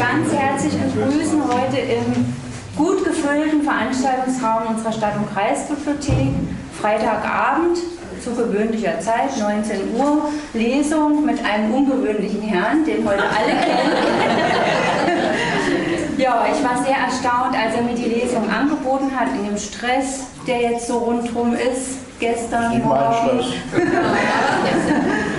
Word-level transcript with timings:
Ganz 0.00 0.32
herzlich 0.32 0.72
begrüßen 0.72 1.42
heute 1.46 1.76
im 1.76 2.34
gut 2.74 3.04
gefüllten 3.04 3.60
Veranstaltungsraum 3.60 4.74
unserer 4.74 4.92
Stadt- 4.92 5.16
und 5.18 5.30
Kreisbibliothek. 5.30 6.30
Freitagabend 6.80 7.76
zu 8.24 8.30
gewöhnlicher 8.34 8.98
Zeit, 9.00 9.38
19 9.38 9.94
Uhr, 9.94 10.30
Lesung 10.54 11.26
mit 11.26 11.44
einem 11.44 11.74
ungewöhnlichen 11.74 12.40
Herrn, 12.40 12.82
den 12.86 13.06
heute 13.06 13.24
alle 13.24 13.52
kennen. 13.60 13.92
ja, 16.16 16.46
ich 16.50 16.64
war 16.64 16.82
sehr 16.82 16.96
erstaunt, 16.96 17.54
als 17.54 17.74
er 17.74 17.82
mir 17.82 17.94
die 17.94 18.08
Lesung 18.08 18.48
angeboten 18.48 19.10
hat, 19.14 19.28
in 19.34 19.50
dem 19.50 19.58
Stress, 19.58 20.28
der 20.46 20.62
jetzt 20.62 20.86
so 20.86 20.96
rundherum 20.96 21.52
ist, 21.52 21.98
gestern, 22.20 22.72
Ich 22.76 22.84
morgen. 22.84 23.00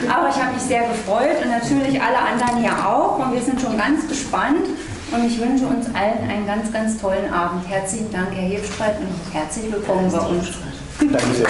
Aber 0.10 0.30
ich 0.30 0.36
habe 0.36 0.54
mich 0.54 0.64
sehr 0.64 0.82
gefreut 0.82 1.38
und 1.44 1.50
natürlich 1.52 2.02
alle 2.02 2.18
anderen 2.18 2.58
hier 2.58 2.74
auch. 2.86 3.20
Und 3.20 3.34
wir 3.34 3.42
sind 3.42 3.62
schon 3.62 3.78
ganz 3.78 4.08
gespannt. 4.08 4.68
Und 5.12 5.26
ich 5.26 5.40
wünsche 5.40 5.66
uns 5.66 5.88
allen 5.94 6.30
einen 6.30 6.48
ganz, 6.48 6.72
ganz 6.72 7.00
tollen 7.00 7.32
Abend. 7.32 7.68
Herzlichen 7.70 8.12
Dank, 8.12 8.30
Herr 8.34 8.48
Hebstreit, 8.50 8.96
und 9.00 9.34
herzlich 9.34 9.72
willkommen 9.72 10.12
bei 10.12 10.20
uns. 10.20 10.48
Danke 11.00 11.34
sehr. 11.36 11.48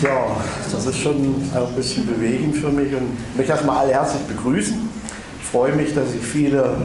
Tja, 0.00 0.36
das 0.70 0.86
ist 0.86 0.98
schon 0.98 1.16
ein 1.16 1.74
bisschen 1.74 2.06
bewegend 2.06 2.56
für 2.56 2.68
mich 2.68 2.92
und 2.94 3.16
ich 3.30 3.36
möchte 3.36 3.52
erstmal 3.52 3.78
alle 3.78 3.92
herzlich 3.92 4.22
begrüßen. 4.22 4.88
Ich 5.40 5.46
freue 5.48 5.72
mich, 5.72 5.94
dass 5.94 6.14
ich 6.14 6.22
viele 6.22 6.76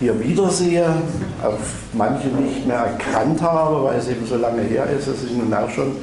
hier 0.00 0.18
wiedersehe, 0.22 0.86
auf 1.42 1.58
manche 1.92 2.28
nicht 2.28 2.66
mehr 2.66 2.76
erkannt 2.76 3.42
habe, 3.42 3.84
weil 3.84 3.98
es 3.98 4.08
eben 4.08 4.24
so 4.26 4.36
lange 4.36 4.62
her 4.62 4.86
ist. 4.86 5.08
Es 5.08 5.24
ist 5.24 5.36
nun 5.36 5.52
auch 5.52 5.68
schon 5.70 5.96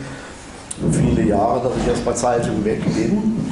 viele 0.92 1.24
Jahre, 1.24 1.62
dass 1.64 1.72
ich 1.82 1.88
erst 1.88 2.06
bei 2.06 2.14
Zeitung 2.14 2.64
weg 2.66 2.82
bin. 2.94 3.50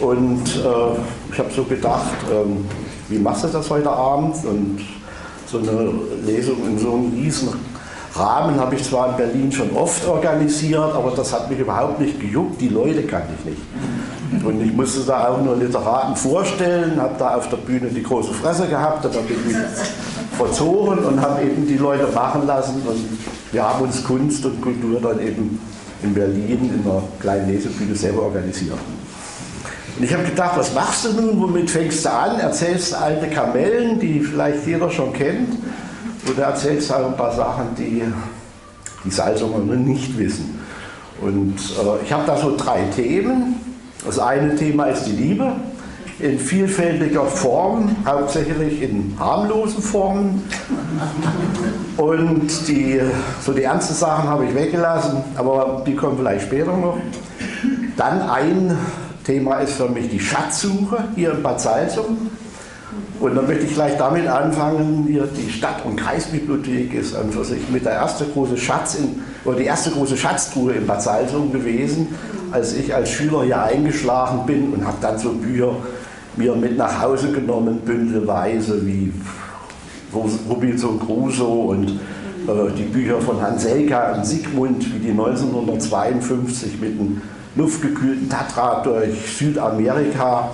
Und 0.00 0.46
äh, 0.46 1.32
ich 1.32 1.38
habe 1.38 1.50
so 1.54 1.64
gedacht, 1.64 2.16
ähm, 2.32 2.64
wie 3.08 3.18
machst 3.18 3.44
du 3.44 3.48
das 3.48 3.68
heute 3.70 3.90
Abend? 3.90 4.36
Und 4.44 4.80
so 5.46 5.58
eine 5.58 5.90
Lesung 6.26 6.56
in 6.66 6.78
so 6.78 6.92
einem 6.92 7.12
riesen 7.12 7.48
Rahmen 8.14 8.58
habe 8.58 8.74
ich 8.74 8.82
zwar 8.82 9.10
in 9.10 9.16
Berlin 9.16 9.52
schon 9.52 9.74
oft 9.76 10.06
organisiert, 10.06 10.94
aber 10.94 11.12
das 11.12 11.32
hat 11.32 11.48
mich 11.48 11.58
überhaupt 11.58 12.00
nicht 12.00 12.20
gejuckt. 12.20 12.60
Die 12.60 12.68
Leute 12.68 13.02
kannte 13.04 13.28
ich 13.38 13.44
nicht. 13.44 13.62
Und 14.44 14.62
ich 14.62 14.72
musste 14.72 15.00
da 15.00 15.28
auch 15.28 15.42
nur 15.42 15.56
Literaten 15.56 16.14
vorstellen, 16.14 17.00
habe 17.00 17.14
da 17.18 17.36
auf 17.36 17.48
der 17.48 17.56
Bühne 17.56 17.88
die 17.88 18.02
große 18.02 18.34
Fresse 18.34 18.66
gehabt, 18.66 19.04
dann 19.04 19.12
bin 19.12 19.36
ich 19.48 19.56
verzogen 20.36 20.98
und 20.98 21.20
habe 21.20 21.42
eben 21.42 21.66
die 21.66 21.76
Leute 21.76 22.08
machen 22.14 22.46
lassen. 22.46 22.82
Und 22.86 23.08
wir 23.52 23.62
haben 23.62 23.82
uns 23.82 24.04
Kunst 24.04 24.44
und 24.44 24.60
Kultur 24.60 25.00
dann 25.00 25.20
eben 25.20 25.60
in 26.02 26.14
Berlin 26.14 26.70
in 26.74 26.90
einer 26.90 27.02
kleinen 27.20 27.48
Lesebühne 27.48 27.94
selber 27.94 28.22
organisiert. 28.22 28.78
Und 29.98 30.04
ich 30.04 30.12
habe 30.12 30.24
gedacht, 30.24 30.52
was 30.56 30.72
machst 30.74 31.06
du 31.06 31.12
nun? 31.12 31.40
Womit 31.40 31.70
fängst 31.70 32.04
du 32.04 32.12
an? 32.12 32.38
Erzählst 32.38 32.92
du 32.92 32.98
alte 32.98 33.26
Kamellen, 33.28 33.98
die 33.98 34.20
vielleicht 34.20 34.66
jeder 34.66 34.90
schon 34.90 35.12
kennt? 35.12 35.56
Oder 36.30 36.44
erzählst 36.44 36.90
du 36.90 36.94
auch 36.94 37.06
ein 37.06 37.16
paar 37.16 37.34
Sachen, 37.34 37.74
die 37.76 38.04
die 39.04 39.10
Salzunger 39.10 39.58
nicht 39.74 40.16
wissen? 40.16 40.60
Und 41.20 41.56
äh, 41.56 42.04
ich 42.04 42.12
habe 42.12 42.24
da 42.26 42.36
so 42.36 42.56
drei 42.56 42.82
Themen. 42.94 43.57
Das 44.04 44.18
eine 44.18 44.54
Thema 44.54 44.86
ist 44.86 45.04
die 45.04 45.12
Liebe 45.12 45.52
in 46.20 46.38
vielfältiger 46.38 47.24
Form, 47.24 47.94
hauptsächlich 48.04 48.82
in 48.82 49.14
harmlosen 49.18 49.82
Formen. 49.82 50.42
Und 51.96 52.68
die, 52.68 53.00
so 53.44 53.52
die 53.52 53.62
ernsten 53.62 53.94
Sachen 53.94 54.28
habe 54.28 54.46
ich 54.46 54.54
weggelassen, 54.54 55.22
aber 55.36 55.82
die 55.86 55.94
kommen 55.94 56.16
vielleicht 56.18 56.46
später 56.46 56.76
noch. 56.76 56.98
Dann 57.96 58.22
ein 58.22 58.76
Thema 59.24 59.58
ist 59.58 59.74
für 59.74 59.88
mich 59.88 60.08
die 60.08 60.20
Schatzsuche 60.20 61.04
hier 61.14 61.32
in 61.32 61.42
Bad 61.42 61.60
Salzung. 61.60 62.30
Und 63.20 63.34
dann 63.34 63.46
möchte 63.46 63.66
ich 63.66 63.74
gleich 63.74 63.96
damit 63.96 64.28
anfangen. 64.28 65.06
Hier 65.08 65.26
die 65.26 65.50
Stadt- 65.50 65.84
und 65.84 65.96
Kreisbibliothek 65.96 66.94
ist 66.94 67.14
an 67.16 67.30
für 67.30 67.44
sich 67.44 67.68
mit 67.68 67.84
der 67.84 67.92
erste 67.92 68.24
große 68.24 68.56
Schatz 68.56 68.94
in, 68.94 69.22
oder 69.44 69.58
die 69.58 69.64
erste 69.64 69.90
große 69.90 70.16
Schatztruhe 70.16 70.72
in 70.72 70.86
Bad 70.86 71.02
Salzung 71.02 71.52
gewesen, 71.52 72.08
als 72.52 72.74
ich 72.74 72.94
als 72.94 73.10
Schüler 73.10 73.44
hier 73.44 73.62
eingeschlagen 73.62 74.46
bin 74.46 74.72
und 74.72 74.86
habe 74.86 74.96
dann 75.00 75.18
so 75.18 75.32
Bücher 75.32 75.72
mir 76.36 76.54
mit 76.54 76.76
nach 76.76 77.02
Hause 77.02 77.32
genommen, 77.32 77.80
bündelweise 77.84 78.86
wie 78.86 79.12
Robinson 80.48 80.98
Crusoe 81.00 81.68
und 81.68 81.88
äh, 82.48 82.72
die 82.76 82.84
Bücher 82.84 83.20
von 83.20 83.40
Hans 83.42 83.64
Elka 83.64 84.12
und 84.12 84.24
Sigmund, 84.24 84.94
wie 84.94 84.98
die 85.00 85.10
1952 85.10 86.80
mit 86.80 86.92
einem 86.92 87.20
luftgekühlten 87.56 88.28
Tatra 88.28 88.82
durch 88.82 89.36
Südamerika 89.36 90.50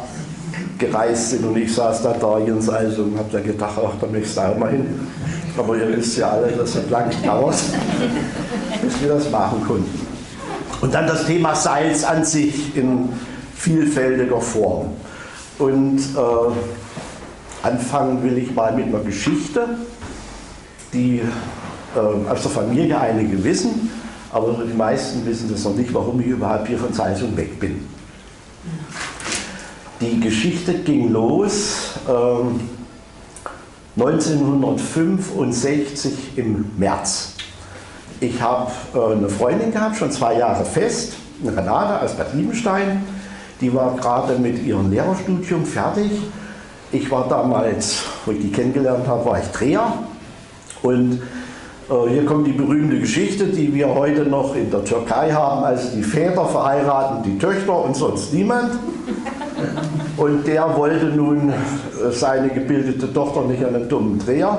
gereist 0.78 1.30
sind 1.30 1.44
und 1.44 1.56
ich 1.56 1.72
saß 1.72 2.02
da 2.02 2.14
da 2.14 2.38
in 2.38 2.60
Salzung 2.60 3.12
und 3.12 3.18
habe 3.18 3.28
da 3.30 3.40
gedacht, 3.40 3.74
ach, 3.76 3.92
da 4.00 4.06
möchtest 4.06 4.36
du 4.36 4.40
auch 4.40 4.58
mal 4.58 4.70
hin. 4.70 4.86
Aber 5.56 5.76
ihr 5.76 5.96
wisst 5.96 6.18
ja 6.18 6.30
alle, 6.30 6.50
das 6.50 6.74
hat 6.74 6.90
lange 6.90 7.14
gedauert, 7.14 7.54
bis 8.82 9.00
wir 9.00 9.10
das 9.10 9.30
machen 9.30 9.62
konnten. 9.64 10.03
Und 10.84 10.92
dann 10.92 11.06
das 11.06 11.24
Thema 11.24 11.54
Salz 11.54 12.04
an 12.04 12.26
sich 12.26 12.76
in 12.76 13.08
vielfältiger 13.56 14.38
Form. 14.38 14.88
Und 15.58 15.98
äh, 15.98 16.52
anfangen 17.62 18.22
will 18.22 18.36
ich 18.36 18.54
mal 18.54 18.76
mit 18.76 18.88
einer 18.88 18.98
Geschichte, 18.98 19.66
die 20.92 21.22
äh, 21.96 22.28
aus 22.28 22.42
der 22.42 22.50
Familie 22.50 23.00
einige 23.00 23.42
wissen, 23.42 23.88
aber 24.30 24.62
die 24.62 24.76
meisten 24.76 25.24
wissen 25.24 25.50
das 25.50 25.64
noch 25.64 25.74
nicht, 25.74 25.94
warum 25.94 26.20
ich 26.20 26.26
überhaupt 26.26 26.68
hier 26.68 26.76
von 26.76 26.92
Salzung 26.92 27.34
weg 27.34 27.58
bin. 27.58 27.88
Die 30.02 30.20
Geschichte 30.20 30.74
ging 30.80 31.08
los 31.08 31.92
ähm, 32.06 32.60
1965 33.96 36.12
im 36.36 36.66
März. 36.76 37.33
Ich 38.20 38.40
habe 38.40 38.70
äh, 38.94 39.12
eine 39.12 39.28
Freundin 39.28 39.72
gehabt, 39.72 39.96
schon 39.96 40.10
zwei 40.10 40.38
Jahre 40.38 40.64
fest, 40.64 41.14
eine 41.42 41.56
Renate 41.56 42.02
aus 42.02 42.14
Bad 42.14 42.34
Liebenstein. 42.34 43.04
Die 43.60 43.72
war 43.74 43.96
gerade 43.96 44.38
mit 44.38 44.64
ihrem 44.64 44.90
Lehrerstudium 44.90 45.64
fertig. 45.64 46.10
Ich 46.92 47.10
war 47.10 47.28
damals, 47.28 48.02
wo 48.24 48.32
ich 48.32 48.40
die 48.40 48.52
kennengelernt 48.52 49.06
habe, 49.06 49.24
war 49.24 49.38
ich 49.38 49.46
Dreher. 49.48 49.92
Und 50.82 51.20
äh, 51.90 52.08
hier 52.08 52.24
kommt 52.24 52.46
die 52.46 52.52
berühmte 52.52 53.00
Geschichte, 53.00 53.46
die 53.46 53.74
wir 53.74 53.92
heute 53.92 54.24
noch 54.24 54.54
in 54.54 54.70
der 54.70 54.84
Türkei 54.84 55.32
haben. 55.32 55.64
Also 55.64 55.96
die 55.96 56.02
Väter 56.02 56.46
verheiraten 56.46 57.22
die 57.24 57.38
Töchter 57.38 57.84
und 57.84 57.96
sonst 57.96 58.32
niemand. 58.32 58.78
Und 60.16 60.46
der 60.46 60.76
wollte 60.76 61.06
nun 61.06 61.50
äh, 61.50 62.12
seine 62.12 62.48
gebildete 62.48 63.12
Tochter 63.12 63.42
nicht 63.42 63.64
an 63.64 63.74
einen 63.74 63.88
dummen 63.88 64.18
Dreher 64.18 64.58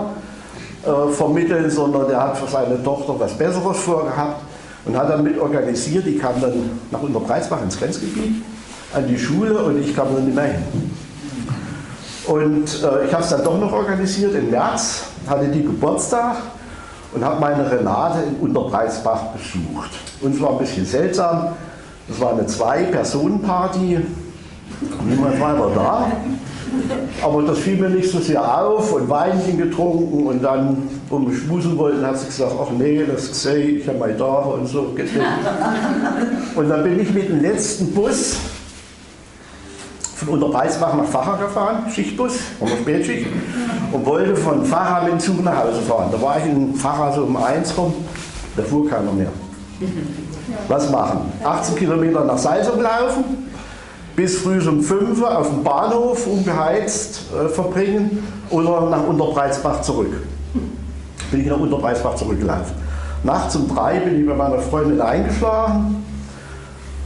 äh, 0.85 1.11
vermitteln, 1.11 1.69
sondern 1.69 2.07
der 2.07 2.21
hat 2.21 2.37
für 2.37 2.47
seine 2.47 2.81
Tochter 2.83 3.19
was 3.19 3.33
Besseres 3.33 3.77
vorgehabt 3.77 4.41
und 4.85 4.97
hat 4.97 5.09
dann 5.09 5.23
mit 5.23 5.39
organisiert. 5.39 6.05
Die 6.05 6.17
kam 6.17 6.39
dann 6.41 6.79
nach 6.91 7.01
Unterbreitsbach 7.01 7.61
ins 7.61 7.77
Grenzgebiet 7.77 8.43
an 8.93 9.07
die 9.07 9.17
Schule 9.17 9.57
und 9.63 9.79
ich 9.81 9.95
kam 9.95 10.13
dann 10.13 10.25
nicht 10.25 10.35
mehr 10.35 10.45
hin. 10.45 10.63
Und 12.27 12.65
äh, 12.65 13.05
ich 13.05 13.13
habe 13.13 13.23
es 13.23 13.29
dann 13.29 13.43
doch 13.43 13.59
noch 13.59 13.71
organisiert 13.71 14.33
im 14.35 14.49
März, 14.49 15.03
hatte 15.27 15.47
die 15.47 15.61
Geburtstag 15.61 16.37
und 17.13 17.23
habe 17.23 17.39
meine 17.39 17.69
Renate 17.69 18.19
in 18.23 18.35
Unterbreitsbach 18.47 19.27
besucht. 19.27 19.91
Und 20.21 20.35
es 20.35 20.41
war 20.41 20.51
ein 20.51 20.57
bisschen 20.57 20.85
seltsam. 20.85 21.49
Das 22.07 22.19
war 22.19 22.33
eine 22.33 22.45
Zwei-Personen-Party. 22.45 23.99
Niemand 25.07 25.39
weiter 25.39 25.71
da. 25.73 26.11
Aber 27.21 27.43
das 27.43 27.59
fiel 27.59 27.77
mir 27.77 27.89
nicht 27.89 28.09
so 28.09 28.19
sehr 28.19 28.41
auf 28.41 28.93
und 28.93 29.09
Weinchen 29.09 29.57
getrunken 29.57 30.27
und 30.27 30.43
dann, 30.43 30.77
wo 31.09 31.19
wir 31.19 31.35
schmusen 31.35 31.77
wollten, 31.77 32.05
hat 32.05 32.17
sie 32.19 32.27
gesagt, 32.27 32.51
ach 32.61 32.71
nee, 32.77 33.03
das 33.05 33.29
gesehen, 33.29 33.79
ich 33.79 33.87
habe 33.87 33.97
meine 33.97 34.17
Tage 34.17 34.49
und 34.49 34.67
so. 34.67 34.93
Und 36.55 36.69
dann 36.69 36.83
bin 36.83 36.99
ich 36.99 37.13
mit 37.13 37.29
dem 37.29 37.41
letzten 37.41 37.91
Bus 37.93 38.37
von 40.15 40.29
Unterbreitsbach 40.29 40.95
nach 40.95 41.05
Facher 41.05 41.37
gefahren, 41.43 41.89
Schichtbus, 41.93 42.33
der 42.61 42.67
Spätschicht, 42.67 43.27
und 43.91 44.05
wollte 44.05 44.35
von 44.35 44.65
Facher 44.65 45.03
mit 45.03 45.13
dem 45.13 45.19
Zug 45.19 45.43
nach 45.43 45.63
Hause 45.63 45.81
fahren. 45.81 46.09
Da 46.11 46.21
war 46.21 46.37
ich 46.37 46.45
in 46.45 46.73
Facher 46.73 47.11
so 47.13 47.23
um 47.23 47.35
eins 47.37 47.77
rum, 47.77 47.93
da 48.55 48.63
fuhr 48.63 48.89
keiner 48.89 49.11
mehr. 49.11 49.27
Was 50.69 50.89
machen? 50.89 51.31
18 51.43 51.75
Kilometer 51.75 52.23
nach 52.23 52.37
Salzung 52.37 52.81
laufen, 52.81 53.44
bis 54.15 54.39
früh 54.39 54.59
um 54.67 54.81
5 54.81 55.21
Uhr 55.21 55.37
auf 55.37 55.49
dem 55.49 55.63
Bahnhof 55.63 56.25
ungeheizt 56.27 57.21
äh, 57.33 57.49
verbringen 57.49 58.23
oder 58.49 58.89
nach 58.89 59.05
Unterbreitsbach 59.05 59.81
zurück. 59.81 60.13
Bin 61.31 61.41
ich 61.41 61.47
nach 61.47 61.59
Unterbreitsbach 61.59 62.15
zurückgelaufen. 62.15 62.73
Nachts 63.23 63.55
um 63.55 63.67
drei 63.67 63.99
bin 63.99 64.21
ich 64.21 64.27
bei 64.27 64.35
meiner 64.35 64.59
Freundin 64.59 65.01
eingeschlafen 65.01 66.05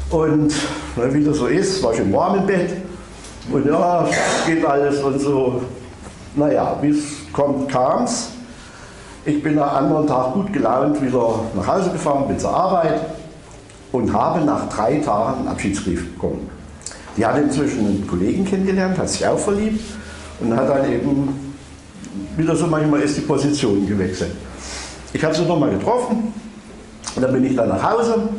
und 0.10 0.54
wie 0.96 1.24
das 1.24 1.38
so 1.38 1.48
ist, 1.48 1.82
war 1.82 1.94
warm 2.12 2.40
im 2.40 2.46
Bett 2.46 2.72
und 3.52 3.66
ja, 3.66 4.08
geht 4.46 4.66
alles 4.66 5.02
und 5.02 5.20
so. 5.20 5.62
Naja, 6.36 6.78
wie 6.82 6.90
es 6.90 7.04
kommt, 7.34 7.70
kam 7.70 8.04
es. 8.04 8.30
Ich 9.26 9.42
bin 9.42 9.58
am 9.58 9.70
anderen 9.70 10.08
Tag 10.08 10.34
gut 10.34 10.54
gelaunt 10.54 11.02
wieder 11.02 11.40
nach 11.56 11.68
Hause 11.68 11.90
gefahren, 11.92 12.28
bin 12.28 12.38
zur 12.38 12.54
Arbeit 12.54 13.02
und 13.92 14.14
habe 14.14 14.42
nach 14.42 14.70
drei 14.70 14.98
Tagen 14.98 15.40
einen 15.40 15.48
Abschiedsbrief 15.48 16.14
bekommen. 16.14 16.59
Die 17.18 17.26
hat 17.26 17.38
inzwischen 17.38 17.80
einen 17.80 18.08
Kollegen 18.08 18.46
kennengelernt, 18.46 18.98
hat 18.98 19.10
sich 19.10 19.26
auch 19.26 19.40
verliebt 19.40 19.82
und 20.40 20.56
hat 20.56 20.70
dann 20.70 20.92
eben 20.92 21.50
wieder 22.38 22.56
so 22.56 22.68
manchmal 22.68 23.02
ist 23.02 23.18
die 23.18 23.22
Position 23.22 23.88
gewechselt. 23.88 24.32
Ich 25.14 25.24
habe 25.24 25.34
sie 25.34 25.44
nochmal 25.44 25.72
getroffen 25.72 26.34
und 27.16 27.22
dann 27.22 27.34
bin 27.34 27.46
ich 27.46 27.56
dann 27.56 27.70
nach 27.70 27.92
Hause, 27.92 28.30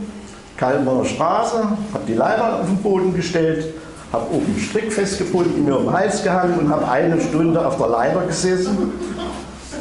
Kaltenborner 0.57 1.05
Straße, 1.05 1.57
habe 1.93 2.05
die 2.07 2.15
Leiter 2.15 2.61
auf 2.61 2.67
den 2.67 2.77
Boden 2.77 3.15
gestellt, 3.15 3.75
habe 4.13 4.27
oben 4.33 4.47
einen 4.47 4.61
Strick 4.61 4.93
festgebunden, 4.93 5.65
mir 5.65 5.77
um 5.77 5.85
den 5.85 5.93
Hals 5.93 6.23
gehangen 6.23 6.59
und 6.59 6.69
habe 6.69 6.89
eine 6.89 7.21
Stunde 7.21 7.67
auf 7.67 7.77
der 7.77 7.89
Leiter 7.89 8.23
gesessen 8.27 8.93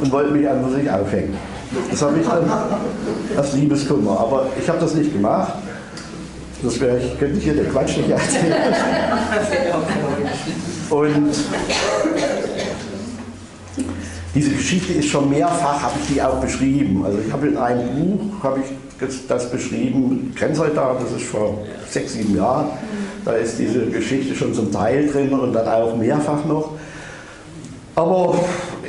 und 0.01 0.11
wollte 0.11 0.31
mich 0.31 0.47
an 0.49 0.71
sich 0.71 0.89
aufhängen. 0.89 1.37
Das 1.91 2.01
habe 2.01 2.19
ich 2.19 2.27
dann 2.27 2.49
als 3.37 3.53
Liebeskummer, 3.53 4.19
aber 4.19 4.47
ich 4.59 4.67
habe 4.67 4.79
das 4.79 4.95
nicht 4.95 5.13
gemacht. 5.13 5.53
Das 6.61 6.79
wäre, 6.79 6.97
ich 6.99 7.17
könnte 7.17 7.39
hier 7.39 7.53
den 7.53 7.71
Quatsch 7.71 7.97
nicht 7.97 8.09
erzählen. 8.09 8.53
Und 10.89 11.31
diese 14.35 14.49
Geschichte 14.51 14.93
ist 14.93 15.07
schon 15.07 15.29
mehrfach, 15.29 15.81
habe 15.83 15.93
ich 16.01 16.13
die 16.13 16.21
auch 16.21 16.41
beschrieben. 16.41 17.05
Also 17.05 17.19
ich 17.25 17.31
habe 17.31 17.47
in 17.47 17.57
einem 17.57 17.87
Buch, 17.95 18.43
habe 18.43 18.59
ich 18.59 19.27
das 19.27 19.49
beschrieben, 19.49 20.33
Grenzsoldat, 20.37 21.01
das 21.01 21.21
ist 21.21 21.29
vor 21.29 21.59
sechs, 21.89 22.13
sieben 22.13 22.35
Jahren. 22.35 22.67
Da 23.23 23.33
ist 23.33 23.57
diese 23.57 23.85
Geschichte 23.85 24.35
schon 24.35 24.53
zum 24.53 24.71
Teil 24.71 25.07
drin 25.07 25.31
und 25.31 25.53
dann 25.53 25.67
auch 25.67 25.95
mehrfach 25.95 26.43
noch. 26.45 26.71
Aber 27.95 28.35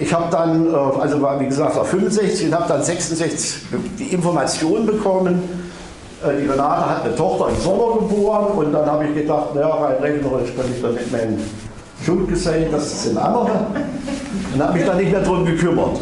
ich 0.00 0.12
habe 0.12 0.30
dann, 0.30 0.66
äh, 0.66 0.76
also 0.76 1.20
war 1.20 1.40
wie 1.40 1.46
gesagt 1.46 1.76
war 1.76 1.84
65 1.84 2.46
und 2.46 2.54
habe 2.54 2.68
dann 2.68 2.82
66 2.82 3.62
die 3.98 4.14
Information 4.14 4.86
bekommen, 4.86 5.42
die 6.22 6.46
Renate 6.46 6.90
hat 6.90 7.04
eine 7.04 7.16
Tochter 7.16 7.48
im 7.48 7.56
Sommer 7.56 7.98
geboren 7.98 8.46
und 8.58 8.72
dann 8.72 8.86
habe 8.86 9.06
ich 9.06 9.14
gedacht, 9.14 9.54
naja, 9.54 9.68
rein 9.68 9.96
rechnerisch 10.02 10.50
kann 10.54 10.66
ich 10.70 11.10
mehr 11.10 11.22
in 11.22 11.38
Schuld 12.04 12.28
gesehen, 12.28 12.70
das 12.70 13.04
sind 13.04 13.16
andere. 13.16 13.50
Und 14.52 14.62
habe 14.62 14.72
mich 14.74 14.84
dann 14.84 14.98
nicht 14.98 15.10
mehr 15.10 15.20
darum 15.20 15.44
gekümmert. 15.46 15.98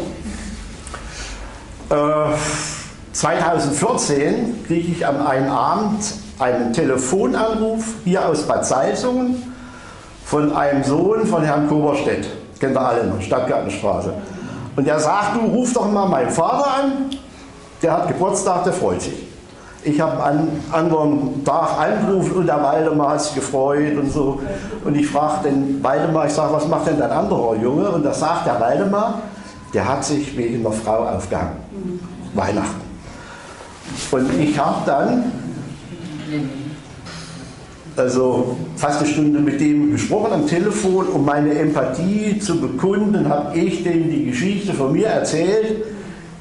Äh, 1.89 2.35
2014 3.13 4.65
kriege 4.67 4.91
ich 4.91 5.07
am 5.07 5.25
einen 5.25 5.49
Abend 5.49 6.03
einen 6.37 6.73
Telefonanruf 6.73 7.83
hier 8.03 8.27
aus 8.27 8.43
Bad 8.43 8.65
Salzungen 8.65 9.53
von 10.25 10.53
einem 10.53 10.83
Sohn 10.83 11.25
von 11.25 11.43
Herrn 11.43 11.67
Koberstedt. 11.67 12.27
Kennt 12.59 12.75
ihr 12.75 12.81
alle 12.81 13.05
noch, 13.05 13.21
Stadtgartenstraße. 13.21 14.13
Und 14.75 14.85
der 14.85 14.99
sagt, 14.99 15.35
du 15.35 15.47
ruf 15.47 15.73
doch 15.73 15.89
mal 15.89 16.07
meinen 16.07 16.29
Vater 16.29 16.67
an, 16.67 16.91
der 17.81 17.93
hat 17.93 18.07
Geburtstag, 18.09 18.65
der 18.65 18.73
freut 18.73 19.01
sich. 19.01 19.28
Ich 19.83 19.99
habe 20.01 20.21
einen 20.21 20.63
anderen 20.71 21.43
Tag 21.45 21.79
angerufen 21.79 22.33
und 22.33 22.47
der 22.47 22.61
Waldemar 22.61 23.11
hat 23.11 23.21
sich 23.21 23.35
gefreut 23.35 23.97
und 23.97 24.11
so. 24.11 24.39
Und 24.83 24.95
ich 24.95 25.07
frage 25.07 25.49
den 25.49 25.81
Waldemar, 25.81 26.25
ich 26.25 26.33
sage, 26.33 26.53
was 26.53 26.67
macht 26.67 26.87
denn 26.87 26.99
dein 26.99 27.11
anderer 27.11 27.55
Junge? 27.55 27.89
Und 27.89 28.03
da 28.03 28.13
sagt 28.13 28.45
der 28.45 28.59
Waldemar, 28.59 29.21
der 29.73 29.87
hat 29.87 30.03
sich 30.03 30.35
wegen 30.35 30.65
einer 30.65 30.73
Frau 30.73 31.05
aufgehangen. 31.05 31.57
Weihnachten. 32.33 32.81
Und 34.11 34.39
ich 34.39 34.59
habe 34.59 34.81
dann 34.85 35.31
also 37.95 38.55
fast 38.75 39.01
eine 39.01 39.09
Stunde 39.09 39.39
mit 39.39 39.59
dem 39.59 39.91
gesprochen 39.91 40.31
am 40.33 40.47
Telefon, 40.47 41.07
um 41.07 41.25
meine 41.25 41.53
Empathie 41.53 42.39
zu 42.39 42.59
bekunden, 42.59 43.27
habe 43.27 43.57
ich 43.57 43.83
dem 43.83 44.09
die 44.09 44.25
Geschichte 44.25 44.73
von 44.73 44.93
mir 44.93 45.07
erzählt, 45.07 45.83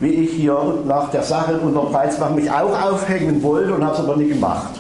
wie 0.00 0.10
ich 0.10 0.30
hier 0.32 0.56
nach 0.86 1.10
der 1.10 1.22
Sache 1.22 1.58
unter 1.58 1.82
Preisbach 1.82 2.30
mich 2.30 2.50
auch 2.50 2.80
aufhängen 2.80 3.42
wollte 3.42 3.74
und 3.74 3.84
habe 3.84 3.94
es 3.94 4.00
aber 4.00 4.16
nicht 4.16 4.30
gemacht. 4.30 4.74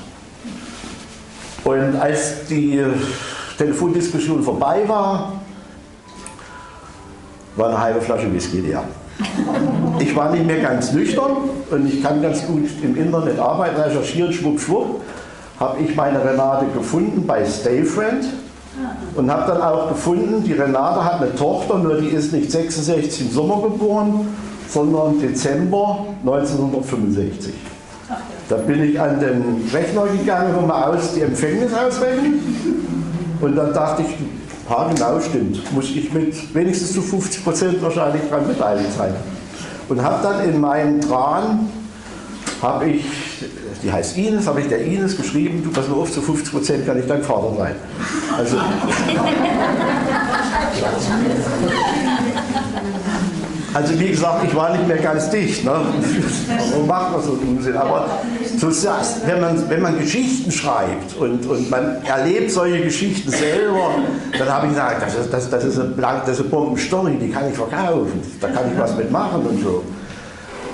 Und 1.64 1.96
als 1.96 2.46
die 2.48 2.82
Telefondiskussion 3.56 4.42
vorbei 4.42 4.82
war, 4.86 5.32
war 7.56 7.68
eine 7.68 7.80
halbe 7.80 8.00
Flasche 8.00 8.32
Whisky 8.32 8.60
leer. 8.60 8.84
Ich 10.00 10.14
war 10.14 10.30
nicht 10.30 10.46
mehr 10.46 10.60
ganz 10.60 10.92
nüchtern 10.92 11.32
und 11.72 11.86
ich 11.88 12.00
kann 12.00 12.22
ganz 12.22 12.46
gut 12.46 12.68
im 12.84 12.96
Internet 12.96 13.36
arbeiten, 13.40 13.80
recherchieren, 13.80 14.32
schwupp, 14.32 14.60
schwupp 14.60 15.00
habe 15.58 15.80
ich 15.82 15.94
meine 15.96 16.24
Renate 16.24 16.66
gefunden 16.66 17.26
bei 17.26 17.44
Stayfriend 17.44 18.26
und 19.16 19.30
habe 19.30 19.52
dann 19.52 19.60
auch 19.60 19.88
gefunden, 19.88 20.44
die 20.44 20.52
Renate 20.52 21.04
hat 21.04 21.20
eine 21.20 21.34
Tochter, 21.34 21.78
nur 21.78 22.00
die 22.00 22.08
ist 22.08 22.32
nicht 22.32 22.50
66 22.50 23.22
im 23.22 23.30
Sommer 23.32 23.62
geboren, 23.62 24.28
sondern 24.68 25.20
Dezember 25.20 26.06
1965. 26.20 27.54
Da 28.48 28.56
bin 28.56 28.82
ich 28.82 29.00
an 29.00 29.20
den 29.20 29.68
Rechner 29.72 30.06
gegangen, 30.06 30.54
um 30.54 30.66
mal 30.66 30.84
aus 30.84 31.14
die 31.14 31.22
Empfängnis 31.22 31.72
ausrechnen 31.74 32.40
und 33.40 33.56
dann 33.56 33.72
dachte 33.72 34.02
ich, 34.02 34.08
ha, 34.68 34.90
genau 34.92 35.20
stimmt, 35.20 35.72
muss 35.72 35.90
ich 35.90 36.12
mit 36.12 36.54
wenigstens 36.54 36.92
zu 36.92 37.02
50 37.02 37.44
Prozent 37.44 37.82
wahrscheinlich 37.82 38.22
daran 38.28 38.48
beteiligt 38.48 38.92
sein. 38.96 39.14
Und 39.88 40.02
habe 40.02 40.22
dann 40.22 40.48
in 40.48 40.60
meinen 40.60 41.00
Tran, 41.00 41.68
habe 42.60 42.90
ich 42.90 43.04
die 43.82 43.92
heißt 43.92 44.16
Ines, 44.16 44.46
habe 44.46 44.60
ich 44.60 44.68
der 44.68 44.84
Ines 44.84 45.16
geschrieben, 45.16 45.62
du 45.62 45.70
pass 45.70 45.88
mal 45.88 45.94
auf, 45.94 46.10
zu 46.10 46.20
50 46.20 46.52
Prozent 46.52 46.84
kann 46.86 46.98
ich 46.98 47.06
dein 47.06 47.22
Vater 47.22 47.54
sein. 47.56 47.76
Also, 48.36 48.56
also 53.74 53.98
wie 54.00 54.08
gesagt, 54.08 54.44
ich 54.44 54.54
war 54.54 54.70
nicht 54.70 54.88
mehr 54.88 54.98
ganz 54.98 55.30
dicht. 55.30 55.64
Ne? 55.64 55.72
Warum 56.70 56.86
macht 56.86 57.12
man 57.12 57.22
so 57.22 57.32
einen 57.32 57.56
Unsinn? 57.56 57.76
Aber 57.76 58.08
wenn 59.26 59.40
man, 59.40 59.70
wenn 59.70 59.82
man 59.82 59.98
Geschichten 59.98 60.50
schreibt 60.50 61.16
und, 61.18 61.46
und 61.46 61.70
man 61.70 62.02
erlebt 62.04 62.50
solche 62.50 62.82
Geschichten 62.82 63.30
selber, 63.30 63.90
dann 64.38 64.48
habe 64.48 64.66
ich 64.66 64.72
gesagt, 64.72 65.02
das 65.02 65.14
ist, 65.14 65.32
das, 65.32 65.50
das 65.50 65.64
ist 65.64 65.78
eine, 65.78 65.92
das 66.26 66.42
Bombenstory, 66.42 67.16
die 67.20 67.30
kann 67.30 67.48
ich 67.48 67.54
verkaufen, 67.54 68.20
da 68.40 68.48
kann 68.48 68.72
ich 68.72 68.78
was 68.80 68.96
mitmachen 68.96 69.42
und 69.46 69.62
so 69.62 69.84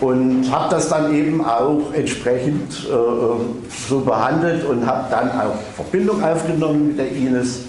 und 0.01 0.51
habe 0.51 0.71
das 0.71 0.89
dann 0.89 1.15
eben 1.15 1.45
auch 1.45 1.93
entsprechend 1.93 2.73
äh, 2.85 3.89
so 3.89 4.01
behandelt 4.01 4.65
und 4.65 4.87
habe 4.87 5.07
dann 5.11 5.31
auch 5.31 5.55
Verbindung 5.75 6.23
aufgenommen 6.23 6.89
mit 6.89 6.99
der 6.99 7.11
Ines. 7.11 7.61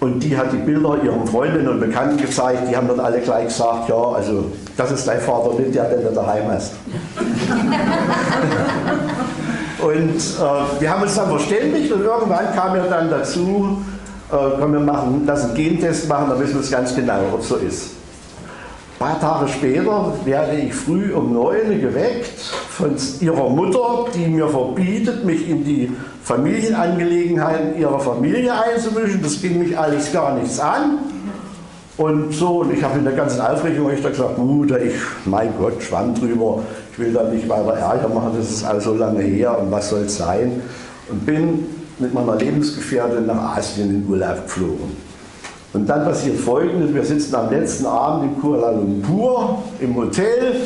Und 0.00 0.20
die 0.20 0.36
hat 0.36 0.52
die 0.52 0.56
Bilder 0.56 0.96
ihren 1.04 1.24
Freundinnen 1.26 1.68
und 1.68 1.80
Bekannten 1.80 2.16
gezeigt, 2.16 2.62
die 2.70 2.76
haben 2.76 2.88
dann 2.88 3.00
alle 3.00 3.20
gleich 3.20 3.48
gesagt, 3.48 3.90
ja, 3.90 3.94
also 3.94 4.46
das 4.76 4.90
ist 4.92 5.06
dein 5.06 5.20
Vater 5.20 5.52
nicht, 5.60 5.74
der 5.74 5.84
den 5.84 6.02
du 6.02 6.10
daheim 6.14 6.44
hast. 6.48 6.72
und 9.82 10.16
äh, 10.16 10.80
wir 10.80 10.90
haben 10.90 11.02
uns 11.02 11.14
dann 11.14 11.28
verständigt 11.28 11.92
und 11.92 12.00
irgendwann 12.00 12.50
kam 12.54 12.74
er 12.76 12.84
dann 12.84 13.10
dazu, 13.10 13.82
äh, 14.32 14.36
komm, 14.58 14.72
wir 14.72 14.80
machen, 14.80 15.24
lass 15.26 15.44
einen 15.44 15.54
Gentest 15.54 16.08
machen, 16.08 16.30
dann 16.30 16.40
wissen 16.40 16.54
wir 16.54 16.62
es 16.62 16.70
ganz 16.70 16.96
genau, 16.96 17.20
ob 17.34 17.40
es 17.40 17.48
so 17.48 17.56
ist. 17.56 17.99
Ein 19.02 19.18
paar 19.18 19.20
Tage 19.38 19.48
später 19.48 20.12
werde 20.26 20.56
ich 20.56 20.74
früh 20.74 21.14
um 21.14 21.32
9 21.32 21.80
geweckt 21.80 22.38
von 22.38 22.94
ihrer 23.20 23.48
Mutter, 23.48 24.04
die 24.14 24.26
mir 24.26 24.46
verbietet, 24.46 25.24
mich 25.24 25.48
in 25.48 25.64
die 25.64 25.90
Familienangelegenheiten 26.22 27.78
ihrer 27.78 27.98
Familie 27.98 28.52
einzumischen. 28.52 29.22
Das 29.22 29.40
ging 29.40 29.58
mich 29.58 29.78
alles 29.78 30.12
gar 30.12 30.34
nichts 30.34 30.60
an. 30.60 30.98
Und 31.96 32.34
so, 32.34 32.58
und 32.58 32.74
ich 32.74 32.82
habe 32.82 32.98
in 32.98 33.04
der 33.04 33.14
ganzen 33.14 33.40
Aufregung 33.40 33.88
echt 33.88 34.06
gesagt, 34.06 34.36
Mutter, 34.36 34.78
ich, 34.78 34.92
mein 35.24 35.48
Gott, 35.58 35.82
schwamm 35.82 36.14
drüber, 36.14 36.62
ich 36.92 36.98
will 36.98 37.14
da 37.14 37.22
nicht 37.22 37.48
weiter 37.48 37.72
Ärger 37.72 38.10
machen, 38.10 38.32
das 38.36 38.50
ist 38.50 38.64
all 38.64 38.82
so 38.82 38.92
lange 38.92 39.22
her 39.22 39.58
und 39.60 39.70
was 39.70 39.88
soll 39.88 40.00
es 40.00 40.18
sein. 40.18 40.60
Und 41.08 41.24
bin 41.24 41.64
mit 41.98 42.12
meiner 42.12 42.36
Lebensgefährtin 42.36 43.24
nach 43.24 43.56
Asien 43.56 43.88
in 43.88 44.06
Urlaub 44.10 44.42
geflogen. 44.44 45.09
Und 45.72 45.86
dann 45.86 46.04
passiert 46.04 46.38
Folgendes, 46.38 46.92
wir 46.92 47.04
sitzen 47.04 47.34
am 47.34 47.50
letzten 47.50 47.86
Abend 47.86 48.24
in 48.24 48.40
Kuala 48.40 48.70
Lumpur 48.70 49.62
im 49.80 49.94
Hotel. 49.94 50.56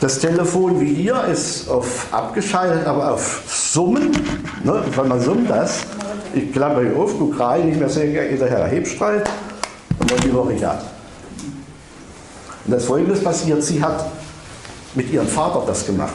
Das 0.00 0.18
Telefon 0.18 0.80
wie 0.80 0.94
hier 0.94 1.24
ist 1.30 1.68
auf 1.68 2.06
abgeschaltet, 2.10 2.86
aber 2.86 3.12
auf 3.12 3.42
Summen. 3.46 4.10
Ne, 4.64 4.82
weil 4.96 5.06
man 5.06 5.20
summt 5.20 5.50
das. 5.50 5.80
Ich 6.32 6.52
klappe 6.52 6.82
hier 6.82 6.96
auf, 6.96 7.18
gucke 7.18 7.38
rein, 7.38 7.66
nicht 7.66 7.78
mehr 7.78 7.90
sehen, 7.90 8.14
geht 8.14 8.40
der 8.40 8.48
Herr 8.48 8.66
Hebstreit 8.66 9.28
und 9.98 10.10
dann 10.10 10.20
die 10.20 10.32
Woche 10.32 10.66
ab. 10.66 10.84
Und 12.64 12.72
das 12.72 12.84
Folgendes 12.84 13.22
passiert, 13.22 13.62
sie 13.62 13.82
hat 13.82 14.06
mit 14.94 15.12
ihrem 15.12 15.26
Vater 15.26 15.64
das 15.66 15.84
gemacht. 15.84 16.14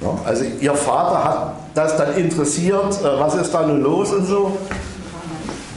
Ja, 0.00 0.18
also 0.24 0.44
ihr 0.60 0.74
Vater 0.74 1.24
hat 1.24 1.54
das 1.74 1.96
dann 1.96 2.16
interessiert, 2.16 3.00
äh, 3.02 3.20
was 3.20 3.34
ist 3.36 3.52
da 3.52 3.66
nun 3.66 3.82
los 3.82 4.12
und 4.12 4.26
so. 4.26 4.58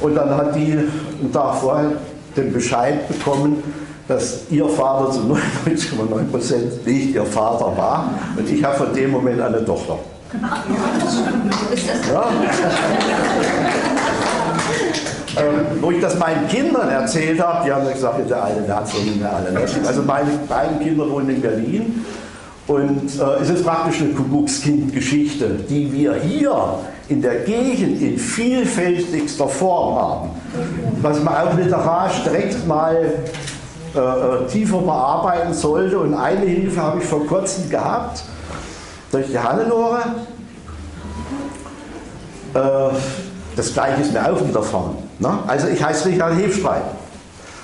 Und 0.01 0.15
dann 0.15 0.35
hat 0.35 0.55
die 0.55 0.73
einen 0.73 1.31
Tag 1.33 1.55
vorher 1.55 1.91
den 2.35 2.53
Bescheid 2.53 3.07
bekommen, 3.07 3.63
dass 4.07 4.49
ihr 4.49 4.67
Vater 4.69 5.11
zu 5.11 5.19
99,9 5.21 6.31
Prozent 6.31 6.85
nicht 6.85 7.13
ihr 7.15 7.25
Vater 7.25 7.75
war. 7.75 8.09
Und 8.37 8.49
ich 8.49 8.63
habe 8.63 8.75
von 8.75 8.93
dem 8.93 9.11
Moment 9.11 9.41
eine 9.41 9.65
Tochter. 9.65 9.97
Ja. 12.13 12.25
ähm, 15.37 15.81
wo 15.81 15.91
ich 15.91 16.01
das 16.01 16.17
meinen 16.19 16.47
Kindern 16.47 16.89
erzählt 16.89 17.39
habe, 17.41 17.65
die 17.65 17.71
haben 17.71 17.87
gesagt, 17.87 18.29
der 18.29 18.43
eine, 18.43 18.61
der 18.61 18.75
hat 18.75 18.87
so 18.87 18.97
nicht 18.97 19.19
mehr 19.19 19.33
alle. 19.33 19.57
Also 19.85 20.01
meine 20.03 20.31
beiden 20.47 20.79
Kinder 20.79 21.09
wohnen 21.09 21.29
in 21.29 21.41
Berlin 21.41 22.05
und 22.67 23.19
äh, 23.19 23.41
es 23.41 23.49
ist 23.49 23.63
praktisch 23.65 24.01
eine 24.01 24.09
Kuckuckskind-Geschichte, 24.09 25.59
die 25.69 25.91
wir 25.93 26.15
hier 26.15 26.79
in 27.09 27.21
der 27.21 27.35
Gegend 27.39 28.01
in 28.01 28.17
vielfältigster 28.17 29.47
Form 29.47 29.95
haben, 29.95 30.29
was 31.01 31.21
man 31.23 31.35
auch 31.35 31.53
literarisch 31.53 32.23
direkt 32.23 32.67
mal 32.67 33.13
äh, 33.95 33.99
äh, 33.99 34.47
tiefer 34.47 34.79
bearbeiten 34.79 35.53
sollte. 35.53 35.99
Und 35.99 36.13
eine 36.13 36.45
Hilfe 36.45 36.81
habe 36.81 36.99
ich 36.99 37.05
vor 37.05 37.25
kurzem 37.25 37.69
gehabt 37.69 38.23
durch 39.11 39.27
die 39.27 39.39
Hannelore. 39.39 39.99
Äh, 42.53 42.59
das 43.55 43.73
gleiche 43.73 44.01
ist 44.01 44.13
mir 44.13 44.29
auch 44.29 44.45
widerfahren. 44.45 44.97
Ne? 45.19 45.39
Also 45.47 45.67
ich 45.67 45.81
heiße 45.81 46.09
Richard 46.09 46.37
Hefstreit. 46.37 46.83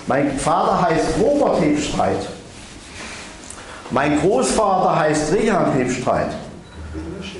Mein 0.07 0.37
Vater 0.37 0.81
heißt 0.81 1.05
Robert 1.21 1.61
Hefstreit. 1.61 2.27
Mein 3.91 4.19
Großvater 4.19 4.99
heißt 4.99 5.33
Richard 5.33 5.75
Hefstreit. 5.75 6.31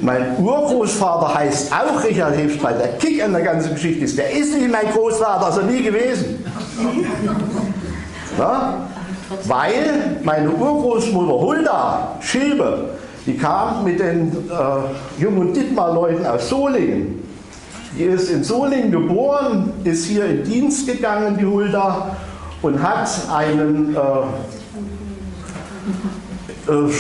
Mein 0.04 0.38
Urgroßvater 0.38 1.34
heißt 1.34 1.72
auch 1.72 2.04
Richard 2.04 2.36
Hefstreit. 2.38 2.78
Der 2.78 2.90
Kick 2.98 3.24
an 3.24 3.32
der 3.32 3.42
ganzen 3.42 3.74
Geschichte 3.74 4.04
ist, 4.04 4.18
der 4.18 4.32
ist 4.32 4.54
nicht 4.54 4.70
mein 4.70 4.92
Großvater, 4.92 5.46
also 5.46 5.62
nie 5.62 5.82
gewesen. 5.82 6.44
Ja? 8.38 8.88
Weil 9.46 10.18
meine 10.24 10.50
Urgroßmutter 10.50 11.40
Hulda 11.40 12.18
Schilbe, 12.20 12.90
die 13.26 13.38
kam 13.38 13.86
mit 13.86 14.02
den 14.02 14.30
äh, 14.30 15.22
Jung- 15.22 15.38
und 15.38 15.56
Dittmar-Leuten 15.56 16.26
aus 16.26 16.50
Solingen. 16.50 17.24
Die 17.98 18.04
ist 18.04 18.30
in 18.30 18.44
Solingen 18.44 18.92
geboren, 18.92 19.72
ist 19.86 20.06
hier 20.06 20.26
in 20.26 20.44
Dienst 20.44 20.86
gegangen, 20.86 21.38
die 21.38 21.46
Hulda, 21.46 22.18
und 22.62 22.84
hat 22.84 23.10
einen, 23.34 23.96
äh, 23.96 24.00
äh, 26.72 26.92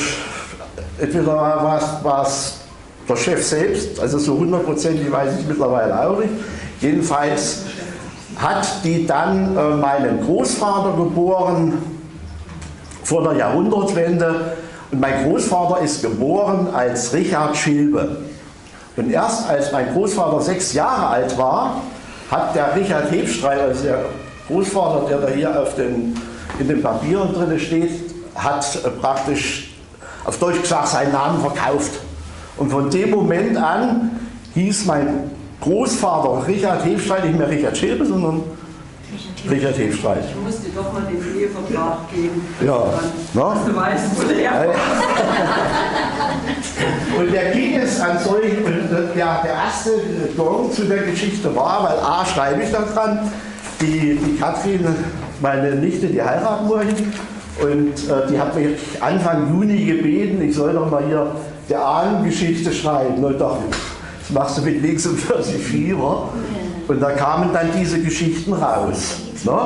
entweder 1.02 1.36
war 1.36 2.24
es 2.26 2.63
der 3.08 3.16
Chef 3.16 3.46
selbst, 3.46 4.00
also 4.00 4.18
so 4.18 4.38
hundertprozentig 4.38 5.12
weiß 5.12 5.40
ich 5.40 5.48
mittlerweile 5.48 6.08
auch 6.08 6.20
nicht, 6.20 6.32
jedenfalls 6.80 7.64
hat 8.38 8.68
die 8.84 9.06
dann 9.06 9.56
äh, 9.56 9.76
meinen 9.76 10.22
Großvater 10.26 10.96
geboren 10.98 11.78
vor 13.04 13.24
der 13.24 13.34
Jahrhundertwende. 13.34 14.54
Und 14.92 15.00
mein 15.00 15.24
Großvater 15.24 15.82
ist 15.82 16.02
geboren 16.02 16.68
als 16.74 17.14
Richard 17.14 17.56
Schilbe. 17.58 18.18
Und 18.96 19.12
erst 19.12 19.50
als 19.50 19.72
mein 19.72 19.92
Großvater 19.94 20.42
sechs 20.42 20.74
Jahre 20.74 21.08
alt 21.08 21.38
war, 21.38 21.82
hat 22.30 22.56
der 22.56 22.76
Richard 22.76 23.12
Hebstreit, 23.12 23.60
also 23.60 23.84
der 23.84 24.06
Großvater, 24.48 25.08
der 25.08 25.18
da 25.20 25.28
hier 25.28 25.62
auf 25.62 25.76
den, 25.76 26.16
in 26.60 26.68
den 26.68 26.82
Papieren 26.82 27.34
drin 27.34 27.60
steht, 27.60 27.92
hat 28.36 28.80
äh, 28.84 28.90
praktisch 28.90 29.74
auf 30.26 30.38
Deutsch 30.40 30.62
gesagt 30.62 30.88
seinen 30.88 31.12
Namen 31.12 31.42
verkauft. 31.42 31.92
Und 32.58 32.72
von 32.72 32.90
dem 32.90 33.12
Moment 33.12 33.56
an 33.58 34.12
hieß 34.54 34.86
mein 34.86 35.32
Großvater 35.62 36.48
Richard 36.48 36.84
Hefstreit, 36.86 37.26
nicht 37.26 37.38
mehr 37.38 37.50
Richard 37.50 37.78
Schilbe, 37.78 38.06
sondern 38.06 38.42
Richard 39.50 39.78
Hefstreit. 39.78 40.24
Ich 40.30 40.36
musste 40.44 40.70
doch 40.76 40.92
mal 40.94 41.04
den 41.04 41.40
Ehevertrag 41.40 42.12
geben. 42.14 42.46
Ja. 42.66 42.84
Na? 43.34 43.56
Du 43.66 43.74
weißt, 43.76 44.06
wo 44.16 44.24
der. 44.28 44.52
Und 47.20 47.32
der 47.32 47.52
ging 47.52 47.80
es 47.80 48.00
an 48.00 48.18
solchen, 48.20 48.66
ja, 49.16 49.42
der 49.44 49.54
erste 49.54 49.92
Gong 50.36 50.72
zu 50.72 50.86
der 50.86 51.04
Geschichte 51.04 51.56
war, 51.56 51.84
weil 51.84 52.00
A, 52.00 52.26
schreibe 52.26 52.64
ich 52.64 52.72
da 52.72 52.82
dran, 52.82 53.32
die, 53.82 54.16
die 54.16 54.36
Katrin, 54.38 54.84
meine 55.42 55.76
Nichte, 55.76 56.08
die 56.08 56.20
heiraten 56.22 56.70
wollen. 56.70 57.14
Und 57.62 58.10
äh, 58.10 58.28
die 58.30 58.40
hat 58.40 58.56
mich 58.56 58.80
Anfang 59.00 59.48
Juni 59.50 59.86
gebeten, 59.86 60.42
ich 60.42 60.56
soll 60.56 60.74
doch 60.74 60.90
mal 60.90 61.06
hier 61.06 61.36
der 61.70 61.86
Ahnengeschichte 61.86 62.72
schreiben. 62.72 63.24
Und 63.24 63.40
dachte, 63.40 63.64
das 64.20 64.30
machst 64.32 64.58
du 64.58 64.62
mit 64.62 64.82
links 64.82 65.06
und 65.06 65.20
40 65.20 65.62
Fieber. 65.62 66.30
Und 66.88 67.02
da 67.02 67.12
kamen 67.12 67.52
dann 67.54 67.70
diese 67.78 68.02
Geschichten 68.02 68.54
raus. 68.54 69.18
Ne? 69.44 69.60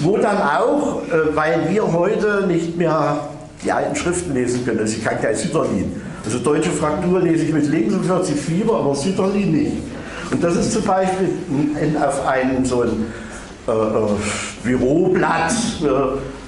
Wo 0.00 0.16
dann 0.18 0.38
auch, 0.38 1.02
äh, 1.02 1.34
weil 1.34 1.68
wir 1.70 1.92
heute 1.92 2.46
nicht 2.46 2.76
mehr 2.76 3.16
die 3.64 3.72
alten 3.72 3.96
Schriften 3.96 4.34
lesen 4.34 4.64
können, 4.64 4.80
also 4.80 4.96
ich 4.96 5.04
kann 5.04 5.20
kein 5.20 5.34
Sütterlin. 5.34 6.00
Also 6.24 6.38
deutsche 6.38 6.70
Fraktur 6.70 7.20
lese 7.20 7.44
ich 7.44 7.52
mit 7.52 7.66
links 7.66 7.94
und 7.94 8.04
40 8.04 8.34
Fieber, 8.36 8.78
aber 8.78 8.94
Sütterlin 8.94 9.52
nicht. 9.52 9.76
Und 10.30 10.42
das 10.42 10.56
ist 10.56 10.72
zum 10.72 10.82
Beispiel 10.84 11.28
in, 11.80 11.96
auf 11.96 12.26
einem 12.26 12.64
so 12.64 12.82
ein 12.82 13.06
äh, 13.68 13.70
äh 13.70 14.08
Büroblatt 14.62 15.52
äh, 15.82 15.86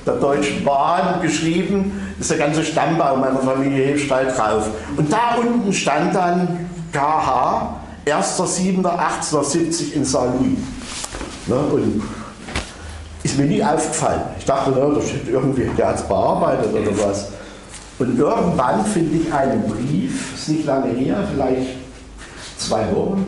der 0.07 0.15
Deutschen 0.15 0.65
Bahn 0.65 1.21
geschrieben, 1.21 1.93
ist 2.19 2.31
der 2.31 2.39
ganze 2.39 2.65
Stammbaum 2.65 3.21
meiner 3.21 3.39
Familie 3.41 3.87
Hefstall 3.87 4.27
drauf. 4.27 4.69
Und 4.97 5.13
da 5.13 5.37
unten 5.39 5.73
stand 5.73 6.15
dann 6.15 6.69
KH, 6.93 7.81
1.7.1870 8.07 9.93
in 9.95 10.05
Saarlouis. 10.05 10.59
Ne, 11.47 11.57
und 11.57 12.03
ist 13.23 13.39
mir 13.39 13.45
nie 13.45 13.63
aufgefallen. 13.63 14.23
Ich 14.39 14.45
dachte, 14.45 14.71
ne, 14.71 14.93
da 14.95 15.01
steht 15.01 15.29
irgendwie, 15.29 15.69
der 15.77 15.89
hat 15.89 15.97
es 15.97 16.03
bearbeitet 16.03 16.73
oder 16.73 17.09
was. 17.09 17.29
Und 17.99 18.19
irgendwann 18.19 18.85
finde 18.85 19.17
ich 19.17 19.33
einen 19.33 19.63
Brief, 19.67 20.35
ist 20.35 20.49
nicht 20.49 20.67
lange 20.67 20.93
her, 20.93 21.17
vielleicht 21.33 21.77
zwei 22.59 22.85
Wochen, 22.95 23.27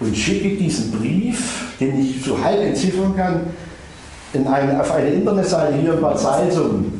und 0.00 0.16
schicke 0.16 0.56
diesen 0.56 0.92
Brief, 0.92 1.74
den 1.78 2.00
ich 2.00 2.24
so 2.24 2.42
halb 2.42 2.60
entziffern 2.60 3.14
kann, 3.14 3.40
in 4.32 4.46
eine, 4.46 4.80
auf 4.80 4.90
eine 4.92 5.08
Internetseite 5.08 5.74
hier 5.76 5.94
in 5.94 6.00
Bad 6.00 6.18
Salzung. 6.18 6.99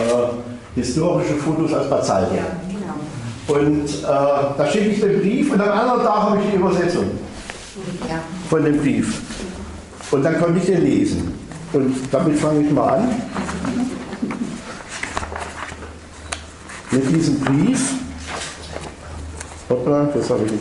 Äh, 0.00 0.80
historische 0.80 1.34
Fotos 1.34 1.72
aus 1.74 2.06
Salzung. 2.06 2.36
Ja. 2.36 3.54
Und 3.54 3.84
äh, 3.84 4.02
da 4.04 4.66
schicke 4.70 4.88
ich 4.90 5.00
den 5.00 5.20
Brief 5.20 5.52
und 5.52 5.60
am 5.60 5.68
anderen 5.70 6.02
Tag 6.02 6.22
habe 6.22 6.38
ich 6.38 6.50
die 6.50 6.56
Übersetzung 6.56 7.10
von 8.48 8.64
dem 8.64 8.78
Brief. 8.78 9.20
Und 10.10 10.22
dann 10.22 10.40
konnte 10.40 10.58
ich 10.58 10.66
den 10.66 10.82
lesen. 10.82 11.34
Und 11.72 11.94
damit 12.10 12.38
fange 12.38 12.62
ich 12.62 12.72
mal 12.72 12.94
an. 12.94 13.08
Mit 16.90 17.14
diesem 17.14 17.40
Brief. 17.40 17.94
Hoppla, 19.68 20.08
das 20.14 20.30
habe 20.30 20.46
ich 20.46 20.52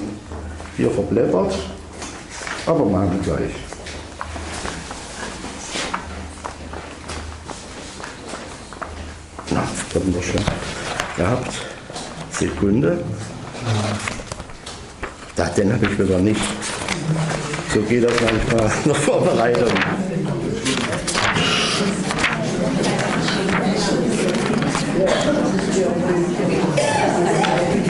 hier 0.78 0.92
verblättert. 0.92 1.56
Aber 2.66 2.86
machen 2.86 3.12
wir 3.12 3.34
gleich. 3.34 3.52
Na, 9.52 9.64
das 9.92 10.02
haben 10.02 10.14
wir 10.14 10.22
schon 10.22 10.42
gehabt. 11.18 11.54
Sekunde. 12.32 13.04
Da, 15.36 15.46
den 15.46 15.74
habe 15.74 15.86
ich 15.86 16.00
wieder 16.00 16.20
nicht. 16.20 16.42
So 17.74 17.82
geht 17.82 18.04
das 18.04 18.14
manchmal 18.22 18.72
noch 18.86 18.96
Vorbereitung. 18.96 19.72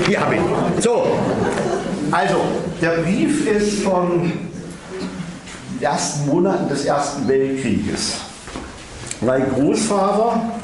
Hier 0.07 0.19
habe 0.21 0.35
ich. 0.35 0.83
So, 0.83 1.17
also 2.11 2.35
der 2.81 2.89
Brief 3.01 3.45
ist 3.47 3.83
von 3.83 4.31
ersten 5.81 6.27
Monaten 6.27 6.69
des 6.69 6.85
Ersten 6.85 7.27
Weltkrieges. 7.27 8.15
Mein 9.21 9.49
Großvater 9.53 10.58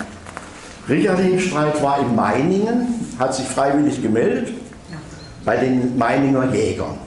Richard 0.88 1.20
Hingstreit 1.20 1.82
war 1.82 2.00
in 2.00 2.16
Meiningen, 2.16 2.88
hat 3.18 3.34
sich 3.34 3.48
freiwillig 3.48 4.02
gemeldet 4.02 4.50
bei 5.44 5.58
den 5.58 5.98
Meininger 5.98 6.54
Jägern. 6.54 6.98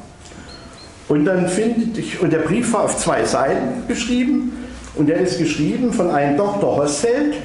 Und 1.09 1.25
dann 1.25 1.49
finde 1.49 2.01
ich, 2.01 2.21
und 2.21 2.33
der 2.33 2.41
Brief 2.41 2.73
war 2.73 2.85
auf 2.85 2.99
zwei 2.99 3.25
Seiten 3.25 3.87
geschrieben 3.87 4.53
und 4.97 5.09
der 5.09 5.19
ist 5.21 5.39
geschrieben 5.39 5.93
von 5.93 6.11
einem 6.11 6.37
Dr. 6.37 6.77
Hosfeld 6.77 7.37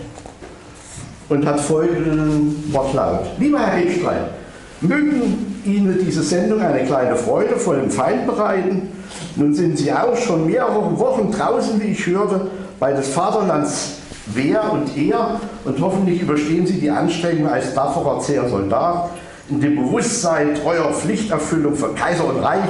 und 1.30 1.46
hat 1.46 1.60
folgenden 1.60 2.74
Wortlaut. 2.74 3.26
Lieber 3.40 3.60
Herr 3.60 3.78
Hegstreit, 3.78 4.32
mögen 4.82 5.62
Ihnen 5.66 5.98
diese 6.06 6.24
Sendung 6.24 6.62
eine 6.62 6.84
kleine 6.84 7.16
Freude 7.16 7.56
vor 7.56 7.76
dem 7.76 7.90
Feind 7.90 8.26
bereiten. 8.26 8.90
Nun 9.36 9.54
sind 9.54 9.78
Sie 9.78 9.94
auch 9.94 10.18
schon 10.18 10.48
mehrere 10.48 11.00
Wochen 11.00 11.32
draußen, 11.32 11.82
wie 11.82 11.92
ich 11.92 12.06
hörte, 12.06 12.50
bei 12.80 12.92
des 12.92 13.08
Vaterlands 13.10 14.00
Wehr 14.28 14.72
und 14.72 14.98
Ehr 14.98 15.40
und 15.66 15.82
hoffentlich 15.82 16.22
überstehen 16.22 16.66
Sie 16.66 16.80
die 16.80 16.90
Anstrengung 16.90 17.48
als 17.48 17.74
tapferer, 17.74 18.20
zäher 18.20 18.48
Soldat 18.48 19.10
in 19.50 19.60
dem 19.60 19.76
Bewusstsein 19.76 20.56
treuer 20.56 20.92
Pflichterfüllung 20.94 21.76
für 21.76 21.94
Kaiser 21.94 22.26
und 22.26 22.42
Reich. 22.42 22.70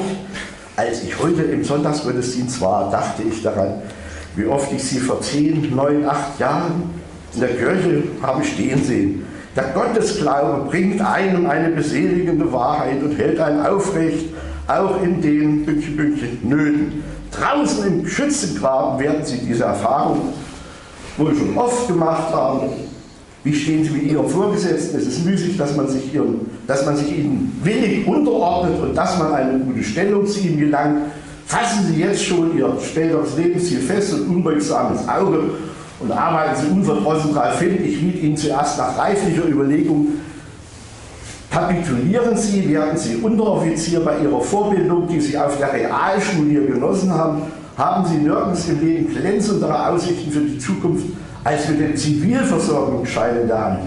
Als 0.76 1.04
ich 1.04 1.20
heute 1.22 1.44
im 1.44 1.64
Sonntagsgottesdienst 1.64 2.60
war, 2.62 2.90
dachte 2.90 3.22
ich 3.22 3.44
daran, 3.44 3.84
wie 4.36 4.46
oft 4.46 4.72
ich 4.74 4.84
Sie 4.84 4.98
vor 4.98 5.22
zehn, 5.22 5.76
neun, 5.76 6.06
acht 6.06 6.40
Jahren 6.40 6.90
in 7.36 7.42
der 7.42 7.56
Kirche 7.56 8.04
habe 8.24 8.44
stehen 8.44 8.84
sehen. 8.84 9.26
Der 9.56 9.66
Gottesglaube 9.66 10.68
bringt 10.68 11.00
einem 11.02 11.46
eine 11.46 11.70
beseligende 11.70 12.52
Wahrheit 12.52 13.04
und 13.04 13.16
hält 13.20 13.40
einen 13.40 13.64
aufrecht, 13.64 14.34
auch 14.68 15.04
in 15.04 15.22
den 15.22 15.64
Bündchen, 15.64 15.96
Bündchen 15.96 16.40
Nöten. 16.42 17.04
Draußen 17.32 17.86
im 17.86 18.08
Schützengraben 18.08 19.00
werden 19.00 19.24
Sie 19.24 19.38
diese 19.38 19.66
Erfahrung 19.66 20.34
wohl 21.18 21.36
schon 21.36 21.58
oft 21.58 21.88
gemacht 21.88 22.34
haben. 22.34 22.70
Wie 23.44 23.54
stehen 23.54 23.84
Sie 23.84 23.90
mit 23.90 24.04
Ihrem 24.04 24.28
Vorgesetzten? 24.28 24.98
Es 24.98 25.06
ist 25.06 25.26
müßig, 25.26 25.58
dass 25.58 25.76
man 25.76 25.88
sich, 25.88 26.14
ihren, 26.14 26.50
dass 26.66 26.86
man 26.86 26.96
sich 26.96 27.18
Ihnen 27.18 27.60
willig 27.62 28.08
unterordnet 28.08 28.82
und 28.82 28.96
dass 28.96 29.20
man 29.20 29.34
eine 29.34 29.60
gute 29.60 29.84
Stellung 29.84 30.26
zu 30.26 30.40
Ihnen 30.40 30.60
gelangt. 30.60 31.02
Fassen 31.46 31.86
Sie 31.88 32.00
jetzt 32.00 32.24
schon 32.24 32.58
Ihr 32.58 32.74
späteres 32.82 33.36
Lebensziel 33.36 33.80
fest 33.80 34.14
und 34.14 34.28
unbeugsames 34.28 35.08
Auge 35.10 35.42
und 36.00 36.12
arbeiten 36.12 36.62
Sie 36.62 36.72
unverdrossen 36.72 37.34
darauf 37.34 37.60
hin. 37.60 37.78
Ich 37.84 38.02
riet 38.02 38.24
Ihnen 38.24 38.38
zuerst 38.38 38.78
nach 38.78 38.98
reiflicher 38.98 39.46
Überlegung, 39.46 40.08
kapitulieren 41.52 42.36
Sie, 42.38 42.68
werden 42.70 42.98
Sie 42.98 43.18
Unteroffizier 43.18 44.00
bei 44.00 44.20
Ihrer 44.20 44.40
Vorbildung, 44.40 45.06
die 45.08 45.20
Sie 45.20 45.38
auf 45.38 45.58
der 45.58 45.74
Realschule 45.74 46.66
genossen 46.66 47.14
haben, 47.14 47.44
haben 47.78 48.06
Sie 48.06 48.18
nirgends 48.18 48.68
im 48.70 48.80
Leben 48.80 49.14
glänzendere 49.14 49.90
Aussichten 49.90 50.32
für 50.32 50.42
die 50.42 50.58
Zukunft 50.58 51.06
als 51.44 51.68
mit 51.70 51.80
dem 51.80 51.96
Zivilversorgungsschein 51.96 53.42
in 53.42 53.48
der 53.48 53.66
Hand. 53.66 53.80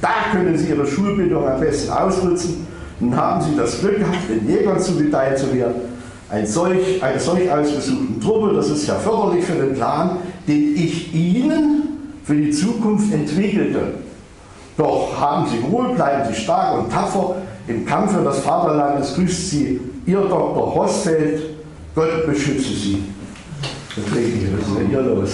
Da 0.00 0.30
können 0.32 0.56
Sie 0.56 0.68
Ihre 0.68 0.86
Schulbildung 0.86 1.46
am 1.46 1.60
besten 1.60 1.92
ausnutzen. 1.92 2.66
Nun 3.00 3.14
haben 3.14 3.42
Sie 3.42 3.56
das 3.56 3.80
Glück 3.80 3.98
gehabt, 3.98 4.28
den 4.28 4.48
Jägern 4.48 4.78
zugeteilt 4.80 5.38
zu 5.38 5.54
werden. 5.54 5.74
Ein 6.28 6.46
solch, 6.46 7.02
eine 7.02 7.20
solch 7.20 7.50
ausgesuchten 7.50 8.20
Truppe, 8.20 8.54
das 8.54 8.70
ist 8.70 8.86
ja 8.86 8.94
förderlich 8.94 9.44
für 9.44 9.54
den 9.54 9.74
Plan, 9.74 10.18
den 10.48 10.74
ich 10.74 11.14
Ihnen 11.14 11.82
für 12.24 12.34
die 12.34 12.50
Zukunft 12.50 13.12
entwickelte. 13.12 13.94
Doch 14.76 15.18
haben 15.18 15.46
Sie 15.48 15.58
Ruhe, 15.58 15.94
bleiben 15.94 16.28
Sie 16.28 16.40
stark 16.40 16.78
und 16.78 16.92
tapfer 16.92 17.36
im 17.68 17.86
Kampf 17.86 18.12
für 18.12 18.24
das 18.24 18.40
Vaterland. 18.40 19.00
Es 19.00 19.14
grüßt 19.14 19.50
Sie 19.50 19.80
Ihr 20.06 20.20
Dr. 20.20 20.74
Hosfeld. 20.74 21.42
Gott 21.94 22.26
beschütze 22.26 22.74
Sie. 22.74 23.02
Das 23.96 24.04
kriege 24.12 24.26
ich, 24.26 24.52
was 24.52 24.68
ist 24.68 24.76
denn 24.78 24.88
hier 24.88 25.00
los? 25.00 25.30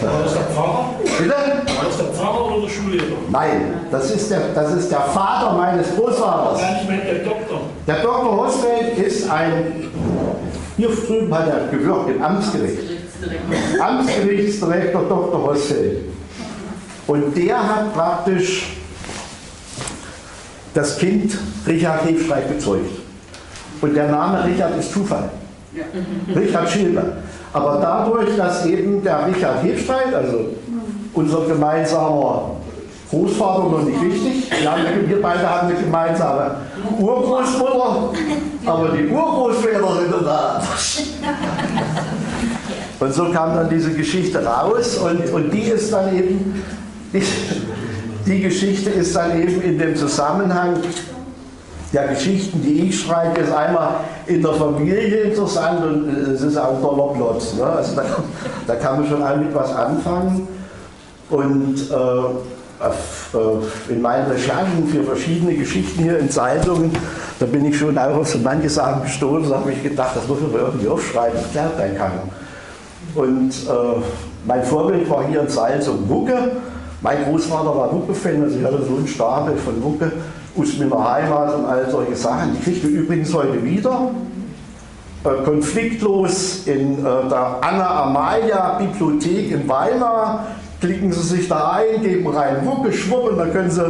Der 0.00 0.42
Pfarrer? 0.54 0.94
Bitte? 1.18 1.34
War 1.34 1.84
das 1.84 1.96
der 1.96 2.06
Pfarrer 2.06 2.46
oder 2.46 2.62
der 2.62 2.68
Schullehrer? 2.68 3.16
Nein, 3.32 3.74
das 3.90 4.10
ist, 4.12 4.30
der, 4.30 4.40
das 4.54 4.72
ist 4.74 4.92
der 4.92 5.00
Vater 5.00 5.56
meines 5.56 5.88
Großvaters. 5.96 6.60
Nein, 6.60 6.76
ich 6.80 6.88
meine 6.88 7.02
der 7.02 7.24
Doktor. 7.24 7.62
Der 7.84 7.96
Dr. 7.96 8.36
Hosfeld 8.36 8.96
ist 8.96 9.28
ein, 9.28 9.90
hier 10.76 10.88
drüben 10.88 11.34
hat 11.36 11.48
er 11.48 11.66
gewirkt 11.66 12.10
im 12.10 12.22
Amtsgericht. 12.22 12.78
Amtsgerichtsdirektor 13.80 15.02
Dr. 15.08 15.42
Hosfeld. 15.42 16.04
Und 17.08 17.36
der 17.36 17.58
hat 17.58 17.92
praktisch 17.92 18.76
das 20.74 20.96
Kind 20.96 21.36
Richard 21.66 22.04
Hefstreit 22.04 22.48
gezeugt. 22.48 23.00
Und 23.80 23.96
der 23.96 24.06
Name 24.06 24.44
Richard 24.44 24.78
ist 24.78 24.92
Zufall. 24.92 25.28
Richard 26.34 26.68
Schilber. 26.70 27.04
Aber 27.52 27.78
dadurch, 27.80 28.36
dass 28.36 28.66
eben 28.66 29.02
der 29.02 29.26
Richard 29.26 29.62
Hefstreit, 29.62 30.14
also 30.14 30.46
unser 31.14 31.46
gemeinsamer 31.46 32.56
Großvater 33.10 33.68
noch 33.68 33.82
nicht 33.82 34.00
richtig, 34.00 34.50
wir, 34.50 35.08
wir 35.08 35.22
beide 35.22 35.48
haben 35.48 35.68
eine 35.68 35.78
gemeinsame 35.78 36.56
Urgroßmutter, 36.98 38.10
aber 38.66 38.88
die 38.88 39.08
Urgroßväter 39.08 40.00
sind 40.00 40.26
da. 40.26 40.62
Und 43.02 43.12
so 43.12 43.30
kam 43.32 43.56
dann 43.56 43.68
diese 43.68 43.90
Geschichte 43.90 44.44
raus 44.44 44.96
und, 44.96 45.28
und 45.32 45.50
die 45.52 45.62
ist 45.62 45.92
dann 45.92 46.16
eben, 46.16 46.62
die, 47.12 47.20
die 48.26 48.40
Geschichte 48.42 48.90
ist 48.90 49.16
dann 49.16 49.42
eben 49.42 49.60
in 49.60 49.76
dem 49.76 49.96
Zusammenhang 49.96 50.76
der 51.92 52.08
Geschichten, 52.08 52.62
die 52.62 52.88
ich 52.88 53.00
schreibe, 53.00 53.40
ist 53.40 53.52
einmal 53.52 53.96
in 54.26 54.42
der 54.42 54.52
Familie 54.54 55.24
interessant 55.24 55.84
und 55.84 56.08
es 56.08 56.40
ist 56.40 56.56
auch 56.56 56.80
toller 56.80 57.12
Plot. 57.14 57.54
Ne? 57.58 57.64
Also 57.64 57.96
da, 57.96 58.04
da, 58.66 58.74
kann 58.76 59.00
man 59.00 59.08
schon 59.08 59.44
mit 59.44 59.54
was 59.54 59.74
anfangen. 59.74 60.48
Und 61.28 61.90
äh, 61.90 62.74
äh, 62.82 63.92
in 63.92 64.02
meinen 64.02 64.30
Recherchen 64.30 64.88
für 64.88 65.04
verschiedene 65.04 65.54
Geschichten 65.54 66.02
hier 66.02 66.18
in 66.18 66.30
Zeitungen, 66.30 66.90
da 67.38 67.46
bin 67.46 67.64
ich 67.64 67.78
schon 67.78 67.96
auch 67.96 68.16
auf 68.16 68.28
so 68.28 68.38
manche 68.38 68.68
Sachen 68.68 69.02
gestoßen, 69.02 69.50
da 69.50 69.56
habe 69.58 69.72
ich 69.72 69.82
gedacht, 69.82 70.16
das 70.16 70.26
muss 70.28 70.40
man 70.40 70.52
irgendwie 70.52 70.88
aufschreiben, 70.88 71.38
das 71.40 71.48
bleibt 71.48 71.78
dann 71.78 71.96
keiner. 71.96 72.22
Und 73.14 73.50
äh, 73.50 74.02
mein 74.46 74.62
Vorbild 74.64 75.08
war 75.08 75.24
hier 75.26 75.42
in 75.42 75.48
Salzung 75.48 76.08
Wucke. 76.08 76.52
Mein 77.02 77.24
Großvater 77.24 77.76
war 77.76 77.92
Wucke-Fan, 77.92 78.42
also 78.42 78.58
ich 78.58 78.64
hatte 78.64 78.84
so 78.84 78.96
einen 78.96 79.08
Stapel 79.08 79.56
von 79.56 79.82
Wucke 79.82 80.12
aus 80.56 80.78
meiner 80.78 81.12
Heimat 81.12 81.54
und 81.54 81.64
all 81.64 81.90
solche 81.90 82.16
Sachen. 82.16 82.54
Die 82.54 82.62
kriegt 82.62 82.84
ihr 82.84 82.90
übrigens 82.90 83.32
heute 83.32 83.62
wieder. 83.64 84.10
Äh, 85.24 85.44
konfliktlos 85.44 86.66
in 86.66 86.98
äh, 86.98 87.02
der 87.02 87.58
Anna 87.60 88.02
Amalia 88.02 88.78
Bibliothek 88.78 89.52
in 89.52 89.68
Weimar. 89.68 90.46
Klicken 90.80 91.12
Sie 91.12 91.22
sich 91.22 91.48
da 91.48 91.74
ein, 91.74 92.02
geben 92.02 92.26
rein 92.26 92.66
Wucke, 92.66 92.92
Schwupp 92.92 93.30
und 93.30 93.38
dann 93.38 93.52
können 93.52 93.70
Sie 93.70 93.84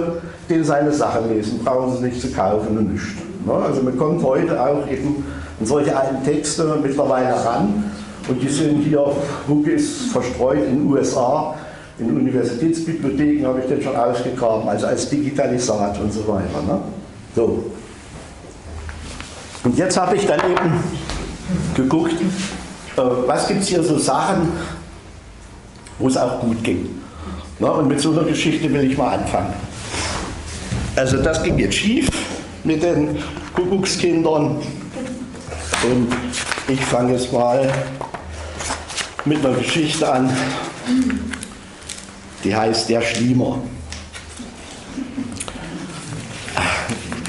den 0.50 0.62
seine 0.62 0.92
Sachen 0.92 1.30
lesen. 1.30 1.60
Brauchen 1.64 1.96
Sie 1.96 2.04
nicht 2.04 2.20
zu 2.20 2.30
kaufen 2.30 2.76
und 2.76 2.92
nichts. 2.92 3.08
Ne? 3.46 3.52
Also 3.52 3.82
man 3.82 3.96
kommt 3.96 4.22
heute 4.22 4.60
auch 4.60 4.86
eben 4.88 5.24
an 5.58 5.66
solche 5.66 5.96
alten 5.96 6.22
Texte 6.22 6.78
mittlerweile 6.82 7.32
ran. 7.44 7.90
Und 8.28 8.42
die 8.42 8.48
sind 8.48 8.82
hier, 8.82 9.04
Wucke 9.46 9.70
ist 9.72 10.12
verstreut 10.12 10.64
in 10.68 10.80
den 10.80 10.92
USA, 10.92 11.54
in 12.08 12.16
Universitätsbibliotheken 12.16 13.46
habe 13.46 13.60
ich 13.60 13.66
den 13.66 13.82
schon 13.82 13.96
ausgegraben, 13.96 14.68
also 14.68 14.86
als 14.86 15.08
Digitalisat 15.08 15.98
und 16.00 16.12
so 16.12 16.26
weiter. 16.28 16.62
Ne? 16.66 16.80
So. 17.34 17.64
Und 19.64 19.78
jetzt 19.78 19.96
habe 19.96 20.16
ich 20.16 20.26
dann 20.26 20.40
eben 20.40 20.72
geguckt, 21.74 22.14
äh, 22.96 23.00
was 23.26 23.48
gibt 23.48 23.62
es 23.62 23.68
hier 23.68 23.82
so 23.82 23.98
Sachen, 23.98 24.48
wo 25.98 26.08
es 26.08 26.16
auch 26.16 26.40
gut 26.40 26.62
ging. 26.64 26.88
Ne? 27.58 27.70
Und 27.70 27.88
mit 27.88 28.00
so 28.00 28.12
einer 28.12 28.24
Geschichte 28.24 28.72
will 28.72 28.90
ich 28.90 28.98
mal 28.98 29.18
anfangen. 29.18 29.54
Also 30.96 31.22
das 31.22 31.42
ging 31.42 31.58
jetzt 31.58 31.76
schief 31.76 32.08
mit 32.64 32.82
den 32.82 33.18
Kuckuckskindern. 33.54 34.58
Und 35.84 36.08
ich 36.68 36.80
fange 36.80 37.14
jetzt 37.14 37.32
mal 37.32 37.72
mit 39.24 39.44
einer 39.44 39.56
Geschichte 39.56 40.10
an, 40.12 40.30
die 42.44 42.54
heißt 42.54 42.88
Der 42.88 43.02
Schliemer. 43.02 43.58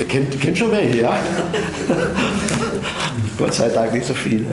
Kennt, 0.08 0.40
kennt 0.42 0.58
schon 0.58 0.72
welche, 0.72 1.02
ja? 1.02 1.14
Gott 3.38 3.54
sei 3.54 3.70
Dank 3.70 3.94
nicht 3.94 4.06
so 4.06 4.14
viele. 4.14 4.46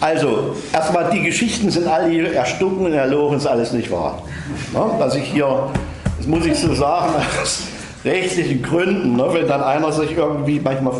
Also, 0.00 0.56
erstmal, 0.72 1.10
die 1.10 1.22
Geschichten 1.22 1.70
sind 1.70 1.86
alle 1.86 2.10
hier 2.10 2.34
erstunken 2.34 2.86
und 2.86 2.92
erlogen, 2.92 3.38
ist 3.38 3.46
alles 3.46 3.72
nicht 3.72 3.90
wahr. 3.90 4.22
Ja, 4.74 4.96
dass 4.98 5.14
ich 5.14 5.24
hier, 5.24 5.70
das 6.18 6.26
muss 6.26 6.44
ich 6.44 6.56
so 6.56 6.74
sagen, 6.74 7.14
aus 7.42 7.62
rechtlichen 8.04 8.62
Gründen, 8.62 9.16
ne, 9.16 9.26
wenn 9.32 9.48
dann 9.48 9.62
einer 9.62 9.92
sich 9.92 10.16
irgendwie, 10.16 10.60
manchmal 10.60 10.94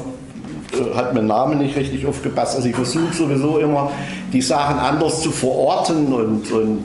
äh, 0.72 0.96
hat 0.96 1.14
mein 1.14 1.26
Name 1.26 1.56
nicht 1.56 1.76
richtig 1.76 2.06
aufgepasst, 2.06 2.56
also 2.56 2.68
ich 2.68 2.74
versuche 2.74 3.12
sowieso 3.12 3.58
immer, 3.58 3.90
die 4.32 4.40
Sachen 4.40 4.78
anders 4.78 5.20
zu 5.20 5.30
verorten 5.30 6.12
und, 6.12 6.50
und 6.50 6.84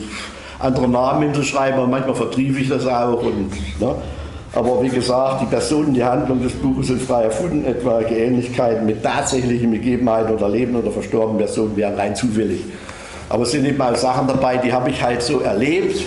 andere 0.59 0.87
Namen 0.87 1.23
hinzuschreiben, 1.23 1.79
und 1.79 1.89
manchmal 1.89 2.15
vertriebe 2.15 2.59
ich 2.59 2.69
das 2.69 2.85
auch. 2.85 3.23
Und, 3.23 3.51
ne? 3.79 3.95
Aber 4.53 4.81
wie 4.81 4.89
gesagt, 4.89 5.41
die 5.41 5.45
Personen, 5.45 5.93
die 5.93 6.03
Handlung 6.03 6.41
des 6.41 6.53
Buches 6.53 6.87
sind 6.87 7.01
frei 7.01 7.25
erfunden, 7.25 7.65
etwaige 7.65 8.15
Ähnlichkeiten 8.15 8.85
mit 8.85 9.03
tatsächlichen 9.03 9.71
Begebenheiten 9.71 10.33
oder 10.33 10.49
Leben 10.49 10.75
oder 10.75 10.89
verstorbenen 10.91 11.37
Personen 11.37 11.75
wären 11.75 11.93
rein 11.95 12.15
zufällig. 12.15 12.61
Aber 13.29 13.43
es 13.43 13.51
sind 13.51 13.65
eben 13.65 13.79
auch 13.79 13.95
Sachen 13.95 14.27
dabei, 14.27 14.57
die 14.57 14.73
habe 14.73 14.89
ich 14.89 15.03
halt 15.03 15.21
so 15.21 15.41
erlebt, 15.41 16.03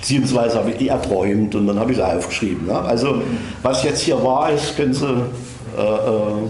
beziehungsweise 0.00 0.58
habe 0.58 0.70
ich 0.70 0.76
die 0.76 0.88
erträumt 0.88 1.56
und 1.56 1.66
dann 1.66 1.80
habe 1.80 1.90
ich 1.90 1.96
sie 1.96 2.06
aufgeschrieben. 2.06 2.68
Ne? 2.68 2.78
Also 2.78 3.22
was 3.62 3.82
jetzt 3.82 4.02
hier 4.02 4.22
wahr 4.22 4.50
ist, 4.52 4.76
können 4.76 4.94
Sie 4.94 5.04
äh, 5.06 5.82
äh, 5.82 6.48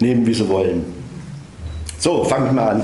nehmen, 0.00 0.26
wie 0.26 0.32
Sie 0.32 0.48
wollen. 0.48 0.84
So, 1.98 2.24
fangen 2.24 2.46
wir 2.46 2.52
mal 2.52 2.68
an. 2.68 2.82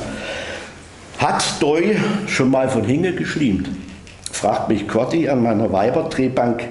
Hat 1.22 1.44
Doi 1.60 1.94
schon 2.26 2.50
mal 2.50 2.68
von 2.68 2.82
Hinge 2.82 3.12
geschliemt? 3.12 3.70
fragt 4.32 4.68
mich 4.68 4.88
Corti 4.88 5.28
an 5.28 5.40
meiner 5.40 5.70
Weiberdrehbank 5.70 6.64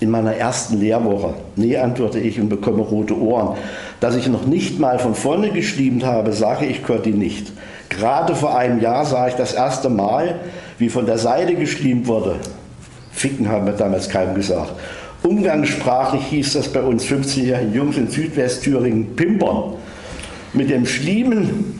in 0.00 0.10
meiner 0.10 0.34
ersten 0.34 0.80
Lehrwoche. 0.80 1.32
Nee, 1.56 1.78
antworte 1.78 2.18
ich 2.18 2.38
und 2.38 2.50
bekomme 2.50 2.82
rote 2.82 3.18
Ohren. 3.18 3.56
Dass 4.00 4.14
ich 4.14 4.28
noch 4.28 4.44
nicht 4.44 4.78
mal 4.78 4.98
von 4.98 5.14
vorne 5.14 5.48
geschliemt 5.48 6.04
habe, 6.04 6.34
sage 6.34 6.66
ich 6.66 6.84
Corti 6.84 7.12
nicht. 7.12 7.52
Gerade 7.88 8.36
vor 8.36 8.58
einem 8.58 8.82
Jahr 8.82 9.06
sah 9.06 9.28
ich 9.28 9.34
das 9.34 9.54
erste 9.54 9.88
Mal, 9.88 10.40
wie 10.76 10.90
von 10.90 11.06
der 11.06 11.16
Seite 11.16 11.54
geschliemt 11.54 12.06
wurde. 12.06 12.36
Ficken 13.12 13.48
haben 13.48 13.64
wir 13.64 13.72
damals 13.72 14.10
keinem 14.10 14.34
gesagt. 14.34 14.74
Umgangssprachlich 15.22 16.26
hieß 16.26 16.52
das 16.52 16.68
bei 16.68 16.82
uns 16.82 17.06
15-jährigen 17.06 17.72
Jungs 17.72 17.96
in 17.96 18.10
Südwestthüringen 18.10 19.16
Pimpern. 19.16 19.72
Mit 20.52 20.68
dem 20.68 20.84
Schliemen 20.84 21.75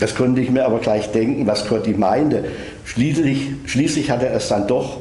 das 0.00 0.14
konnte 0.14 0.40
ich 0.40 0.50
mir 0.50 0.64
aber 0.64 0.78
gleich 0.78 1.10
denken, 1.10 1.46
was 1.46 1.66
Cotti 1.66 1.92
meinte. 1.92 2.44
Schließlich, 2.84 3.48
schließlich 3.66 4.10
hat 4.10 4.22
er 4.22 4.32
es 4.32 4.48
dann 4.48 4.66
doch 4.66 4.98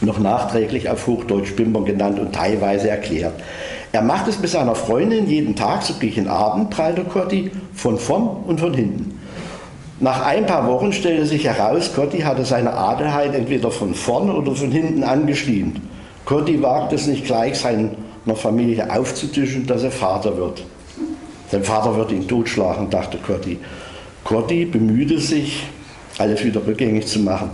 noch 0.00 0.18
nachträglich 0.18 0.88
auf 0.90 1.06
Hochdeutsch 1.06 1.52
Pimpern 1.52 1.84
genannt 1.84 2.18
und 2.18 2.34
teilweise 2.34 2.90
erklärt. 2.90 3.34
Er 3.92 4.02
macht 4.02 4.28
es 4.28 4.38
mit 4.38 4.50
seiner 4.50 4.74
Freundin 4.74 5.26
jeden 5.26 5.56
Tag 5.56 5.82
so 5.82 5.94
gegen 5.94 6.28
Abend, 6.28 6.70
prallte 6.70 7.02
Cotti, 7.04 7.50
von 7.72 7.98
vorn 7.98 8.44
und 8.46 8.60
von 8.60 8.74
hinten. 8.74 9.18
Nach 10.00 10.26
ein 10.26 10.44
paar 10.44 10.68
Wochen 10.68 10.92
stellte 10.92 11.24
sich 11.24 11.44
heraus, 11.44 11.92
Cotti 11.94 12.18
hatte 12.18 12.44
seine 12.44 12.74
Adelheid 12.74 13.34
entweder 13.34 13.70
von 13.70 13.94
vorn 13.94 14.30
oder 14.30 14.54
von 14.54 14.70
hinten 14.70 15.02
angeschrien. 15.02 15.80
Cotti 16.26 16.60
wagt 16.62 16.92
es 16.92 17.06
nicht 17.06 17.24
gleich 17.24 17.58
seiner 17.58 17.90
Familie 18.34 18.94
aufzutischen, 18.94 19.66
dass 19.66 19.84
er 19.84 19.90
Vater 19.90 20.36
wird. 20.36 20.62
Sein 21.50 21.64
Vater 21.64 21.96
wird 21.96 22.12
ihn 22.12 22.28
totschlagen, 22.28 22.90
dachte 22.90 23.16
Cotti. 23.16 23.58
Cotti 24.26 24.64
bemühte 24.64 25.20
sich, 25.20 25.68
alles 26.18 26.44
wieder 26.44 26.66
rückgängig 26.66 27.06
zu 27.06 27.20
machen. 27.20 27.50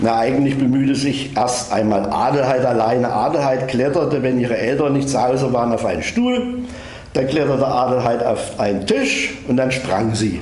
Na, 0.00 0.18
eigentlich 0.18 0.58
bemühte 0.58 0.96
sich 0.96 1.36
erst 1.36 1.72
einmal 1.72 2.10
Adelheid 2.10 2.64
alleine. 2.64 3.12
Adelheid 3.12 3.68
kletterte, 3.68 4.20
wenn 4.20 4.40
ihre 4.40 4.56
Eltern 4.56 4.94
nicht 4.94 5.08
zu 5.08 5.22
Hause 5.22 5.52
waren, 5.52 5.72
auf 5.72 5.84
einen 5.84 6.02
Stuhl. 6.02 6.64
Dann 7.12 7.28
kletterte 7.28 7.66
Adelheid 7.66 8.24
auf 8.24 8.58
einen 8.58 8.84
Tisch 8.84 9.34
und 9.46 9.58
dann 9.58 9.70
sprang 9.70 10.16
sie 10.16 10.40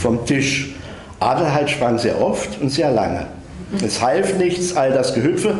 vom 0.00 0.26
Tisch. 0.26 0.74
Adelheid 1.20 1.70
sprang 1.70 1.98
sehr 1.98 2.20
oft 2.20 2.60
und 2.60 2.70
sehr 2.70 2.90
lange. 2.90 3.26
Es 3.80 4.02
half 4.02 4.36
nichts, 4.38 4.76
all 4.76 4.90
das 4.90 5.14
Gehüpfe. 5.14 5.54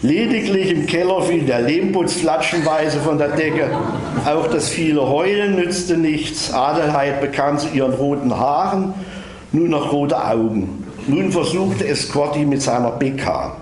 Lediglich 0.00 0.70
im 0.70 0.86
Keller 0.86 1.20
fiel 1.22 1.44
der 1.44 1.60
Lehmputz 1.60 2.14
flatschenweise 2.14 3.00
von 3.00 3.18
der 3.18 3.28
Decke. 3.28 3.68
Auch 4.26 4.46
das 4.48 4.68
viele 4.68 5.08
Heulen 5.08 5.56
nützte 5.56 5.96
nichts. 5.96 6.52
Adelheid 6.52 7.20
bekam 7.20 7.58
zu 7.58 7.68
ihren 7.68 7.94
roten 7.94 8.36
Haaren 8.36 8.94
nur 9.52 9.68
noch 9.68 9.92
rote 9.92 10.22
Augen. 10.22 10.84
Nun 11.06 11.32
versuchte 11.32 11.86
es 11.86 12.10
Corti 12.10 12.44
mit 12.44 12.60
seiner 12.60 12.90
BK. 12.90 13.52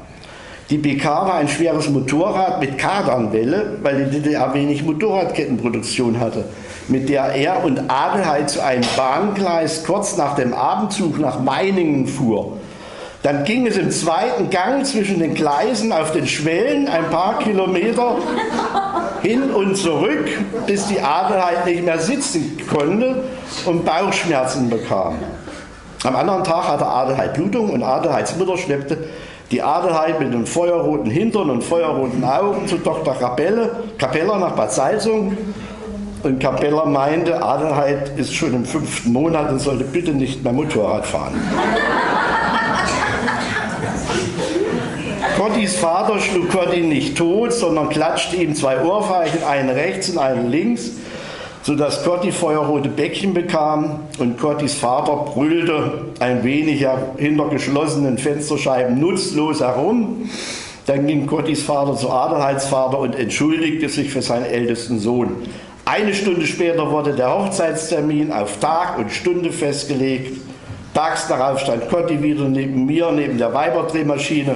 Die 0.69 0.79
BK 0.79 1.05
war 1.05 1.35
ein 1.35 1.49
schweres 1.49 1.89
Motorrad 1.89 2.61
mit 2.61 2.77
Kardanwelle, 2.77 3.79
weil 3.83 4.05
die 4.05 4.19
DDR 4.19 4.53
wenig 4.53 4.83
Motorradkettenproduktion 4.83 6.19
hatte, 6.19 6.45
mit 6.89 7.09
der 7.09 7.27
er 7.27 7.63
und 7.63 7.89
Adelheid 7.89 8.51
zu 8.51 8.65
einem 8.65 8.85
Bahngleis 8.97 9.85
kurz 9.85 10.17
nach 10.17 10.35
dem 10.35 10.53
Abendzug 10.53 11.21
nach 11.21 11.39
Meiningen 11.39 12.09
fuhr. 12.09 12.57
Dann 13.23 13.45
ging 13.45 13.67
es 13.69 13.77
im 13.77 13.93
zweiten 13.93 14.51
Gang 14.51 14.85
zwischen 14.85 15.21
den 15.21 15.35
Gleisen 15.35 15.93
auf 15.93 16.11
den 16.11 16.27
Schwellen 16.27 16.89
ein 16.89 17.11
paar 17.11 17.39
Kilometer 17.39 18.17
hin 19.27 19.51
und 19.51 19.77
zurück, 19.77 20.29
bis 20.67 20.87
die 20.87 21.01
Adelheid 21.01 21.67
nicht 21.67 21.85
mehr 21.85 21.99
sitzen 21.99 22.57
konnte 22.71 23.25
und 23.65 23.85
Bauchschmerzen 23.85 24.71
bekam. 24.71 25.17
Am 26.05 26.15
anderen 26.15 26.45
Tag 26.45 26.69
hatte 26.69 26.87
Adelheid 26.87 27.35
Blutung 27.35 27.71
und 27.71 27.83
Adelheids 27.83 28.37
Mutter 28.37 28.57
schleppte 28.57 28.99
die 29.51 29.63
Adelheid 29.63 30.21
mit 30.21 30.29
einem 30.29 30.47
feuerroten 30.47 31.11
Hintern 31.11 31.51
und 31.51 31.63
feuerroten 31.63 32.23
Augen 32.25 32.67
zu 32.67 32.79
Dr. 32.79 33.15
Capelle, 33.15 33.71
Capella 33.99 34.39
nach 34.39 34.53
Bad 34.53 34.73
Salzung. 34.73 35.37
Und 36.23 36.41
Capella 36.41 36.85
meinte, 36.85 37.41
Adelheid 37.41 38.19
ist 38.19 38.35
schon 38.35 38.55
im 38.55 38.65
fünften 38.65 39.13
Monat 39.13 39.51
und 39.51 39.61
sollte 39.61 39.85
bitte 39.85 40.13
nicht 40.13 40.43
mehr 40.43 40.53
Motorrad 40.53 41.07
fahren. 41.07 41.35
Cottis 45.47 45.77
Vater 45.77 46.19
schlug 46.19 46.51
Cotti 46.51 46.81
nicht 46.81 47.17
tot, 47.17 47.53
sondern 47.53 47.89
klatschte 47.89 48.35
ihm 48.35 48.57
zwei 48.57 48.83
Ohrfeigen, 48.83 49.45
eine 49.45 49.77
rechts 49.77 50.11
und 50.11 50.19
eine 50.19 50.43
links 50.43 50.91
sodass 51.63 52.05
Cotti 52.05 52.31
feuerrote 52.31 52.89
Bäckchen 52.89 53.35
bekam 53.35 54.01
und 54.19 54.39
Cottis 54.39 54.75
Vater 54.75 55.33
brüllte 55.35 56.05
ein 56.21 56.45
wenig 56.45 56.87
hinter 57.17 57.49
geschlossenen 57.49 58.19
Fensterscheiben 58.19 59.01
nutzlos 59.01 59.61
herum. 59.61 60.31
Dann 60.87 61.09
ging 61.09 61.27
Cottis 61.27 61.65
Vater 61.65 61.97
zu 61.97 62.09
Adelheidsvater 62.11 62.99
und 62.99 63.17
entschuldigte 63.17 63.89
sich 63.89 64.11
für 64.11 64.23
seinen 64.23 64.47
ältesten 64.47 65.01
Sohn. 65.01 65.33
Eine 65.85 66.15
Stunde 66.15 66.47
später 66.47 66.89
wurde 66.91 67.15
der 67.15 67.37
Hochzeitstermin 67.37 68.33
auf 68.33 68.61
Tag 68.61 68.99
und 68.99 69.11
Stunde 69.11 69.51
festgelegt. 69.51 70.41
Tags 70.95 71.27
darauf 71.27 71.59
stand 71.59 71.89
Cotti 71.89 72.23
wieder 72.23 72.45
neben 72.45 72.87
mir, 72.87 73.11
neben 73.11 73.39
der 73.39 73.53
Weiberdrehmaschine. 73.53 74.55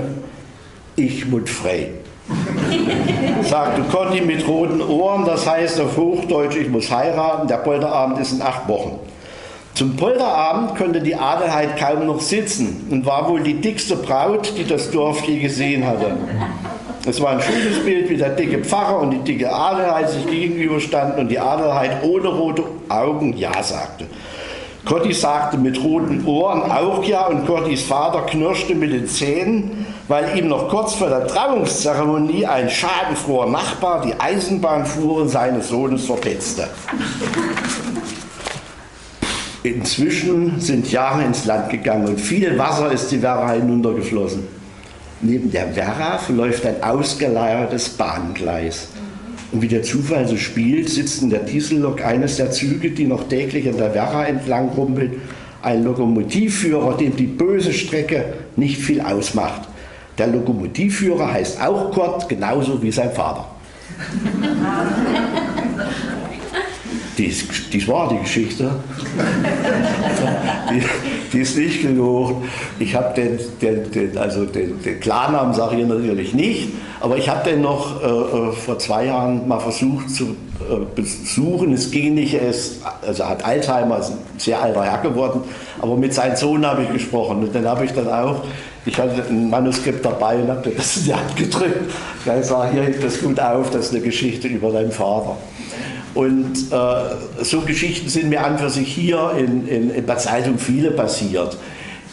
Ich 0.96 1.26
mut 1.26 1.48
frei 1.48 1.88
sagte 3.42 3.82
Conny 3.90 4.20
mit 4.20 4.46
roten 4.46 4.80
Ohren, 4.80 5.24
das 5.24 5.48
heißt 5.48 5.80
auf 5.80 5.96
Hochdeutsch, 5.96 6.56
ich 6.56 6.68
muss 6.68 6.90
heiraten, 6.90 7.48
der 7.48 7.56
Polterabend 7.56 8.20
ist 8.20 8.32
in 8.32 8.42
acht 8.42 8.68
Wochen. 8.68 9.00
Zum 9.74 9.96
Polterabend 9.96 10.76
konnte 10.76 11.00
die 11.00 11.14
Adelheid 11.14 11.76
kaum 11.78 12.06
noch 12.06 12.20
sitzen 12.20 12.86
und 12.90 13.06
war 13.06 13.28
wohl 13.28 13.40
die 13.40 13.54
dickste 13.54 13.96
Braut, 13.96 14.52
die 14.56 14.66
das 14.66 14.90
Dorf 14.90 15.22
je 15.24 15.38
gesehen 15.38 15.86
hatte. 15.86 16.16
Es 17.06 17.20
war 17.20 17.30
ein 17.30 17.40
schönes 17.40 17.82
Bild, 17.82 18.10
wie 18.10 18.16
der 18.16 18.30
dicke 18.30 18.58
Pfarrer 18.58 19.00
und 19.00 19.10
die 19.10 19.18
dicke 19.18 19.50
Adelheid 19.50 20.10
sich 20.10 20.26
gegenüberstanden 20.26 21.18
und 21.18 21.28
die 21.28 21.38
Adelheid 21.38 22.02
ohne 22.02 22.28
rote 22.28 22.64
Augen 22.88 23.36
Ja 23.36 23.62
sagte. 23.62 24.06
Cotti 24.84 25.12
sagte 25.12 25.56
mit 25.56 25.82
roten 25.82 26.26
Ohren 26.26 26.70
auch 26.70 27.04
Ja 27.04 27.26
und 27.26 27.46
Cottis 27.46 27.82
Vater 27.82 28.22
knirschte 28.22 28.74
mit 28.74 28.92
den 28.92 29.06
Zähnen 29.06 29.86
weil 30.10 30.36
ihm 30.36 30.48
noch 30.48 30.68
kurz 30.68 30.94
vor 30.94 31.08
der 31.08 31.24
Trauungszeremonie 31.28 32.44
ein 32.44 32.68
schadenfroher 32.68 33.48
Nachbar 33.48 34.04
die 34.04 34.12
Eisenbahnfuhren 34.18 35.28
seines 35.28 35.68
Sohnes 35.68 36.04
verpetzte. 36.04 36.66
Inzwischen 39.62 40.60
sind 40.60 40.90
Jahre 40.90 41.22
ins 41.22 41.44
Land 41.44 41.70
gegangen 41.70 42.08
und 42.08 42.20
viel 42.20 42.58
Wasser 42.58 42.90
ist 42.90 43.12
die 43.12 43.22
Werra 43.22 43.52
hinuntergeflossen. 43.52 44.48
Neben 45.20 45.52
der 45.52 45.76
Werra 45.76 46.18
verläuft 46.18 46.66
ein 46.66 46.82
ausgeleiertes 46.82 47.90
Bahngleis. 47.90 48.88
Und 49.52 49.62
wie 49.62 49.68
der 49.68 49.84
Zufall 49.84 50.26
so 50.26 50.36
spielt, 50.36 50.90
sitzt 50.90 51.22
in 51.22 51.30
der 51.30 51.44
Diesellok 51.44 52.04
eines 52.04 52.36
der 52.36 52.50
Züge, 52.50 52.90
die 52.90 53.04
noch 53.04 53.28
täglich 53.28 53.68
an 53.68 53.76
der 53.76 53.94
Werra 53.94 54.24
entlang 54.24 54.70
rumpelt, 54.70 55.12
ein 55.62 55.84
Lokomotivführer, 55.84 56.96
dem 56.96 57.14
die 57.14 57.26
böse 57.26 57.72
Strecke 57.72 58.24
nicht 58.56 58.78
viel 58.78 59.00
ausmacht. 59.02 59.69
Der 60.20 60.26
Lokomotivführer 60.26 61.32
heißt 61.32 61.62
auch 61.62 61.90
Kurt, 61.92 62.28
genauso 62.28 62.82
wie 62.82 62.92
sein 62.92 63.10
Vater. 63.10 63.46
Dies, 67.16 67.46
dies 67.72 67.88
war 67.88 68.10
die 68.10 68.18
Geschichte. 68.18 68.70
Die, 70.70 70.82
die 71.32 71.40
ist 71.40 71.56
nicht 71.56 71.80
gelogen. 71.80 72.46
Ich 72.78 72.94
habe 72.94 73.14
den, 73.14 73.38
den, 73.62 73.90
den, 73.90 74.18
also 74.18 74.44
den, 74.44 74.82
den 74.82 75.00
Klarnamen 75.00 75.54
sage 75.54 75.80
ich 75.80 75.86
natürlich 75.86 76.34
nicht, 76.34 76.68
aber 77.00 77.16
ich 77.16 77.30
habe 77.30 77.48
den 77.48 77.62
noch 77.62 78.02
äh, 78.02 78.06
äh, 78.06 78.52
vor 78.52 78.78
zwei 78.78 79.06
Jahren 79.06 79.48
mal 79.48 79.58
versucht 79.58 80.10
zu 80.10 80.36
äh, 80.60 80.84
besuchen. 80.94 81.72
Es 81.72 81.90
ging 81.90 82.12
nicht, 82.12 82.34
es, 82.34 82.80
also 83.06 83.26
hat 83.26 83.42
Alzheimer, 83.42 84.00
ist 84.00 84.10
ein 84.10 84.18
sehr 84.36 84.60
alter 84.60 84.84
Herr 84.84 84.98
geworden, 84.98 85.40
aber 85.80 85.96
mit 85.96 86.12
seinem 86.12 86.36
Sohn 86.36 86.66
habe 86.66 86.82
ich 86.82 86.92
gesprochen 86.92 87.38
und 87.38 87.54
den 87.54 87.66
habe 87.66 87.86
ich 87.86 87.92
dann 87.92 88.08
auch 88.08 88.42
ich 88.86 88.98
hatte 88.98 89.24
ein 89.28 89.50
Manuskript 89.50 90.04
dabei 90.04 90.36
und 90.36 90.48
habe 90.48 90.70
das 90.70 90.96
in 90.98 91.04
die 91.04 91.14
Hand 91.14 91.36
gedrückt. 91.36 91.90
Ich 92.24 92.46
sage, 92.46 92.72
hier 92.72 92.82
hebt 92.82 93.04
das 93.04 93.20
gut 93.20 93.38
auf, 93.38 93.70
das 93.70 93.86
ist 93.86 93.94
eine 93.94 94.02
Geschichte 94.02 94.48
über 94.48 94.72
deinen 94.72 94.92
Vater. 94.92 95.36
Und 96.14 96.72
äh, 96.72 97.44
so 97.44 97.60
Geschichten 97.60 98.08
sind 98.08 98.30
mir 98.30 98.44
an 98.44 98.58
für 98.58 98.70
sich 98.70 98.92
hier 98.92 99.32
in, 99.38 99.68
in, 99.68 99.90
in 99.90 100.06
Bad 100.06 100.20
Zeitung 100.20 100.58
viele 100.58 100.90
passiert, 100.90 101.56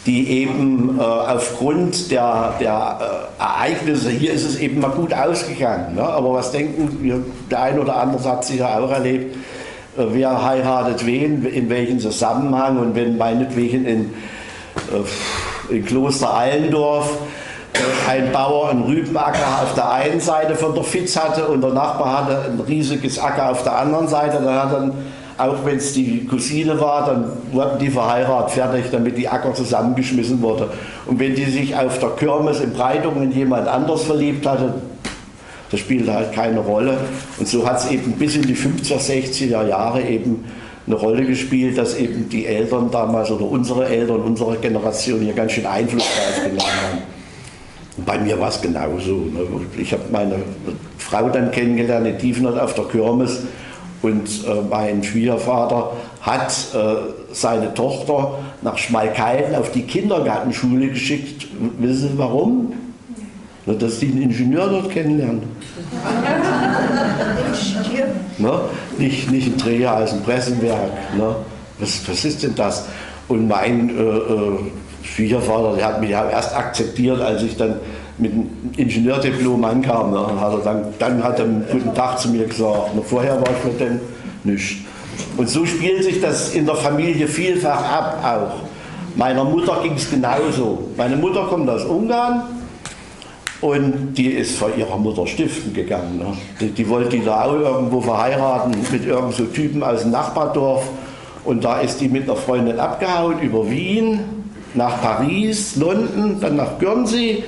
die 0.06 0.28
eben 0.28 0.98
äh, 0.98 1.02
aufgrund 1.02 2.10
der, 2.10 2.54
der 2.60 3.28
äh, 3.38 3.42
Ereignisse, 3.42 4.10
hier 4.10 4.32
ist 4.32 4.44
es 4.44 4.58
eben 4.58 4.80
mal 4.80 4.90
gut 4.90 5.12
ausgegangen. 5.12 5.96
Ne? 5.96 6.02
Aber 6.02 6.34
was 6.34 6.52
denken 6.52 6.98
wir, 7.02 7.24
der 7.50 7.62
ein 7.62 7.78
oder 7.78 7.96
andere 7.96 8.22
hat 8.24 8.44
sich 8.44 8.60
ja 8.60 8.78
auch 8.78 8.90
erlebt, 8.90 9.34
äh, 9.96 10.04
wer 10.10 10.44
heiratet 10.44 11.04
wen, 11.04 11.44
in 11.44 11.68
welchem 11.68 11.98
Zusammenhang 11.98 12.78
und 12.78 12.94
wenn 12.94 13.16
meinetwegen 13.16 13.84
in 13.84 14.00
äh, 14.00 15.02
in 15.70 15.84
Kloster 15.84 16.32
Allendorf 16.32 17.10
äh, 17.74 18.10
ein 18.10 18.32
Bauer 18.32 18.70
einen 18.70 18.82
Rübenacker 18.82 19.62
auf 19.62 19.74
der 19.74 19.90
einen 19.90 20.20
Seite 20.20 20.54
von 20.54 20.74
der 20.74 20.84
Fitz 20.84 21.16
hatte 21.16 21.46
und 21.46 21.60
der 21.60 21.72
Nachbar 21.72 22.22
hatte 22.22 22.50
ein 22.50 22.60
riesiges 22.60 23.18
Acker 23.18 23.50
auf 23.50 23.62
der 23.62 23.78
anderen 23.78 24.08
Seite. 24.08 24.40
Dann 24.42 24.54
hat 24.54 24.72
dann, 24.72 24.92
auch 25.36 25.64
wenn 25.64 25.76
es 25.76 25.92
die 25.92 26.26
Cousine 26.26 26.80
war, 26.80 27.06
dann 27.06 27.32
wurden 27.52 27.78
die 27.78 27.90
verheiratet 27.90 28.50
fertig, 28.50 28.86
damit 28.90 29.16
die 29.16 29.28
Acker 29.28 29.54
zusammengeschmissen 29.54 30.42
wurde. 30.42 30.68
Und 31.06 31.20
wenn 31.20 31.34
die 31.34 31.44
sich 31.44 31.76
auf 31.76 31.98
der 31.98 32.10
Kirmes 32.10 32.60
in 32.60 32.72
Breitung 32.72 33.22
in 33.22 33.32
jemand 33.32 33.68
anders 33.68 34.02
verliebt 34.02 34.46
hatte, 34.46 34.74
das 35.70 35.80
spielte 35.80 36.12
halt 36.12 36.32
keine 36.32 36.60
Rolle. 36.60 36.96
Und 37.38 37.46
so 37.46 37.68
hat 37.68 37.78
es 37.78 37.90
eben 37.90 38.12
bis 38.12 38.36
in 38.36 38.42
die 38.42 38.56
50er, 38.56 38.98
60er 38.98 39.66
Jahre 39.66 40.02
eben 40.02 40.44
eine 40.88 40.96
Rolle 40.96 41.24
gespielt, 41.24 41.76
dass 41.76 41.96
eben 41.96 42.28
die 42.28 42.46
Eltern 42.46 42.90
damals 42.90 43.30
oder 43.30 43.44
unsere 43.44 43.86
Eltern, 43.86 44.22
unsere 44.22 44.56
Generation 44.56 45.20
hier 45.20 45.34
ganz 45.34 45.52
schön 45.52 45.66
Einfluss 45.66 46.02
drauf 46.02 46.44
genommen 46.44 46.60
haben. 46.60 46.98
Und 47.98 48.06
bei 48.06 48.18
mir 48.18 48.40
war 48.40 48.48
es 48.48 48.60
genauso. 48.60 49.12
Ne? 49.12 49.40
Ich 49.76 49.92
habe 49.92 50.04
meine 50.10 50.36
Frau 50.96 51.28
dann 51.28 51.50
kennengelernt 51.50 52.06
in 52.06 52.18
Tiefenort 52.18 52.58
auf 52.58 52.74
der 52.74 52.84
Kirmes 52.84 53.40
und 54.00 54.28
äh, 54.46 54.62
mein 54.70 55.02
Schwiegervater 55.02 55.92
hat 56.22 56.52
äh, 56.74 56.78
seine 57.32 57.74
Tochter 57.74 58.38
nach 58.62 58.78
Schmalkalden 58.78 59.54
auf 59.56 59.72
die 59.72 59.82
Kindergartenschule 59.82 60.88
geschickt. 60.88 61.48
Wissen 61.78 62.12
Sie 62.12 62.18
warum? 62.18 62.72
Na, 63.66 63.74
dass 63.74 64.00
sie 64.00 64.06
einen 64.06 64.22
Ingenieur 64.22 64.68
dort 64.68 64.90
kennenlernen. 64.90 65.42
ne? 68.38 68.60
nicht, 68.98 69.30
nicht 69.30 69.46
ein 69.46 69.56
Dreher 69.56 69.92
als 69.92 70.12
ein 70.12 70.22
Pressenwerk. 70.22 70.90
Ne? 71.16 71.34
Was, 71.78 72.08
was 72.08 72.24
ist 72.24 72.42
denn 72.42 72.54
das? 72.54 72.86
Und 73.28 73.48
mein 73.48 73.90
äh, 73.90 74.02
äh, 74.02 74.58
Schwiegervater, 75.02 75.76
der 75.76 75.86
hat 75.86 76.00
mich 76.00 76.10
ja 76.10 76.28
erst 76.28 76.54
akzeptiert, 76.56 77.20
als 77.20 77.42
ich 77.42 77.56
dann 77.56 77.76
mit 78.18 78.32
einem 78.32 78.50
Ingenieurdiplom 78.76 79.64
ankam. 79.64 80.10
Ne? 80.10 80.40
Hat 80.40 80.52
er 80.52 80.58
dann, 80.58 80.84
dann 80.98 81.22
hat 81.22 81.38
er 81.38 81.44
einen 81.44 81.64
guten 81.70 81.94
Tag 81.94 82.18
zu 82.18 82.28
mir 82.28 82.46
gesagt. 82.46 82.94
Und 82.94 83.06
vorher 83.06 83.40
war 83.40 83.48
ich 83.50 83.64
mit 83.64 83.80
dem 83.80 84.00
nicht. 84.44 84.84
Und 85.36 85.48
so 85.48 85.66
spielt 85.66 86.04
sich 86.04 86.20
das 86.20 86.54
in 86.54 86.66
der 86.66 86.76
Familie 86.76 87.26
vielfach 87.26 87.82
ab 87.92 88.18
auch. 88.24 89.16
Meiner 89.16 89.44
Mutter 89.44 89.80
ging 89.82 89.94
es 89.94 90.08
genauso. 90.10 90.90
Meine 90.96 91.16
Mutter 91.16 91.46
kommt 91.46 91.68
aus 91.68 91.84
Ungarn 91.84 92.42
und 93.60 94.14
die 94.14 94.28
ist 94.28 94.56
vor 94.56 94.70
ihrer 94.76 94.96
Mutter 94.96 95.26
stiften 95.26 95.74
gegangen. 95.74 96.18
Ne? 96.18 96.36
Die, 96.60 96.70
die 96.70 96.88
wollte 96.88 97.16
die 97.16 97.24
da 97.24 97.44
auch 97.44 97.54
irgendwo 97.54 98.00
verheiraten 98.00 98.76
mit 98.92 99.04
irgendeinem 99.04 99.32
so 99.32 99.44
Typen 99.46 99.82
aus 99.82 100.02
dem 100.02 100.12
Nachbardorf. 100.12 100.88
Und 101.44 101.64
da 101.64 101.80
ist 101.80 102.00
die 102.00 102.08
mit 102.08 102.24
einer 102.24 102.36
Freundin 102.36 102.78
abgehauen 102.78 103.40
über 103.40 103.68
Wien, 103.68 104.20
nach 104.74 105.00
Paris, 105.00 105.76
London, 105.76 106.38
dann 106.40 106.56
nach 106.56 106.78
Guernsey. 106.78 107.42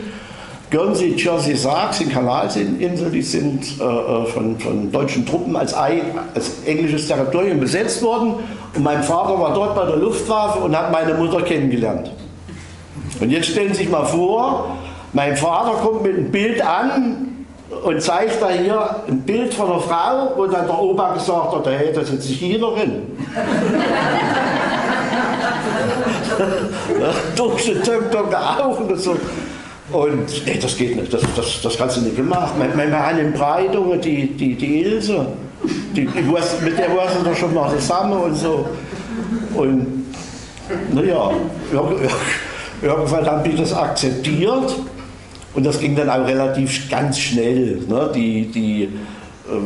Guernsey, 0.70 1.14
Jersey 1.16 1.56
Sark 1.56 1.94
sind 1.94 2.12
Kanalinseln, 2.12 3.12
die 3.12 3.22
sind 3.22 3.64
äh, 3.80 3.84
äh, 3.84 4.24
von, 4.26 4.58
von, 4.58 4.90
deutschen 4.90 5.26
Truppen 5.26 5.56
als, 5.56 5.76
Ei, 5.76 6.00
als 6.34 6.62
englisches 6.64 7.08
Territorium 7.08 7.58
besetzt 7.58 8.02
worden. 8.02 8.34
Und 8.74 8.82
mein 8.82 9.02
Vater 9.02 9.38
war 9.38 9.52
dort 9.52 9.74
bei 9.74 9.84
der 9.84 9.96
Luftwaffe 9.96 10.60
und 10.60 10.76
hat 10.76 10.92
meine 10.92 11.14
Mutter 11.14 11.42
kennengelernt. 11.42 12.12
Und 13.20 13.30
jetzt 13.30 13.48
stellen 13.48 13.74
Sie 13.74 13.82
sich 13.82 13.90
mal 13.90 14.04
vor, 14.06 14.78
mein 15.12 15.36
Vater 15.36 15.72
kommt 15.82 16.02
mit 16.02 16.16
einem 16.16 16.30
Bild 16.30 16.64
an 16.64 17.46
und 17.84 18.00
zeigt 18.02 18.40
da 18.42 18.50
hier 18.50 18.96
ein 19.08 19.20
Bild 19.22 19.54
von 19.54 19.70
einer 19.70 19.80
Frau, 19.80 20.32
wo 20.36 20.46
dann 20.46 20.66
der 20.66 20.78
Opa 20.78 21.14
gesagt 21.14 21.54
hat, 21.54 21.66
hey, 21.66 21.92
das 21.92 22.10
ist 22.10 22.28
Chinerin. 22.28 23.02
Durchgetöpft 27.36 28.16
auch 28.34 28.80
und 28.80 28.98
so. 28.98 29.16
Und 29.92 30.46
ey, 30.46 30.58
das 30.58 30.76
geht 30.76 30.96
nicht, 30.96 31.12
das, 31.12 31.22
das, 31.34 31.62
das 31.62 31.76
kannst 31.76 31.96
du 31.96 32.02
nicht 32.02 32.16
gemacht. 32.16 32.54
Meine 32.58 32.96
Anne 32.96 33.24
Breidung, 33.32 34.00
die, 34.00 34.28
die, 34.28 34.54
die 34.54 34.82
Ilse, 34.82 35.26
die, 35.96 36.06
die, 36.06 36.20
mit 36.64 36.78
der 36.78 36.96
warst 36.96 37.16
du 37.18 37.24
doch 37.24 37.36
schon 37.36 37.52
mal 37.52 37.70
zusammen 37.70 38.12
und 38.12 38.34
so. 38.36 38.68
Und 39.54 40.04
naja, 40.92 41.32
irgendwann 42.82 43.26
haben 43.26 43.42
die 43.42 43.56
das 43.56 43.72
akzeptiert 43.72 44.76
und 45.54 45.66
das 45.66 45.80
ging 45.80 45.96
dann 45.96 46.08
auch 46.08 46.26
relativ 46.26 46.88
ganz 46.88 47.18
schnell. 47.18 47.80
Ne? 47.88 48.10
Die, 48.14 48.46
die, 48.46 48.82
äh, 48.84 48.88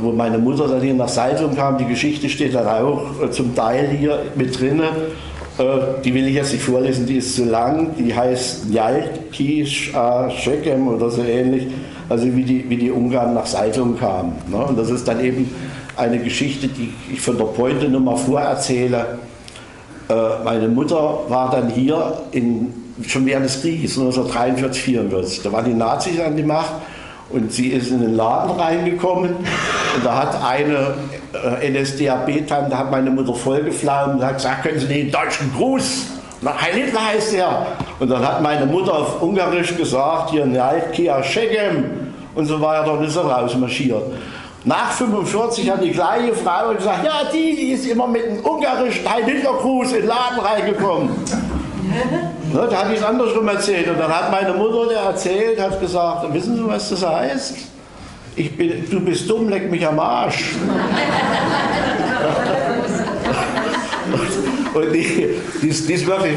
wo 0.01 0.12
meine 0.12 0.38
Mutter 0.38 0.66
dann 0.66 0.81
hier 0.81 0.94
nach 0.94 1.09
Salzung 1.09 1.55
kam, 1.55 1.77
die 1.77 1.85
Geschichte 1.85 2.29
steht 2.29 2.55
dann 2.55 2.66
auch 2.66 3.23
äh, 3.23 3.31
zum 3.31 3.55
Teil 3.55 3.88
hier 3.88 4.20
mit 4.35 4.59
drin. 4.59 4.81
Äh, 4.81 5.62
die 6.03 6.14
will 6.14 6.27
ich 6.27 6.35
jetzt 6.35 6.53
nicht 6.53 6.64
vorlesen, 6.64 7.07
die 7.07 7.18
ist 7.18 7.37
zu 7.37 7.44
lang. 7.44 7.94
Die 7.99 8.14
heißt 8.14 8.70
Jalkisch 8.70 9.92
Shekem 10.38 10.88
oder 10.88 11.11
so 11.11 11.23
ähnlich, 11.23 11.66
also 12.09 12.35
wie 12.35 12.44
die, 12.44 12.68
wie 12.68 12.77
die 12.77 12.90
Ungarn 12.90 13.35
nach 13.35 13.47
Salzung 13.47 13.99
kamen. 13.99 14.33
Ne? 14.51 14.57
Und 14.57 14.79
das 14.79 14.88
ist 14.88 15.07
dann 15.07 15.23
eben 15.23 15.51
eine 15.97 16.18
Geschichte, 16.18 16.66
die 16.66 16.92
ich 17.12 17.20
von 17.20 17.37
der 17.37 17.44
Pointe 17.44 17.88
nochmal 17.88 18.16
vorerzähle. 18.16 19.18
Meine 20.44 20.68
Mutter 20.68 21.20
war 21.29 21.51
dann 21.51 21.70
hier 21.70 22.18
in 22.33 22.84
schon 23.07 23.26
während 23.26 23.46
des 23.46 23.61
Krieges, 23.61 23.98
1943, 23.98 24.83
44. 24.83 25.42
Da 25.42 25.52
waren 25.52 25.64
die 25.64 25.74
Nazis 25.74 26.20
an 26.20 26.37
die 26.37 26.42
Macht 26.42 26.72
und 27.30 27.52
sie 27.52 27.68
ist 27.68 27.90
in 27.90 28.00
den 28.00 28.14
Laden 28.14 28.59
reingekommen 28.59 29.30
und 29.35 30.04
da 30.04 30.16
hat 30.16 30.42
eine 30.44 30.94
äh, 31.61 31.70
NSDAP-Tante, 31.70 32.70
da 32.70 32.78
hat 32.78 32.90
meine 32.90 33.11
Mutter 33.11 33.35
vollgeflammt 33.35 34.16
und 34.16 34.24
hat 34.24 34.37
gesagt, 34.37 34.62
können 34.62 34.78
Sie 34.78 34.87
den 34.87 35.11
deutschen 35.11 35.52
Gruß? 35.54 36.07
Na, 36.42 36.61
Heil 36.61 36.74
Hitler 36.74 37.07
heißt 37.07 37.35
er. 37.35 37.66
Und 37.98 38.11
dann 38.11 38.26
hat 38.26 38.42
meine 38.42 38.66
Mutter 38.66 38.92
auf 38.92 39.22
Ungarisch 39.22 39.76
gesagt, 39.76 40.30
hier 40.30 40.44
Nalkia 40.44 41.22
Schegem 41.22 42.12
und 42.35 42.46
so 42.46 42.61
weiter 42.61 42.92
und 42.92 43.04
ist 43.04 43.16
er 43.16 43.24
rausmarschiert. 43.24 44.02
Nach 44.64 44.92
45 44.92 45.70
hat 45.70 45.83
die 45.83 45.90
gleiche 45.90 46.35
Frau 46.35 46.72
gesagt, 46.74 47.04
ja, 47.04 47.30
die, 47.33 47.54
die 47.57 47.72
ist 47.72 47.87
immer 47.87 48.07
mit 48.07 48.24
einem 48.24 48.40
ungarischen 48.44 49.11
Heil 49.11 49.24
Hitler 49.24 49.52
Gruß 49.54 49.92
in 49.92 50.00
den 50.00 50.07
Laden 50.07 50.38
reingekommen. 50.40 51.11
Ne, 52.52 52.68
da 52.70 52.76
hatte 52.78 52.92
ich 52.92 52.98
es 52.98 53.04
andersrum 53.04 53.48
erzählt. 53.48 53.88
Und 53.88 53.98
dann 53.98 54.11
hat 54.11 54.30
meine 54.30 54.52
Mutter 54.52 54.88
der 54.88 55.00
erzählt, 55.00 55.61
hat 55.61 55.80
gesagt, 55.80 56.33
wissen 56.33 56.57
Sie, 56.57 56.66
was 56.66 56.90
das 56.90 57.07
heißt? 57.07 57.57
Ich 58.37 58.57
bin, 58.57 58.88
du 58.90 59.00
bist 59.00 59.28
dumm, 59.30 59.48
leck 59.48 59.70
mich 59.70 59.87
am 59.87 59.98
Arsch. 59.98 60.54
Und 64.74 64.92
die, 64.92 65.37
die, 65.62 65.68
ist, 65.68 65.88
die 65.88 65.92
ist 65.94 66.07
wirklich. 66.07 66.37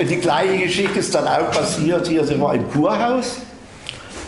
Die, 0.00 0.04
die 0.06 0.16
gleiche 0.16 0.64
Geschichte 0.64 0.98
ist 0.98 1.14
dann 1.14 1.28
auch 1.28 1.50
passiert. 1.50 2.06
Hier 2.06 2.24
sie 2.24 2.40
war 2.40 2.54
im 2.54 2.70
Kurhaus. 2.70 3.36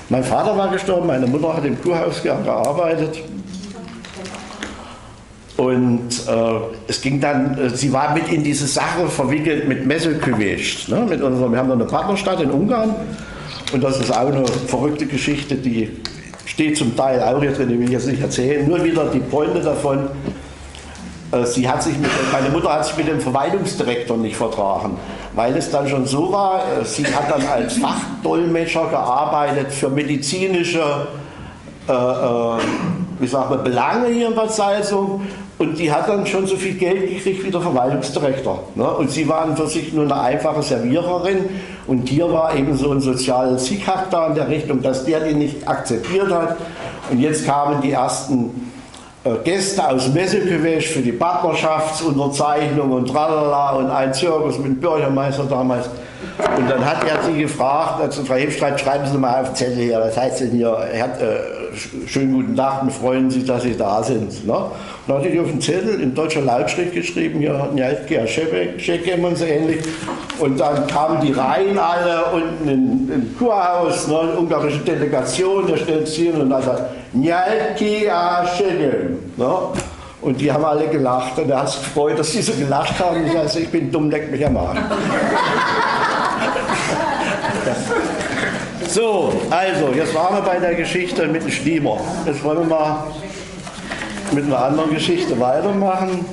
Mein 0.08 0.22
Vater 0.22 0.56
war 0.56 0.68
gestorben, 0.68 1.06
meine 1.08 1.26
Mutter 1.26 1.56
hat 1.56 1.64
im 1.64 1.80
Kurhaus 1.82 2.22
gearbeitet. 2.22 3.18
Und 5.56 6.10
äh, 6.28 6.60
es 6.86 7.00
ging 7.00 7.20
dann, 7.20 7.56
äh, 7.58 7.70
sie 7.70 7.92
war 7.92 8.12
mit 8.12 8.30
in 8.30 8.44
diese 8.44 8.66
Sache 8.66 9.08
verwickelt 9.08 9.66
mit 9.66 9.86
Messelküwicht. 9.86 10.88
Ne? 10.88 11.06
Mit 11.08 11.22
unserem, 11.22 11.52
wir 11.52 11.58
haben 11.58 11.68
da 11.68 11.74
eine 11.74 11.86
Partnerstadt 11.86 12.40
in 12.42 12.50
Ungarn 12.50 12.94
und 13.72 13.82
das 13.82 13.98
ist 13.98 14.10
auch 14.10 14.26
eine 14.26 14.46
verrückte 14.46 15.06
Geschichte, 15.06 15.54
die 15.54 15.90
steht 16.44 16.76
zum 16.76 16.94
Teil 16.94 17.22
auch 17.22 17.40
hier 17.40 17.52
drin, 17.52 17.70
die 17.70 17.78
will 17.78 17.86
ich 17.86 17.92
jetzt 17.92 18.06
nicht 18.06 18.20
erzählen. 18.20 18.68
Nur 18.68 18.84
wieder 18.84 19.06
die 19.06 19.18
Pointe 19.18 19.60
davon, 19.60 20.10
äh, 21.32 21.46
sie 21.46 21.66
hat 21.66 21.82
sich 21.82 21.98
mit, 21.98 22.10
meine 22.30 22.50
Mutter 22.50 22.74
hat 22.74 22.84
sich 22.84 22.96
mit 22.98 23.08
dem 23.08 23.20
Verwaltungsdirektor 23.20 24.18
nicht 24.18 24.36
vertragen, 24.36 24.98
weil 25.34 25.56
es 25.56 25.70
dann 25.70 25.88
schon 25.88 26.04
so 26.04 26.30
war, 26.30 26.60
äh, 26.60 26.84
sie 26.84 27.06
hat 27.06 27.30
dann 27.30 27.46
als 27.46 27.78
Fachdolmetscher 27.78 28.90
gearbeitet 28.90 29.72
für 29.72 29.88
medizinische 29.88 31.06
äh, 31.88 31.92
äh, 31.92 32.58
wie 33.18 33.26
sagt 33.26 33.50
man, 33.50 33.64
Belange 33.64 34.08
hier 34.08 34.28
in 34.28 34.34
Bad 34.34 34.52
Salzung 34.52 35.22
und 35.58 35.78
die 35.78 35.90
hat 35.90 36.08
dann 36.08 36.26
schon 36.26 36.46
so 36.46 36.56
viel 36.56 36.74
Geld 36.74 37.08
gekriegt 37.08 37.44
wie 37.44 37.50
der 37.50 37.62
Verwaltungsdirektor. 37.62 38.64
Ne? 38.74 38.84
Und 38.84 39.10
sie 39.10 39.26
waren 39.26 39.56
für 39.56 39.66
sich 39.66 39.92
nur 39.92 40.04
eine 40.04 40.20
einfache 40.20 40.62
Serviererin. 40.62 41.48
Und 41.86 42.08
hier 42.08 42.30
war 42.30 42.54
eben 42.54 42.76
so 42.76 42.92
ein 42.92 43.00
soziales 43.00 43.66
Hickhack 43.66 44.10
da 44.10 44.26
in 44.26 44.34
der 44.34 44.48
Richtung, 44.48 44.82
dass 44.82 45.04
der 45.04 45.20
die 45.20 45.34
nicht 45.34 45.66
akzeptiert 45.66 46.30
hat. 46.30 46.56
Und 47.10 47.20
jetzt 47.20 47.46
kamen 47.46 47.80
die 47.80 47.92
ersten 47.92 48.70
äh, 49.24 49.30
Gäste 49.44 49.88
aus 49.88 50.12
Messegewisch 50.12 50.88
für 50.88 51.00
die 51.00 51.12
Partnerschaftsunterzeichnung 51.12 52.92
und 52.92 53.08
tralala 53.08 53.76
und 53.76 53.90
ein 53.90 54.12
Zirkus 54.12 54.58
mit 54.58 54.66
dem 54.66 54.80
Bürgermeister 54.80 55.44
damals. 55.44 55.88
Und 56.58 56.68
dann 56.68 56.84
hat 56.84 57.02
er 57.08 57.22
sie 57.22 57.40
gefragt, 57.40 58.00
also 58.00 58.24
Frau 58.24 58.34
Hebstreit, 58.34 58.78
schreiben 58.78 59.06
Sie 59.06 59.16
mal 59.16 59.42
auf 59.42 59.54
Zettel 59.54 59.76
hier, 59.76 60.00
was 60.00 60.16
heißt 60.18 60.40
denn 60.40 60.50
hier, 60.50 60.76
Herr, 60.92 61.18
äh, 61.20 61.38
schönen 62.06 62.34
guten 62.34 62.56
Tag, 62.56 62.84
wir 62.84 62.92
freuen 62.92 63.30
Sie, 63.30 63.44
dass 63.44 63.62
Sie 63.62 63.76
da 63.76 64.02
sind. 64.02 64.46
Ne? 64.46 64.56
Dann 65.06 65.18
hatte 65.18 65.28
ich 65.28 65.38
auf 65.38 65.46
den 65.46 65.60
Zettel 65.60 66.00
in 66.00 66.14
deutscher 66.14 66.40
Lautschrift 66.40 66.92
geschrieben, 66.92 67.38
hier 67.38 67.68
Njaltkia 67.72 68.26
Schekem 68.26 69.24
und 69.24 69.38
so 69.38 69.44
ähnlich. 69.44 69.78
Und 70.40 70.58
dann 70.58 70.84
kamen 70.88 71.20
die 71.24 71.32
Reihen 71.32 71.78
alle 71.78 72.24
unten 72.32 72.68
im, 72.68 73.12
im 73.12 73.38
Kurhaus, 73.38 74.08
ne, 74.08 74.18
eine 74.18 74.32
ungarische 74.32 74.80
Delegation, 74.80 75.66
der 75.68 75.76
stellt 75.76 76.08
sich 76.08 76.26
hin 76.26 76.40
und 76.40 76.50
dann 76.50 76.62
sagt, 76.62 76.82
Njaltkia 77.12 78.46
Schekem. 78.56 79.18
Ne? 79.36 79.52
Und 80.22 80.40
die 80.40 80.50
haben 80.50 80.64
alle 80.64 80.88
gelacht 80.88 81.38
und 81.38 81.50
er 81.50 81.60
hat 81.60 81.70
sich 81.70 81.84
gefreut, 81.84 82.18
dass 82.18 82.32
sie 82.32 82.42
so 82.42 82.52
gelacht 82.54 82.98
haben. 82.98 83.24
Ich 83.26 83.38
also, 83.38 83.60
ich 83.60 83.68
bin 83.68 83.92
dumm, 83.92 84.10
leck 84.10 84.28
mich 84.32 84.44
am 84.44 84.56
Arsch. 84.56 84.78
So, 88.88 89.32
also, 89.50 89.92
jetzt 89.94 90.14
waren 90.14 90.36
wir 90.36 90.42
bei 90.42 90.58
der 90.58 90.74
Geschichte 90.74 91.28
mit 91.28 91.42
dem 91.42 91.50
Schniemer. 91.50 91.98
Jetzt 92.24 92.42
wollen 92.42 92.60
wir 92.60 92.64
mal 92.64 93.04
mit 94.32 94.44
einer 94.44 94.64
anderen 94.64 94.92
Geschichte 94.92 95.38
weitermachen. 95.38 96.24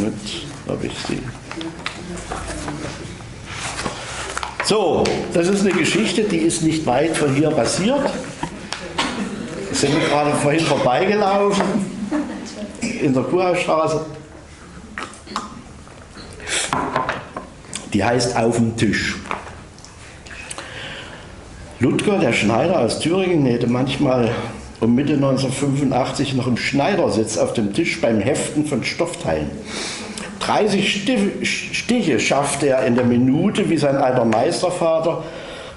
Mit, 0.00 0.14
habe 0.68 0.86
ich 0.86 0.92
sie. 1.06 1.20
So, 4.64 5.02
das 5.32 5.48
ist 5.48 5.62
eine 5.62 5.70
Geschichte, 5.70 6.24
die 6.24 6.38
ist 6.38 6.62
nicht 6.62 6.84
weit 6.84 7.16
von 7.16 7.34
hier 7.34 7.50
passiert. 7.50 8.00
Sind 9.72 9.98
wir 9.98 10.08
gerade 10.08 10.32
vorhin 10.32 10.60
vorbeigelaufen 10.60 11.64
in 12.80 13.14
der 13.14 13.22
Kurhausstraße. 13.22 14.04
Die 17.92 18.04
heißt 18.04 18.36
Auf 18.36 18.56
dem 18.56 18.76
Tisch. 18.76 19.16
Ludger, 21.80 22.18
der 22.18 22.32
Schneider 22.32 22.80
aus 22.80 22.98
Thüringen, 22.98 23.44
nähte 23.44 23.68
manchmal 23.68 24.30
um 24.80 24.94
Mitte 24.94 25.14
1985 25.14 26.34
noch 26.34 26.46
im 26.46 26.56
Schneidersitz 26.56 27.36
auf 27.38 27.52
dem 27.52 27.72
Tisch 27.72 28.00
beim 28.00 28.20
Heften 28.20 28.64
von 28.64 28.84
Stoffteilen. 28.84 29.50
30 30.40 31.38
Stiche 31.42 32.20
schaffte 32.20 32.68
er 32.68 32.86
in 32.86 32.94
der 32.94 33.04
Minute 33.04 33.68
wie 33.70 33.76
sein 33.76 33.96
alter 33.96 34.24
Meistervater, 34.24 35.24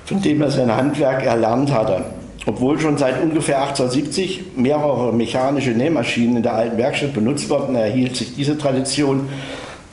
von 0.05 0.21
dem 0.21 0.41
er 0.41 0.51
sein 0.51 0.75
Handwerk 0.75 1.25
erlernt 1.25 1.71
hatte. 1.73 2.05
Obwohl 2.45 2.79
schon 2.79 2.97
seit 2.97 3.21
ungefähr 3.21 3.61
1870 3.61 4.55
mehrere 4.55 5.13
mechanische 5.13 5.71
Nähmaschinen 5.71 6.37
in 6.37 6.43
der 6.43 6.55
alten 6.55 6.77
Werkstatt 6.77 7.13
benutzt 7.13 7.49
wurden, 7.49 7.75
erhielt 7.75 8.15
sich 8.15 8.35
diese 8.35 8.57
Tradition 8.57 9.27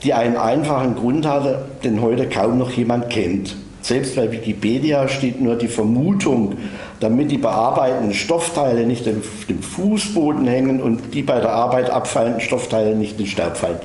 die 0.03 0.13
einen 0.13 0.37
einfachen 0.37 0.95
Grund 0.95 1.25
hatte, 1.25 1.65
den 1.83 2.01
heute 2.01 2.27
kaum 2.27 2.57
noch 2.57 2.71
jemand 2.71 3.09
kennt. 3.09 3.55
Selbst 3.81 4.15
bei 4.15 4.31
Wikipedia 4.31 5.07
steht 5.07 5.41
nur 5.41 5.55
die 5.55 5.67
Vermutung, 5.67 6.57
damit 6.99 7.31
die 7.31 7.37
bearbeitenden 7.37 8.13
Stoffteile 8.13 8.85
nicht 8.85 9.07
auf 9.07 9.45
dem 9.47 9.61
Fußboden 9.61 10.47
hängen 10.47 10.81
und 10.81 11.13
die 11.13 11.23
bei 11.23 11.39
der 11.39 11.51
Arbeit 11.51 11.89
abfallenden 11.89 12.41
Stoffteile 12.41 12.95
nicht 12.95 13.19
in 13.19 13.25
Staub 13.25 13.57
fallen. 13.57 13.79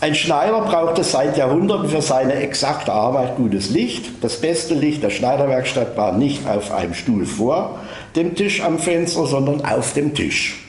Ein 0.00 0.14
Schneider 0.14 0.60
brauchte 0.60 1.02
seit 1.02 1.38
Jahrhunderten 1.38 1.88
für 1.88 2.02
seine 2.02 2.34
exakte 2.34 2.92
Arbeit 2.92 3.36
gutes 3.36 3.70
Licht. 3.70 4.22
Das 4.22 4.38
beste 4.40 4.74
Licht 4.74 5.02
der 5.02 5.08
Schneiderwerkstatt 5.08 5.96
war 5.96 6.12
nicht 6.12 6.46
auf 6.46 6.74
einem 6.74 6.92
Stuhl 6.92 7.24
vor 7.24 7.78
dem 8.14 8.34
Tisch 8.34 8.62
am 8.62 8.78
Fenster, 8.78 9.24
sondern 9.26 9.64
auf 9.64 9.94
dem 9.94 10.14
Tisch. 10.14 10.60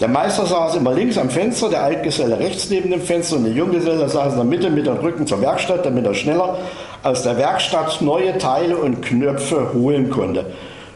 Der 0.00 0.08
Meister 0.08 0.46
saß 0.46 0.76
immer 0.76 0.92
links 0.92 1.18
am 1.18 1.30
Fenster, 1.30 1.70
der 1.70 1.82
Altgeselle 1.82 2.38
rechts 2.38 2.70
neben 2.70 2.90
dem 2.90 3.00
Fenster 3.00 3.36
und 3.36 3.44
der 3.44 3.52
Junggeselle 3.52 4.08
saß 4.08 4.34
in 4.34 4.38
der 4.38 4.44
Mitte 4.44 4.70
mit 4.70 4.86
dem 4.86 4.98
Rücken 4.98 5.26
zur 5.26 5.40
Werkstatt, 5.40 5.84
damit 5.86 6.06
er 6.06 6.14
schneller 6.14 6.58
aus 7.02 7.22
der 7.22 7.36
Werkstatt 7.36 8.00
neue 8.00 8.38
Teile 8.38 8.76
und 8.76 9.02
Knöpfe 9.02 9.72
holen 9.72 10.10
konnte. 10.10 10.46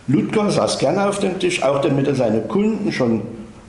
Ludger 0.08 0.50
saß 0.50 0.78
gerne 0.78 1.08
auf 1.08 1.20
dem 1.20 1.38
Tisch, 1.38 1.62
auch 1.62 1.80
damit 1.80 2.08
er 2.08 2.14
seine 2.14 2.40
Kunden 2.40 2.90
schon 2.92 3.22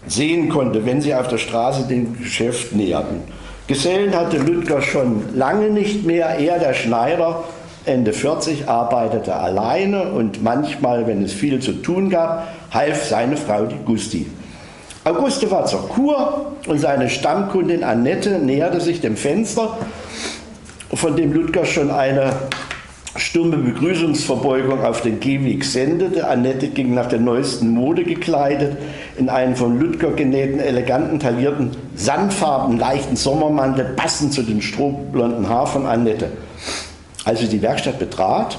sehen 0.07 0.49
konnte, 0.49 0.85
wenn 0.85 1.01
sie 1.01 1.13
auf 1.13 1.27
der 1.27 1.37
Straße 1.37 1.87
dem 1.87 2.17
Geschäft 2.17 2.75
näherten. 2.75 3.21
Gesellen 3.67 4.15
hatte 4.15 4.37
Ludger 4.37 4.81
schon 4.81 5.23
lange 5.35 5.69
nicht 5.69 6.05
mehr, 6.05 6.37
er 6.39 6.59
der 6.59 6.73
Schneider, 6.73 7.43
Ende 7.85 8.13
40, 8.13 8.67
arbeitete 8.67 9.35
alleine 9.35 10.11
und 10.11 10.41
manchmal, 10.43 11.05
wenn 11.05 11.23
es 11.23 11.33
viel 11.33 11.59
zu 11.59 11.73
tun 11.73 12.09
gab, 12.09 12.47
half 12.71 13.05
seine 13.05 13.37
Frau 13.37 13.65
die 13.65 13.79
Gusti. 13.85 14.25
Auguste 15.05 15.51
war 15.51 15.65
zur 15.65 15.87
Kur 15.89 16.53
und 16.65 16.79
seine 16.79 17.09
Stammkundin 17.09 17.83
Annette 17.83 18.39
näherte 18.39 18.79
sich 18.81 19.01
dem 19.01 19.17
Fenster, 19.17 19.77
von 20.93 21.15
dem 21.15 21.33
Ludger 21.33 21.65
schon 21.65 21.91
eine 21.91 22.33
stumme 23.15 23.57
Begrüßungsverbeugung 23.57 24.83
auf 24.83 25.01
den 25.01 25.19
Gehweg 25.19 25.63
sendete. 25.63 26.27
Annette 26.27 26.69
ging 26.69 26.93
nach 26.93 27.07
der 27.07 27.19
neuesten 27.19 27.69
Mode 27.69 28.03
gekleidet, 28.03 28.77
in 29.17 29.29
einen 29.29 29.55
von 29.55 29.79
Ludger 29.79 30.11
genähten, 30.11 30.59
eleganten, 30.59 31.19
taillierten, 31.19 31.71
sandfarben, 31.95 32.79
leichten 32.79 33.15
Sommermantel, 33.15 33.93
passend 33.95 34.33
zu 34.33 34.41
dem 34.41 34.61
strohblonden 34.61 35.47
Haar 35.47 35.67
von 35.67 35.85
Annette. 35.85 36.31
Als 37.23 37.39
sie 37.39 37.47
die 37.47 37.61
Werkstatt 37.61 37.99
betrat, 37.99 38.57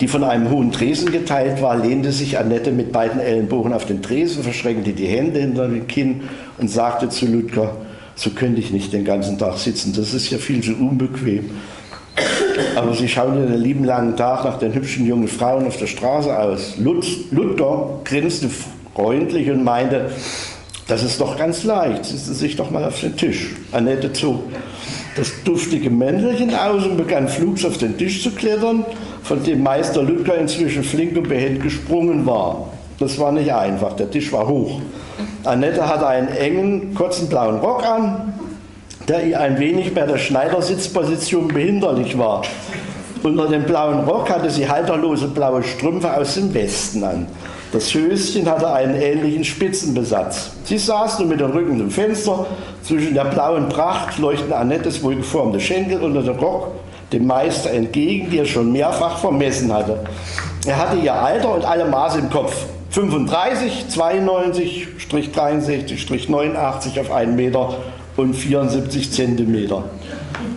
die 0.00 0.08
von 0.08 0.24
einem 0.24 0.50
hohen 0.50 0.72
Tresen 0.72 1.12
geteilt 1.12 1.60
war, 1.60 1.76
lehnte 1.76 2.10
sich 2.10 2.38
Annette 2.38 2.72
mit 2.72 2.90
beiden 2.90 3.20
Ellenbogen 3.20 3.74
auf 3.74 3.84
den 3.84 4.00
Tresen, 4.00 4.42
verschränkte 4.42 4.92
die 4.92 5.06
Hände 5.06 5.40
hinter 5.40 5.68
den 5.68 5.86
Kinn 5.86 6.22
und 6.56 6.68
sagte 6.68 7.10
zu 7.10 7.26
Ludger, 7.26 7.76
so 8.14 8.30
könnte 8.30 8.60
ich 8.60 8.70
nicht 8.70 8.94
den 8.94 9.04
ganzen 9.04 9.38
Tag 9.38 9.58
sitzen, 9.58 9.92
das 9.94 10.14
ist 10.14 10.30
ja 10.30 10.38
viel 10.38 10.62
zu 10.62 10.72
unbequem. 10.72 11.50
Aber 12.76 12.94
sie 12.94 13.08
schauen 13.08 13.40
ja 13.40 13.46
den 13.46 13.60
lieben 13.60 13.84
langen 13.84 14.16
Tag 14.16 14.44
nach 14.44 14.58
den 14.58 14.74
hübschen 14.74 15.06
jungen 15.06 15.28
Frauen 15.28 15.66
auf 15.66 15.76
der 15.76 15.86
Straße 15.86 16.36
aus. 16.36 16.74
Ludger 16.78 18.00
grinste 18.04 18.48
freundlich 18.94 19.50
und 19.50 19.64
meinte, 19.64 20.10
das 20.88 21.04
ist 21.04 21.20
doch 21.20 21.38
ganz 21.38 21.62
leicht, 21.64 22.04
setzen 22.04 22.34
Sie 22.34 22.34
sich 22.34 22.56
doch 22.56 22.70
mal 22.70 22.84
auf 22.84 23.00
den 23.00 23.16
Tisch. 23.16 23.54
Annette 23.72 24.12
zog 24.12 24.42
das 25.16 25.30
duftige 25.44 25.90
Mäntelchen 25.90 26.54
aus 26.54 26.84
und 26.84 26.96
begann 26.96 27.28
flugs 27.28 27.64
auf 27.64 27.78
den 27.78 27.96
Tisch 27.96 28.22
zu 28.22 28.32
klettern 28.32 28.84
von 29.22 29.42
dem 29.44 29.62
Meister 29.62 30.02
Lüttger 30.02 30.36
inzwischen 30.36 30.82
flink 30.82 31.16
und 31.16 31.28
behend 31.28 31.62
gesprungen 31.62 32.26
war. 32.26 32.68
Das 32.98 33.18
war 33.18 33.32
nicht 33.32 33.52
einfach, 33.52 33.94
der 33.94 34.10
Tisch 34.10 34.32
war 34.32 34.48
hoch. 34.48 34.80
Annette 35.44 35.88
hatte 35.88 36.06
einen 36.06 36.28
engen, 36.28 36.94
kurzen 36.94 37.28
blauen 37.28 37.60
Rock 37.60 37.84
an, 37.84 38.34
der 39.10 39.26
ihr 39.26 39.40
ein 39.40 39.58
wenig 39.58 39.92
bei 39.92 40.02
der 40.02 40.18
Schneidersitzposition 40.18 41.48
behinderlich 41.48 42.16
war. 42.16 42.42
Unter 43.24 43.48
dem 43.48 43.64
blauen 43.64 44.04
Rock 44.04 44.30
hatte 44.30 44.48
sie 44.48 44.68
halterlose 44.68 45.26
blaue 45.26 45.64
Strümpfe 45.64 46.16
aus 46.16 46.36
dem 46.36 46.54
Westen 46.54 47.02
an. 47.02 47.26
Das 47.72 47.92
Höschen 47.92 48.48
hatte 48.48 48.72
einen 48.72 48.94
ähnlichen 48.94 49.42
Spitzenbesatz. 49.42 50.52
Sie 50.62 50.78
saß 50.78 51.18
nun 51.18 51.28
mit 51.28 51.40
dem 51.40 51.50
Rücken 51.50 51.76
zum 51.78 51.90
Fenster, 51.90 52.46
zwischen 52.84 53.14
der 53.14 53.24
blauen 53.24 53.68
Pracht 53.68 54.16
leuchten 54.18 54.52
Annettes 54.52 55.02
wohlgeformte 55.02 55.58
Schenkel 55.58 56.00
unter 56.00 56.22
dem 56.22 56.36
Rock 56.36 56.68
dem 57.12 57.26
Meister 57.26 57.72
entgegen, 57.72 58.30
die 58.30 58.38
er 58.38 58.46
schon 58.46 58.70
mehrfach 58.70 59.18
vermessen 59.18 59.72
hatte. 59.72 59.98
Er 60.64 60.78
hatte 60.78 60.96
ihr 60.98 61.12
Alter 61.12 61.52
und 61.52 61.64
alle 61.64 61.84
Maße 61.84 62.20
im 62.20 62.30
Kopf. 62.30 62.54
35, 62.90 63.88
92, 63.88 64.86
63, 65.32 66.28
89 66.28 67.00
auf 67.00 67.10
1 67.10 67.34
Meter 67.34 67.74
und 68.20 68.34
74 68.34 69.12
Zentimeter. 69.12 69.84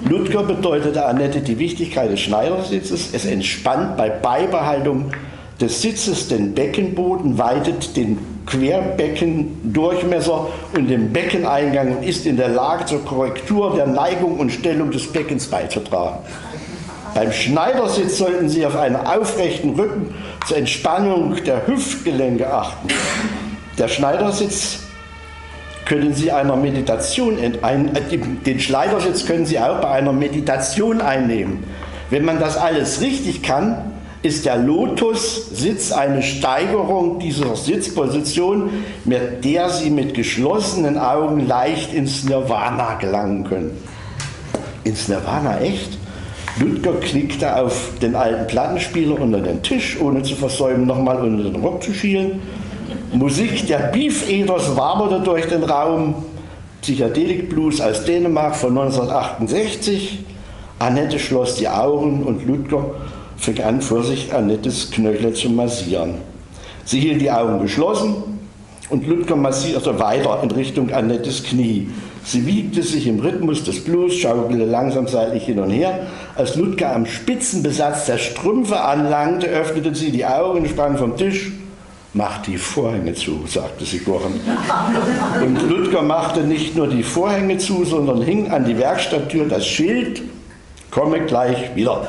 Ludger 0.07 0.43
bedeutete 0.43 1.05
Annette 1.05 1.41
die 1.41 1.59
Wichtigkeit 1.59 2.11
des 2.11 2.19
Schneidersitzes. 2.19 3.09
Es 3.13 3.25
entspannt 3.25 3.97
bei 3.97 4.09
Beibehaltung 4.09 5.11
des 5.61 5.81
Sitzes 5.81 6.27
den 6.27 6.53
Beckenboden, 6.53 7.37
weitet 7.37 7.95
den 7.95 8.17
Querbeckendurchmesser 8.45 10.47
und 10.75 10.89
den 10.89 11.13
Beckeneingang 11.13 11.97
und 11.97 12.03
ist 12.03 12.25
in 12.25 12.35
der 12.35 12.49
Lage 12.49 12.85
zur 12.85 13.05
Korrektur 13.05 13.75
der 13.75 13.87
Neigung 13.87 14.39
und 14.39 14.51
Stellung 14.51 14.91
des 14.91 15.11
Beckens 15.11 15.47
beizutragen. 15.47 16.19
Beim 17.15 17.31
Schneidersitz 17.31 18.17
sollten 18.17 18.49
Sie 18.49 18.65
auf 18.65 18.75
einen 18.75 18.95
aufrechten 18.95 19.75
Rücken 19.75 20.13
zur 20.47 20.57
Entspannung 20.57 21.35
der 21.45 21.67
Hüftgelenke 21.67 22.51
achten. 22.51 22.87
Der 23.77 23.87
Schneidersitz 23.87 24.79
können 25.85 26.13
Sie 26.13 26.31
einer 26.31 26.55
Meditation, 26.55 27.37
ein, 27.61 27.95
äh, 27.95 28.17
den 28.17 28.59
Schneidersitz 28.59 29.25
können 29.25 29.45
Sie 29.45 29.59
auch 29.59 29.81
bei 29.81 29.89
einer 29.89 30.13
Meditation 30.13 31.01
einnehmen. 31.01 31.63
Wenn 32.09 32.25
man 32.25 32.39
das 32.39 32.57
alles 32.57 33.01
richtig 33.01 33.43
kann, 33.43 33.93
ist 34.21 34.45
der 34.45 34.57
Lotus-Sitz 34.57 35.91
eine 35.91 36.23
Steigerung 36.23 37.19
dieser 37.19 37.55
Sitzposition, 37.57 38.69
mit 39.03 39.43
der 39.43 39.69
Sie 39.69 39.89
mit 39.89 40.13
geschlossenen 40.13 40.97
Augen 40.97 41.45
leicht 41.45 41.93
ins 41.93 42.23
Nirvana 42.23 42.95
gelangen 42.95 43.43
können. 43.43 43.71
Ins 44.85 45.09
Nirvana 45.09 45.59
echt? 45.59 45.97
Ludger 46.59 46.93
klickte 47.01 47.55
auf 47.57 47.97
den 48.01 48.15
alten 48.15 48.47
Plattenspieler 48.47 49.19
unter 49.19 49.41
den 49.41 49.61
Tisch, 49.61 49.99
ohne 49.99 50.21
zu 50.23 50.35
versäumen, 50.35 50.85
nochmal 50.85 51.17
unter 51.19 51.49
den 51.49 51.61
Rock 51.61 51.83
zu 51.83 51.93
schielen. 51.93 52.41
Musik 53.13 53.67
der 53.67 53.91
Beef 53.91 54.27
Eaters 54.27 54.75
waberte 54.75 55.19
durch 55.19 55.45
den 55.45 55.63
Raum. 55.63 56.15
Psychedelic 56.81 57.47
Blues 57.47 57.79
aus 57.79 58.05
Dänemark 58.05 58.55
von 58.55 58.75
1968. 58.75 60.25
Annette 60.79 61.19
schloss 61.19 61.55
die 61.55 61.69
Augen 61.69 62.23
und 62.23 62.43
Ludger 62.47 62.85
fing 63.37 63.61
an, 63.61 63.81
vor 63.81 64.03
sich 64.03 64.33
Annettes 64.33 64.89
Knöchel 64.89 65.33
zu 65.33 65.51
massieren. 65.51 66.15
Sie 66.85 66.99
hielt 66.99 67.21
die 67.21 67.29
Augen 67.29 67.61
geschlossen 67.61 68.15
und 68.89 69.05
Ludger 69.05 69.35
massierte 69.35 69.99
weiter 69.99 70.39
in 70.41 70.49
Richtung 70.49 70.91
Annettes 70.91 71.43
Knie. 71.43 71.89
Sie 72.25 72.47
wiegte 72.47 72.81
sich 72.81 73.05
im 73.05 73.19
Rhythmus 73.19 73.63
des 73.63 73.83
Blues, 73.83 74.15
schaukelte 74.15 74.65
langsam 74.65 75.07
seitlich 75.07 75.45
hin 75.45 75.59
und 75.59 75.69
her. 75.69 76.07
Als 76.35 76.55
Ludger 76.55 76.95
am 76.95 77.05
Spitzenbesatz 77.05 78.07
der 78.07 78.17
Strümpfe 78.17 78.81
anlangte, 78.81 79.45
öffnete 79.47 79.93
sie 79.93 80.09
die 80.09 80.25
Augen 80.25 80.67
sprang 80.67 80.97
vom 80.97 81.15
Tisch. 81.15 81.51
Mach 82.15 82.43
die 82.43 82.57
Vorhänge 82.57 83.15
zu, 83.15 83.45
sagte 83.47 83.85
sie. 83.85 84.01
Und 84.05 85.69
Ludger 85.69 86.03
machte 86.03 86.41
nicht 86.41 86.75
nur 86.75 86.87
die 86.87 87.01
Vorhänge 87.01 87.57
zu, 87.57 87.85
sondern 87.85 88.21
hing 88.21 88.51
an 88.51 88.65
die 88.65 88.77
Werkstatttür 88.77 89.45
das 89.45 89.65
Schild, 89.65 90.21
komme 90.91 91.21
gleich 91.21 91.75
wieder. 91.75 92.07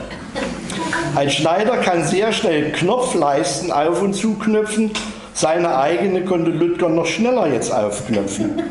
Ein 1.15 1.31
Schneider 1.31 1.79
kann 1.79 2.05
sehr 2.05 2.33
schnell 2.33 2.73
Knopfleisten 2.73 3.73
auf- 3.73 4.03
und 4.03 4.15
zuknöpfen. 4.15 4.91
Seine 5.33 5.79
eigene 5.79 6.23
konnte 6.25 6.51
Ludger 6.51 6.91
noch 6.91 7.07
schneller 7.07 7.47
jetzt 7.47 7.73
aufknöpfen. 7.73 8.63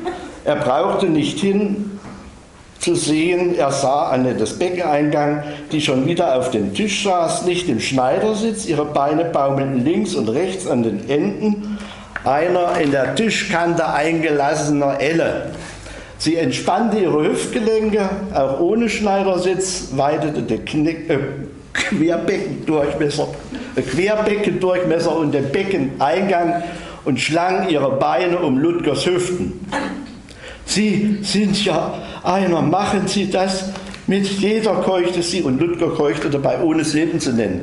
Er 0.45 0.57
brauchte 0.57 1.07
nicht 1.07 1.39
hin 1.39 1.92
zu 2.84 2.95
sehen, 2.95 3.55
er 3.57 3.71
sah 3.71 4.09
Annettes 4.09 4.59
Beckeneingang, 4.59 5.43
die 5.71 5.79
schon 5.79 6.05
wieder 6.05 6.36
auf 6.36 6.51
dem 6.51 6.73
Tisch 6.73 7.05
saß, 7.05 7.45
nicht 7.45 7.69
im 7.69 7.79
Schneidersitz, 7.79 8.65
ihre 8.65 8.84
Beine 8.84 9.25
baumelten 9.25 9.86
links 9.86 10.15
und 10.15 10.27
rechts 10.27 10.67
an 10.67 10.84
den 10.84 11.09
Enden, 11.09 11.77
einer 12.25 12.77
in 12.81 12.91
der 12.91 13.15
Tischkante 13.15 13.88
eingelassener 13.88 14.99
Elle. 14.99 15.51
Sie 16.17 16.36
entspannte 16.36 16.99
ihre 16.99 17.23
Hüftgelenke, 17.23 18.09
auch 18.34 18.59
ohne 18.59 18.89
Schneidersitz, 18.89 19.89
weitete 19.95 20.41
der 20.41 20.59
Knick, 20.59 21.09
äh, 21.09 21.19
Querbeckendurchmesser, 21.71 23.29
äh, 23.75 23.81
Querbeckendurchmesser 23.81 25.15
und 25.15 25.34
den 25.34 25.49
Beckeneingang 25.51 26.63
und 27.05 27.19
schlang 27.19 27.69
ihre 27.69 27.91
Beine 27.91 28.39
um 28.39 28.57
Ludgers 28.57 29.05
Hüften. 29.05 29.65
Sie 30.66 31.20
sind 31.22 31.64
ja 31.64 31.93
einer, 32.24 32.61
machen 32.61 33.07
Sie 33.07 33.30
das. 33.30 33.66
Mit 34.05 34.28
jeder 34.28 34.74
keuchte 34.76 35.24
sie 35.24 35.41
und 35.41 35.61
Ludger 35.61 35.89
keuchte 35.91 36.30
dabei, 36.30 36.61
ohne 36.61 36.84
Silben 36.84 37.22
zu 37.22 37.32
nennen. 37.32 37.61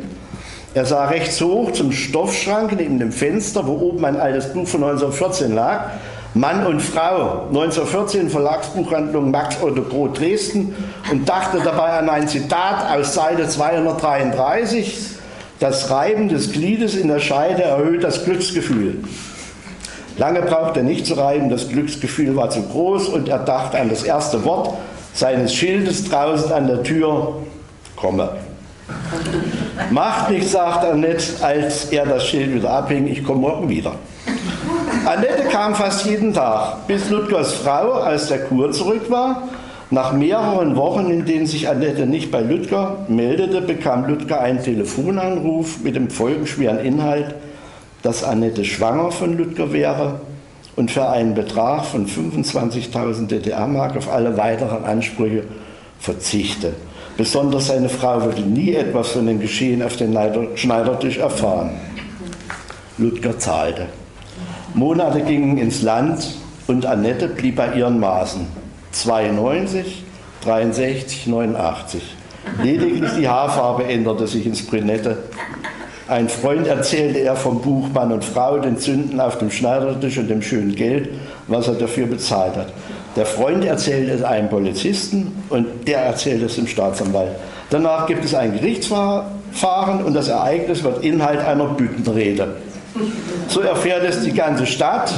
Er 0.72 0.86
sah 0.86 1.06
rechts 1.06 1.40
hoch 1.40 1.72
zum 1.72 1.92
Stoffschrank 1.92 2.72
neben 2.76 2.98
dem 2.98 3.12
Fenster, 3.12 3.66
wo 3.66 3.72
oben 3.72 4.04
ein 4.04 4.16
altes 4.16 4.52
Buch 4.52 4.66
von 4.66 4.82
1914 4.84 5.54
lag. 5.54 5.90
Mann 6.32 6.64
und 6.64 6.80
Frau, 6.80 7.48
1914 7.48 8.30
Verlagsbuchhandlung 8.30 9.32
Max 9.32 9.60
Otto 9.60 9.82
Groh 9.82 10.08
Dresden 10.08 10.74
und 11.10 11.28
dachte 11.28 11.58
dabei 11.62 11.90
an 11.90 12.08
ein 12.08 12.28
Zitat 12.28 12.88
aus 12.88 13.14
Seite 13.14 13.48
233. 13.48 14.96
Das 15.58 15.90
Reiben 15.90 16.28
des 16.28 16.52
Gliedes 16.52 16.94
in 16.94 17.08
der 17.08 17.18
Scheide 17.18 17.64
erhöht 17.64 18.04
das 18.04 18.24
Glücksgefühl. 18.24 18.98
Lange 20.20 20.42
brauchte 20.42 20.80
er 20.80 20.84
nicht 20.84 21.06
zu 21.06 21.14
reiben, 21.14 21.48
das 21.48 21.70
Glücksgefühl 21.70 22.36
war 22.36 22.50
zu 22.50 22.60
groß 22.60 23.08
und 23.08 23.30
er 23.30 23.38
dachte 23.38 23.80
an 23.80 23.88
das 23.88 24.02
erste 24.02 24.44
Wort 24.44 24.74
seines 25.14 25.54
Schildes 25.54 26.10
draußen 26.10 26.52
an 26.52 26.66
der 26.66 26.82
Tür, 26.82 27.36
komme. 27.96 28.28
Macht 29.90 30.30
nichts, 30.30 30.52
sagt 30.52 30.84
Annette, 30.84 31.42
als 31.42 31.86
er 31.86 32.04
das 32.04 32.26
Schild 32.26 32.54
wieder 32.54 32.68
abhing, 32.68 33.06
ich 33.06 33.24
komme 33.24 33.40
morgen 33.40 33.70
wieder. 33.70 33.94
Annette 35.06 35.44
kam 35.50 35.74
fast 35.74 36.04
jeden 36.04 36.34
Tag, 36.34 36.86
bis 36.86 37.08
Ludgers 37.08 37.54
Frau 37.54 37.94
aus 37.94 38.28
der 38.28 38.40
Kur 38.40 38.72
zurück 38.72 39.10
war. 39.10 39.44
Nach 39.88 40.12
mehreren 40.12 40.76
Wochen, 40.76 41.10
in 41.10 41.24
denen 41.24 41.46
sich 41.46 41.66
Annette 41.66 42.04
nicht 42.04 42.30
bei 42.30 42.42
Ludger 42.42 43.06
meldete, 43.08 43.62
bekam 43.62 44.04
Ludger 44.04 44.42
einen 44.42 44.62
Telefonanruf 44.62 45.80
mit 45.82 45.96
dem 45.96 46.10
folgenschweren 46.10 46.80
Inhalt, 46.80 47.34
dass 48.02 48.24
Annette 48.24 48.64
schwanger 48.64 49.10
von 49.10 49.36
Ludger 49.36 49.72
wäre 49.72 50.20
und 50.76 50.90
für 50.90 51.08
einen 51.08 51.34
Betrag 51.34 51.84
von 51.84 52.06
25.000 52.06 53.26
DDR-Mark 53.26 53.96
auf 53.96 54.10
alle 54.10 54.36
weiteren 54.36 54.84
Ansprüche 54.84 55.44
verzichte. 55.98 56.72
Besonders 57.16 57.66
seine 57.66 57.88
Frau 57.88 58.22
würde 58.22 58.40
nie 58.40 58.74
etwas 58.74 59.08
von 59.08 59.26
dem 59.26 59.40
Geschehen 59.40 59.82
auf 59.82 59.96
den 59.96 60.16
Schneidertisch 60.54 61.18
erfahren. 61.18 61.72
Ludger 62.96 63.38
zahlte. 63.38 63.86
Monate 64.74 65.20
gingen 65.22 65.58
ins 65.58 65.82
Land 65.82 66.34
und 66.66 66.86
Annette 66.86 67.28
blieb 67.28 67.56
bei 67.56 67.74
ihren 67.74 67.98
Maßen. 67.98 68.46
92, 68.92 70.04
63, 70.44 71.26
89. 71.26 72.02
Lediglich 72.62 73.10
die 73.18 73.28
Haarfarbe 73.28 73.84
änderte 73.84 74.26
sich 74.26 74.46
ins 74.46 74.64
Brünette. 74.64 75.18
Ein 76.10 76.28
Freund 76.28 76.66
erzählte 76.66 77.20
er 77.20 77.36
vom 77.36 77.62
Buch 77.62 77.86
Mann 77.94 78.10
und 78.10 78.24
Frau, 78.24 78.58
den 78.58 78.76
Zünden 78.76 79.20
auf 79.20 79.38
dem 79.38 79.48
Schneidertisch 79.48 80.18
und 80.18 80.28
dem 80.28 80.42
schönen 80.42 80.74
Geld, 80.74 81.08
was 81.46 81.68
er 81.68 81.74
dafür 81.74 82.08
bezahlt 82.08 82.56
hat. 82.56 82.72
Der 83.14 83.24
Freund 83.24 83.64
erzählt 83.64 84.10
es 84.10 84.24
einem 84.24 84.48
Polizisten 84.48 85.44
und 85.50 85.86
der 85.86 86.00
erzählt 86.00 86.42
es 86.42 86.56
dem 86.56 86.66
Staatsanwalt. 86.66 87.30
Danach 87.70 88.08
gibt 88.08 88.24
es 88.24 88.34
ein 88.34 88.54
Gerichtsverfahren 88.54 90.02
und 90.04 90.14
das 90.14 90.26
Ereignis 90.26 90.82
wird 90.82 91.04
Inhalt 91.04 91.38
einer 91.46 91.66
Büttenrede. 91.66 92.56
So 93.46 93.60
erfährt 93.60 94.02
es 94.02 94.24
die 94.24 94.32
ganze 94.32 94.66
Stadt 94.66 95.12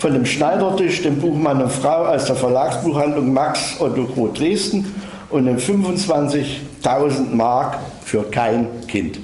von 0.00 0.14
dem 0.14 0.26
Schneidertisch, 0.26 1.02
dem 1.02 1.20
Buchmann 1.20 1.62
und 1.62 1.70
Frau 1.70 2.06
aus 2.06 2.24
der 2.24 2.34
Verlagsbuchhandlung 2.34 3.32
Max 3.32 3.76
Otto 3.78 4.06
Groth 4.06 4.40
Dresden 4.40 4.92
und 5.30 5.44
den 5.44 5.60
25.000 5.60 7.32
Mark 7.32 7.78
für 8.04 8.24
kein 8.24 8.66
Kind. 8.88 9.20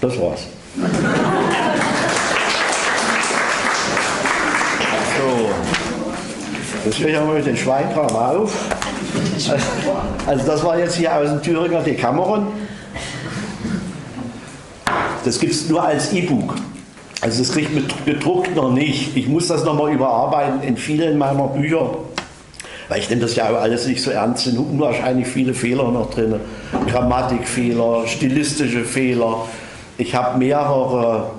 Das 0.00 0.20
war's. 0.20 0.46
So, 5.18 5.50
höre 6.98 7.08
ich 7.08 7.34
mit 7.34 7.46
den 7.46 7.56
Schweinkram 7.56 8.14
auf. 8.14 8.52
Also 10.26 10.46
das 10.46 10.64
war 10.64 10.78
jetzt 10.78 10.96
hier 10.96 11.14
aus 11.14 11.28
dem 11.28 11.42
Thüringer 11.42 11.82
Decameron. 11.82 12.46
Das 15.24 15.38
gibt 15.38 15.52
es 15.52 15.68
nur 15.68 15.82
als 15.82 16.12
E-Book. 16.12 16.54
Also 17.20 17.42
das 17.42 17.52
kriegt 17.52 17.74
mit 17.74 17.92
gedruckt 18.06 18.54
noch 18.54 18.70
nicht. 18.70 19.16
Ich 19.16 19.26
muss 19.28 19.48
das 19.48 19.64
nochmal 19.64 19.92
überarbeiten 19.92 20.62
in 20.62 20.76
vielen 20.76 21.18
meiner 21.18 21.48
Bücher, 21.48 21.90
weil 22.88 23.00
ich 23.00 23.10
nehme 23.10 23.20
das 23.20 23.36
ja 23.36 23.44
alles 23.54 23.86
nicht 23.86 24.02
so 24.02 24.10
ernst. 24.10 24.44
Sind 24.44 24.58
unwahrscheinlich 24.58 25.26
viele 25.26 25.54
Fehler 25.54 25.90
noch 25.90 26.10
drin. 26.10 26.34
Grammatikfehler, 26.90 28.06
stilistische 28.06 28.84
Fehler. 28.84 29.44
Ich 29.98 30.14
habe 30.14 30.38
mehrere, 30.38 31.30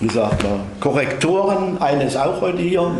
wie 0.00 0.08
sagt 0.08 0.42
man, 0.42 0.60
Korrektoren. 0.80 1.80
Eine 1.80 2.04
ist 2.04 2.16
auch 2.16 2.40
heute 2.40 2.62
hier. 2.62 2.90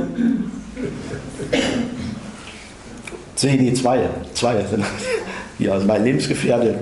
Nee, 3.42 3.56
nee, 3.58 3.72
zwei. 3.74 4.08
Zwei 4.34 4.64
sind 4.64 4.84
hier. 5.58 5.72
Also 5.72 5.86
mein 5.86 6.04
Lebensgefährte 6.04 6.78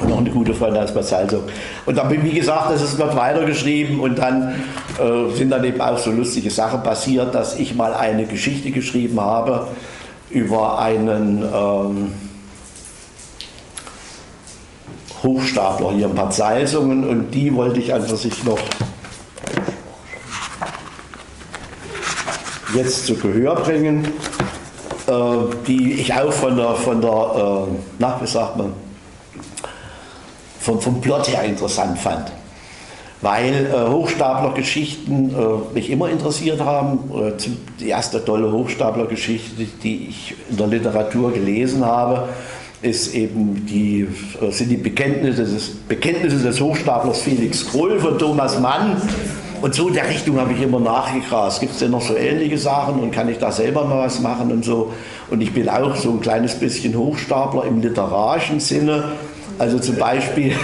und 0.00 0.08
noch 0.08 0.18
eine 0.18 0.30
gute 0.30 0.54
Freundin 0.54 0.82
aus 0.82 0.94
Bad 0.94 1.04
Salzung. 1.04 1.42
Und 1.84 1.96
dann, 1.96 2.10
wie 2.22 2.32
gesagt, 2.32 2.70
das 2.70 2.82
ist 2.82 2.98
wird 2.98 3.14
weitergeschrieben 3.16 4.00
und 4.00 4.18
dann 4.18 4.54
äh, 4.98 5.34
sind 5.36 5.50
dann 5.50 5.64
eben 5.64 5.80
auch 5.80 5.98
so 5.98 6.10
lustige 6.10 6.50
Sachen 6.50 6.82
passiert, 6.82 7.34
dass 7.34 7.58
ich 7.58 7.74
mal 7.74 7.92
eine 7.94 8.24
Geschichte 8.24 8.70
geschrieben 8.70 9.20
habe 9.20 9.66
über 10.32 10.78
einen 10.78 11.42
ähm, 11.42 12.12
Hochstapler 15.22 15.92
hier 15.92 16.06
in 16.06 16.14
Bad 16.14 16.34
Salzungen 16.34 17.08
und 17.08 17.30
die 17.30 17.54
wollte 17.54 17.80
ich 17.80 17.92
einfach 17.92 18.16
sich 18.16 18.42
noch 18.44 18.58
jetzt 22.74 23.06
zu 23.06 23.14
Gehör 23.16 23.54
bringen, 23.56 24.06
äh, 25.06 25.12
die 25.66 25.92
ich 26.00 26.12
auch 26.14 26.32
von 26.32 26.56
der, 26.56 26.74
von 26.74 27.00
der 27.00 27.10
äh, 27.10 27.72
na, 27.98 28.18
wie 28.20 28.26
sagt 28.26 28.56
man, 28.56 28.72
vom, 30.60 30.80
vom 30.80 31.00
Plot 31.00 31.28
her 31.28 31.44
interessant 31.44 31.98
fand. 31.98 32.32
Weil 33.22 33.66
äh, 33.66 33.88
Hochstapler-Geschichten 33.88 35.30
äh, 35.30 35.74
mich 35.74 35.90
immer 35.90 36.10
interessiert 36.10 36.60
haben. 36.60 36.98
Die 37.80 37.88
erste 37.88 38.24
tolle 38.24 38.52
Hochstapler-Geschichte, 38.52 39.64
die 39.82 40.08
ich 40.08 40.34
in 40.50 40.56
der 40.56 40.66
Literatur 40.66 41.32
gelesen 41.32 41.84
habe, 41.84 42.28
ist 42.82 43.14
eben 43.14 43.64
die, 43.66 44.08
äh, 44.40 44.50
sind 44.50 44.70
die 44.70 44.76
Bekenntnisse 44.76 45.44
des, 45.44 45.70
Bekenntnisse 45.88 46.38
des 46.38 46.60
Hochstaplers 46.60 47.22
Felix 47.22 47.70
Krull 47.70 48.00
von 48.00 48.18
Thomas 48.18 48.58
Mann. 48.58 49.00
Und 49.60 49.74
so 49.76 49.86
in 49.86 49.94
der 49.94 50.08
Richtung 50.08 50.40
habe 50.40 50.52
ich 50.52 50.60
immer 50.60 50.80
nachgegrast. 50.80 51.60
Gibt 51.60 51.72
es 51.72 51.78
denn 51.78 51.92
noch 51.92 52.02
so 52.02 52.16
ähnliche 52.16 52.58
Sachen 52.58 52.98
und 52.98 53.12
kann 53.12 53.28
ich 53.28 53.38
da 53.38 53.52
selber 53.52 53.84
mal 53.84 54.06
was 54.06 54.20
machen 54.20 54.50
und 54.50 54.64
so. 54.64 54.92
Und 55.30 55.40
ich 55.40 55.52
bin 55.52 55.68
auch 55.68 55.94
so 55.94 56.10
ein 56.10 56.20
kleines 56.20 56.56
bisschen 56.56 56.96
Hochstapler 56.96 57.64
im 57.66 57.80
literarischen 57.80 58.58
Sinne 58.58 59.04
also 59.58 59.78
zum 59.78 59.96
Beispiel, 59.96 60.54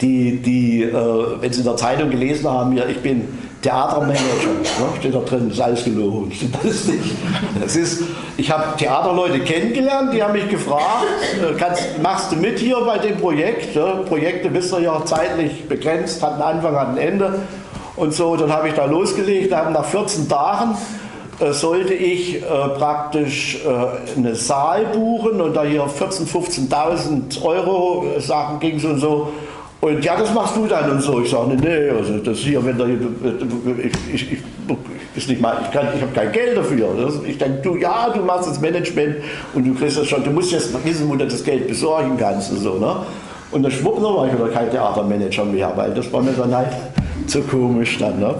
die, 0.00 0.36
die, 0.38 0.82
äh, 0.82 0.94
wenn 1.40 1.52
Sie 1.52 1.60
in 1.60 1.66
der 1.66 1.76
Zeitung 1.76 2.10
gelesen 2.10 2.48
haben, 2.48 2.76
ja, 2.76 2.84
ich 2.86 2.98
bin 3.00 3.28
Theatermanager, 3.62 4.20
ne, 4.22 4.98
steht 4.98 5.14
da 5.14 5.20
drin, 5.20 5.50
ist 5.50 5.60
alles 5.60 5.84
gelogen, 5.84 6.32
stimmt 6.34 6.56
alles 6.62 6.88
nicht. 6.88 7.14
Das 7.60 7.76
ist, 7.76 8.02
ich 8.36 8.50
habe 8.50 8.76
Theaterleute 8.78 9.40
kennengelernt, 9.40 10.14
die 10.14 10.22
haben 10.22 10.32
mich 10.32 10.48
gefragt, 10.48 11.06
äh, 11.40 11.54
kannst, 11.58 12.02
machst 12.02 12.32
du 12.32 12.36
mit 12.36 12.58
hier 12.58 12.80
bei 12.80 12.98
dem 12.98 13.18
Projekt? 13.18 13.76
Ne? 13.76 14.04
Projekte 14.08 14.52
wisst 14.54 14.72
ihr 14.72 14.80
ja 14.80 15.04
zeitlich 15.04 15.68
begrenzt, 15.68 16.22
hat 16.22 16.34
einen 16.34 16.42
Anfang, 16.42 16.74
hat 16.74 16.88
ein 16.88 16.98
Ende. 16.98 17.40
Und 17.96 18.14
so, 18.14 18.36
dann 18.36 18.50
habe 18.50 18.68
ich 18.68 18.74
da 18.74 18.86
losgelegt, 18.86 19.54
haben 19.54 19.74
nach 19.74 19.84
14 19.84 20.28
Tagen 20.28 20.76
äh, 21.40 21.52
sollte 21.52 21.94
ich 21.94 22.36
äh, 22.36 22.44
praktisch 22.78 23.64
äh, 23.64 24.16
eine 24.18 24.34
Saal 24.34 24.86
buchen 24.86 25.40
und 25.40 25.56
da 25.56 25.64
hier 25.64 25.84
14.000, 25.84 26.68
15.000 26.70 27.42
Euro 27.42 28.04
äh, 28.16 28.20
Sachen 28.20 28.60
ging 28.60 28.74
und 28.84 28.98
so. 28.98 29.32
Und 29.80 30.04
ja, 30.04 30.16
das 30.16 30.32
machst 30.34 30.56
du 30.56 30.66
dann 30.66 30.90
und 30.90 31.00
so. 31.00 31.20
Ich 31.22 31.30
sage, 31.30 31.48
nee, 31.48 31.56
nee, 31.56 31.90
also 31.90 32.18
das 32.18 32.38
hier, 32.38 32.64
wenn 32.64 32.76
da, 32.76 32.84
ich, 32.86 34.14
ich, 34.14 34.32
ich, 34.32 34.38
ist 35.16 35.28
nicht 35.28 35.40
mal, 35.40 35.56
ich, 35.62 35.68
ich 35.70 36.02
habe 36.02 36.12
kein 36.14 36.32
Geld 36.32 36.56
dafür. 36.56 37.10
Ich 37.26 37.38
denke, 37.38 37.60
du, 37.62 37.76
ja, 37.76 38.10
du 38.10 38.20
machst 38.20 38.48
das 38.48 38.60
Management 38.60 39.16
und 39.54 39.66
du 39.66 39.74
kriegst 39.74 39.96
das 39.96 40.06
schon, 40.06 40.22
du 40.22 40.30
musst 40.30 40.52
jetzt 40.52 40.72
wissen, 40.84 41.08
wo 41.08 41.16
du 41.16 41.26
das 41.26 41.42
Geld 41.42 41.66
besorgen 41.66 42.18
kannst 42.18 42.50
und 42.50 42.58
so. 42.58 42.74
Ne? 42.74 42.94
Und 43.52 43.62
dann 43.62 43.72
schwupp, 43.72 44.02
war 44.02 44.26
ich 44.26 44.34
wieder 44.34 44.48
kein 44.48 44.70
Theatermanager 44.70 45.44
mehr, 45.46 45.72
weil 45.74 45.94
das 45.94 46.12
war 46.12 46.22
mir 46.22 46.32
dann 46.32 46.54
halt 46.54 46.72
zu 47.26 47.40
komisch 47.42 47.96
dann. 47.98 48.20
Ne? 48.20 48.34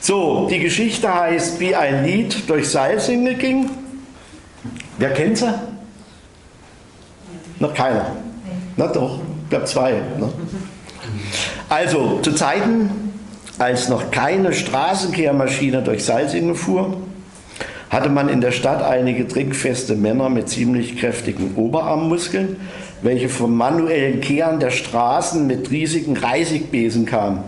So, 0.00 0.46
die 0.50 0.58
Geschichte 0.58 1.12
heißt, 1.12 1.58
wie 1.58 1.74
ein 1.74 2.04
Lied 2.04 2.48
durch 2.48 2.68
Salzingel 2.68 3.34
ging. 3.34 3.70
Wer 4.98 5.10
kennt 5.10 5.38
sie? 5.38 5.52
Noch 7.60 7.74
keiner. 7.74 8.06
Na 8.76 8.86
doch, 8.86 9.18
ich 9.48 9.50
glaube 9.50 9.64
zwei. 9.64 9.92
Ne? 9.92 10.28
Also, 11.70 12.18
zu 12.20 12.32
Zeiten, 12.32 12.90
als 13.58 13.88
noch 13.88 14.10
keine 14.10 14.52
Straßenkehrmaschine 14.52 15.80
durch 15.80 16.04
Salzingel 16.04 16.54
fuhr, 16.54 16.98
hatte 17.88 18.10
man 18.10 18.28
in 18.28 18.42
der 18.42 18.52
Stadt 18.52 18.82
einige 18.82 19.26
trinkfeste 19.26 19.94
Männer 19.94 20.28
mit 20.28 20.50
ziemlich 20.50 20.98
kräftigen 20.98 21.54
Oberarmmuskeln, 21.56 22.56
welche 23.00 23.30
vom 23.30 23.56
manuellen 23.56 24.20
Kehren 24.20 24.60
der 24.60 24.70
Straßen 24.70 25.46
mit 25.46 25.70
riesigen 25.70 26.18
Reisigbesen 26.18 27.06
kamen. 27.06 27.42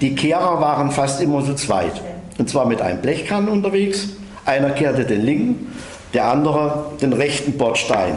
Die 0.00 0.14
Kehrer 0.14 0.60
waren 0.60 0.92
fast 0.92 1.20
immer 1.20 1.44
zu 1.44 1.56
zweit. 1.56 2.00
Und 2.38 2.48
zwar 2.48 2.64
mit 2.64 2.80
einem 2.80 3.00
Blechkran 3.00 3.48
unterwegs. 3.48 4.10
Einer 4.44 4.70
kehrte 4.70 5.04
den 5.04 5.22
linken, 5.22 5.72
der 6.14 6.26
andere 6.26 6.92
den 7.02 7.12
rechten 7.12 7.58
Bordstein. 7.58 8.14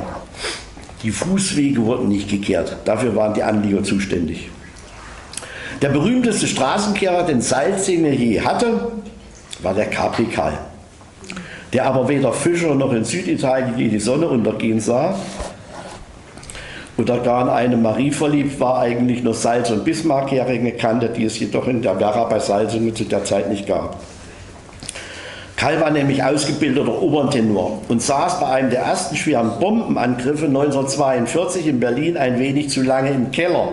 Die 1.03 1.11
Fußwege 1.11 1.85
wurden 1.85 2.07
nicht 2.07 2.29
gekehrt. 2.29 2.77
Dafür 2.85 3.15
waren 3.15 3.33
die 3.33 3.43
Anlieger 3.43 3.83
zuständig. 3.83 4.49
Der 5.81 5.89
berühmteste 5.89 6.47
Straßenkehrer, 6.47 7.23
den 7.23 7.41
Salzingel 7.41 8.13
je 8.13 8.39
hatte, 8.39 8.91
war 9.61 9.73
der 9.73 9.87
Capri 9.87 10.25
Karl, 10.25 10.57
der 11.73 11.85
aber 11.85 12.07
weder 12.07 12.31
Fischer 12.31 12.73
noch 12.73 12.93
in 12.93 13.03
Süditalien 13.03 13.75
die 13.77 13.99
Sonne 13.99 14.27
untergehen 14.27 14.79
sah 14.79 15.15
oder 16.97 17.19
gar 17.19 17.41
in 17.43 17.49
eine 17.49 17.77
Marie 17.77 18.11
verliebt 18.11 18.59
war, 18.59 18.79
eigentlich 18.79 19.23
nur 19.23 19.33
Salz 19.33 19.71
und 19.71 19.83
Bismarck-Heringe 19.83 20.73
kannte, 20.73 21.09
die 21.09 21.25
es 21.25 21.39
jedoch 21.39 21.67
in 21.67 21.81
der 21.81 21.99
Werra 21.99 22.25
bei 22.25 22.39
Salzungen 22.39 22.95
zu 22.95 23.03
der 23.03 23.25
Zeit 23.25 23.49
nicht 23.49 23.67
gab. 23.67 23.99
Karl 25.63 25.79
war 25.79 25.91
nämlich 25.91 26.21
ausgebildeter 26.21 27.01
Obertenor 27.01 27.79
und 27.87 28.01
saß 28.01 28.41
bei 28.41 28.47
einem 28.47 28.69
der 28.69 28.81
ersten 28.81 29.15
schweren 29.15 29.59
Bombenangriffe 29.61 30.47
1942 30.47 31.67
in 31.67 31.79
Berlin 31.79 32.17
ein 32.17 32.37
wenig 32.37 32.69
zu 32.69 32.83
lange 32.83 33.11
im 33.11 33.31
Keller, 33.31 33.69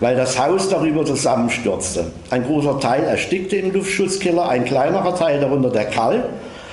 weil 0.00 0.16
das 0.16 0.38
Haus 0.38 0.68
darüber 0.68 1.06
zusammenstürzte. 1.06 2.08
Ein 2.28 2.44
großer 2.44 2.78
Teil 2.78 3.04
erstickte 3.04 3.56
im 3.56 3.72
Luftschutzkeller, 3.72 4.50
ein 4.50 4.66
kleinerer 4.66 5.16
Teil, 5.16 5.40
darunter 5.40 5.70
der 5.70 5.86
Karl, 5.86 6.24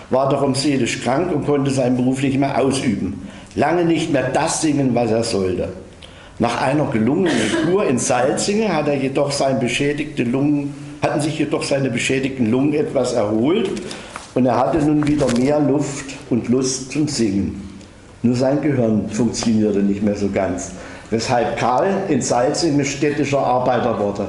war 0.09 0.27
darum 0.27 0.53
seelisch 0.53 1.01
krank 1.01 1.33
und 1.33 1.45
konnte 1.45 1.71
seinen 1.71 1.95
Beruf 1.95 2.21
nicht 2.21 2.37
mehr 2.37 2.61
ausüben. 2.61 3.29
Lange 3.55 3.85
nicht 3.85 4.11
mehr 4.11 4.31
das 4.33 4.61
singen, 4.61 4.93
was 4.95 5.11
er 5.11 5.23
sollte. 5.23 5.69
Nach 6.39 6.61
einer 6.61 6.87
gelungenen 6.91 7.31
Kur 7.65 7.87
in 7.87 7.99
Salzingen 7.99 8.75
hat 8.75 8.89
er 8.89 8.97
jedoch 8.97 9.31
seine 9.31 9.61
beschädigte 9.61 10.23
Lungen, 10.23 10.75
hatten 11.01 11.21
sich 11.21 11.39
jedoch 11.39 11.63
seine 11.63 11.89
beschädigten 11.89 12.51
Lungen 12.51 12.73
etwas 12.73 13.13
erholt 13.13 13.69
und 14.35 14.45
er 14.45 14.57
hatte 14.57 14.77
nun 14.77 15.07
wieder 15.07 15.25
mehr 15.37 15.59
Luft 15.59 16.05
und 16.29 16.49
Lust 16.49 16.91
zum 16.91 17.07
Singen. 17.07 17.61
Nur 18.21 18.35
sein 18.35 18.61
Gehirn 18.61 19.09
funktionierte 19.09 19.79
nicht 19.79 20.03
mehr 20.03 20.15
so 20.15 20.29
ganz, 20.29 20.71
weshalb 21.09 21.57
Karl 21.57 22.03
in 22.09 22.21
Salzingen 22.21 22.85
städtischer 22.85 23.39
Arbeiter 23.39 23.97
wurde. 23.97 24.27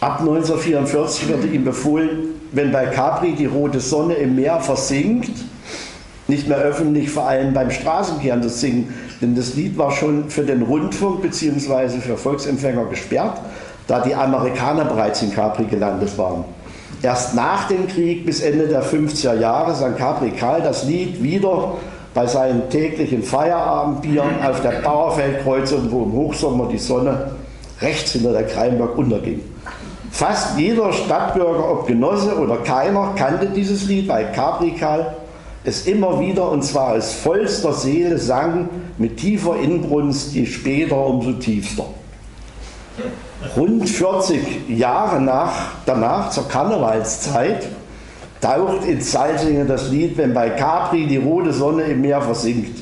Ab 0.00 0.20
1944 0.20 1.28
wurde 1.28 1.48
ihm 1.48 1.64
befohlen, 1.64 2.28
wenn 2.52 2.72
bei 2.72 2.86
Capri 2.86 3.32
die 3.32 3.46
rote 3.46 3.80
Sonne 3.80 4.14
im 4.14 4.36
Meer 4.36 4.60
versinkt, 4.60 5.32
nicht 6.28 6.48
mehr 6.48 6.58
öffentlich, 6.58 7.10
vor 7.10 7.26
allem 7.26 7.52
beim 7.52 7.70
Straßenkehren 7.70 8.42
zu 8.42 8.48
singen, 8.48 8.94
denn 9.20 9.34
das 9.34 9.54
Lied 9.54 9.76
war 9.76 9.90
schon 9.90 10.30
für 10.30 10.44
den 10.44 10.62
Rundfunk 10.62 11.22
bzw. 11.22 12.00
für 12.00 12.16
Volksempfänger 12.16 12.84
gesperrt, 12.86 13.40
da 13.86 14.00
die 14.00 14.14
Amerikaner 14.14 14.84
bereits 14.84 15.22
in 15.22 15.32
Capri 15.32 15.64
gelandet 15.64 16.16
waren. 16.16 16.44
Erst 17.02 17.34
nach 17.34 17.68
dem 17.68 17.86
Krieg 17.86 18.26
bis 18.26 18.40
Ende 18.40 18.66
der 18.66 18.82
50er 18.82 19.34
Jahre 19.34 19.74
sang 19.74 19.96
Capri 19.96 20.30
Karl 20.30 20.62
das 20.62 20.84
Lied 20.84 21.22
wieder 21.22 21.74
bei 22.12 22.26
seinen 22.26 22.68
täglichen 22.70 23.22
Feierabendbieren 23.22 24.42
auf 24.44 24.60
der 24.62 24.80
Bauerfeldkreuzung, 24.82 25.92
wo 25.92 26.02
im 26.02 26.12
Hochsommer 26.12 26.66
die 26.66 26.78
Sonne 26.78 27.32
rechts 27.80 28.12
hinter 28.12 28.32
der 28.32 28.44
Kreinberg 28.44 28.98
unterging. 28.98 29.40
Fast 30.10 30.58
jeder 30.58 30.92
Stadtbürger, 30.92 31.70
ob 31.70 31.86
Genosse 31.86 32.36
oder 32.36 32.56
keiner, 32.56 33.12
kannte 33.14 33.46
dieses 33.46 33.86
Lied, 33.86 34.08
weil 34.08 34.32
Capri 34.32 34.72
Karl 34.72 35.14
es 35.62 35.86
immer 35.86 36.18
wieder 36.18 36.50
und 36.50 36.64
zwar 36.64 36.94
aus 36.94 37.12
vollster 37.12 37.72
Seele 37.72 38.18
sang, 38.18 38.68
mit 38.96 39.18
tiefer 39.18 39.56
Inbrunst, 39.60 40.34
je 40.34 40.46
später 40.46 40.96
umso 41.06 41.32
tiefster. 41.32 41.84
Rund 43.56 43.88
40 43.88 44.68
Jahre 44.68 45.20
nach, 45.20 45.72
danach, 45.86 46.30
zur 46.30 46.48
Karnevalszeit, 46.48 47.68
taucht 48.40 48.84
in 48.84 49.00
Salzingen 49.00 49.68
das 49.68 49.90
Lied, 49.90 50.16
wenn 50.18 50.34
bei 50.34 50.50
Capri 50.50 51.06
die 51.06 51.18
rote 51.18 51.52
Sonne 51.52 51.84
im 51.84 52.00
Meer 52.00 52.20
versinkt, 52.20 52.80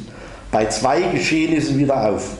bei 0.51 0.67
zwei 0.67 1.03
Geschehnissen 1.13 1.79
wieder 1.79 2.09
auf. 2.09 2.39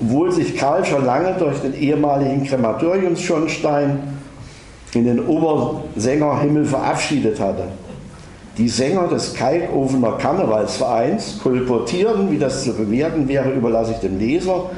Obwohl 0.00 0.32
sich 0.32 0.56
Karl 0.56 0.84
schon 0.84 1.04
lange 1.04 1.34
durch 1.38 1.60
den 1.60 1.74
ehemaligen 1.74 2.44
Krematoriumsschornstein 2.44 3.98
in 4.94 5.04
den 5.04 5.26
Obersängerhimmel 5.26 6.64
verabschiedet 6.64 7.38
hatte. 7.40 7.64
Die 8.56 8.68
Sänger 8.68 9.08
des 9.08 9.34
Kalkofener 9.34 10.12
Karnevalsvereins 10.12 11.40
kolportierten, 11.42 12.30
wie 12.30 12.38
das 12.38 12.64
zu 12.64 12.72
bewerten 12.72 13.28
wäre, 13.28 13.50
überlasse 13.52 13.92
ich 13.92 13.98
dem 13.98 14.18
Leser, 14.18 14.70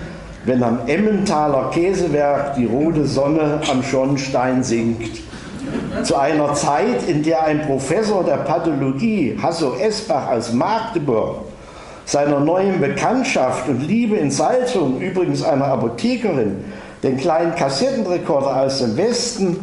wenn 0.44 0.62
am 0.62 0.80
Emmentaler 0.86 1.70
Käsewerk 1.70 2.54
die 2.54 2.66
rote 2.66 3.04
Sonne 3.04 3.60
am 3.70 3.82
Schornstein 3.82 4.62
sinkt. 4.62 5.20
Zu 6.02 6.16
einer 6.16 6.54
Zeit, 6.54 7.06
in 7.06 7.22
der 7.22 7.44
ein 7.44 7.62
Professor 7.62 8.24
der 8.24 8.38
Pathologie, 8.38 9.38
Hasso 9.40 9.76
Esbach 9.76 10.30
aus 10.30 10.52
Magdeburg, 10.52 11.42
seiner 12.06 12.40
neuen 12.40 12.80
Bekanntschaft 12.80 13.68
und 13.68 13.86
Liebe 13.86 14.16
in 14.16 14.30
Salzung, 14.30 15.00
übrigens 15.00 15.42
einer 15.44 15.66
Apothekerin, 15.66 16.64
den 17.02 17.16
kleinen 17.18 17.54
Kassettenrekorder 17.54 18.62
aus 18.62 18.78
dem 18.78 18.96
Westen 18.96 19.56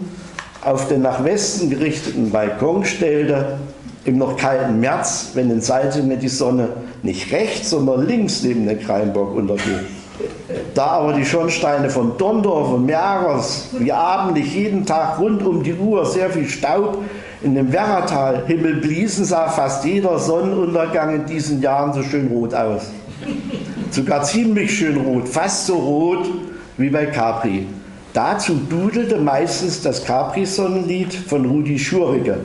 auf 0.63 0.87
den 0.87 1.01
nach 1.01 1.23
Westen 1.23 1.69
gerichteten 1.69 2.31
Balkon 2.31 2.85
stellte, 2.85 3.57
im 4.05 4.17
noch 4.17 4.37
kalten 4.37 4.79
März, 4.79 5.31
wenn 5.33 5.51
in 5.51 5.61
Salzungen 5.61 6.19
die 6.19 6.29
Sonne 6.29 6.69
nicht 7.03 7.31
rechts, 7.33 7.71
sondern 7.71 8.07
links 8.07 8.43
neben 8.43 8.65
den 8.65 8.79
Kreinburg 8.79 9.35
untergeht. 9.35 9.96
Da 10.77 10.85
aber 10.85 11.13
die 11.13 11.25
Schornsteine 11.25 11.89
von 11.89 12.19
Dondorf 12.19 12.73
und 12.73 12.85
Mergers 12.85 13.69
wie 13.79 13.91
abendlich 13.91 14.53
jeden 14.53 14.85
Tag 14.85 15.17
rund 15.17 15.41
um 15.41 15.63
die 15.63 15.73
Uhr 15.73 16.05
sehr 16.05 16.29
viel 16.29 16.47
Staub 16.47 16.99
in 17.41 17.55
dem 17.55 17.73
Werratal-Himmel 17.73 18.75
bliesen, 18.75 19.25
sah 19.25 19.49
fast 19.49 19.85
jeder 19.85 20.19
Sonnenuntergang 20.19 21.15
in 21.15 21.25
diesen 21.25 21.63
Jahren 21.63 21.93
so 21.93 22.03
schön 22.03 22.27
rot 22.27 22.53
aus. 22.53 22.91
Sogar 23.89 24.21
ziemlich 24.21 24.77
schön 24.77 24.97
rot, 24.97 25.27
fast 25.27 25.65
so 25.65 25.77
rot 25.77 26.29
wie 26.77 26.91
bei 26.91 27.07
Capri. 27.07 27.65
Dazu 28.13 28.53
dudelte 28.69 29.17
meistens 29.17 29.81
das 29.81 30.05
Capri-Sonnenlied 30.05 31.11
von 31.11 31.43
Rudi 31.43 31.79
Schurige. 31.79 32.37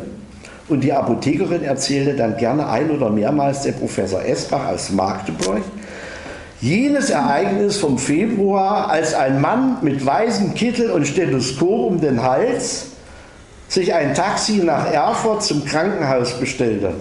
Und 0.70 0.80
die 0.80 0.92
Apothekerin 0.94 1.64
erzählte 1.64 2.14
dann 2.14 2.38
gerne 2.38 2.66
ein 2.66 2.90
oder 2.90 3.10
mehrmals 3.10 3.60
der 3.60 3.72
Professor 3.72 4.24
Esbach 4.24 4.68
aus 4.68 4.88
Magdeburg, 4.88 5.60
jenes 6.62 7.10
Ereignis 7.10 7.76
vom 7.76 7.98
Februar, 7.98 8.88
als 8.88 9.14
ein 9.14 9.40
Mann 9.40 9.78
mit 9.82 10.06
weißem 10.06 10.54
Kittel 10.54 10.90
und 10.90 11.06
Stethoskop 11.06 11.90
um 11.90 12.00
den 12.00 12.22
Hals 12.22 12.86
sich 13.68 13.92
ein 13.92 14.14
Taxi 14.14 14.62
nach 14.64 14.90
Erfurt 14.90 15.42
zum 15.42 15.64
Krankenhaus 15.64 16.38
bestellte. 16.38 16.94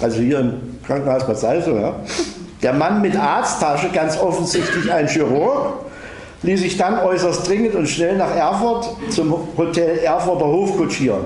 Also 0.00 0.20
hier 0.20 0.40
im 0.40 0.78
Krankenhaus 0.86 1.26
Bad 1.26 1.38
Salzung. 1.38 1.80
Ja. 1.80 1.94
Der 2.62 2.72
Mann 2.72 3.02
mit 3.02 3.16
Arzttasche, 3.16 3.90
ganz 3.90 4.18
offensichtlich 4.18 4.90
ein 4.90 5.06
Chirurg, 5.08 5.74
ließ 6.42 6.60
sich 6.60 6.78
dann 6.78 6.98
äußerst 6.98 7.46
dringend 7.46 7.74
und 7.74 7.88
schnell 7.88 8.16
nach 8.16 8.34
Erfurt 8.34 8.88
zum 9.10 9.34
Hotel 9.58 9.98
Erfurter 9.98 10.46
Hof 10.46 10.76
kutschieren. 10.76 11.24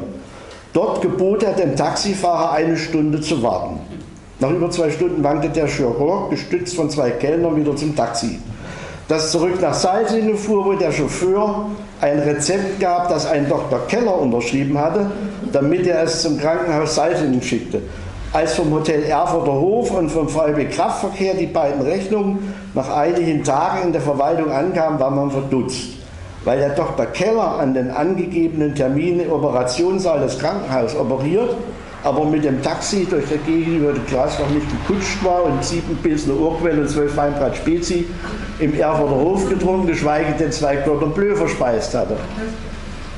Dort 0.73 1.03
gebot 1.03 1.43
er 1.43 1.53
dem 1.53 1.77
Taxifahrer 1.77 2.53
eine 2.53 2.77
Stunde 2.77 3.21
zu 3.21 3.43
warten. 3.43 3.79
Nach 4.39 4.51
über 4.51 4.71
zwei 4.71 4.91
Stunden 4.91 5.25
wankte 5.25 5.49
der 5.49 5.67
Chirurg, 5.67 6.29
gestützt 6.29 6.77
von 6.77 6.91
zwei 6.91 7.11
Kellnern, 7.11 7.57
wieder 7.57 7.75
zum 7.75 7.97
Taxi. 7.97 8.39
Das 9.09 9.33
zurück 9.33 9.63
nach 9.63 9.73
Salzingen 9.73 10.37
fuhr, 10.37 10.67
wo 10.67 10.73
der 10.75 10.93
Chauffeur 10.93 11.67
ein 12.03 12.19
Rezept 12.19 12.79
gab, 12.79 13.09
das 13.09 13.25
ein 13.25 13.49
Dr. 13.49 13.87
Keller 13.87 14.21
unterschrieben 14.21 14.77
hatte, 14.79 15.11
damit 15.53 15.87
er 15.87 16.03
es 16.03 16.21
zum 16.23 16.39
Krankenhaus 16.39 16.97
Salzingen 16.97 17.41
schickte. 17.41 17.81
Als 18.33 18.55
vom 18.55 18.71
Hotel 18.73 19.05
Erfurter 19.05 19.55
Hof 19.55 19.93
und 19.93 20.11
vom 20.11 20.29
VLB 20.29 20.71
Kraftverkehr 20.71 21.35
die 21.35 21.47
beiden 21.47 21.81
Rechnungen 21.81 22.53
nach 22.75 22.95
einigen 22.95 23.43
Tagen 23.43 23.85
in 23.85 23.93
der 23.93 24.03
Verwaltung 24.03 24.51
ankamen, 24.51 25.01
war 25.01 25.11
man 25.11 25.31
verdutzt. 25.31 25.93
Weil 26.45 26.59
der 26.59 26.71
Dr. 26.71 27.07
Keller 27.07 27.59
an 27.59 27.73
den 27.73 27.91
angegebenen 27.91 28.75
Terminen 28.75 29.21
im 29.21 29.33
Operationssaal 29.33 30.21
des 30.21 30.39
Krankenhauses 30.39 30.99
operiert 30.99 31.57
aber 32.07 32.25
mit 32.25 32.45
dem 32.45 32.63
Taxi 32.63 33.05
durch 33.05 33.25
die 33.27 33.39
Gegend 33.39 33.81
über 33.81 33.93
die 33.93 34.01
Glasbach 34.09 34.49
nicht 34.51 34.67
gekutscht 34.71 35.25
war 35.25 35.43
und 35.43 35.65
sieben 35.65 35.99
Pilsner 36.01 36.35
Urquell 36.35 36.79
und 36.79 36.89
zwölf 36.89 37.17
Weinbrand 37.17 37.57
Spezi 37.57 38.07
im 38.61 38.79
Erfurter 38.79 39.17
Hof 39.17 39.49
getrunken, 39.49 39.89
geschweige 39.89 40.33
denn 40.39 40.53
zwei 40.53 40.77
Glotter 40.77 41.07
Bleu 41.07 41.35
verspeist 41.35 41.95
hatte. 41.95 42.17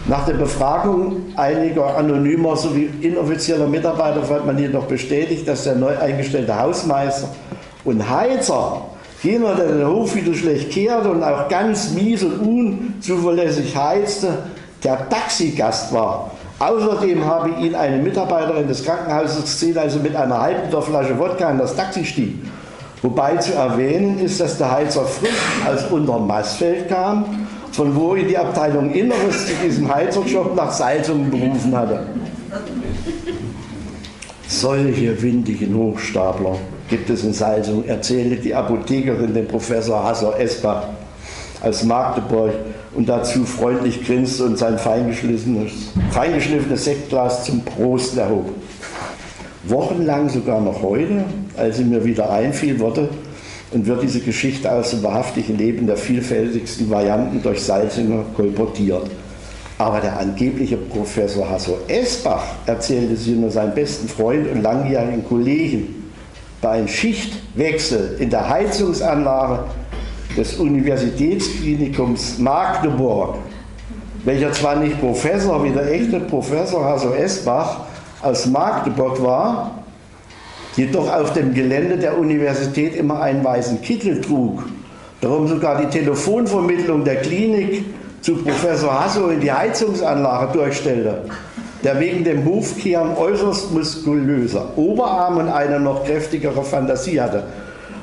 Nach 0.06 0.24
der 0.24 0.34
Befragung 0.34 1.16
einiger 1.36 1.98
anonymer 1.98 2.56
sowie 2.56 2.88
inoffizieller 3.02 3.66
Mitarbeiter 3.66 4.22
fand 4.22 4.46
man 4.46 4.58
jedoch 4.58 4.84
bestätigt, 4.84 5.46
dass 5.46 5.64
der 5.64 5.74
neu 5.74 5.94
eingestellte 5.98 6.58
Hausmeister 6.58 7.28
und 7.84 8.08
Heizer, 8.08 8.86
jener, 9.22 9.54
der 9.54 9.66
den 9.66 9.86
Hof 9.86 10.16
wieder 10.16 10.32
schlecht 10.32 10.70
kehrte 10.70 11.10
und 11.10 11.22
auch 11.22 11.46
ganz 11.50 11.90
mies 11.90 12.22
und 12.22 12.40
unzuverlässig 12.40 13.76
heizte, 13.76 14.44
der 14.82 15.06
Taxigast 15.10 15.92
war 15.92 16.30
Außerdem 16.58 17.24
habe 17.24 17.50
ihn 17.60 17.74
eine 17.74 17.98
Mitarbeiterin 17.98 18.66
des 18.66 18.84
Krankenhauses 18.84 19.42
gesehen, 19.42 19.78
also 19.78 20.00
mit 20.00 20.16
einer 20.16 20.40
halben 20.40 20.82
Flasche 20.82 21.16
Wodka 21.18 21.50
in 21.50 21.58
das 21.58 21.76
Taxi 21.76 22.04
stieg. 22.04 22.34
Wobei 23.00 23.36
zu 23.36 23.54
erwähnen 23.54 24.18
ist, 24.18 24.40
dass 24.40 24.58
der 24.58 24.72
Heizer 24.72 25.04
frisch 25.04 25.30
aus 25.70 25.84
Untermaßfeld 25.90 26.88
kam, 26.88 27.46
von 27.70 27.94
wo 27.94 28.16
ihn 28.16 28.26
die 28.26 28.36
Abteilung 28.36 28.90
Inneres 28.90 29.46
zu 29.46 29.52
diesem 29.64 29.92
Heizerjob 29.92 30.56
nach 30.56 30.72
Salzungen 30.72 31.30
berufen 31.30 31.76
hatte. 31.76 32.00
Solche 34.48 35.22
windigen 35.22 35.76
Hochstapler 35.76 36.56
gibt 36.88 37.08
es 37.10 37.22
in 37.22 37.32
Salzung, 37.32 37.84
erzählte 37.84 38.36
die 38.36 38.54
Apothekerin 38.54 39.32
dem 39.32 39.46
Professor 39.46 40.02
Hasser 40.02 40.40
Esbach. 40.40 40.84
Aus 41.62 41.82
Magdeburg 41.82 42.52
und 42.94 43.08
dazu 43.08 43.44
freundlich 43.44 44.04
grinste 44.04 44.44
und 44.44 44.58
sein 44.58 44.78
feingeschliffenes, 44.78 46.84
Sektglas 46.84 47.44
zum 47.44 47.64
Prost 47.64 48.16
erhob. 48.16 48.50
Wochenlang, 49.64 50.28
sogar 50.28 50.60
noch 50.60 50.82
heute, 50.82 51.24
als 51.56 51.78
sie 51.78 51.84
mir 51.84 52.04
wieder 52.04 52.30
einfiel, 52.30 52.78
wurde 52.78 53.08
und 53.72 53.86
wird 53.86 54.02
diese 54.02 54.20
Geschichte 54.20 54.70
aus 54.70 54.90
dem 54.90 55.02
wahrhaftigen 55.02 55.58
Leben 55.58 55.86
der 55.86 55.96
vielfältigsten 55.96 56.88
Varianten 56.88 57.42
durch 57.42 57.62
Salzinger 57.62 58.24
kolportiert. 58.34 59.10
Aber 59.76 60.00
der 60.00 60.18
angebliche 60.18 60.76
Professor 60.76 61.48
Hasso 61.48 61.78
Esbach 61.86 62.42
erzählte 62.66 63.16
sie 63.16 63.32
nur 63.32 63.50
seinem 63.50 63.74
besten 63.74 64.08
Freund 64.08 64.50
und 64.50 64.62
langjährigen 64.62 65.24
Kollegen 65.24 65.98
bei 66.60 66.70
einem 66.70 66.88
Schichtwechsel 66.88 68.16
in 68.18 68.30
der 68.30 68.48
Heizungsanlage 68.48 69.64
des 70.38 70.54
Universitätsklinikums 70.54 72.38
Magdeburg, 72.38 73.38
welcher 74.24 74.52
zwar 74.52 74.76
nicht 74.76 75.00
Professor 75.00 75.64
wie 75.64 75.70
der 75.70 75.92
echte 75.92 76.20
Professor 76.20 76.84
Hasso 76.84 77.12
Esbach 77.12 77.80
aus 78.22 78.46
Magdeburg 78.46 79.20
war, 79.22 79.82
jedoch 80.76 81.12
auf 81.12 81.32
dem 81.32 81.52
Gelände 81.52 81.98
der 81.98 82.16
Universität 82.16 82.94
immer 82.94 83.20
einen 83.20 83.42
weißen 83.42 83.82
Kittel 83.82 84.20
trug, 84.20 84.62
darum 85.20 85.48
sogar 85.48 85.80
die 85.80 85.88
Telefonvermittlung 85.88 87.02
der 87.02 87.16
Klinik 87.16 87.84
zu 88.20 88.36
Professor 88.36 89.04
Hasso 89.04 89.30
in 89.30 89.40
die 89.40 89.50
Heizungsanlage 89.50 90.52
durchstellte, 90.56 91.24
der 91.82 91.98
wegen 91.98 92.22
dem 92.22 92.44
Hufkehren 92.44 93.16
äußerst 93.16 93.72
muskulöser 93.72 94.68
Oberarm 94.76 95.38
und 95.38 95.48
eine 95.48 95.80
noch 95.80 96.04
kräftigere 96.04 96.62
Fantasie 96.62 97.20
hatte. 97.20 97.42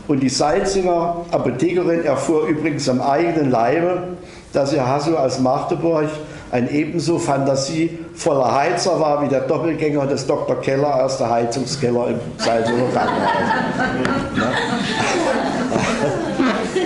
Und 0.08 0.20
die 0.22 0.30
Salzinger 0.30 1.26
Apothekerin 1.32 2.04
erfuhr 2.04 2.48
übrigens 2.48 2.88
am 2.88 3.02
eigenen 3.02 3.50
Leibe, 3.50 4.04
dass 4.54 4.72
ihr 4.72 4.86
Hasso 4.88 5.16
aus 5.16 5.40
Magdeburg 5.40 6.10
ein 6.52 6.70
ebenso 6.72 7.18
fantasievoller 7.18 8.56
Heizer 8.56 9.00
war 9.00 9.24
wie 9.24 9.28
der 9.28 9.42
Doppelgänger 9.42 10.06
des 10.06 10.26
Dr. 10.28 10.62
Keller 10.62 11.04
aus 11.04 11.18
der 11.18 11.30
Heizungskeller 11.30 12.10
im 12.10 12.20
Salzinger 12.38 12.88
Krankenhaus. 12.94 13.30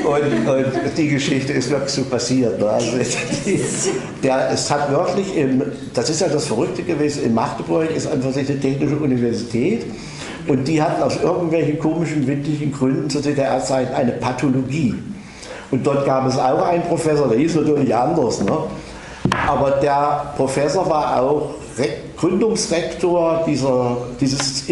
Und, 0.05 0.49
und, 0.49 0.97
die 0.97 1.07
Geschichte 1.09 1.53
ist 1.53 1.70
wirklich 1.70 1.91
so 1.91 2.03
passiert. 2.03 2.59
Ne? 2.59 2.67
Also 2.67 2.97
die, 3.45 3.61
der, 4.24 4.49
es 4.51 4.72
hat 4.72 4.89
wirklich, 4.89 5.38
im, 5.38 5.61
das 5.93 6.09
ist 6.09 6.22
ja 6.22 6.30
das 6.30 6.47
Verrückte 6.47 6.82
gewesen, 6.82 7.26
in 7.26 7.34
Magdeburg 7.36 7.91
ist 7.95 8.07
einfach 8.07 8.36
eine 8.36 8.59
technische 8.59 8.95
Universität 8.95 9.86
und 10.47 10.67
die 10.67 10.81
hatten 10.81 11.01
aus 11.01 11.21
irgendwelchen 11.21 11.79
komischen, 11.79 12.25
windlichen 12.25 12.71
Gründen 12.71 13.09
zur 13.09 13.21
DDR-Zeit 13.21 13.93
eine 13.93 14.11
Pathologie. 14.13 14.95
Und 15.71 15.85
dort 15.85 16.05
gab 16.05 16.27
es 16.27 16.37
auch 16.37 16.65
einen 16.65 16.83
Professor, 16.83 17.27
der 17.27 17.37
hieß 17.37 17.55
natürlich 17.55 17.95
anders. 17.95 18.41
Ne? 18.41 18.57
Aber 19.47 19.71
der 19.71 20.33
Professor 20.35 20.89
war 20.89 21.21
auch 21.21 21.51
Gründungsrektor 22.17 23.43
dieser, 23.47 23.97
dieses 24.19 24.65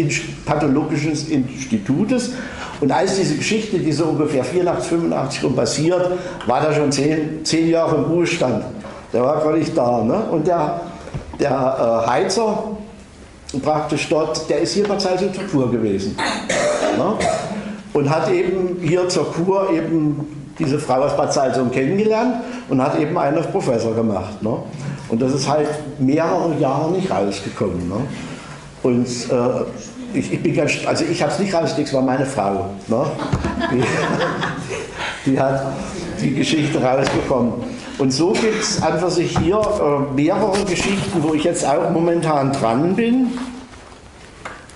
pathologischen 0.44 1.12
Institutes 1.30 2.32
und 2.80 2.92
als 2.92 3.16
diese 3.16 3.36
Geschichte, 3.36 3.78
die 3.78 3.92
so 3.92 4.04
ungefähr 4.04 4.44
84, 4.44 4.88
85 4.90 5.44
rum 5.44 5.56
passiert, 5.56 6.10
war 6.46 6.60
der 6.60 6.72
schon 6.72 6.92
zehn, 6.92 7.44
zehn 7.44 7.70
Jahre 7.70 7.96
im 7.96 8.04
Ruhestand. 8.04 8.64
Der 9.12 9.22
war 9.22 9.42
gar 9.42 9.56
nicht 9.56 9.76
da. 9.76 10.02
Ne? 10.02 10.14
Und 10.30 10.46
der, 10.46 10.80
der 11.40 12.04
äh, 12.06 12.10
Heizer 12.10 12.76
praktisch 13.62 14.08
dort, 14.08 14.48
der 14.48 14.60
ist 14.60 14.74
hier 14.74 14.86
bei 14.86 14.96
Zeit 14.96 15.20
zur 15.20 15.44
Kur 15.44 15.70
gewesen. 15.70 16.16
Ne? 16.96 17.14
Und 17.92 18.10
hat 18.10 18.30
eben 18.30 18.78
hier 18.80 19.08
zur 19.08 19.32
Kur 19.32 19.70
eben 19.70 20.52
diese 20.58 20.78
Frau 20.78 21.02
aus 21.02 21.16
Bad 21.16 21.32
Salzung 21.32 21.70
kennengelernt 21.70 22.42
und 22.68 22.82
hat 22.82 22.98
eben 22.98 23.16
einen 23.16 23.42
Professor 23.44 23.94
gemacht. 23.94 24.42
Ne? 24.42 24.56
Und 25.08 25.22
das 25.22 25.32
ist 25.32 25.48
halt 25.48 25.68
mehrere 25.98 26.54
Jahre 26.58 26.90
nicht 26.90 27.10
rausgekommen. 27.10 27.88
Ne? 27.88 28.00
Und 28.82 29.06
äh, 29.06 30.18
ich, 30.18 30.32
ich 30.32 30.42
bin 30.42 30.54
ganz, 30.54 30.72
also 30.86 31.04
ich 31.04 31.22
habe 31.22 31.32
es 31.32 31.38
nicht 31.38 31.54
rausgekriegt, 31.54 31.88
es 31.88 31.94
war 31.94 32.02
meine 32.02 32.26
Frau. 32.26 32.70
Ne? 32.88 33.06
Die, 33.72 35.30
die, 35.30 35.40
hat 35.40 35.66
die 36.20 36.34
Geschichte 36.34 36.82
rausbekommen. 36.82 37.52
Und 37.98 38.12
so 38.12 38.32
gibt 38.32 38.60
es 38.60 38.82
einfach 38.82 39.10
sich 39.10 39.36
hier 39.38 39.58
äh, 39.58 40.14
mehrere 40.14 40.64
Geschichten, 40.64 41.22
wo 41.22 41.34
ich 41.34 41.44
jetzt 41.44 41.66
auch 41.66 41.90
momentan 41.90 42.52
dran 42.52 42.94
bin. 42.94 43.28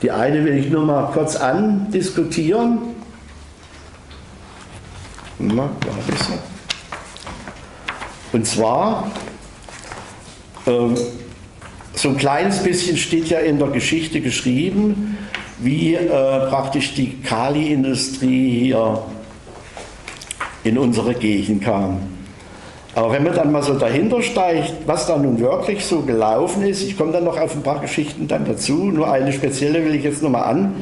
Die 0.03 0.11
eine 0.11 0.45
will 0.45 0.57
ich 0.57 0.69
nur 0.71 0.85
mal 0.85 1.11
kurz 1.13 1.37
andiskutieren. 1.37 2.79
Und 8.33 8.47
zwar 8.47 9.11
ähm, 10.67 10.95
so 11.95 12.09
ein 12.09 12.17
kleines 12.17 12.63
bisschen 12.63 12.97
steht 12.97 13.29
ja 13.29 13.39
in 13.39 13.59
der 13.59 13.69
Geschichte 13.69 14.21
geschrieben, 14.21 15.17
wie 15.59 15.95
äh, 15.95 16.09
praktisch 16.49 16.95
die 16.95 17.21
Kali-Industrie 17.21 18.51
hier 18.51 19.03
in 20.65 20.79
unsere 20.79 21.15
Gegend 21.15 21.63
kam. 21.63 22.01
Aber 22.95 23.13
wenn 23.13 23.25
man 23.25 23.35
dann 23.35 23.51
mal 23.51 23.63
so 23.63 23.75
dahinter 23.75 24.21
steigt, 24.21 24.75
was 24.87 25.07
da 25.07 25.17
nun 25.17 25.41
wirklich 25.41 25.85
so 25.87 26.03
gelaufen 26.03 26.63
ist, 26.63 26.83
ich 26.83 26.99
komme 26.99 27.13
dann 27.13 27.25
noch 27.25 27.41
auf 27.41 27.55
ein 27.55 27.63
paar 27.63 27.81
Geschichten 27.81 28.29
dann 28.29 28.45
dazu, 28.45 28.75
nur 28.75 29.11
eine 29.11 29.33
spezielle 29.33 29.85
will 29.85 29.95
ich 29.95 30.05
jetzt 30.05 30.23
nochmal 30.23 30.45
an, 30.45 30.75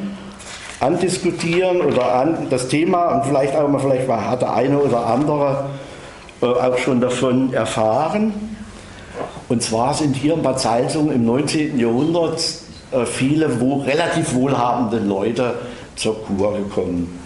andiskutieren 0.81 1.81
oder 1.81 2.13
an 2.15 2.47
das 2.49 2.67
Thema 2.67 3.15
und 3.15 3.25
vielleicht 3.25 3.55
auch 3.55 3.67
mal, 3.69 3.79
vielleicht 3.79 4.09
hat 4.09 4.41
der 4.41 4.53
eine 4.53 4.77
oder 4.77 5.05
andere 5.05 5.69
äh, 6.41 6.45
auch 6.45 6.77
schon 6.77 6.99
davon 6.99 7.53
erfahren. 7.53 8.33
Und 9.47 9.61
zwar 9.61 9.93
sind 9.93 10.15
hier 10.15 10.33
in 10.33 10.41
Bad 10.41 10.59
Salzung 10.59 11.11
im 11.11 11.25
19. 11.25 11.79
Jahrhundert 11.79 12.43
äh, 12.91 13.05
viele 13.05 13.61
wo, 13.61 13.81
relativ 13.81 14.33
wohlhabende 14.33 14.99
Leute 14.99 15.53
zur 15.95 16.21
Kur 16.23 16.57
gekommen. 16.57 17.20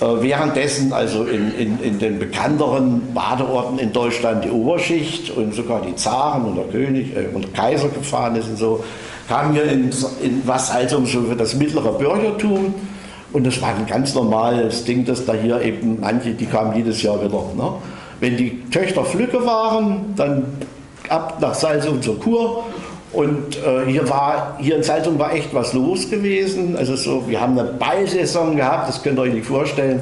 Äh, 0.00 0.22
währenddessen 0.22 0.92
also 0.92 1.24
in, 1.24 1.54
in, 1.54 1.80
in, 1.80 1.98
den 2.00 2.18
bekannteren 2.18 3.14
Badeorten 3.14 3.78
in 3.78 3.92
Deutschland 3.92 4.44
die 4.44 4.50
Oberschicht 4.50 5.30
und 5.30 5.54
sogar 5.54 5.82
die 5.82 5.94
Zaren 5.94 6.46
und 6.46 6.56
der 6.56 6.64
König 6.64 7.14
äh, 7.14 7.26
und 7.32 7.42
der 7.42 7.52
Kaiser 7.52 7.88
gefahren 7.88 8.34
ist 8.34 8.48
und 8.48 8.56
so, 8.56 8.84
kamen 9.28 9.54
hier 9.54 9.64
in, 9.64 9.90
in 10.20 10.42
was 10.44 10.72
also 10.72 11.04
so 11.04 11.22
für 11.22 11.36
das 11.36 11.54
mittlere 11.54 11.92
Bürgertum. 11.92 12.74
Und 13.32 13.46
das 13.46 13.60
war 13.62 13.68
ein 13.68 13.86
ganz 13.86 14.14
normales 14.14 14.84
Ding, 14.84 15.04
dass 15.04 15.24
da 15.26 15.32
hier 15.32 15.60
eben 15.62 16.00
manche, 16.00 16.32
die 16.32 16.46
kamen 16.46 16.74
jedes 16.76 17.02
Jahr 17.02 17.24
wieder. 17.24 17.42
Ne? 17.56 17.72
Wenn 18.18 18.36
die 18.36 18.62
Töchter 18.70 19.04
Flücke 19.04 19.44
waren, 19.46 20.14
dann 20.16 20.44
ab 21.08 21.38
nach 21.40 21.54
Salzung 21.54 22.02
zur 22.02 22.18
Kur. 22.18 22.64
Und 23.14 23.56
äh, 23.56 23.86
hier, 23.86 24.08
war, 24.08 24.58
hier 24.60 24.76
in 24.76 24.82
Salzung 24.82 25.18
war 25.18 25.32
echt 25.32 25.54
was 25.54 25.72
los 25.72 26.10
gewesen. 26.10 26.76
Also 26.76 26.96
so, 26.96 27.28
wir 27.28 27.40
haben 27.40 27.58
eine 27.58 27.68
Ballsaison 27.68 28.56
gehabt, 28.56 28.88
das 28.88 29.02
könnt 29.02 29.18
ihr 29.18 29.22
euch 29.22 29.34
nicht 29.34 29.46
vorstellen. 29.46 30.00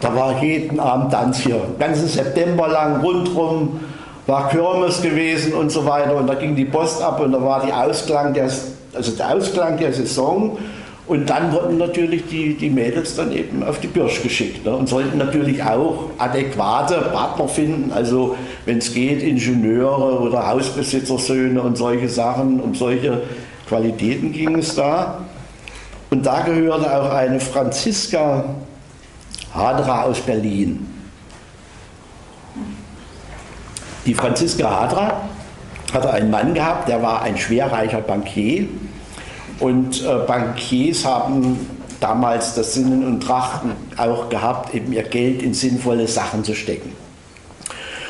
Da 0.00 0.14
war 0.14 0.42
jeden 0.42 0.80
Abend 0.80 1.12
Tanz 1.12 1.38
hier, 1.38 1.60
ganzen 1.78 2.08
September 2.08 2.68
lang 2.68 3.00
rundherum 3.02 3.80
war 4.26 4.48
Kirmes 4.50 5.02
gewesen 5.02 5.52
und 5.54 5.70
so 5.70 5.84
weiter. 5.86 6.16
Und 6.16 6.26
da 6.26 6.34
ging 6.34 6.54
die 6.54 6.64
Post 6.64 7.02
ab 7.02 7.20
und 7.20 7.32
da 7.32 7.42
war 7.42 7.64
die 7.64 7.72
Ausklang 7.72 8.32
der, 8.34 8.48
also 8.94 9.12
der 9.12 9.34
Ausklang 9.34 9.76
der 9.78 9.92
Saison. 9.92 10.58
Und 11.06 11.28
dann 11.28 11.52
wurden 11.52 11.78
natürlich 11.78 12.26
die, 12.28 12.54
die 12.54 12.70
Mädels 12.70 13.16
dann 13.16 13.32
eben 13.32 13.64
auf 13.64 13.80
die 13.80 13.88
Birsch 13.88 14.22
geschickt 14.22 14.64
ne? 14.64 14.76
und 14.76 14.88
sollten 14.88 15.18
natürlich 15.18 15.62
auch 15.62 16.10
adäquate 16.18 17.10
Partner 17.12 17.48
finden. 17.48 17.92
Also 17.92 18.36
wenn 18.66 18.78
es 18.78 18.94
geht, 18.94 19.20
Ingenieure 19.22 20.20
oder 20.20 20.46
Hausbesitzersöhne 20.46 21.60
und 21.60 21.76
solche 21.76 22.08
Sachen, 22.08 22.60
um 22.60 22.74
solche 22.74 23.22
Qualitäten 23.68 24.32
ging 24.32 24.56
es 24.58 24.76
da. 24.76 25.24
Und 26.10 26.24
da 26.24 26.42
gehörte 26.42 26.94
auch 26.96 27.10
eine 27.10 27.40
Franziska 27.40 28.44
Hadra 29.52 30.02
aus 30.04 30.20
Berlin. 30.20 30.86
Die 34.06 34.14
Franziska 34.14 34.70
Hadra 34.70 35.20
hatte 35.92 36.12
einen 36.12 36.30
Mann 36.30 36.54
gehabt, 36.54 36.88
der 36.88 37.02
war 37.02 37.22
ein 37.22 37.36
schwerreicher 37.36 38.00
Bankier 38.00 38.68
und 39.62 40.04
äh, 40.04 40.26
Bankiers 40.26 41.04
haben 41.04 41.56
damals 42.00 42.54
das 42.54 42.74
Sinnen 42.74 43.06
und 43.06 43.22
Trachten 43.22 43.70
auch 43.96 44.28
gehabt, 44.28 44.74
eben 44.74 44.92
ihr 44.92 45.04
Geld 45.04 45.40
in 45.40 45.54
sinnvolle 45.54 46.08
Sachen 46.08 46.42
zu 46.42 46.54
stecken. 46.54 46.92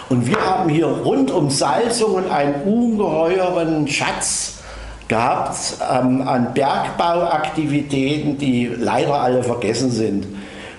Und 0.09 0.26
wir 0.26 0.40
haben 0.40 0.70
hier 0.70 0.86
rund 0.86 1.30
um 1.30 1.50
Salzungen 1.50 2.30
einen 2.30 2.55
ungeheuren 2.62 3.86
Schatz 3.86 4.61
gehabt 5.09 5.76
ähm, 5.92 6.26
an 6.26 6.55
Bergbauaktivitäten, 6.55 8.38
die 8.38 8.66
leider 8.66 9.20
alle 9.20 9.42
vergessen 9.42 9.90
sind. 9.90 10.26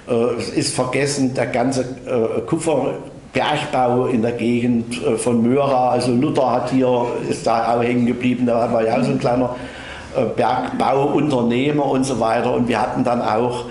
Äh, 0.08 0.14
es 0.40 0.50
ist 0.50 0.74
vergessen 0.74 1.36
der 1.36 1.48
ganze 1.48 1.82
äh, 1.82 2.42
Kupferbergbau 2.48 4.08
in 4.08 4.24
der 4.24 4.32
Gegend 4.32 5.04
äh, 5.04 5.18
von 5.18 5.44
Möra, 5.44 5.92
also 5.92 6.12
Luther 6.14 6.50
hat 6.50 6.72
hier, 6.72 7.06
ist 7.30 7.46
da 7.46 7.76
auch 7.76 7.84
hängen 7.84 8.08
geblieben, 8.08 8.48
da 8.48 8.74
war 8.74 8.84
ja 8.84 8.98
auch 8.98 9.04
so 9.04 9.12
ein 9.12 9.20
kleiner 9.20 9.56
Bergbauunternehmer 10.36 11.86
und 11.86 12.04
so 12.04 12.20
weiter. 12.20 12.54
Und 12.54 12.68
wir 12.68 12.82
hatten 12.82 13.04
dann 13.04 13.22
auch 13.22 13.66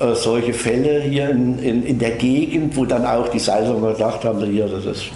äh, 0.00 0.14
solche 0.14 0.54
Fälle 0.54 1.00
hier 1.02 1.30
in, 1.30 1.58
in, 1.58 1.82
in 1.84 1.98
der 1.98 2.12
Gegend, 2.12 2.76
wo 2.76 2.84
dann 2.84 3.04
auch 3.04 3.28
die 3.28 3.38
Salzunger 3.38 3.92
gedacht 3.92 4.24
haben, 4.24 4.44
hier, 4.44 4.68
das 4.68 4.84
ist 4.84 5.06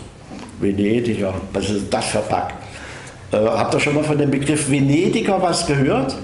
Venediger, 0.60 1.34
was 1.52 1.70
ist 1.70 1.92
das 1.92 2.04
verpackt? 2.06 2.54
Äh, 3.32 3.36
habt 3.38 3.74
ihr 3.74 3.80
schon 3.80 3.94
mal 3.94 4.04
von 4.04 4.18
dem 4.18 4.30
Begriff 4.30 4.70
Venediger 4.70 5.40
was 5.40 5.66
gehört? 5.66 6.16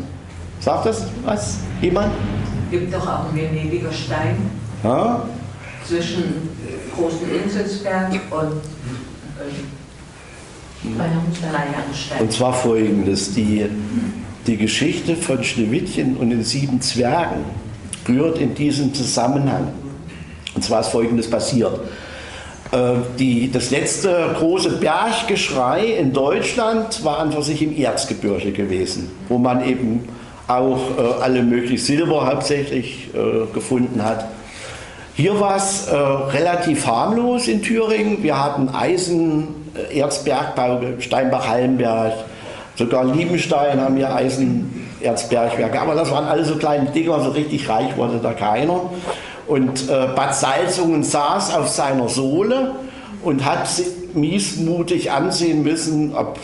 Sagt 0.60 0.86
das 0.86 1.06
was? 1.24 1.58
Jemand? 1.80 2.12
Gibt 2.70 2.92
doch 2.92 3.06
auch 3.06 3.28
einen 3.28 3.36
Venediger 3.36 3.92
Stein 3.92 4.36
Ja? 4.82 5.22
zwischen 5.86 6.50
Großen 6.94 7.30
Inselsberg 7.44 8.12
und 8.30 8.60
Bayernstein. 10.96 12.20
Und 12.20 12.32
zwar 12.32 12.52
folgendes: 12.52 13.34
die, 13.34 13.66
die 14.48 14.56
Geschichte 14.56 15.14
von 15.14 15.44
Schneewittchen 15.44 16.16
und 16.16 16.30
den 16.30 16.42
sieben 16.42 16.80
Zwergen 16.80 17.44
rührt 18.08 18.38
in 18.38 18.54
diesem 18.54 18.94
Zusammenhang. 18.94 19.68
Und 20.54 20.64
zwar 20.64 20.80
ist 20.80 20.88
folgendes 20.88 21.28
passiert. 21.30 21.78
Äh, 22.72 22.94
Die, 23.18 23.50
das 23.52 23.70
letzte 23.70 24.34
große 24.38 24.78
Berggeschrei 24.78 25.84
in 25.98 26.12
Deutschland 26.12 27.04
war 27.04 27.18
an 27.18 27.30
für 27.30 27.42
sich 27.42 27.62
im 27.62 27.76
Erzgebirge 27.76 28.50
gewesen, 28.52 29.10
wo 29.28 29.36
man 29.38 29.64
eben 29.68 30.08
auch 30.46 30.78
äh, 30.96 31.22
alle 31.22 31.42
möglichen 31.42 31.76
Silber 31.76 32.26
hauptsächlich 32.26 33.08
äh, 33.14 33.52
gefunden 33.52 34.02
hat. 34.02 34.26
Hier 35.14 35.38
war 35.38 35.56
es 35.56 35.88
äh, 35.88 35.94
relativ 35.94 36.86
harmlos 36.86 37.48
in 37.48 37.60
Thüringen. 37.60 38.22
Wir 38.22 38.42
hatten 38.42 38.70
Eisen, 38.70 39.48
äh, 39.74 39.98
Erzbergbau, 39.98 40.80
Steinbach-Hallenberg, 40.98 42.14
sogar 42.78 43.04
Liebenstein 43.04 43.80
haben 43.80 43.96
hier 43.96 44.14
Eisenerzbergwerke. 44.14 45.80
Aber 45.80 45.94
das 45.94 46.10
waren 46.10 46.26
alle 46.26 46.44
so 46.44 46.56
kleine 46.56 46.90
Dinger, 46.90 47.20
so 47.20 47.30
richtig 47.30 47.68
reich 47.68 47.96
wurde 47.96 48.20
da 48.22 48.32
keiner. 48.32 48.80
Und 49.46 49.88
äh, 49.88 50.08
Bad 50.14 50.34
Salzungen 50.34 51.02
saß 51.02 51.54
auf 51.54 51.68
seiner 51.68 52.08
Sohle 52.08 52.76
und 53.22 53.44
hat 53.44 53.68
miesmutig 54.14 55.10
ansehen 55.10 55.62
müssen, 55.62 56.14
ab 56.14 56.38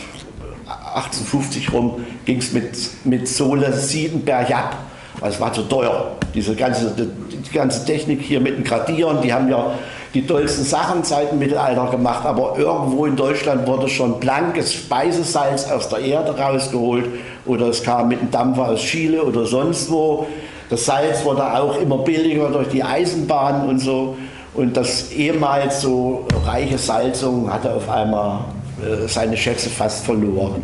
1850 0.95 1.71
rum 1.71 2.05
ging 2.25 2.37
es 2.39 2.51
mit, 2.51 2.75
mit 3.05 3.27
Sohle 3.27 3.73
Siebenberg 3.73 4.53
ab. 4.53 4.77
Weil 5.19 5.31
es 5.31 5.39
war 5.39 5.53
zu 5.53 5.61
teuer. 5.63 6.11
Diese 6.33 6.55
ganze, 6.55 6.91
die, 6.91 7.37
die 7.37 7.51
ganze 7.53 7.85
Technik 7.85 8.21
hier 8.21 8.41
mit 8.41 8.57
den 8.57 8.65
Gradieren, 8.65 9.21
die 9.21 9.31
haben 9.31 9.49
ja 9.49 9.71
die 10.15 10.25
tollsten 10.25 10.63
Sachen 10.63 11.03
seit 11.03 11.31
dem 11.31 11.39
Mittelalter 11.39 11.91
gemacht, 11.91 12.25
aber 12.25 12.57
irgendwo 12.57 13.05
in 13.05 13.17
Deutschland 13.17 13.67
wurde 13.67 13.89
schon 13.89 14.17
blankes 14.21 14.73
Speisesalz 14.73 15.69
aus 15.69 15.89
der 15.89 15.99
Erde 15.99 16.39
rausgeholt 16.39 17.05
oder 17.45 17.67
es 17.67 17.83
kam 17.83 18.07
mit 18.07 18.21
einem 18.21 18.31
Dampfer 18.31 18.69
aus 18.69 18.79
Chile 18.79 19.21
oder 19.21 19.45
sonst 19.45 19.91
wo. 19.91 20.25
Das 20.69 20.85
Salz 20.85 21.25
wurde 21.25 21.43
auch 21.43 21.77
immer 21.79 21.97
billiger 21.97 22.49
durch 22.49 22.69
die 22.69 22.81
Eisenbahn 22.81 23.67
und 23.67 23.79
so. 23.79 24.15
Und 24.53 24.77
das 24.77 25.11
ehemals 25.11 25.81
so 25.81 26.25
reiche 26.45 26.77
Salzung 26.77 27.51
hatte 27.51 27.73
auf 27.73 27.89
einmal 27.89 28.39
äh, 28.81 29.07
seine 29.07 29.35
Schätze 29.35 29.69
fast 29.69 30.05
verloren. 30.05 30.63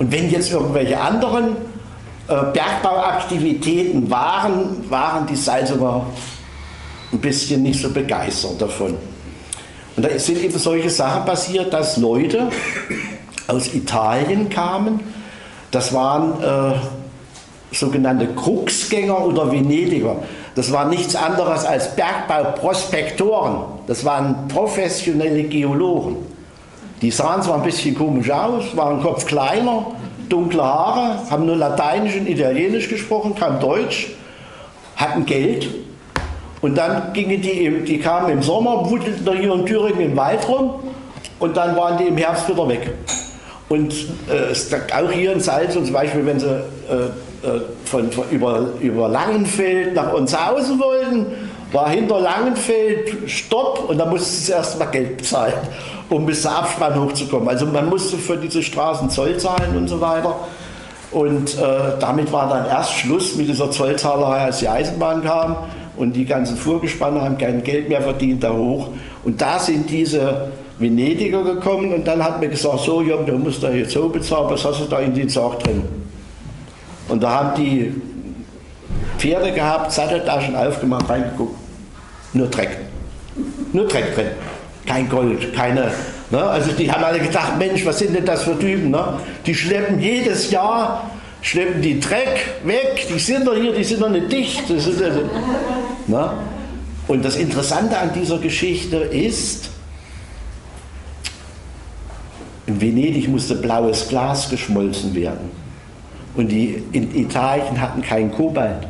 Und 0.00 0.10
wenn 0.10 0.28
jetzt 0.28 0.52
irgendwelche 0.52 1.00
anderen 1.00 1.56
äh, 2.26 2.34
Bergbauaktivitäten 2.52 4.10
waren, 4.10 4.90
waren 4.90 5.24
die 5.28 5.36
Salzunger 5.36 6.04
ein 7.16 7.20
bisschen 7.20 7.62
nicht 7.62 7.80
so 7.80 7.90
begeistert 7.90 8.60
davon. 8.60 8.94
Und 9.96 10.04
da 10.04 10.18
sind 10.18 10.42
eben 10.42 10.58
solche 10.58 10.90
Sachen 10.90 11.24
passiert, 11.24 11.72
dass 11.72 11.96
Leute 11.96 12.48
aus 13.46 13.74
Italien 13.74 14.48
kamen. 14.50 15.00
Das 15.70 15.92
waren 15.94 16.42
äh, 16.42 16.76
sogenannte 17.74 18.26
Kruxgänger 18.28 19.24
oder 19.24 19.50
Venediger. 19.50 20.16
Das 20.54 20.70
waren 20.72 20.90
nichts 20.90 21.16
anderes 21.16 21.64
als 21.64 21.94
Bergbauprospektoren. 21.96 23.64
Das 23.86 24.04
waren 24.04 24.48
professionelle 24.48 25.44
Geologen. 25.44 26.16
Die 27.02 27.10
sahen 27.10 27.42
zwar 27.42 27.56
ein 27.56 27.62
bisschen 27.62 27.94
komisch 27.94 28.30
aus, 28.30 28.74
waren 28.74 29.02
Kopf 29.02 29.26
kleiner, 29.26 29.86
dunkle 30.28 30.62
Haare, 30.62 31.30
haben 31.30 31.44
nur 31.44 31.56
Lateinisch 31.56 32.16
und 32.16 32.26
Italienisch 32.26 32.88
gesprochen, 32.88 33.34
kein 33.34 33.60
Deutsch, 33.60 34.08
hatten 34.96 35.26
Geld. 35.26 35.68
Und 36.66 36.74
dann 36.74 37.12
gingen 37.12 37.40
die, 37.40 37.84
die 37.84 38.00
kamen 38.00 38.28
im 38.28 38.42
Sommer, 38.42 38.90
wuddelten 38.90 39.24
da 39.24 39.30
hier 39.30 39.54
in 39.54 39.64
Thüringen 39.64 40.00
im 40.00 40.16
Wald 40.16 40.48
rum 40.48 40.80
und 41.38 41.56
dann 41.56 41.76
waren 41.76 41.96
die 41.96 42.08
im 42.08 42.16
Herbst 42.16 42.48
wieder 42.48 42.68
weg. 42.68 42.92
Und 43.68 43.94
äh, 44.28 44.92
auch 44.92 45.12
hier 45.12 45.32
in 45.32 45.38
Salz, 45.38 45.74
zum 45.74 45.92
Beispiel, 45.92 46.26
wenn 46.26 46.40
sie 46.40 46.48
äh, 46.48 46.56
äh, 47.46 47.60
von, 47.84 48.10
von 48.10 48.24
über, 48.32 48.70
über 48.80 49.08
Langenfeld 49.08 49.94
nach 49.94 50.12
Unshausen 50.12 50.80
wollten, 50.80 51.26
war 51.70 51.88
hinter 51.88 52.18
Langenfeld 52.18 53.30
Stopp 53.30 53.88
und 53.88 53.98
da 53.98 54.06
mussten 54.06 54.42
sie 54.42 54.50
erst 54.50 54.76
mal 54.76 54.86
Geld 54.86 55.18
bezahlen, 55.18 55.54
um 56.10 56.26
bis 56.26 56.42
zur 56.42 56.50
Abspann 56.50 57.00
hochzukommen. 57.00 57.48
Also 57.48 57.66
man 57.66 57.88
musste 57.88 58.16
für 58.16 58.38
diese 58.38 58.60
Straßen 58.60 59.08
Zoll 59.08 59.36
zahlen 59.36 59.76
und 59.76 59.86
so 59.86 60.00
weiter. 60.00 60.34
Und 61.12 61.56
äh, 61.58 61.60
damit 62.00 62.32
war 62.32 62.48
dann 62.48 62.66
erst 62.66 62.92
Schluss 62.92 63.36
mit 63.36 63.48
dieser 63.48 63.70
Zollzahlerei, 63.70 64.46
als 64.46 64.58
die 64.58 64.68
Eisenbahn 64.68 65.22
kam 65.22 65.58
und 65.96 66.14
die 66.14 66.24
ganzen 66.24 66.56
Fuhrgespanne 66.56 67.22
haben 67.22 67.38
kein 67.38 67.62
Geld 67.62 67.88
mehr 67.88 68.02
verdient 68.02 68.42
da 68.42 68.52
hoch. 68.52 68.88
Und 69.24 69.40
da 69.40 69.58
sind 69.58 69.90
diese 69.90 70.48
Venediger 70.78 71.42
gekommen 71.42 71.92
und 71.94 72.06
dann 72.06 72.22
hat 72.22 72.40
mir 72.40 72.48
gesagt, 72.48 72.80
so 72.80 73.00
Jürgen, 73.02 73.26
du 73.26 73.38
musst 73.38 73.62
da 73.62 73.70
jetzt 73.70 73.92
so 73.92 74.08
bezahlen, 74.08 74.50
was 74.50 74.64
hast 74.64 74.80
du 74.80 74.84
da 74.84 75.00
in 75.00 75.14
den 75.14 75.28
Sarg 75.28 75.60
drin? 75.60 75.82
Und 77.08 77.22
da 77.22 77.30
haben 77.30 77.62
die 77.62 77.94
Pferde 79.18 79.52
gehabt, 79.52 79.92
Satteltaschen 79.92 80.54
aufgemacht, 80.54 81.08
reingeguckt, 81.08 81.56
nur 82.32 82.48
Dreck. 82.48 82.76
Nur 83.72 83.86
Dreck 83.86 84.14
drin. 84.14 84.26
Kein 84.84 85.08
Gold, 85.08 85.54
keine. 85.54 85.90
Ne? 86.30 86.42
Also 86.42 86.72
die 86.72 86.90
haben 86.90 87.02
alle 87.02 87.18
gedacht, 87.18 87.58
Mensch, 87.58 87.84
was 87.86 87.98
sind 87.98 88.14
denn 88.14 88.24
das 88.24 88.42
für 88.42 88.58
Typen? 88.58 88.90
Ne? 88.90 89.04
Die 89.46 89.54
schleppen 89.54 90.00
jedes 90.00 90.50
Jahr, 90.50 91.10
schleppen 91.42 91.82
die 91.82 92.00
Dreck 92.00 92.60
weg, 92.64 93.06
die 93.08 93.18
sind 93.18 93.46
doch 93.46 93.54
hier, 93.54 93.72
die 93.72 93.84
sind 93.84 94.00
doch 94.00 94.10
nicht 94.10 94.30
dicht. 94.30 94.68
Das 94.68 94.86
ist, 94.86 95.00
äh, 95.00 95.10
ne? 96.06 96.32
Und 97.08 97.24
das 97.24 97.36
Interessante 97.36 97.96
an 97.96 98.12
dieser 98.12 98.38
Geschichte 98.38 98.96
ist, 98.96 99.70
in 102.66 102.80
Venedig 102.80 103.28
musste 103.28 103.54
blaues 103.54 104.08
Glas 104.08 104.50
geschmolzen 104.50 105.14
werden. 105.14 105.50
Und 106.34 106.48
die 106.48 106.82
in 106.92 107.14
Italien 107.16 107.80
hatten 107.80 108.02
kein 108.02 108.32
Kobalt. 108.32 108.86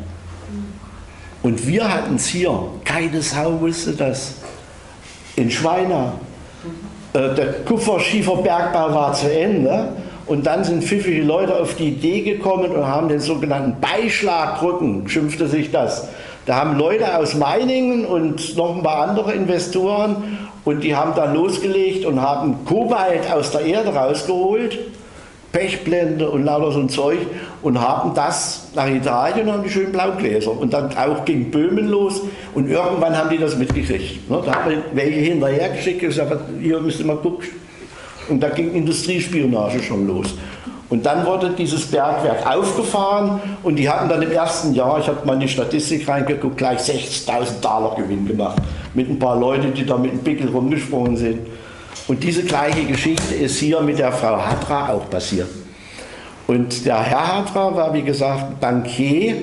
Und 1.43 1.65
wir 1.67 1.93
hatten 1.93 2.17
es 2.17 2.27
hier. 2.27 2.59
Keine 2.85 3.23
Sau 3.23 3.61
wusste 3.61 3.93
das. 3.93 4.37
In 5.37 5.51
Schweina. 5.51 6.15
Äh, 7.13 7.35
der 7.35 7.53
Kupferschieferbergbau 7.65 8.93
war 8.93 9.13
zu 9.13 9.33
Ende. 9.33 9.93
Und 10.27 10.47
dann 10.47 10.65
sind 10.65 10.83
pfiffige 10.83 11.23
Leute 11.23 11.57
auf 11.57 11.77
die 11.77 11.89
Idee 11.89 12.23
gekommen 12.23 12.73
und 12.73 12.87
haben 12.87 13.09
den 13.09 13.21
sogenannten 13.21 13.81
Beischlagbrücken, 13.81 15.09
schimpfte 15.09 15.47
sich 15.47 15.71
das. 15.71 16.09
Da 16.47 16.57
haben 16.57 16.79
Leute 16.79 17.17
aus 17.17 17.35
Meiningen 17.35 18.05
und 18.05 18.57
noch 18.57 18.77
ein 18.77 18.83
paar 18.83 19.09
andere 19.09 19.33
Investoren 19.33 20.39
und 20.65 20.83
die 20.83 20.97
haben 20.97 21.13
dann 21.15 21.35
losgelegt 21.35 22.05
und 22.05 22.21
haben 22.21 22.65
Kobalt 22.65 23.31
aus 23.33 23.53
der 23.53 23.63
Erde 23.63 23.95
rausgeholt, 23.95 24.79
Pechblende 25.53 26.29
und 26.29 26.45
lauter 26.45 26.73
so 26.73 26.81
ein 26.81 26.89
Zeug 26.89 27.19
und 27.63 27.81
haben 27.81 28.15
das 28.15 28.69
nach 28.75 28.89
Italien 28.89 29.49
und 29.49 29.55
haben 29.55 29.63
die 29.63 29.71
schönen 29.71 29.93
Blaugläser. 29.93 30.51
Und 30.51 30.73
dann 30.73 30.97
auch 30.97 31.25
ging 31.25 31.51
Böhmen 31.51 31.89
los 31.89 32.21
und 32.55 32.69
irgendwann 32.69 33.17
haben 33.17 33.31
die 33.31 33.39
das 33.39 33.57
mitgekriegt. 33.57 34.29
Ne? 34.29 34.43
Da 34.45 34.55
haben 34.55 34.71
wir 34.71 34.83
welche 34.93 35.21
hinterher 35.21 35.69
geschickt 35.71 36.03
und 36.03 36.09
gesagt, 36.09 36.37
hier 36.61 36.81
müsst 36.81 37.01
ihr 37.01 37.07
mal 37.07 37.17
gucken. 37.17 37.47
Und 38.29 38.41
da 38.41 38.49
ging 38.49 38.73
Industriespionage 38.73 39.83
schon 39.83 40.07
los. 40.07 40.35
Und 40.89 41.05
dann 41.05 41.27
wurde 41.27 41.51
dieses 41.51 41.87
Bergwerk 41.87 42.47
aufgefahren 42.47 43.41
und 43.65 43.77
die 43.77 43.89
hatten 43.89 44.09
dann 44.09 44.23
im 44.23 44.31
ersten 44.31 44.73
Jahr, 44.73 45.01
ich 45.01 45.09
habe 45.09 45.27
mal 45.27 45.35
in 45.35 45.41
die 45.41 45.49
Statistik 45.49 46.09
reingeguckt, 46.09 46.57
gleich 46.57 46.79
60.000 46.79 47.61
Dollar 47.61 47.97
Gewinn 47.97 48.27
gemacht. 48.27 48.59
Mit 48.95 49.11
ein 49.11 49.19
paar 49.19 49.39
Leuten, 49.39 49.75
die 49.75 49.85
da 49.85 49.97
mit 49.97 50.13
dem 50.13 50.21
Pickel 50.21 50.49
rumgesprungen 50.49 51.17
sind. 51.17 51.41
Und 52.07 52.23
diese 52.23 52.45
gleiche 52.45 52.85
Geschichte 52.85 53.35
ist 53.35 53.59
hier 53.59 53.81
mit 53.81 53.99
der 53.99 54.13
Frau 54.13 54.37
Hatra 54.37 54.93
auch 54.93 55.11
passiert. 55.11 55.49
Und 56.47 56.87
der 56.87 57.03
Herr 57.03 57.39
Hatra 57.39 57.75
war, 57.75 57.93
wie 57.93 58.03
gesagt, 58.03 58.61
Bankier 58.61 59.35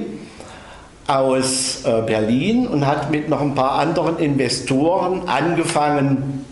aus 1.08 1.84
äh, 1.84 2.02
Berlin 2.04 2.66
und 2.68 2.88
hat 2.88 3.12
mit 3.12 3.28
noch 3.28 3.42
ein 3.42 3.54
paar 3.54 3.74
anderen 3.74 4.18
Investoren 4.18 5.28
angefangen, 5.28 6.46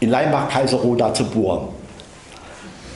in 0.00 0.10
Leimbach-Kaiserroda 0.10 1.12
zu 1.14 1.24
bohren. 1.24 1.68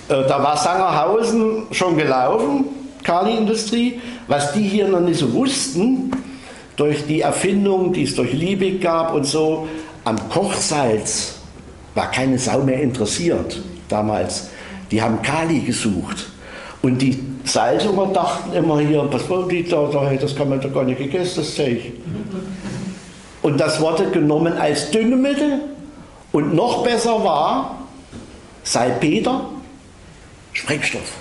Äh, 0.09 0.27
Da 0.29 0.43
war 0.43 0.57
Sangerhausen 0.57 1.67
schon 1.71 1.97
gelaufen, 1.97 2.65
Kali-Industrie. 3.05 4.01
Was 4.29 4.53
die 4.53 4.63
hier 4.63 4.89
noch 4.89 5.01
nicht 5.01 5.19
so 5.19 5.33
wussten, 5.33 6.13
durch 6.77 7.07
die 7.07 7.21
Erfindung, 7.21 7.93
die 7.93 8.05
es 8.05 8.15
durch 8.15 8.33
Liebig 8.33 8.81
gab 8.81 9.13
und 9.13 9.27
so, 9.27 9.69
am 10.05 10.17
Kochsalz 10.31 11.35
war 11.95 12.11
keine 12.11 12.39
Sau 12.39 12.61
mehr 12.61 12.81
interessiert 12.81 13.61
damals. 13.89 14.49
Die 14.91 15.03
haben 15.03 15.21
Kali 15.23 15.61
gesucht. 15.61 16.31
Und 16.83 17.03
die 17.03 17.19
Salzunger 17.45 18.07
dachten 18.07 18.53
immer 18.55 18.81
hier, 18.81 19.07
was 19.11 19.29
wollen 19.29 19.49
die 19.49 19.69
da, 19.69 19.91
das 20.21 20.35
kann 20.35 20.49
man 20.49 20.61
doch 20.61 20.73
gar 20.73 20.85
nicht 20.85 20.99
gegessen, 20.99 21.35
das 21.37 21.55
Zeug. 21.55 21.93
Und 23.43 23.61
das 23.61 23.81
wurde 23.81 24.11
genommen 24.11 24.55
als 24.55 24.91
Düngemittel. 24.91 25.61
Und 26.33 26.55
noch 26.55 26.85
besser 26.85 27.25
war 27.25 27.79
Salpeter, 28.63 29.43
Sprengstoff. 30.53 31.13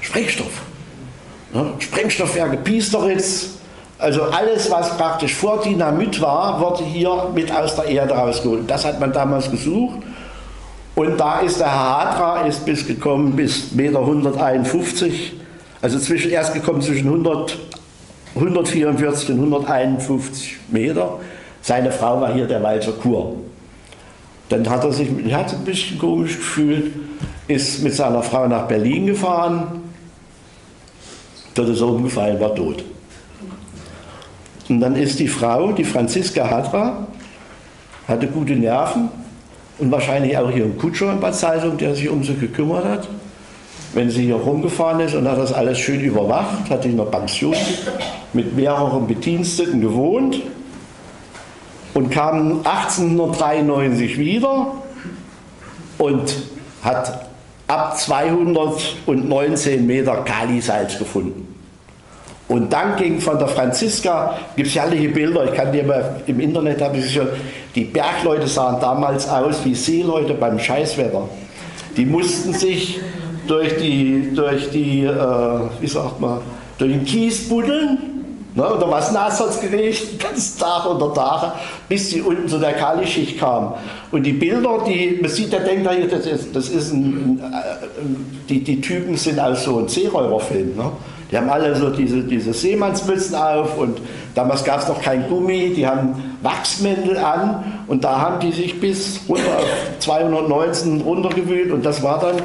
Sprengstoff. 0.00 0.62
Ja, 1.54 1.66
Sprengstoffwerke 1.78 2.56
Piesteritz, 2.56 3.50
also 3.98 4.22
alles, 4.24 4.70
was 4.70 4.96
praktisch 4.96 5.34
vor 5.34 5.60
Dynamit 5.62 6.20
war, 6.20 6.60
wurde 6.60 6.82
hier 6.82 7.30
mit 7.34 7.52
aus 7.52 7.76
der 7.76 7.84
Erde 7.84 8.14
rausgeholt. 8.14 8.68
Das 8.68 8.84
hat 8.84 8.98
man 8.98 9.12
damals 9.12 9.50
gesucht. 9.50 10.00
Und 10.94 11.18
da 11.18 11.40
ist 11.40 11.60
der 11.60 11.70
Herr 11.70 12.10
Hadra 12.10 12.46
ist 12.46 12.64
bis 12.64 12.86
gekommen 12.86 13.36
bis 13.36 13.72
Meter 13.72 14.00
151, 14.00 15.34
also 15.80 15.98
zwischen, 15.98 16.30
erst 16.30 16.52
gekommen 16.52 16.82
zwischen 16.82 17.06
100, 17.06 17.58
144 18.34 19.30
und 19.30 19.36
151 19.36 20.56
Meter. 20.68 21.18
Seine 21.62 21.92
Frau 21.92 22.20
war 22.20 22.34
hier 22.34 22.46
der 22.46 22.62
Walzer 22.62 22.92
Kur. 22.92 23.36
Dann 24.52 24.68
hat 24.68 24.84
er 24.84 24.92
sich 24.92 25.08
Herz 25.28 25.54
ein 25.54 25.64
bisschen 25.64 25.98
komisch 25.98 26.36
gefühlt, 26.36 26.92
ist 27.48 27.82
mit 27.82 27.94
seiner 27.94 28.22
Frau 28.22 28.46
nach 28.46 28.68
Berlin 28.68 29.06
gefahren, 29.06 29.80
dort 31.54 31.70
ist 31.70 31.80
er 31.80 31.88
umgefallen, 31.88 32.38
war 32.38 32.54
tot. 32.54 32.84
Und 34.68 34.80
dann 34.80 34.94
ist 34.94 35.18
die 35.18 35.28
Frau, 35.28 35.72
die 35.72 35.84
Franziska 35.84 36.50
Hadra, 36.50 37.06
hatte 38.06 38.26
gute 38.26 38.52
Nerven 38.52 39.08
und 39.78 39.90
wahrscheinlich 39.90 40.36
auch 40.36 40.50
ihren 40.54 40.76
Kutscher 40.76 41.12
in 41.12 41.20
Bad 41.20 41.34
Salzung, 41.34 41.78
der 41.78 41.94
sich 41.94 42.10
um 42.10 42.22
sie 42.22 42.34
gekümmert 42.34 42.84
hat. 42.84 43.08
Wenn 43.94 44.10
sie 44.10 44.24
hier 44.24 44.34
rumgefahren 44.36 45.00
ist 45.00 45.14
und 45.14 45.26
hat 45.26 45.38
das 45.38 45.54
alles 45.54 45.78
schön 45.78 46.02
überwacht, 46.02 46.68
hat 46.68 46.84
in 46.84 47.00
einer 47.00 47.08
Pension 47.08 47.56
mit 48.34 48.54
mehreren 48.54 49.06
Bediensteten 49.06 49.80
gewohnt 49.80 50.42
und 51.94 52.10
kam 52.10 52.60
1893 52.64 54.18
wieder 54.18 54.72
und 55.98 56.34
hat 56.82 57.26
ab 57.66 57.96
219 57.98 59.86
Meter 59.86 60.16
Kalisalz 60.24 60.98
gefunden. 60.98 61.48
Und 62.48 62.72
dann 62.72 62.96
ging 62.96 63.18
von 63.20 63.38
der 63.38 63.48
Franziska, 63.48 64.36
gibt 64.56 64.68
es 64.68 64.74
herrliche 64.74 65.08
Bilder, 65.08 65.44
ich 65.46 65.54
kann 65.54 65.72
dir 65.72 65.84
mal 65.84 66.20
im 66.26 66.38
Internet 66.40 66.82
habe 66.82 66.98
ich 66.98 67.14
schon, 67.14 67.28
die 67.74 67.84
Bergleute 67.84 68.46
sahen 68.46 68.78
damals 68.80 69.26
aus 69.28 69.64
wie 69.64 69.74
Seeleute 69.74 70.34
beim 70.34 70.58
Scheißwetter. 70.58 71.28
Die 71.96 72.04
mussten 72.04 72.52
sich 72.52 73.00
durch 73.46 73.76
die, 73.78 74.32
durch 74.34 74.70
die 74.70 75.04
äh, 75.04 75.60
wie 75.80 75.86
sagt 75.86 76.20
man, 76.20 76.40
durch 76.78 76.92
den 76.92 77.04
Kies 77.04 77.48
buddeln. 77.48 78.11
Ne, 78.54 78.62
war 78.62 78.98
es 78.98 79.10
nass, 79.12 79.40
hat 79.40 79.48
es 79.48 79.60
geregnet, 79.60 80.18
ganz 80.18 80.56
Tag 80.58 80.84
unter 80.86 81.14
Tage, 81.14 81.52
bis 81.88 82.10
sie 82.10 82.20
unten 82.20 82.46
zu 82.46 82.58
der 82.58 82.74
Kalischicht 82.74 83.38
kam. 83.38 83.74
Und 84.10 84.24
die 84.24 84.34
Bilder, 84.34 84.84
die, 84.86 85.18
man 85.22 85.30
sieht, 85.30 85.52
der 85.52 85.60
denkt, 85.60 85.86
das 86.12 86.26
ist, 86.26 86.54
das 86.54 86.68
ist 86.68 86.92
ein, 86.92 87.40
ein, 87.42 88.42
die, 88.50 88.62
die 88.62 88.80
Typen 88.80 89.16
sind 89.16 89.40
aus 89.40 89.64
so 89.64 89.78
einem 89.78 89.88
Seeräuberfilm. 89.88 90.76
Ne? 90.76 90.92
Die 91.32 91.38
haben 91.38 91.48
alle 91.48 91.74
so 91.74 91.88
diese, 91.88 92.22
diese 92.22 92.52
Seemannsmützen 92.52 93.34
auf 93.34 93.78
und 93.78 93.98
damals 94.34 94.64
gab 94.64 94.82
es 94.82 94.88
noch 94.88 95.00
kein 95.00 95.26
Gummi, 95.30 95.72
die 95.74 95.86
haben 95.86 96.36
Wachsmäntel 96.42 97.16
an 97.16 97.82
und 97.86 98.04
da 98.04 98.20
haben 98.20 98.40
die 98.40 98.52
sich 98.52 98.78
bis 98.78 99.20
runter 99.26 99.56
auf 99.56 99.64
219 100.00 101.00
runtergewühlt 101.00 101.72
und 101.72 101.86
das 101.86 102.02
war 102.02 102.20
dann, 102.20 102.36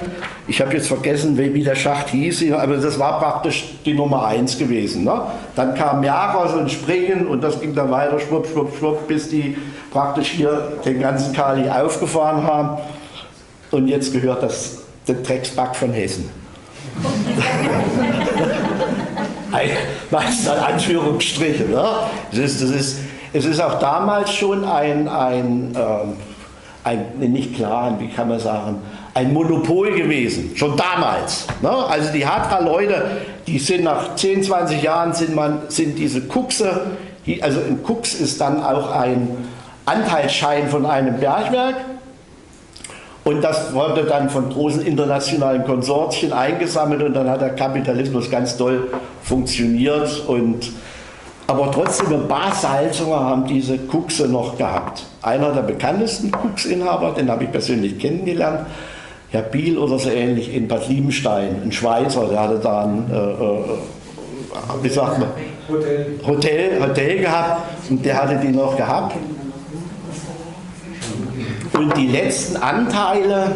ich 0.47 0.61
habe 0.61 0.73
jetzt 0.73 0.87
vergessen, 0.87 1.37
wie, 1.37 1.63
der 1.63 1.75
Schacht 1.75 2.09
hieß, 2.09 2.49
aber 2.53 2.77
das 2.77 2.97
war 2.97 3.19
praktisch 3.19 3.65
die 3.85 3.93
Nummer 3.93 4.25
1 4.25 4.57
gewesen. 4.57 5.03
Ne? 5.03 5.21
Dann 5.57 5.75
kam 5.75 6.01
Jagers 6.01 6.53
und 6.53 6.71
Springen 6.71 7.27
und 7.27 7.43
das 7.43 7.59
ging 7.59 7.75
dann 7.75 7.91
weiter, 7.91 8.17
schwupp, 8.21 8.47
schwupp, 8.47 8.73
schwupp, 8.77 9.05
bis 9.09 9.27
die 9.27 9.57
praktisch 9.91 10.29
hier 10.29 10.77
den 10.85 11.01
ganzen 11.01 11.33
Kali 11.33 11.69
aufgefahren 11.69 12.43
haben 12.43 12.77
und 13.71 13.89
jetzt 13.89 14.13
gehört 14.13 14.43
das 14.43 14.77
der 15.09 15.15
Drecksback 15.15 15.75
von 15.75 15.91
Hessen. 15.91 16.29
meist 20.11 20.49
an 20.49 20.73
Anführungsstriche. 20.73 21.65
Ne? 21.65 21.85
Das 22.31 22.39
ist, 22.39 22.61
das 22.61 22.69
ist, 22.69 22.99
es 23.33 23.45
ist 23.45 23.61
auch 23.61 23.79
damals 23.79 24.33
schon 24.33 24.63
ein, 24.63 25.07
ein, 25.07 25.73
ähm, 25.75 26.13
ein, 26.83 27.31
nicht 27.31 27.55
klar, 27.55 27.95
wie 27.99 28.09
kann 28.09 28.29
man 28.29 28.39
sagen, 28.39 28.81
ein 29.13 29.33
Monopol 29.33 29.93
gewesen, 29.93 30.51
schon 30.55 30.77
damals. 30.77 31.47
Ne? 31.61 31.69
Also 31.69 32.11
die 32.13 32.25
Hatra-Leute, 32.25 33.17
die 33.47 33.59
sind 33.59 33.83
nach 33.83 34.15
10, 34.15 34.43
20 34.43 34.81
Jahren 34.81 35.13
sind, 35.13 35.35
man, 35.35 35.61
sind 35.69 35.97
diese 35.97 36.21
Kuxe, 36.21 36.81
also 37.41 37.59
ein 37.59 37.83
Kux 37.83 38.13
ist 38.13 38.39
dann 38.39 38.63
auch 38.63 38.91
ein 38.91 39.29
Anteilsschein 39.85 40.69
von 40.69 40.85
einem 40.85 41.19
Bergwerk 41.19 41.75
und 43.27 43.43
das 43.43 43.73
wurde 43.73 44.05
dann 44.05 44.29
von 44.29 44.49
großen 44.49 44.83
internationalen 44.83 45.65
Konsortien 45.65 46.31
eingesammelt 46.31 47.03
und 47.03 47.13
dann 47.13 47.29
hat 47.29 47.41
der 47.41 47.55
Kapitalismus 47.55 48.31
ganz 48.31 48.55
doll 48.55 48.87
funktioniert. 49.21 50.23
Und, 50.27 50.71
aber 51.45 51.69
trotzdem, 51.73 52.13
ein 52.13 52.27
paar 52.29 52.53
Salzunger 52.55 53.19
haben 53.19 53.45
diese 53.45 53.79
Kuxe 53.79 54.29
noch 54.29 54.57
gehabt. 54.57 55.03
Einer 55.21 55.51
der 55.51 55.63
bekanntesten 55.63 56.31
Kuxinhaber, 56.31 57.15
den 57.17 57.29
habe 57.29 57.43
ich 57.43 57.51
persönlich 57.51 57.99
kennengelernt, 57.99 58.65
Herr 59.31 59.41
Biel 59.41 59.77
oder 59.77 59.99
so 59.99 60.09
ähnlich 60.09 60.55
in 60.55 60.69
Bad 60.69 60.87
Liebenstein, 60.87 61.63
ein 61.65 61.73
Schweizer, 61.73 62.29
der 62.29 62.39
hatte 62.39 62.59
da 62.59 62.83
ein, 62.83 63.11
äh, 63.11 63.17
äh 63.17 64.83
wie 64.83 64.89
sagt 64.89 65.19
man, 65.19 65.27
Hotel. 65.67 66.17
Hotel, 66.25 66.81
Hotel 66.81 67.19
gehabt 67.19 67.61
und 67.89 68.05
der 68.05 68.21
hatte 68.21 68.37
die 68.37 68.53
noch 68.53 68.77
gehabt. 68.77 69.17
Und 71.73 71.97
die 71.97 72.07
letzten 72.07 72.57
Anteile, 72.57 73.51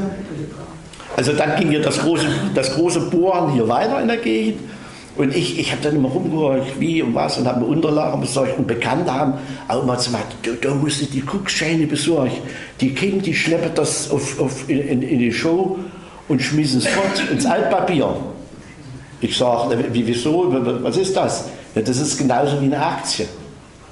also 1.18 1.34
dann 1.34 1.59
ging 1.59 1.72
ja 1.72 1.80
das 1.80 1.99
große, 1.99 2.26
das 2.53 2.74
große 2.74 3.01
Bohren 3.09 3.53
hier 3.53 3.68
weiter 3.68 4.01
in 4.01 4.07
der 4.07 4.18
Gegend. 4.18 4.59
Und 5.18 5.36
ich, 5.36 5.59
ich 5.59 5.72
habe 5.72 5.82
dann 5.84 5.97
immer 5.97 6.09
rumgehört, 6.09 6.80
wie 6.80 7.01
und 7.01 7.14
was, 7.14 7.38
und 7.38 7.45
habe 7.45 7.59
mir 7.59 7.66
Unterlagen 7.66 8.22
besorgt. 8.22 8.57
Und 8.57 8.66
Bekannte 8.66 9.14
haben 9.14 9.34
auch 9.68 9.84
immer 9.84 9.95
gesagt, 9.95 10.36
du, 10.41 10.53
du 10.53 10.74
musst 10.76 11.14
die 11.14 11.22
Guckscheine 11.22 11.86
besorgen. 11.86 12.32
Die 12.80 12.93
King, 12.93 13.22
die 13.22 13.34
schleppen 13.34 13.72
das 13.76 14.09
auf, 14.09 14.39
auf 14.39 14.70
in, 14.70 15.01
in, 15.01 15.20
die 15.20 15.34
Show 15.34 15.78
und 16.30 16.41
schmissen 16.41 16.80
es 16.80 16.88
fort 16.88 17.30
ins 17.30 17.45
Altpapier. 17.45 18.16
Ich 19.20 19.38
sage, 19.38 19.78
wie, 19.91 20.07
wieso, 20.07 20.47
was 20.82 20.97
ist 20.97 21.16
das? 21.16 21.45
Ja, 21.76 21.82
das 21.82 21.97
ist 21.97 22.18
genauso 22.18 22.59
wie 22.62 22.66
eine 22.66 22.84
Aktie. 22.84 23.28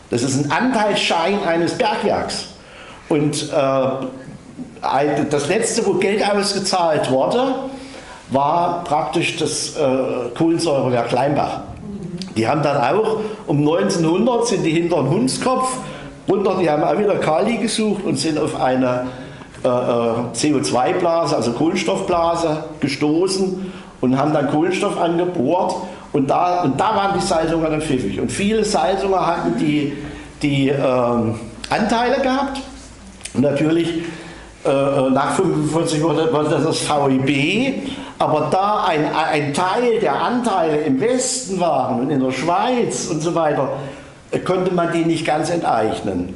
Das 0.10 0.24
ist 0.24 0.44
ein 0.44 0.52
Anteilsschein 0.52 1.44
eines 1.44 1.74
Bergwerks. 1.78 2.49
Und 3.10 3.52
äh, 3.52 5.26
das 5.30 5.50
letzte, 5.50 5.86
wo 5.86 5.94
Geld 5.94 6.24
ausgezahlt 6.24 7.12
wurde, 7.12 7.56
war 8.30 8.84
praktisch 8.84 9.38
das 9.38 9.76
äh, 9.76 10.30
Kohlensäurewerk 10.38 11.12
Leimbach. 11.12 11.62
Die 12.38 12.48
haben 12.48 12.62
dann 12.62 12.78
auch 12.78 13.18
um 13.48 13.58
1900 13.58 14.48
sind 14.48 14.64
die 14.64 14.70
hinter 14.70 14.98
den 14.98 15.10
Hundskopf 15.10 15.78
runter, 16.30 16.58
die 16.60 16.70
haben 16.70 16.84
auch 16.84 16.98
wieder 16.98 17.16
Kali 17.16 17.58
gesucht 17.58 18.04
und 18.06 18.18
sind 18.18 18.38
auf 18.38 18.62
eine 18.62 19.08
äh, 19.64 19.68
äh 19.68 19.72
CO2-Blase, 19.72 21.36
also 21.36 21.52
Kohlenstoffblase 21.54 22.66
gestoßen 22.80 23.74
und 24.00 24.18
haben 24.18 24.32
dann 24.32 24.50
Kohlenstoff 24.52 25.02
angebohrt 25.02 25.76
und 26.14 26.30
da, 26.30 26.62
und 26.64 26.80
da 26.80 26.96
waren 26.96 27.20
die 27.20 27.26
Salzunger 27.26 27.70
dann 27.70 27.82
pfiffig. 27.82 28.20
Und 28.20 28.32
viele 28.32 28.64
Salzunger 28.64 29.26
hatten 29.26 29.58
die, 29.58 29.94
die 30.42 30.70
ähm, 30.70 31.40
Anteile 31.70 32.22
gehabt 32.22 32.62
natürlich 33.34 34.04
äh, 34.66 34.70
äh 34.70 35.10
nach 35.10 35.38
1945 35.38 36.04
wurde, 36.04 36.30
das 36.32 36.64
das 36.64 36.90
VIB, 36.90 37.90
aber 38.18 38.50
da 38.52 38.86
ein, 38.86 39.06
ein 39.14 39.54
Teil 39.54 40.00
der 40.02 40.22
Anteile 40.22 40.78
im 40.82 41.00
Westen 41.00 41.60
waren 41.60 42.02
und 42.02 42.10
in 42.10 42.20
der 42.20 42.32
Schweiz 42.32 43.08
und 43.08 43.22
so 43.22 43.34
weiter, 43.34 43.70
äh, 44.32 44.40
konnte 44.40 44.74
man 44.74 44.92
die 44.92 45.06
nicht 45.06 45.26
ganz 45.26 45.50
enteignen. 45.50 46.34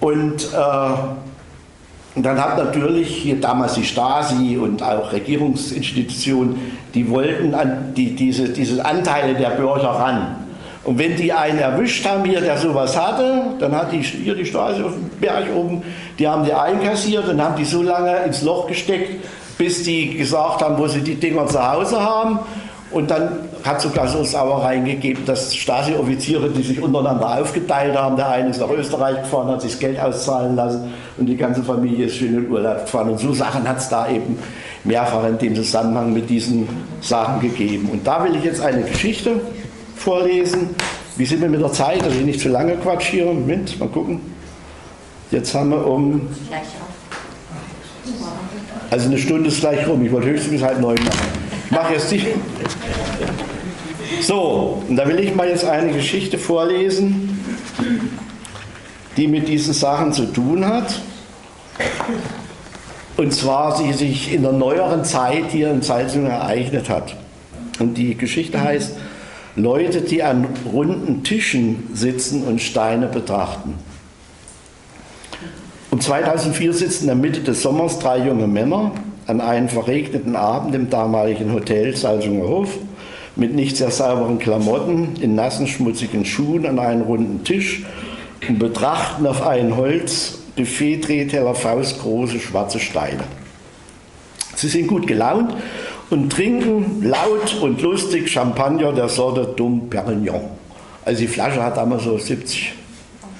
Und, 0.00 0.52
äh, 0.52 2.16
und 2.16 2.22
dann 2.24 2.42
hat 2.42 2.58
natürlich 2.58 3.08
hier 3.08 3.40
damals 3.40 3.74
die 3.74 3.84
Stasi 3.84 4.56
und 4.56 4.82
auch 4.82 5.12
Regierungsinstitutionen, 5.12 6.56
die 6.94 7.08
wollten 7.10 7.54
an 7.54 7.92
die, 7.96 8.14
diese, 8.14 8.48
diese 8.50 8.84
Anteile 8.84 9.34
der 9.34 9.50
Bürger 9.50 9.88
ran. 9.88 10.43
Und 10.84 10.98
wenn 10.98 11.16
die 11.16 11.32
einen 11.32 11.58
erwischt 11.58 12.06
haben 12.06 12.24
hier, 12.24 12.40
der 12.40 12.58
sowas 12.58 12.98
hatte, 12.98 13.42
dann 13.58 13.74
hat 13.74 13.90
die 13.90 14.02
hier 14.02 14.34
die 14.34 14.44
Straße 14.44 14.84
auf 14.84 14.92
dem 14.92 15.08
Berg 15.18 15.46
oben, 15.54 15.82
die 16.18 16.28
haben 16.28 16.44
die 16.44 16.52
einkassiert 16.52 17.26
und 17.26 17.42
haben 17.42 17.56
die 17.56 17.64
so 17.64 17.82
lange 17.82 18.14
ins 18.24 18.42
Loch 18.42 18.66
gesteckt, 18.66 19.24
bis 19.56 19.82
die 19.82 20.16
gesagt 20.16 20.62
haben, 20.62 20.76
wo 20.76 20.86
sie 20.86 21.00
die 21.00 21.14
Dinger 21.14 21.46
zu 21.46 21.66
Hause 21.66 22.00
haben. 22.00 22.38
Und 22.90 23.10
dann 23.10 23.30
hat 23.64 23.80
sogar 23.80 24.06
so 24.06 24.22
Sauereien 24.22 24.84
gegeben, 24.84 25.22
dass 25.26 25.52
Stasi-Offiziere, 25.56 26.50
die 26.50 26.62
sich 26.62 26.80
untereinander 26.80 27.40
aufgeteilt 27.40 27.96
haben, 27.96 28.14
der 28.16 28.28
eine 28.28 28.50
ist 28.50 28.60
nach 28.60 28.70
Österreich 28.70 29.22
gefahren, 29.22 29.48
hat 29.48 29.62
sich 29.62 29.72
das 29.72 29.80
Geld 29.80 29.98
auszahlen 29.98 30.54
lassen 30.54 30.92
und 31.16 31.26
die 31.26 31.36
ganze 31.36 31.64
Familie 31.64 32.06
ist 32.06 32.16
schön 32.16 32.34
in 32.38 32.48
Urlaub 32.48 32.82
gefahren. 32.82 33.10
Und 33.10 33.18
so 33.18 33.32
Sachen 33.32 33.66
hat 33.66 33.78
es 33.78 33.88
da 33.88 34.08
eben 34.08 34.38
mehrfach 34.84 35.26
in 35.26 35.38
dem 35.38 35.56
Zusammenhang 35.56 36.12
mit 36.12 36.30
diesen 36.30 36.68
Sachen 37.00 37.40
gegeben. 37.40 37.88
Und 37.90 38.06
da 38.06 38.22
will 38.22 38.36
ich 38.36 38.44
jetzt 38.44 38.60
eine 38.60 38.82
Geschichte 38.82 39.40
vorlesen. 39.96 40.70
Wie 41.16 41.24
sind 41.24 41.40
wir 41.40 41.48
mit 41.48 41.60
der 41.60 41.72
Zeit, 41.72 42.04
dass 42.04 42.14
ich 42.14 42.24
nicht 42.24 42.40
zu 42.40 42.48
lange 42.48 42.76
Quatsch 42.76 43.06
hier? 43.06 43.26
Moment, 43.26 43.78
mal 43.78 43.88
gucken. 43.88 44.20
Jetzt 45.30 45.54
haben 45.54 45.70
wir 45.70 45.86
um. 45.86 46.28
Also 48.90 49.06
eine 49.06 49.18
Stunde 49.18 49.48
ist 49.48 49.60
gleich 49.60 49.86
rum. 49.86 50.04
Ich 50.04 50.12
wollte 50.12 50.28
höchstens 50.28 50.52
bis 50.52 50.62
halb 50.62 50.80
neun 50.80 50.96
machen. 50.96 51.28
Ich 51.66 51.70
mache 51.70 51.94
jetzt 51.94 52.10
die. 52.10 52.26
So, 54.20 54.82
und 54.88 54.96
da 54.96 55.06
will 55.08 55.18
ich 55.18 55.34
mal 55.34 55.48
jetzt 55.48 55.64
eine 55.64 55.92
Geschichte 55.92 56.38
vorlesen, 56.38 57.38
die 59.16 59.28
mit 59.28 59.48
diesen 59.48 59.74
Sachen 59.74 60.12
zu 60.12 60.26
tun 60.26 60.66
hat. 60.66 61.00
Und 63.16 63.32
zwar, 63.32 63.82
die 63.82 63.92
sich 63.92 64.32
in 64.32 64.42
der 64.42 64.52
neueren 64.52 65.04
Zeit 65.04 65.50
hier 65.50 65.70
in 65.70 65.82
Salzung 65.82 66.26
ereignet 66.26 66.88
hat. 66.88 67.16
Und 67.78 67.96
die 67.96 68.16
Geschichte 68.16 68.60
heißt, 68.60 68.96
Leute, 69.56 70.00
die 70.00 70.22
an 70.22 70.46
runden 70.72 71.22
Tischen 71.22 71.88
sitzen 71.94 72.42
und 72.44 72.60
Steine 72.60 73.06
betrachten. 73.06 73.74
Um 75.90 76.00
2004 76.00 76.72
sitzen 76.72 77.02
in 77.02 77.06
der 77.06 77.16
Mitte 77.16 77.40
des 77.40 77.62
Sommers 77.62 78.00
drei 78.00 78.18
junge 78.18 78.48
Männer 78.48 78.92
an 79.26 79.40
einem 79.40 79.68
verregneten 79.68 80.34
Abend 80.34 80.74
im 80.74 80.90
damaligen 80.90 81.52
Hotel 81.52 81.96
Salzunger 81.96 82.48
Hof 82.48 82.70
mit 83.36 83.54
nicht 83.54 83.76
sehr 83.76 83.90
sauberen 83.90 84.38
Klamotten, 84.38 85.16
in 85.20 85.36
nassen, 85.36 85.66
schmutzigen 85.66 86.24
Schuhen 86.24 86.66
an 86.66 86.78
einem 86.78 87.02
runden 87.02 87.44
Tisch 87.44 87.84
und 88.48 88.58
betrachten 88.58 89.26
auf 89.26 89.46
einen 89.46 89.76
Holz 89.76 90.38
Buffet-Drehteller 90.56 91.54
faustgroße 91.54 92.38
schwarze 92.40 92.78
Steine. 92.78 93.24
Sie 94.56 94.68
sind 94.68 94.86
gut 94.86 95.06
gelaunt 95.06 95.54
und 96.14 96.30
trinken 96.30 97.02
laut 97.02 97.60
und 97.60 97.82
lustig 97.82 98.30
Champagner 98.30 98.92
der 98.92 99.08
Sorte 99.08 99.52
Dom 99.56 99.90
Perignon. 99.90 100.42
Also 101.04 101.22
die 101.22 101.26
Flasche 101.26 101.60
hat 101.60 101.76
damals 101.76 102.04
so 102.04 102.16
70 102.16 102.72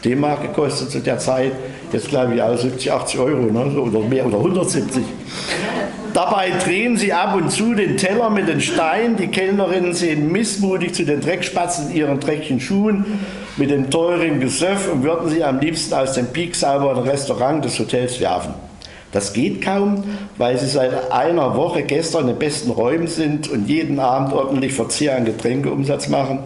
D-Mark 0.05 0.43
gekostet 0.43 0.91
zu 0.91 0.99
der 0.99 1.19
Zeit. 1.21 1.53
Jetzt 1.93 2.09
glaube 2.09 2.35
ich 2.35 2.43
auch 2.43 2.59
70, 2.59 2.91
80 2.91 3.21
Euro 3.21 3.43
ne? 3.43 3.81
oder 3.81 4.01
mehr 4.01 4.27
oder 4.27 4.39
170. 4.39 5.05
Dabei 6.13 6.51
drehen 6.51 6.97
sie 6.97 7.13
ab 7.13 7.37
und 7.37 7.53
zu 7.53 7.75
den 7.75 7.97
Teller 7.97 8.29
mit 8.29 8.49
den 8.49 8.61
Steinen. 8.61 9.17
Die 9.17 9.29
Kellnerinnen 9.29 9.95
sehen 9.95 10.33
missmutig 10.33 10.95
zu 10.95 11.05
den 11.05 11.21
Dreckspatzen 11.21 11.91
in 11.91 11.97
ihren 11.97 12.19
dreckigen 12.19 12.59
Schuhen 12.59 13.05
mit 13.57 13.71
dem 13.71 13.89
teuren 13.89 14.41
Gesöff 14.41 14.93
und 14.93 15.05
würden 15.05 15.31
sie 15.31 15.45
am 15.45 15.61
liebsten 15.61 15.95
aus 15.95 16.15
dem 16.15 16.27
pieksauberen 16.27 17.05
Restaurant 17.05 17.65
des 17.65 17.79
Hotels 17.79 18.19
werfen. 18.21 18.53
Das 19.15 19.33
geht 19.33 19.63
kaum, 19.63 20.03
weil 20.39 20.59
sie 20.59 20.67
seit 20.67 21.13
einer 21.13 21.57
Woche 21.57 21.85
gestern 21.85 22.23
in 22.23 22.27
den 22.31 22.39
besten 22.41 22.73
Räumen 22.73 23.07
sind 23.07 23.49
und 23.49 23.69
jeden 23.69 24.01
Abend 24.01 24.33
ordentlich 24.33 24.73
Verzehr 24.73 25.17
an 25.17 25.25
Getränkeumsatz 25.25 26.09
machen. 26.09 26.41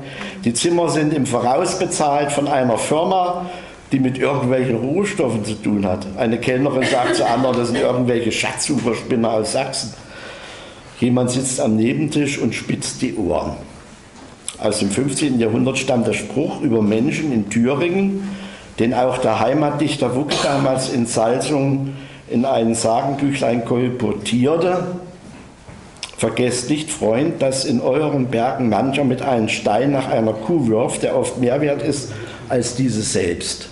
Die 0.44 0.52
Zimmer 0.52 0.90
sind 0.90 1.14
im 1.14 1.24
Voraus 1.24 1.78
bezahlt 1.78 2.30
von 2.30 2.46
einer 2.46 2.76
Firma, 2.76 3.46
die 3.90 3.98
mit 3.98 4.18
irgendwelchen 4.18 4.76
Rohstoffen 4.76 5.46
zu 5.46 5.54
tun 5.54 5.86
hat. 5.86 6.06
Eine 6.18 6.38
Kellnerin 6.38 6.82
sagt 6.82 7.16
zu 7.16 7.26
anderen, 7.26 7.56
das 7.56 7.68
sind 7.68 7.78
irgendwelche 7.78 8.30
Schatzsucherspinner 8.30 9.32
aus 9.32 9.52
Sachsen. 9.52 9.94
Jemand 11.00 11.30
sitzt 11.30 11.62
am 11.62 11.74
Nebentisch 11.74 12.36
und 12.36 12.54
spitzt 12.54 13.00
die 13.00 13.16
Ohren. 13.16 13.52
Aus 14.58 14.80
dem 14.80 14.90
15. 14.90 15.40
Jahrhundert 15.40 15.78
stammt 15.78 16.06
der 16.06 16.12
Spruch 16.12 16.60
über 16.60 16.82
Menschen 16.82 17.32
in 17.32 17.48
Thüringen, 17.48 18.28
den 18.78 18.92
auch 18.92 19.16
der 19.16 19.40
Heimatdichter 19.40 20.14
Wuck 20.14 20.32
damals 20.42 20.90
in 20.90 21.06
Salzung 21.06 21.94
in 22.30 22.44
ein 22.44 22.74
Sagenbüchlein 22.74 23.64
kolportierte. 23.64 24.86
Vergesst 26.16 26.68
nicht, 26.68 26.90
Freund, 26.90 27.40
dass 27.40 27.64
in 27.64 27.80
euren 27.80 28.26
Bergen 28.26 28.68
mancher 28.68 29.04
mit 29.04 29.22
einem 29.22 29.48
Stein 29.48 29.92
nach 29.92 30.08
einer 30.08 30.32
Kuh 30.32 30.66
wirft, 30.66 31.02
der 31.02 31.16
oft 31.16 31.38
mehr 31.38 31.60
wert 31.60 31.82
ist 31.82 32.12
als 32.48 32.74
diese 32.74 33.02
selbst. 33.02 33.68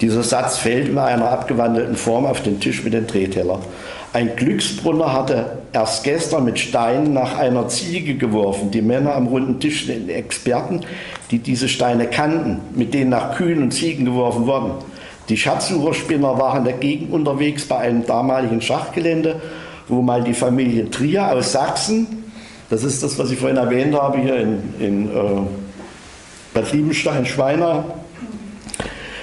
Dieser 0.00 0.22
Satz 0.22 0.58
fällt 0.58 0.88
in 0.88 0.98
einer 0.98 1.30
abgewandelten 1.30 1.94
Form 1.94 2.24
auf 2.24 2.42
den 2.42 2.58
Tisch 2.58 2.82
mit 2.82 2.94
dem 2.94 3.06
Drehteller. 3.06 3.60
Ein 4.12 4.34
Glücksbrunner 4.34 5.12
hatte 5.12 5.58
erst 5.72 6.02
gestern 6.02 6.44
mit 6.44 6.58
Steinen 6.58 7.12
nach 7.12 7.38
einer 7.38 7.68
Ziege 7.68 8.14
geworfen. 8.14 8.72
Die 8.72 8.82
Männer 8.82 9.14
am 9.14 9.28
runden 9.28 9.60
Tisch 9.60 9.86
sind 9.86 10.08
Experten, 10.08 10.80
die 11.30 11.38
diese 11.38 11.68
Steine 11.68 12.06
kannten, 12.06 12.58
mit 12.74 12.92
denen 12.92 13.10
nach 13.10 13.36
Kühen 13.36 13.62
und 13.62 13.72
Ziegen 13.72 14.04
geworfen 14.04 14.46
wurden. 14.46 14.72
Die 15.30 15.36
Schatzsucherspinner 15.36 16.36
waren 16.38 16.64
dagegen 16.64 17.12
unterwegs 17.12 17.64
bei 17.64 17.78
einem 17.78 18.04
damaligen 18.04 18.60
Schachgelände, 18.60 19.40
wo 19.86 20.02
mal 20.02 20.24
die 20.24 20.34
Familie 20.34 20.90
Trier 20.90 21.30
aus 21.30 21.52
Sachsen, 21.52 22.24
das 22.68 22.82
ist 22.82 23.04
das, 23.04 23.16
was 23.16 23.30
ich 23.30 23.38
vorhin 23.38 23.56
erwähnt 23.56 23.94
habe, 23.94 24.18
hier 24.18 24.36
in, 24.40 24.74
in 24.80 25.08
äh, 25.08 25.40
Bad 26.52 26.72
Liebenstein, 26.72 27.26
Schweiner, 27.26 27.84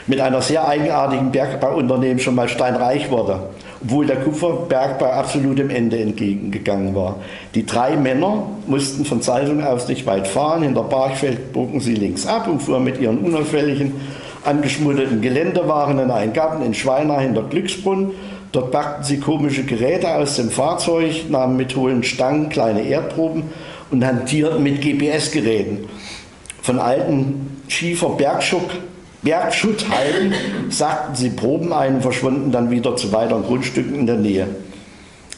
mit 0.08 0.22
einer 0.22 0.42
sehr 0.42 0.66
eigenartigen 0.66 1.30
Bergbauunternehmen 1.30 2.20
schon 2.20 2.36
mal 2.36 2.48
steinreich 2.48 3.12
wurde, 3.12 3.42
obwohl 3.84 4.06
der 4.06 4.22
Kupferbergbau 4.22 5.08
absolut 5.12 5.60
dem 5.60 5.70
Ende 5.70 6.00
entgegengegangen 6.00 6.96
war. 6.96 7.18
Die 7.54 7.66
drei 7.66 7.98
Männer 7.98 8.48
mussten 8.66 9.04
von 9.04 9.22
Salzung 9.22 9.62
aus 9.62 9.90
nicht 9.90 10.06
weit 10.06 10.26
fahren, 10.30 10.64
hinter 10.64 10.84
Barchfeld 10.84 11.52
bogen 11.52 11.82
sie 11.82 11.96
links 11.96 12.26
ab 12.26 12.48
und 12.48 12.62
fuhren 12.62 12.86
mit 12.86 12.98
ihren 13.02 13.18
unauffälligen 13.18 13.94
angeschmuddelten 14.44 15.22
Geländewaren 15.22 16.00
in 16.00 16.12
einen 16.12 16.34
Garten 16.34 16.64
in 16.64 16.74
Schweina 16.74 17.20
hinter 17.20 17.44
Glücksbrunn. 17.44 18.12
Dort 18.52 18.72
packten 18.72 19.04
sie 19.04 19.20
komische 19.20 19.64
Geräte 19.64 20.16
aus 20.16 20.38
dem 20.38 20.50
Fahrzeug, 20.50 21.30
nahmen 21.30 21.58
mit 21.58 21.76
hohlen 21.76 22.04
Stangen 22.04 22.50
kleine 22.50 22.82
Erdproben 22.82 23.44
und 23.92 24.06
hantierten 24.06 24.64
mit 24.64 24.82
GPS-Geräten. 24.82 25.88
Von 26.62 26.80
alten 26.80 27.62
Schiefer 27.68 28.10
Bergschuck, 28.10 28.70
Bergschutthalden 29.22 30.34
sagten 30.70 31.16
sie 31.16 31.30
Proben 31.30 31.74
ein 31.74 31.96
und 31.96 32.02
verschwunden 32.02 32.52
dann 32.52 32.72
wieder 32.72 32.96
zu 32.96 33.12
weiteren 33.12 33.44
Grundstücken 33.44 33.96
in 33.96 34.06
der 34.06 34.18
Nähe. 34.18 34.48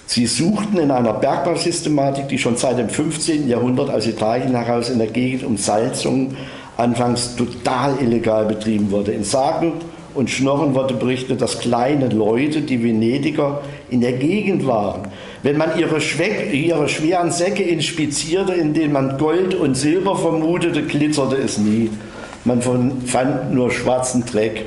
Sie 0.05 0.25
suchten 0.25 0.79
in 0.79 0.89
einer 0.89 1.13
Bergbausystematik, 1.13 2.27
die 2.29 2.39
schon 2.39 2.57
seit 2.57 2.79
dem 2.79 2.89
15. 2.89 3.47
Jahrhundert 3.47 3.91
aus 3.91 4.07
Italien 4.07 4.55
heraus 4.55 4.89
in 4.89 4.97
der 4.97 5.07
Gegend 5.07 5.43
um 5.43 5.55
Salzungen 5.55 6.35
anfangs 6.79 7.35
total 7.35 7.97
illegal 8.01 8.45
betrieben 8.45 8.91
wurde. 8.91 9.11
In 9.11 9.23
Sagen 9.23 9.73
und 10.15 10.29
Schnorren 10.29 10.73
wurde 10.75 10.95
berichtet, 10.95 11.41
dass 11.41 11.59
kleine 11.59 12.09
Leute, 12.09 12.61
die 12.61 12.83
Venediger, 12.83 13.61
in 13.89 14.01
der 14.01 14.13
Gegend 14.13 14.65
waren. 14.65 15.07
Wenn 15.43 15.57
man 15.57 15.77
ihre, 15.77 16.01
Schweck, 16.01 16.53
ihre 16.53 16.89
schweren 16.89 17.31
Säcke 17.31 17.63
inspizierte, 17.63 18.53
in 18.53 18.73
denen 18.73 18.93
man 18.93 19.17
Gold 19.17 19.53
und 19.53 19.75
Silber 19.75 20.15
vermutete, 20.15 20.83
glitzerte 20.83 21.37
es 21.37 21.57
nie. 21.57 21.89
Man 22.45 22.61
fand 22.61 23.53
nur 23.53 23.71
schwarzen 23.71 24.25
Dreck. 24.25 24.65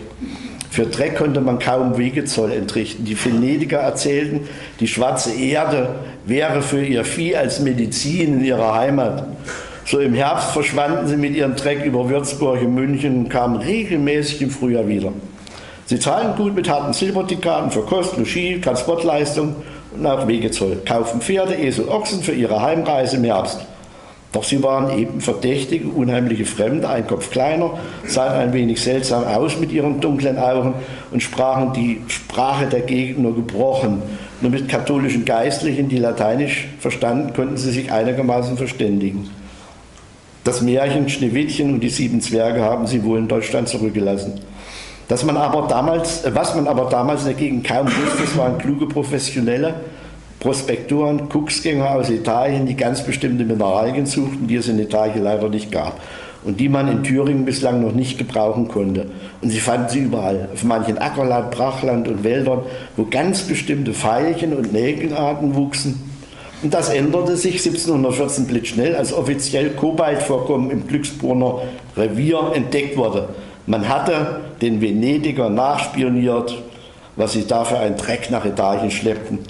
Für 0.70 0.86
Dreck 0.86 1.16
konnte 1.16 1.42
man 1.42 1.58
kaum 1.58 1.98
Wegezoll 1.98 2.52
entrichten. 2.52 3.04
Die 3.04 3.22
Venediger 3.22 3.80
erzählten, 3.80 4.48
die 4.80 4.88
schwarze 4.88 5.34
Erde 5.34 5.96
wäre 6.24 6.62
für 6.62 6.82
ihr 6.82 7.04
Vieh 7.04 7.36
als 7.36 7.60
Medizin 7.60 8.38
in 8.38 8.44
ihrer 8.44 8.74
Heimat. 8.74 9.26
So 9.84 9.98
im 9.98 10.14
Herbst 10.14 10.50
verschwanden 10.50 11.08
sie 11.08 11.16
mit 11.16 11.34
ihrem 11.34 11.56
Dreck 11.56 11.84
über 11.84 12.08
Würzburg 12.08 12.62
und 12.62 12.74
München 12.74 13.18
und 13.18 13.28
kamen 13.28 13.56
regelmäßig 13.56 14.42
im 14.42 14.50
Frühjahr 14.50 14.86
wieder. 14.86 15.12
Sie 15.86 15.98
zahlten 15.98 16.36
gut 16.36 16.54
mit 16.54 16.70
harten 16.70 16.92
Silbertikaten 16.92 17.70
für 17.70 17.82
Kost, 17.82 18.16
Logis, 18.16 18.60
Transportleistung 18.60 19.56
und 19.96 20.06
auch 20.06 20.26
Wegezoll, 20.28 20.78
kaufen 20.86 21.20
Pferde, 21.20 21.54
Esel, 21.54 21.88
Ochsen 21.88 22.22
für 22.22 22.32
ihre 22.32 22.62
Heimreise 22.62 23.16
im 23.16 23.24
Herbst. 23.24 23.58
Doch 24.32 24.44
sie 24.44 24.62
waren 24.62 24.96
eben 24.98 25.20
verdächtige, 25.20 25.88
unheimliche 25.88 26.46
Fremde, 26.46 26.88
ein 26.88 27.06
Kopf 27.06 27.30
kleiner, 27.30 27.78
sahen 28.06 28.32
ein 28.32 28.52
wenig 28.54 28.80
seltsam 28.80 29.24
aus 29.24 29.58
mit 29.58 29.72
ihren 29.72 30.00
dunklen 30.00 30.38
Augen 30.38 30.74
und 31.10 31.22
sprachen 31.22 31.74
die 31.74 32.00
Sprache 32.08 32.66
der 32.66 32.80
Gegend 32.80 33.18
nur 33.18 33.34
gebrochen. 33.34 34.00
Nur 34.40 34.50
mit 34.50 34.68
katholischen 34.68 35.26
Geistlichen, 35.26 35.90
die 35.90 35.98
Lateinisch 35.98 36.68
verstanden, 36.80 37.34
konnten 37.34 37.58
sie 37.58 37.72
sich 37.72 37.92
einigermaßen 37.92 38.56
verständigen. 38.56 39.28
Das 40.44 40.60
Märchen 40.60 41.08
Schneewittchen 41.08 41.74
und 41.74 41.80
die 41.80 41.88
sieben 41.88 42.20
Zwerge 42.20 42.62
haben 42.62 42.88
sie 42.88 43.04
wohl 43.04 43.18
in 43.18 43.28
Deutschland 43.28 43.68
zurückgelassen. 43.68 44.40
Dass 45.06 45.24
man 45.24 45.36
aber 45.36 45.68
damals, 45.68 46.24
äh, 46.24 46.34
was 46.34 46.54
man 46.54 46.66
aber 46.66 46.88
damals 46.88 47.24
dagegen 47.24 47.62
kaum 47.62 47.86
wusste, 47.86 48.38
waren 48.38 48.58
kluge 48.58 48.86
Professionelle, 48.86 49.74
Prospektoren, 50.40 51.28
Kucksgänger 51.28 51.92
aus 51.92 52.10
Italien, 52.10 52.66
die 52.66 52.74
ganz 52.74 53.04
bestimmte 53.04 53.44
Mineralien 53.44 54.06
suchten, 54.06 54.48
die 54.48 54.56
es 54.56 54.66
in 54.66 54.80
Italien 54.80 55.22
leider 55.22 55.48
nicht 55.48 55.70
gab 55.70 56.00
und 56.44 56.58
die 56.58 56.68
man 56.68 56.90
in 56.90 57.04
Thüringen 57.04 57.44
bislang 57.44 57.80
noch 57.80 57.92
nicht 57.92 58.18
gebrauchen 58.18 58.66
konnte. 58.66 59.06
Und 59.40 59.50
sie 59.50 59.60
fanden 59.60 59.88
sie 59.88 60.00
überall, 60.00 60.48
auf 60.52 60.64
manchen 60.64 60.98
Ackerland, 60.98 61.52
Brachland 61.52 62.08
und 62.08 62.24
Wäldern, 62.24 62.62
wo 62.96 63.04
ganz 63.04 63.42
bestimmte 63.42 63.94
Veilchen 63.94 64.52
und 64.52 64.72
Nägelarten 64.72 65.54
wuchsen, 65.54 66.11
und 66.62 66.72
das 66.72 66.88
änderte 66.88 67.36
sich 67.36 67.54
1714 67.54 68.46
blitzschnell, 68.46 68.94
als 68.94 69.12
offiziell 69.12 69.70
Kobaltvorkommen 69.70 70.70
im 70.70 70.86
Glücksbrunner 70.86 71.62
Revier 71.96 72.52
entdeckt 72.54 72.96
wurde. 72.96 73.28
Man 73.66 73.88
hatte 73.88 74.40
den 74.60 74.80
Venediger 74.80 75.50
nachspioniert, 75.50 76.62
was 77.16 77.32
sie 77.32 77.46
dafür 77.46 77.80
einen 77.80 77.96
Dreck 77.96 78.30
nach 78.30 78.44
Italien 78.44 78.90
schleppten. 78.90 79.40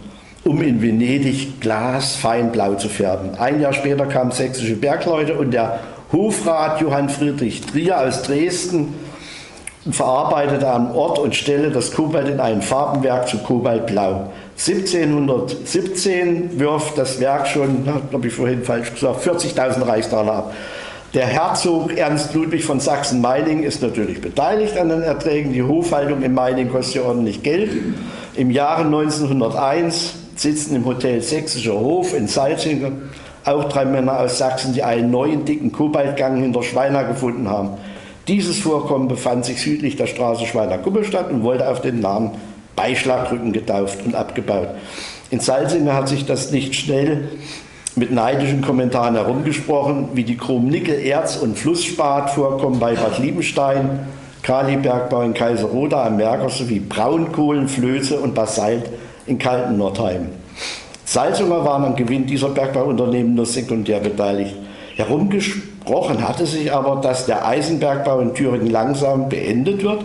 um 0.44 0.60
in 0.60 0.82
Venedig 0.82 1.60
Glas 1.60 2.16
feinblau 2.16 2.74
zu 2.74 2.88
färben. 2.88 3.38
Ein 3.38 3.60
Jahr 3.60 3.72
später 3.72 4.06
kamen 4.06 4.32
sächsische 4.32 4.74
Bergleute 4.74 5.34
und 5.34 5.52
der 5.52 5.78
Hofrat 6.10 6.80
Johann 6.80 7.08
Friedrich 7.08 7.60
Trier 7.62 8.00
aus 8.00 8.22
Dresden 8.22 8.94
verarbeitete 9.90 10.68
am 10.68 10.94
Ort 10.94 11.18
und 11.18 11.34
Stelle 11.34 11.70
das 11.70 11.92
Kobalt 11.92 12.28
in 12.28 12.40
ein 12.40 12.62
Farbenwerk 12.62 13.28
zu 13.28 13.38
Kobaltblau. 13.38 14.30
1717 14.64 16.60
wirft 16.60 16.96
das 16.96 17.18
Werk 17.18 17.48
schon, 17.48 17.84
habe 18.12 18.28
ich 18.28 18.32
vorhin 18.32 18.62
falsch 18.62 18.94
gesagt, 18.94 19.26
40.000 19.26 19.88
Reichsdaler 19.88 20.32
ab. 20.32 20.54
Der 21.14 21.26
Herzog 21.26 21.96
Ernst 21.96 22.32
Ludwig 22.32 22.64
von 22.64 22.78
Sachsen-Meiningen 22.78 23.64
ist 23.64 23.82
natürlich 23.82 24.20
beteiligt 24.20 24.78
an 24.78 24.88
den 24.88 25.02
Erträgen. 25.02 25.52
Die 25.52 25.64
Hofhaltung 25.64 26.22
in 26.22 26.32
Meiningen 26.32 26.72
kostet 26.72 26.94
ja 26.94 27.02
ordentlich 27.02 27.42
Geld. 27.42 27.72
Im 28.36 28.52
Jahre 28.52 28.84
1901 28.84 30.14
sitzen 30.36 30.76
im 30.76 30.84
Hotel 30.84 31.20
Sächsischer 31.22 31.78
Hof 31.80 32.14
in 32.14 32.28
Salzingen 32.28 33.10
auch 33.44 33.64
drei 33.64 33.84
Männer 33.84 34.20
aus 34.20 34.38
Sachsen, 34.38 34.74
die 34.74 34.84
einen 34.84 35.10
neuen 35.10 35.44
dicken 35.44 35.72
Kobaltgang 35.72 36.40
hinter 36.40 36.62
Schweiner 36.62 37.02
gefunden 37.02 37.50
haben. 37.50 37.70
Dieses 38.28 38.60
Vorkommen 38.60 39.08
befand 39.08 39.44
sich 39.44 39.60
südlich 39.60 39.96
der 39.96 40.06
Straße 40.06 40.46
Schweiner-Kuppelstadt 40.46 41.32
und 41.32 41.42
wurde 41.42 41.68
auf 41.68 41.80
den 41.80 41.98
Namen 41.98 42.30
Beischlagrücken 42.76 43.52
getauft 43.52 43.98
und 44.04 44.14
abgebaut. 44.14 44.68
In 45.30 45.40
Salzingen 45.40 45.92
hat 45.92 46.08
sich 46.08 46.26
das 46.26 46.50
nicht 46.50 46.74
schnell 46.74 47.28
mit 47.94 48.10
neidischen 48.10 48.62
Kommentaren 48.62 49.14
herumgesprochen, 49.14 50.08
wie 50.14 50.24
die 50.24 50.36
Chrom-Nickel-, 50.36 51.04
Erz- 51.04 51.36
und 51.36 51.58
Flussspat-Vorkommen 51.58 52.78
bei 52.78 52.94
Bad 52.94 53.18
Liebenstein, 53.18 54.00
Kalibergbau 54.42 55.22
in 55.22 55.34
Kaiserroda 55.34 56.04
am 56.06 56.16
Merker 56.16 56.48
sowie 56.48 56.80
Braunkohlen, 56.80 57.68
Flöze 57.68 58.18
und 58.18 58.34
Basalt 58.34 58.90
in 59.26 59.38
Kalten-Nordheim. 59.38 60.28
Salzunger 61.04 61.64
waren 61.64 61.84
am 61.84 61.96
Gewinn 61.96 62.26
dieser 62.26 62.48
Bergbauunternehmen 62.48 63.34
nur 63.34 63.46
sekundär 63.46 64.00
beteiligt. 64.00 64.56
Herumgesprochen 64.96 66.26
hatte 66.26 66.46
sich 66.46 66.72
aber, 66.72 67.00
dass 67.00 67.26
der 67.26 67.46
Eisenbergbau 67.46 68.20
in 68.20 68.34
Thüringen 68.34 68.70
langsam 68.70 69.28
beendet 69.28 69.82
wird, 69.82 70.02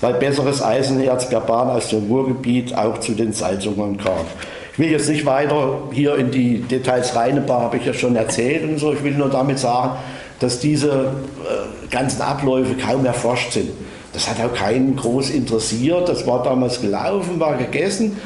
weil 0.00 0.14
besseres 0.14 0.62
Eisenerz 0.62 1.28
per 1.28 1.40
Bahn 1.40 1.68
aus 1.68 1.88
dem 1.88 2.06
Ruhrgebiet 2.06 2.76
auch 2.76 2.98
zu 2.98 3.12
den 3.12 3.32
Salzungern 3.32 3.96
kam. 3.98 4.24
Ich 4.72 4.78
will 4.78 4.90
jetzt 4.90 5.08
nicht 5.08 5.26
weiter 5.26 5.78
hier 5.92 6.16
in 6.16 6.30
die 6.30 6.60
Details 6.60 7.14
rein, 7.14 7.44
habe 7.48 7.76
ich 7.76 7.84
ja 7.84 7.92
schon 7.92 8.16
erzählt 8.16 8.64
und 8.64 8.78
so. 8.78 8.92
Ich 8.92 9.02
will 9.02 9.14
nur 9.14 9.28
damit 9.28 9.58
sagen, 9.58 9.92
dass 10.38 10.58
diese 10.60 10.88
äh, 10.90 11.90
ganzen 11.90 12.22
Abläufe 12.22 12.74
kaum 12.74 13.04
erforscht 13.04 13.52
sind. 13.52 13.70
Das 14.12 14.28
hat 14.28 14.36
auch 14.44 14.54
keinen 14.54 14.96
groß 14.96 15.30
interessiert. 15.30 16.08
Das 16.08 16.26
war 16.26 16.42
damals 16.42 16.80
gelaufen, 16.80 17.38
war 17.38 17.56
gegessen. 17.56 18.16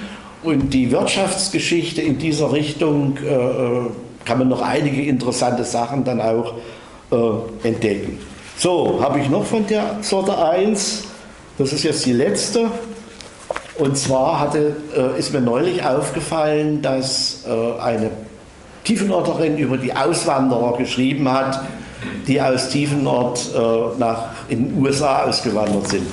Und 0.42 0.72
die 0.72 0.90
Wirtschaftsgeschichte 0.90 2.02
in 2.02 2.18
dieser 2.18 2.52
Richtung 2.52 3.18
äh, 3.24 3.34
äh 3.34 3.90
kann 4.24 4.38
man 4.38 4.48
noch 4.48 4.62
einige 4.62 5.02
interessante 5.02 5.64
Sachen 5.64 6.02
dann 6.02 6.18
auch 6.18 6.54
äh, 7.12 7.68
entdecken. 7.68 8.18
So, 8.56 8.98
habe 9.02 9.20
ich 9.20 9.28
noch 9.28 9.44
von 9.44 9.66
der 9.66 9.98
Sorte 10.00 10.38
1. 10.38 11.04
Das 11.56 11.72
ist 11.72 11.84
jetzt 11.84 12.04
die 12.04 12.12
letzte. 12.12 12.70
Und 13.78 13.96
zwar 13.96 14.40
hatte, 14.40 14.76
äh, 14.96 15.18
ist 15.18 15.32
mir 15.32 15.40
neulich 15.40 15.84
aufgefallen, 15.84 16.82
dass 16.82 17.44
äh, 17.46 17.80
eine 17.80 18.10
Tiefenorterin 18.84 19.58
über 19.58 19.76
die 19.76 19.94
Auswanderer 19.94 20.76
geschrieben 20.76 21.30
hat, 21.30 21.60
die 22.26 22.40
aus 22.40 22.68
Tiefenort 22.68 23.50
äh, 23.54 23.98
nach, 23.98 24.26
in 24.48 24.68
den 24.68 24.84
USA 24.84 25.24
ausgewandert 25.24 25.88
sind. 25.88 26.06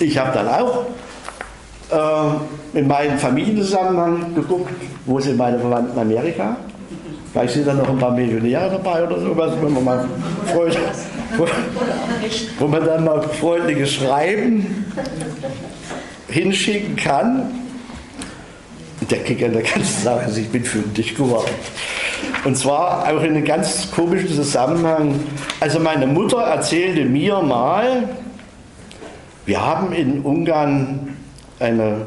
Ich 0.00 0.16
habe 0.18 0.32
dann 0.32 0.48
auch 0.48 0.86
äh, 1.90 2.78
in 2.78 2.86
meinem 2.86 3.18
Familienzusammenhang 3.18 4.34
geguckt, 4.34 4.70
wo 5.06 5.20
sind 5.20 5.36
meine 5.36 5.58
Verwandten 5.58 5.94
in 5.94 6.02
Amerika. 6.02 6.56
Vielleicht 7.36 7.52
sind 7.52 7.66
da 7.66 7.74
noch 7.74 7.90
ein 7.90 7.98
paar 7.98 8.12
Millionäre 8.12 8.70
dabei 8.70 9.04
oder 9.04 9.20
sowas, 9.20 9.52
wenn 9.60 9.74
man 9.74 9.84
mal 9.84 10.08
Freund, 10.54 10.78
wo 12.58 12.66
man 12.66 12.82
dann 12.82 13.04
mal 13.04 13.20
freundliches 13.20 13.92
Schreiben 13.92 14.86
hinschicken 16.28 16.96
kann. 16.96 17.50
Der 19.10 19.18
Kicker 19.18 19.50
der 19.50 19.60
ganzen 19.60 20.02
Sache 20.02 20.30
ist, 20.30 20.38
ich 20.38 20.48
bin 20.48 20.64
fündig 20.64 21.14
geworden. 21.14 21.50
Und 22.44 22.56
zwar 22.56 23.04
auch 23.06 23.22
in 23.22 23.36
einem 23.36 23.44
ganz 23.44 23.90
komischen 23.90 24.30
Zusammenhang. 24.30 25.20
Also 25.60 25.78
meine 25.78 26.06
Mutter 26.06 26.38
erzählte 26.38 27.04
mir 27.04 27.42
mal, 27.42 28.08
wir 29.44 29.60
haben 29.60 29.92
in 29.92 30.22
Ungarn 30.22 31.18
eine 31.60 32.06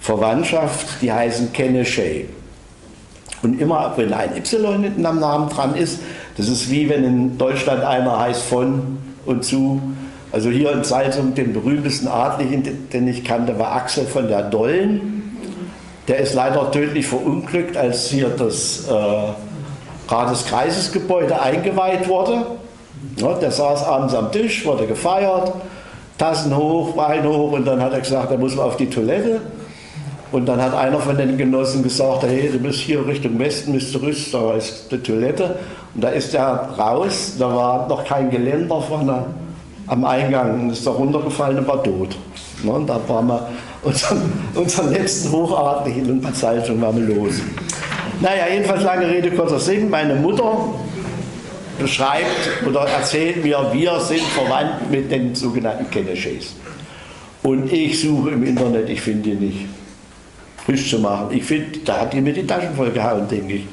Verwandtschaft, 0.00 1.02
die 1.02 1.12
heißen 1.12 1.52
Kenneschei. 1.52 2.24
Und 3.42 3.60
immer, 3.60 3.92
wenn 3.96 4.12
ein 4.12 4.36
Y 4.36 4.82
hinten 4.82 5.04
am 5.04 5.18
Namen 5.18 5.48
dran 5.48 5.74
ist, 5.74 6.00
das 6.36 6.48
ist 6.48 6.70
wie 6.70 6.88
wenn 6.88 7.04
in 7.04 7.38
Deutschland 7.38 7.82
einer 7.82 8.18
heißt 8.18 8.42
von 8.42 8.98
und 9.26 9.44
zu. 9.44 9.80
Also 10.30 10.48
hier 10.48 10.72
in 10.72 10.84
Salzung, 10.84 11.34
den 11.34 11.52
berühmtesten 11.52 12.08
Adligen, 12.08 12.88
den 12.90 13.08
ich 13.08 13.24
kannte, 13.24 13.58
war 13.58 13.72
Axel 13.72 14.06
von 14.06 14.28
der 14.28 14.42
Dollen. 14.42 15.36
Der 16.08 16.18
ist 16.18 16.34
leider 16.34 16.70
tödlich 16.70 17.06
verunglückt, 17.06 17.76
als 17.76 18.08
hier 18.08 18.28
das 18.28 18.88
äh, 18.88 20.12
Rateskreisesgebäude 20.12 21.40
eingeweiht 21.40 22.08
wurde. 22.08 22.46
Ja, 23.16 23.34
der 23.34 23.50
saß 23.50 23.84
abends 23.84 24.14
am 24.14 24.32
Tisch, 24.32 24.64
wurde 24.64 24.86
gefeiert, 24.86 25.52
Tassen 26.18 26.56
hoch, 26.56 26.96
Wein 26.96 27.26
hoch 27.26 27.52
und 27.52 27.66
dann 27.66 27.80
hat 27.80 27.92
er 27.92 28.00
gesagt, 28.00 28.30
er 28.30 28.38
muss 28.38 28.54
mal 28.56 28.64
auf 28.64 28.76
die 28.76 28.88
Toilette. 28.88 29.40
Und 30.32 30.46
dann 30.46 30.60
hat 30.62 30.74
einer 30.74 30.98
von 30.98 31.16
den 31.16 31.36
Genossen 31.36 31.82
gesagt, 31.82 32.22
hey, 32.22 32.48
du 32.50 32.58
bist 32.58 32.80
hier 32.80 33.06
Richtung 33.06 33.38
Westen, 33.38 33.72
Mr. 33.72 34.02
Rüst, 34.02 34.32
da 34.32 34.54
ist 34.54 34.90
die 34.90 34.96
Toilette. 34.98 35.56
Und 35.94 36.02
da 36.02 36.08
ist 36.08 36.34
er 36.34 36.70
raus, 36.78 37.34
da 37.38 37.54
war 37.54 37.86
noch 37.86 38.02
kein 38.04 38.30
Geländer 38.30 38.80
vorne 38.80 39.26
am 39.86 40.04
Eingang 40.06 40.54
und 40.54 40.70
ist 40.70 40.86
da 40.86 40.90
runtergefallen 40.90 41.58
und 41.58 41.68
war 41.68 41.82
tot. 41.82 42.16
Und 42.64 42.88
da 42.88 42.98
waren 43.06 43.26
wir 43.26 43.48
unseren, 43.82 44.32
unseren 44.54 44.92
letzten 44.92 45.32
Hochadligen 45.32 46.10
und 46.10 46.22
Bezeichnung 46.22 46.80
waren 46.80 47.06
wir 47.06 47.14
los. 47.14 47.34
Naja, 48.22 48.44
jedenfalls 48.50 48.84
lange 48.84 49.06
Rede, 49.08 49.32
kurzer 49.32 49.60
Sinn. 49.60 49.90
Meine 49.90 50.14
Mutter 50.14 50.56
beschreibt 51.78 52.64
oder 52.66 52.86
erzählt 52.88 53.44
mir, 53.44 53.66
wir 53.70 54.00
sind 54.00 54.22
verwandt 54.22 54.90
mit 54.90 55.10
den 55.10 55.34
sogenannten 55.34 55.90
Kenneschees. 55.90 56.54
Und 57.42 57.70
ich 57.70 58.00
suche 58.00 58.30
im 58.30 58.44
Internet, 58.44 58.88
ich 58.88 59.02
finde 59.02 59.30
die 59.30 59.34
nicht. 59.34 59.81
Frisch 60.64 60.90
zu 60.90 60.98
machen. 60.98 61.28
Ich 61.30 61.44
finde, 61.44 61.78
da 61.80 62.00
hat 62.00 62.12
die 62.12 62.20
mir 62.20 62.32
die 62.32 62.46
Taschen 62.46 62.74
voll 62.74 62.90
gehauen, 62.90 63.26
denke 63.28 63.54
ich. 63.54 63.66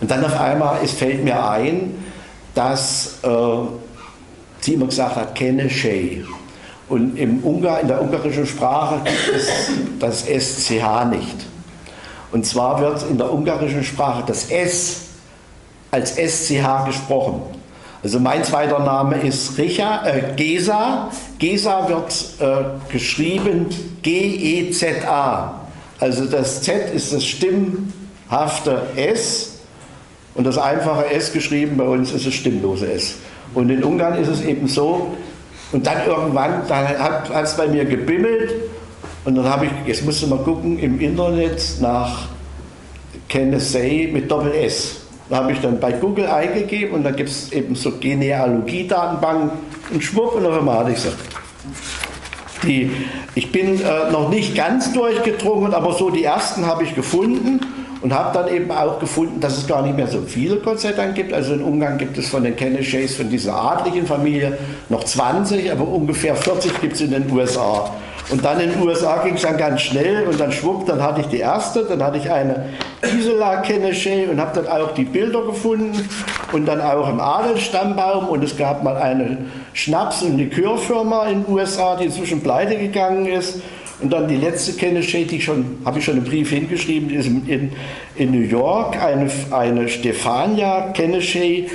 Und 0.00 0.10
dann 0.10 0.24
auf 0.24 0.38
einmal, 0.38 0.78
es 0.82 0.92
fällt 0.92 1.24
mir 1.24 1.48
ein, 1.48 1.94
dass 2.54 3.18
äh, 3.22 3.28
sie 4.60 4.74
immer 4.74 4.86
gesagt 4.86 5.16
hat, 5.16 5.34
kenne 5.34 5.68
Shay. 5.70 6.24
Und 6.88 7.16
im 7.18 7.40
Ungar, 7.40 7.80
in 7.80 7.88
der 7.88 8.00
ungarischen 8.00 8.46
Sprache 8.46 9.00
gibt 9.04 9.36
es 9.36 9.48
das 9.98 10.22
SCH 10.22 11.04
nicht. 11.10 11.46
Und 12.32 12.46
zwar 12.46 12.80
wird 12.80 13.04
in 13.10 13.18
der 13.18 13.32
ungarischen 13.32 13.84
Sprache 13.84 14.22
das 14.26 14.50
S 14.50 15.02
als 15.90 16.16
SCH 16.16 16.86
gesprochen. 16.86 17.42
Also 18.02 18.20
mein 18.20 18.44
zweiter 18.44 18.78
Name 18.78 19.16
ist 19.16 19.58
Richa, 19.58 20.06
äh, 20.06 20.34
Gesa. 20.36 21.10
Gesa 21.38 21.88
wird 21.88 22.12
äh, 22.40 22.92
geschrieben 22.92 23.66
G-E-Z-A. 24.02 25.57
Also 26.00 26.26
das 26.26 26.62
Z 26.62 26.94
ist 26.94 27.12
das 27.12 27.24
stimmhafte 27.24 28.82
S 28.96 29.58
und 30.34 30.46
das 30.46 30.58
einfache 30.58 31.10
S 31.10 31.32
geschrieben 31.32 31.76
bei 31.76 31.84
uns 31.84 32.12
ist 32.12 32.26
das 32.26 32.34
stimmlose 32.34 32.90
S. 32.92 33.16
Und 33.54 33.70
in 33.70 33.82
Ungarn 33.82 34.14
ist 34.14 34.28
es 34.28 34.42
eben 34.42 34.68
so, 34.68 35.16
und 35.72 35.86
dann 35.86 36.06
irgendwann, 36.06 36.62
dann 36.68 36.86
hat 36.86 37.30
es 37.44 37.56
bei 37.56 37.66
mir 37.66 37.84
gebimmelt 37.84 38.54
und 39.24 39.34
dann 39.34 39.44
habe 39.44 39.66
ich, 39.66 39.72
jetzt 39.86 40.04
musst 40.04 40.22
du 40.22 40.26
mal 40.26 40.38
gucken, 40.38 40.78
im 40.78 40.98
Internet 41.00 41.62
nach 41.80 42.28
Kennedy 43.28 44.08
mit 44.10 44.30
Doppel 44.30 44.52
S. 44.54 45.02
Da 45.28 45.36
habe 45.36 45.52
ich 45.52 45.60
dann 45.60 45.78
bei 45.78 45.92
Google 45.92 46.26
eingegeben 46.26 46.94
und 46.94 47.04
da 47.04 47.10
gibt 47.10 47.28
es 47.28 47.52
eben 47.52 47.74
so 47.74 47.92
Genealogie-Datenbanken 47.92 49.50
und 49.92 50.02
schwupp 50.02 50.36
und 50.36 50.46
auf 50.46 50.58
einmal 50.58 50.78
hatte 50.78 50.92
ich 50.92 50.98
sie. 50.98 51.10
Die, 52.64 52.90
ich 53.34 53.52
bin 53.52 53.80
äh, 53.80 54.10
noch 54.10 54.30
nicht 54.30 54.54
ganz 54.54 54.92
durchgedrungen, 54.92 55.74
aber 55.74 55.92
so 55.92 56.10
die 56.10 56.24
ersten 56.24 56.66
habe 56.66 56.84
ich 56.84 56.94
gefunden 56.94 57.60
und 58.00 58.12
habe 58.12 58.36
dann 58.36 58.54
eben 58.54 58.70
auch 58.70 58.98
gefunden, 58.98 59.40
dass 59.40 59.58
es 59.58 59.66
gar 59.66 59.82
nicht 59.82 59.96
mehr 59.96 60.06
so 60.06 60.20
viele 60.26 60.56
Gott 60.56 60.78
gibt. 61.14 61.32
Also 61.32 61.54
in 61.54 61.62
Ungarn 61.62 61.98
gibt 61.98 62.16
es 62.18 62.28
von 62.28 62.44
den 62.44 62.56
Kenneshays, 62.56 63.16
von 63.16 63.28
dieser 63.28 63.54
adligen 63.54 64.06
Familie 64.06 64.56
noch 64.88 65.04
20, 65.04 65.70
aber 65.70 65.86
ungefähr 65.86 66.36
40 66.36 66.80
gibt 66.80 66.94
es 66.94 67.00
in 67.00 67.10
den 67.10 67.30
USA. 67.30 67.90
Und 68.30 68.44
dann 68.44 68.60
in 68.60 68.72
den 68.72 68.82
USA 68.82 69.22
ging 69.24 69.34
es 69.34 69.42
dann 69.42 69.56
ganz 69.56 69.80
schnell 69.80 70.26
und 70.26 70.38
dann 70.38 70.52
schwupp, 70.52 70.86
dann 70.86 71.02
hatte 71.02 71.22
ich 71.22 71.28
die 71.28 71.38
erste, 71.38 71.84
dann 71.84 72.02
hatte 72.02 72.18
ich 72.18 72.30
eine 72.30 72.66
Gisela 73.00 73.62
Kenneshay 73.62 74.26
und 74.26 74.38
habe 74.38 74.60
dann 74.60 74.66
auch 74.66 74.92
die 74.92 75.04
Bilder 75.04 75.42
gefunden 75.42 76.06
und 76.52 76.66
dann 76.66 76.80
auch 76.80 77.08
im 77.08 77.20
Adelsstammbaum 77.20 78.28
und 78.28 78.44
es 78.44 78.56
gab 78.56 78.82
mal 78.82 78.96
eine 78.96 79.38
Schnaps- 79.72 80.22
und 80.22 80.36
Likörfirma 80.36 81.28
in 81.28 81.44
den 81.44 81.54
USA, 81.54 81.96
die 81.96 82.04
inzwischen 82.04 82.42
pleite 82.42 82.76
gegangen 82.76 83.26
ist. 83.26 83.62
Und 84.00 84.12
dann 84.12 84.28
die 84.28 84.36
letzte 84.36 84.74
Kennedy, 84.74 85.24
die 85.24 85.40
schon, 85.40 85.78
habe 85.84 85.98
ich 85.98 86.04
schon 86.04 86.14
einen 86.14 86.24
Brief 86.24 86.50
hingeschrieben, 86.50 87.10
ist 87.10 87.26
in, 87.26 87.72
in 88.14 88.30
New 88.30 88.46
York, 88.46 89.02
eine, 89.02 89.28
eine 89.50 89.88
Stefania 89.88 90.92
Kennedy, 90.92 91.68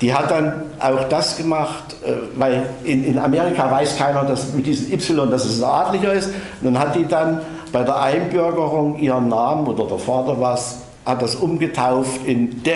die 0.00 0.12
hat 0.12 0.30
dann 0.30 0.62
auch 0.78 1.04
das 1.08 1.36
gemacht, 1.36 1.96
äh, 2.04 2.12
weil 2.38 2.66
in, 2.84 3.18
Amerika 3.18 3.70
weiß 3.70 3.96
keiner, 3.96 4.24
dass 4.24 4.52
mit 4.52 4.66
diesem 4.66 4.92
Y, 4.92 5.30
dass 5.30 5.44
es 5.44 5.62
ein 5.62 5.68
Adliger 5.68 6.12
ist. 6.12 6.28
Und 6.60 6.74
dann 6.74 6.78
hat 6.78 6.94
die 6.94 7.06
dann 7.06 7.40
bei 7.72 7.82
der 7.82 8.00
Einbürgerung 8.00 8.98
ihren 8.98 9.28
Namen 9.28 9.66
oder 9.66 9.86
der 9.86 9.98
Vater 9.98 10.38
was, 10.40 10.78
hat 11.04 11.22
das 11.22 11.36
umgetauft 11.36 12.26
in 12.26 12.62
De 12.62 12.74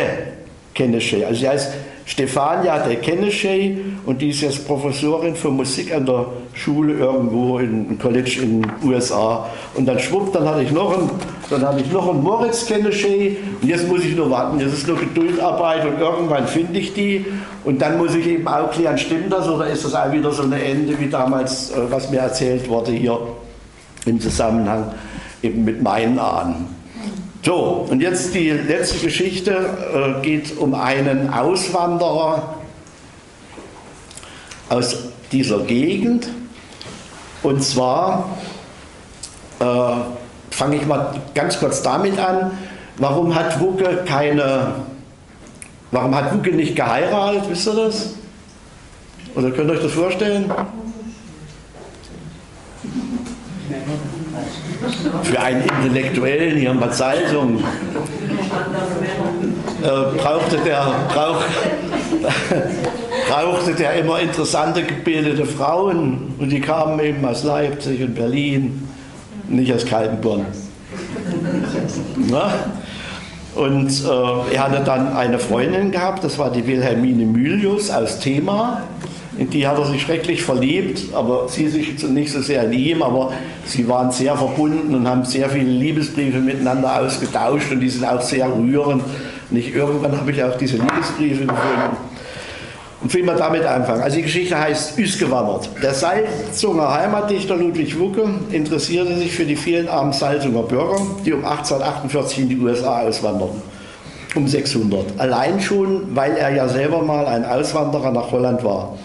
Kennedy. 0.74 1.24
Also 1.24 1.40
sie 1.40 1.48
heißt 1.48 1.72
Stefania 2.10 2.80
de 2.80 2.96
Kennedy 2.96 3.78
und 4.04 4.20
die 4.20 4.30
ist 4.30 4.40
jetzt 4.40 4.66
Professorin 4.66 5.36
für 5.36 5.48
Musik 5.48 5.94
an 5.94 6.04
der 6.04 6.26
Schule 6.54 6.94
irgendwo 6.94 7.60
in 7.60 7.96
College 8.00 8.40
in 8.42 8.62
den 8.62 8.72
USA. 8.82 9.46
Und 9.76 9.86
dann 9.86 9.96
schwupp, 10.00 10.32
dann 10.32 10.44
hatte 10.48 10.64
ich 10.64 10.72
noch 10.72 10.92
einen, 10.92 11.08
dann 11.50 11.64
hatte 11.64 11.82
ich 11.82 11.92
noch 11.92 12.10
einen 12.10 12.20
Moritz 12.20 12.66
Kennedy 12.66 13.36
und 13.62 13.68
jetzt 13.68 13.86
muss 13.86 14.04
ich 14.04 14.16
nur 14.16 14.28
warten, 14.28 14.58
jetzt 14.58 14.72
ist 14.72 14.88
nur 14.88 14.98
Geduldarbeit 14.98 15.86
und 15.86 16.00
irgendwann 16.00 16.48
finde 16.48 16.80
ich 16.80 16.94
die 16.94 17.24
und 17.62 17.80
dann 17.80 17.96
muss 17.96 18.12
ich 18.16 18.26
eben 18.26 18.48
auch 18.48 18.72
klären, 18.72 18.98
stimmt 18.98 19.32
das 19.32 19.48
oder 19.48 19.68
ist 19.68 19.84
das 19.84 19.94
auch 19.94 20.10
wieder 20.10 20.32
so 20.32 20.42
eine 20.42 20.60
Ende 20.60 20.98
wie 20.98 21.08
damals, 21.08 21.70
äh, 21.70 21.76
was 21.90 22.10
mir 22.10 22.18
erzählt 22.18 22.68
wurde 22.68 22.90
hier 22.90 23.20
im 24.06 24.20
Zusammenhang 24.20 24.92
eben 25.44 25.64
mit 25.64 25.80
meinen 25.80 26.18
Ahnen. 26.18 26.79
So, 27.42 27.86
und 27.88 28.02
jetzt 28.02 28.34
die 28.34 28.50
letzte 28.50 28.98
Geschichte 28.98 29.52
äh, 29.94 30.22
geht 30.22 30.58
um 30.58 30.74
einen 30.74 31.32
Auswanderer 31.32 32.56
aus 34.68 34.96
dieser 35.32 35.60
Gegend. 35.60 36.28
Und 37.42 37.62
zwar 37.62 38.36
äh, 39.58 39.64
fange 40.50 40.76
ich 40.76 40.86
mal 40.86 41.14
ganz 41.34 41.58
kurz 41.58 41.82
damit 41.82 42.18
an, 42.18 42.50
warum 42.98 43.34
hat 43.34 43.58
Wucke 43.58 44.04
keine, 44.04 44.74
warum 45.90 46.14
hat 46.14 46.34
Wucke 46.34 46.52
nicht 46.52 46.76
geheiratet, 46.76 47.44
wisst 47.48 47.66
ihr 47.68 47.74
das? 47.74 48.14
Oder 49.34 49.50
könnt 49.50 49.70
ihr 49.70 49.76
euch 49.76 49.82
das 49.82 49.92
vorstellen? 49.92 50.52
Für 55.22 55.40
einen 55.40 55.62
Intellektuellen 55.62 56.56
hier 56.56 56.70
in 56.70 56.80
Bad 56.80 56.94
Salzung 56.94 57.58
äh, 59.82 60.18
brauchte, 60.18 60.56
der, 60.64 60.86
brauch, 61.12 61.42
brauchte 63.28 63.74
der 63.74 63.94
immer 63.94 64.20
interessante 64.20 64.82
gebildete 64.82 65.44
Frauen 65.44 66.34
und 66.38 66.50
die 66.50 66.60
kamen 66.60 66.98
eben 67.00 67.24
aus 67.24 67.44
Leipzig 67.44 68.02
und 68.02 68.14
Berlin, 68.14 68.88
nicht 69.48 69.72
aus 69.72 69.84
Kaltenborn. 69.84 70.46
Na? 72.16 72.52
Und 73.54 73.90
äh, 73.90 74.54
er 74.54 74.64
hatte 74.64 74.82
dann 74.84 75.14
eine 75.16 75.38
Freundin 75.38 75.90
gehabt, 75.90 76.24
das 76.24 76.38
war 76.38 76.50
die 76.50 76.66
Wilhelmine 76.66 77.26
Mylius 77.26 77.90
aus 77.90 78.18
Thema. 78.20 78.82
In 79.40 79.48
die 79.48 79.66
hat 79.66 79.78
er 79.78 79.86
sich 79.86 80.02
schrecklich 80.02 80.42
verliebt, 80.42 81.14
aber 81.14 81.48
sie 81.48 81.66
sich 81.66 82.02
nicht 82.02 82.30
so 82.30 82.42
sehr 82.42 82.64
in 82.64 82.74
ihm, 82.74 83.02
aber 83.02 83.32
sie 83.64 83.88
waren 83.88 84.10
sehr 84.10 84.36
verbunden 84.36 84.94
und 84.94 85.08
haben 85.08 85.24
sehr 85.24 85.48
viele 85.48 85.64
Liebesbriefe 85.64 86.40
miteinander 86.40 87.00
ausgetauscht 87.00 87.72
und 87.72 87.80
die 87.80 87.88
sind 87.88 88.04
auch 88.04 88.20
sehr 88.20 88.54
rührend. 88.54 89.02
Und 89.50 89.56
ich, 89.56 89.74
irgendwann 89.74 90.14
habe 90.14 90.30
ich 90.30 90.44
auch 90.44 90.58
diese 90.58 90.76
Liebesbriefe 90.76 91.46
gefunden. 91.46 91.96
Und 93.00 93.14
will 93.14 93.24
mal 93.24 93.36
damit 93.36 93.64
anfangen. 93.64 94.02
Also 94.02 94.16
die 94.16 94.24
Geschichte 94.24 94.60
heißt 94.60 94.98
Üsgewandert. 94.98 95.70
Der 95.82 95.94
Salzunger 95.94 96.92
Heimatdichter 96.92 97.56
Ludwig 97.56 97.98
Wucke 97.98 98.28
interessierte 98.52 99.16
sich 99.16 99.32
für 99.32 99.46
die 99.46 99.56
vielen 99.56 99.88
armen 99.88 100.12
Salzunger 100.12 100.64
Bürger, 100.64 101.00
die 101.24 101.32
um 101.32 101.46
1848 101.46 102.40
in 102.40 102.48
die 102.50 102.58
USA 102.58 103.00
auswanderten. 103.00 103.62
Um 104.34 104.46
600. 104.46 105.18
Allein 105.18 105.62
schon, 105.62 106.14
weil 106.14 106.36
er 106.36 106.54
ja 106.54 106.68
selber 106.68 107.00
mal 107.00 107.24
ein 107.24 107.46
Auswanderer 107.46 108.10
nach 108.10 108.30
Holland 108.30 108.62
war. 108.62 108.98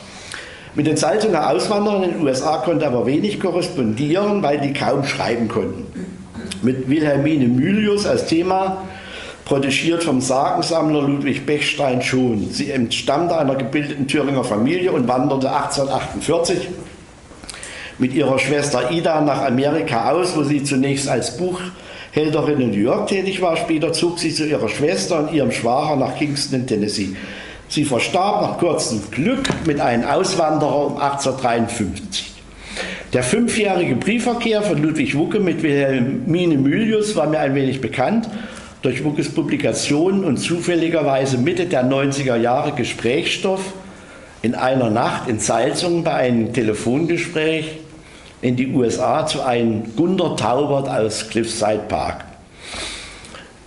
Mit 0.75 0.87
den 0.87 0.97
Salzunger 0.97 1.49
Auswanderern 1.49 2.03
in 2.03 2.11
den 2.11 2.21
USA 2.21 2.57
konnte 2.57 2.85
aber 2.85 3.05
wenig 3.05 3.39
korrespondieren, 3.39 4.43
weil 4.43 4.59
die 4.59 4.73
kaum 4.73 5.05
schreiben 5.05 5.47
konnten. 5.47 5.85
Mit 6.61 6.89
Wilhelmine 6.89 7.47
Mylius 7.47 8.05
als 8.05 8.25
Thema, 8.25 8.83
protegiert 9.45 10.03
vom 10.03 10.19
Sagensammler 10.19 11.03
Ludwig 11.03 11.45
Bechstein 11.45 12.01
schon. 12.01 12.49
Sie 12.51 12.71
entstammte 12.71 13.37
einer 13.37 13.55
gebildeten 13.55 14.07
Thüringer 14.07 14.43
Familie 14.43 14.91
und 14.91 15.07
wanderte 15.07 15.49
1848 15.49 16.67
mit 17.97 18.13
ihrer 18.13 18.37
Schwester 18.37 18.91
Ida 18.91 19.21
nach 19.21 19.43
Amerika 19.43 20.11
aus, 20.11 20.35
wo 20.35 20.43
sie 20.43 20.63
zunächst 20.63 21.07
als 21.07 21.37
Buchhälterin 21.37 22.59
in 22.59 22.71
New 22.71 22.83
York 22.83 23.07
tätig 23.07 23.41
war. 23.41 23.55
Später 23.55 23.93
zog 23.93 24.19
sie 24.19 24.33
zu 24.33 24.45
ihrer 24.45 24.67
Schwester 24.67 25.19
und 25.19 25.31
ihrem 25.31 25.51
Schwager 25.51 25.95
nach 25.95 26.17
Kingston 26.17 26.61
in 26.61 26.67
Tennessee. 26.67 27.15
Sie 27.67 27.83
verstarb 27.83 28.41
nach 28.41 28.57
kurzem 28.57 29.01
Glück 29.11 29.43
mit 29.65 29.79
einem 29.79 30.05
Auswanderer 30.05 30.85
um 30.85 30.97
1853. 30.97 32.33
Der 33.13 33.23
fünfjährige 33.23 33.95
Briefverkehr 33.95 34.61
von 34.61 34.81
Ludwig 34.81 35.17
Wucke 35.17 35.39
mit 35.39 35.63
Wilhelmine 35.63 36.57
Mylius 36.57 37.15
war 37.15 37.27
mir 37.27 37.39
ein 37.39 37.55
wenig 37.55 37.81
bekannt 37.81 38.29
durch 38.81 39.03
Wuckes 39.03 39.33
Publikationen 39.33 40.23
und 40.23 40.37
zufälligerweise 40.37 41.37
Mitte 41.37 41.65
der 41.65 41.85
90er 41.85 42.35
Jahre 42.35 42.73
Gesprächsstoff 42.73 43.73
in 44.41 44.53
einer 44.53 44.89
Nacht 44.91 45.27
in 45.27 45.39
Salzungen 45.39 46.03
bei 46.03 46.13
einem 46.13 46.53
Telefongespräch 46.53 47.77
in 48.41 48.55
die 48.55 48.67
USA 48.67 49.25
zu 49.25 49.41
einem 49.41 49.95
Gunter 49.95 50.35
Taubert 50.35 50.87
aus 50.87 51.29
Cliffside 51.29 51.85
Park. 51.87 52.25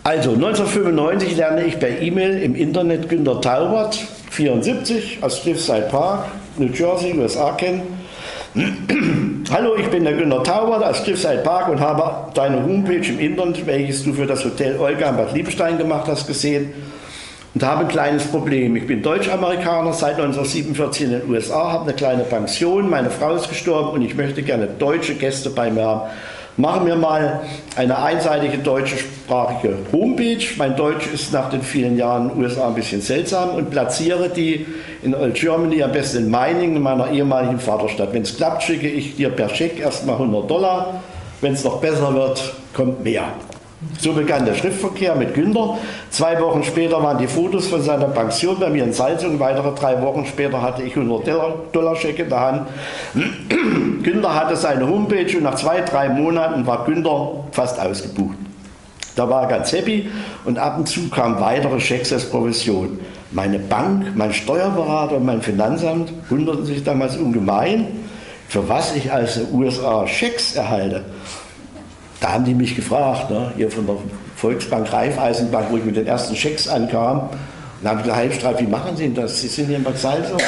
Also 0.09 0.31
1995 0.33 1.37
lerne 1.37 1.67
ich 1.67 1.79
per 1.79 2.01
E-Mail 2.01 2.43
im 2.43 2.55
Internet 2.55 3.11
Günter 3.11 3.43
Taubert, 3.43 3.95
74, 4.31 5.19
aus 5.21 5.43
Cliffside 5.43 5.89
Park, 5.91 6.25
New 6.57 6.73
Jersey, 6.73 7.13
USA 7.13 7.53
kennen. 7.53 7.83
Hallo, 9.53 9.77
ich 9.77 9.87
bin 9.89 10.05
der 10.05 10.15
Günter 10.15 10.43
Taubert 10.43 10.83
aus 10.83 11.05
Cliffside 11.05 11.43
Park 11.45 11.69
und 11.69 11.81
habe 11.81 12.33
deine 12.33 12.65
Homepage 12.65 13.07
im 13.07 13.19
Internet, 13.19 13.67
welches 13.67 14.03
du 14.03 14.15
für 14.15 14.25
das 14.25 14.43
Hotel 14.47 14.79
Olga 14.79 15.11
in 15.11 15.17
Bad 15.19 15.35
Liebstein 15.35 15.77
gemacht 15.77 16.09
hast, 16.09 16.27
gesehen 16.27 16.73
und 17.53 17.63
habe 17.63 17.83
ein 17.83 17.89
kleines 17.89 18.25
Problem. 18.25 18.77
Ich 18.77 18.87
bin 18.87 19.03
Deutsch-Amerikaner, 19.03 19.93
seit 19.93 20.15
1947 20.15 21.03
in 21.03 21.11
den 21.11 21.29
USA, 21.29 21.71
habe 21.71 21.85
eine 21.85 21.93
kleine 21.93 22.23
Pension, 22.23 22.89
meine 22.89 23.11
Frau 23.11 23.35
ist 23.35 23.51
gestorben 23.51 23.91
und 23.91 24.01
ich 24.01 24.15
möchte 24.15 24.43
gerne 24.43 24.69
deutsche 24.69 25.17
Gäste 25.17 25.51
bei 25.51 25.71
mir 25.71 25.85
haben. 25.85 26.11
Machen 26.59 26.87
wir 26.87 26.97
mal 26.97 27.43
eine 27.77 28.03
einseitige 28.03 28.59
deutschsprachige 28.59 29.77
Homepage. 29.93 30.45
Mein 30.57 30.75
Deutsch 30.75 31.07
ist 31.07 31.33
nach 31.33 31.51
den 31.51 31.63
vielen 31.63 31.97
Jahren 31.97 32.37
USA 32.37 32.67
ein 32.67 32.75
bisschen 32.75 33.01
seltsam 33.01 33.51
und 33.51 33.71
platziere 33.71 34.29
die 34.29 34.67
in 35.05 35.15
Old 35.15 35.35
Germany, 35.35 35.85
am 35.85 35.93
besten 35.93 36.25
in 36.25 36.31
Meiningen, 36.33 36.75
in 36.75 36.83
meiner 36.83 37.13
ehemaligen 37.13 37.61
Vaterstadt. 37.61 38.13
Wenn 38.13 38.23
es 38.23 38.37
klappt, 38.37 38.65
schicke 38.65 38.89
ich 38.89 39.15
dir 39.15 39.31
per 39.31 39.51
Scheck 39.51 39.79
erstmal 39.79 40.17
100 40.17 40.51
Dollar. 40.51 41.01
Wenn 41.41 41.53
es 41.53 41.63
noch 41.63 41.81
besser 41.81 42.13
wird, 42.13 42.55
kommt 42.75 43.05
mehr. 43.05 43.29
So 44.01 44.13
begann 44.13 44.45
der 44.45 44.55
Schriftverkehr 44.55 45.15
mit 45.15 45.35
Günther. 45.35 45.79
Zwei 46.11 46.41
Wochen 46.41 46.65
später 46.65 47.01
waren 47.01 47.19
die 47.19 47.29
Fotos 47.29 47.69
von 47.69 47.81
seiner 47.81 48.07
Pension 48.07 48.59
bei 48.59 48.71
mir 48.71 48.83
in 48.83 48.93
Salzung. 48.93 49.39
Weitere 49.39 49.73
drei 49.73 50.03
Wochen 50.03 50.27
später 50.27 50.61
hatte 50.61 50.83
ich 50.83 50.97
100 50.97 51.73
Dollar 51.73 51.95
Scheck 51.95 52.19
in 52.19 52.29
der 52.29 52.41
Hand. 52.41 52.69
Günther 54.03 54.35
hatte 54.35 54.57
seine 54.57 54.89
Homepage 54.89 55.37
und 55.37 55.45
nach 55.45 55.55
zwei, 55.55 55.81
drei 55.83 56.09
Monaten 56.09 56.67
war 56.67 56.85
Günther 56.87 57.45
fast 57.53 57.81
ausgebucht. 57.81 58.37
Da 59.15 59.29
war 59.29 59.43
er 59.43 59.49
ganz 59.49 59.73
happy 59.73 60.09
und 60.45 60.59
ab 60.59 60.79
und 60.79 60.89
zu 60.89 61.09
kamen 61.09 61.41
weitere 61.41 61.79
Schecks 61.79 62.13
als 62.13 62.29
Provision. 62.29 62.99
Meine 63.31 63.59
Bank, 63.61 64.13
mein 64.17 64.33
Steuerberater 64.33 65.17
und 65.17 65.27
mein 65.27 65.43
Finanzamt 65.43 66.13
wunderten 66.31 66.65
sich 66.65 66.83
damals 66.83 67.17
ungemein, 67.17 67.87
für 68.49 68.69
was 68.69 68.97
ich 68.97 69.05
den 69.05 69.53
USA 69.53 70.07
Schecks 70.07 70.57
erhalte. 70.57 71.05
Da 72.20 72.32
haben 72.32 72.45
die 72.45 72.55
mich 72.55 72.74
gefragt, 72.74 73.31
ne, 73.31 73.53
hier 73.57 73.70
von 73.70 73.86
der 73.86 73.97
Volksbank 74.36 74.93
Raiffeisenbank, 74.93 75.66
wo 75.70 75.77
ich 75.77 75.85
mit 75.85 75.97
den 75.97 76.07
ersten 76.07 76.35
Schecks 76.35 76.69
ankam. 76.69 77.20
Und 77.20 77.89
sie 77.89 77.97
gesagt, 78.03 78.16
Heimstreit, 78.16 78.61
wie 78.61 78.66
machen 78.66 78.97
Sie 78.97 79.15
das? 79.15 79.40
Sie 79.40 79.47
sind 79.47 79.66
hier 79.66 79.77
in 79.77 79.85
Bad 79.85 79.99
Salzung, 79.99 80.39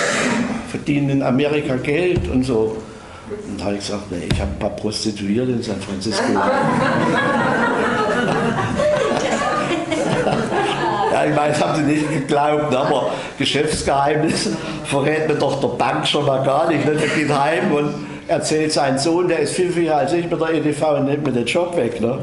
verdienen 0.68 1.10
in 1.10 1.22
Amerika 1.22 1.76
Geld 1.76 2.28
und 2.28 2.44
so. 2.44 2.76
Und 3.48 3.60
da 3.60 3.66
habe 3.66 3.76
ich 3.76 3.80
gesagt, 3.86 4.10
nee, 4.10 4.26
ich 4.32 4.40
habe 4.40 4.50
ein 4.50 4.58
paar 4.58 4.70
Prostituierte 4.70 5.52
in 5.52 5.62
San 5.62 5.80
Francisco. 5.80 6.32
ja, 11.12 11.24
ich 11.24 11.36
meine, 11.36 11.52
das 11.52 11.64
haben 11.64 11.76
sie 11.76 11.82
nicht 11.82 12.10
geglaubt, 12.10 12.72
ne, 12.72 12.78
aber 12.78 13.12
Geschäftsgeheimnis 13.38 14.50
verrät 14.86 15.28
mir 15.28 15.36
doch 15.36 15.60
der 15.60 15.68
Bank 15.68 16.08
schon 16.08 16.26
mal 16.26 16.42
gar 16.42 16.68
nicht. 16.68 16.84
Ne? 16.84 16.96
Der 16.96 17.08
geht 17.08 17.32
heim 17.32 17.70
und 17.72 18.09
erzählt 18.30 18.72
sein 18.72 18.98
Sohn, 18.98 19.28
der 19.28 19.40
ist 19.40 19.54
fünf 19.54 19.76
Jahre 19.76 20.00
als 20.00 20.12
ich 20.12 20.30
mit 20.30 20.40
der 20.40 20.54
EDV 20.54 20.82
und 20.98 21.06
nimmt 21.06 21.26
mir 21.26 21.32
den 21.32 21.46
Job 21.46 21.76
weg. 21.76 22.00
Ne? 22.00 22.18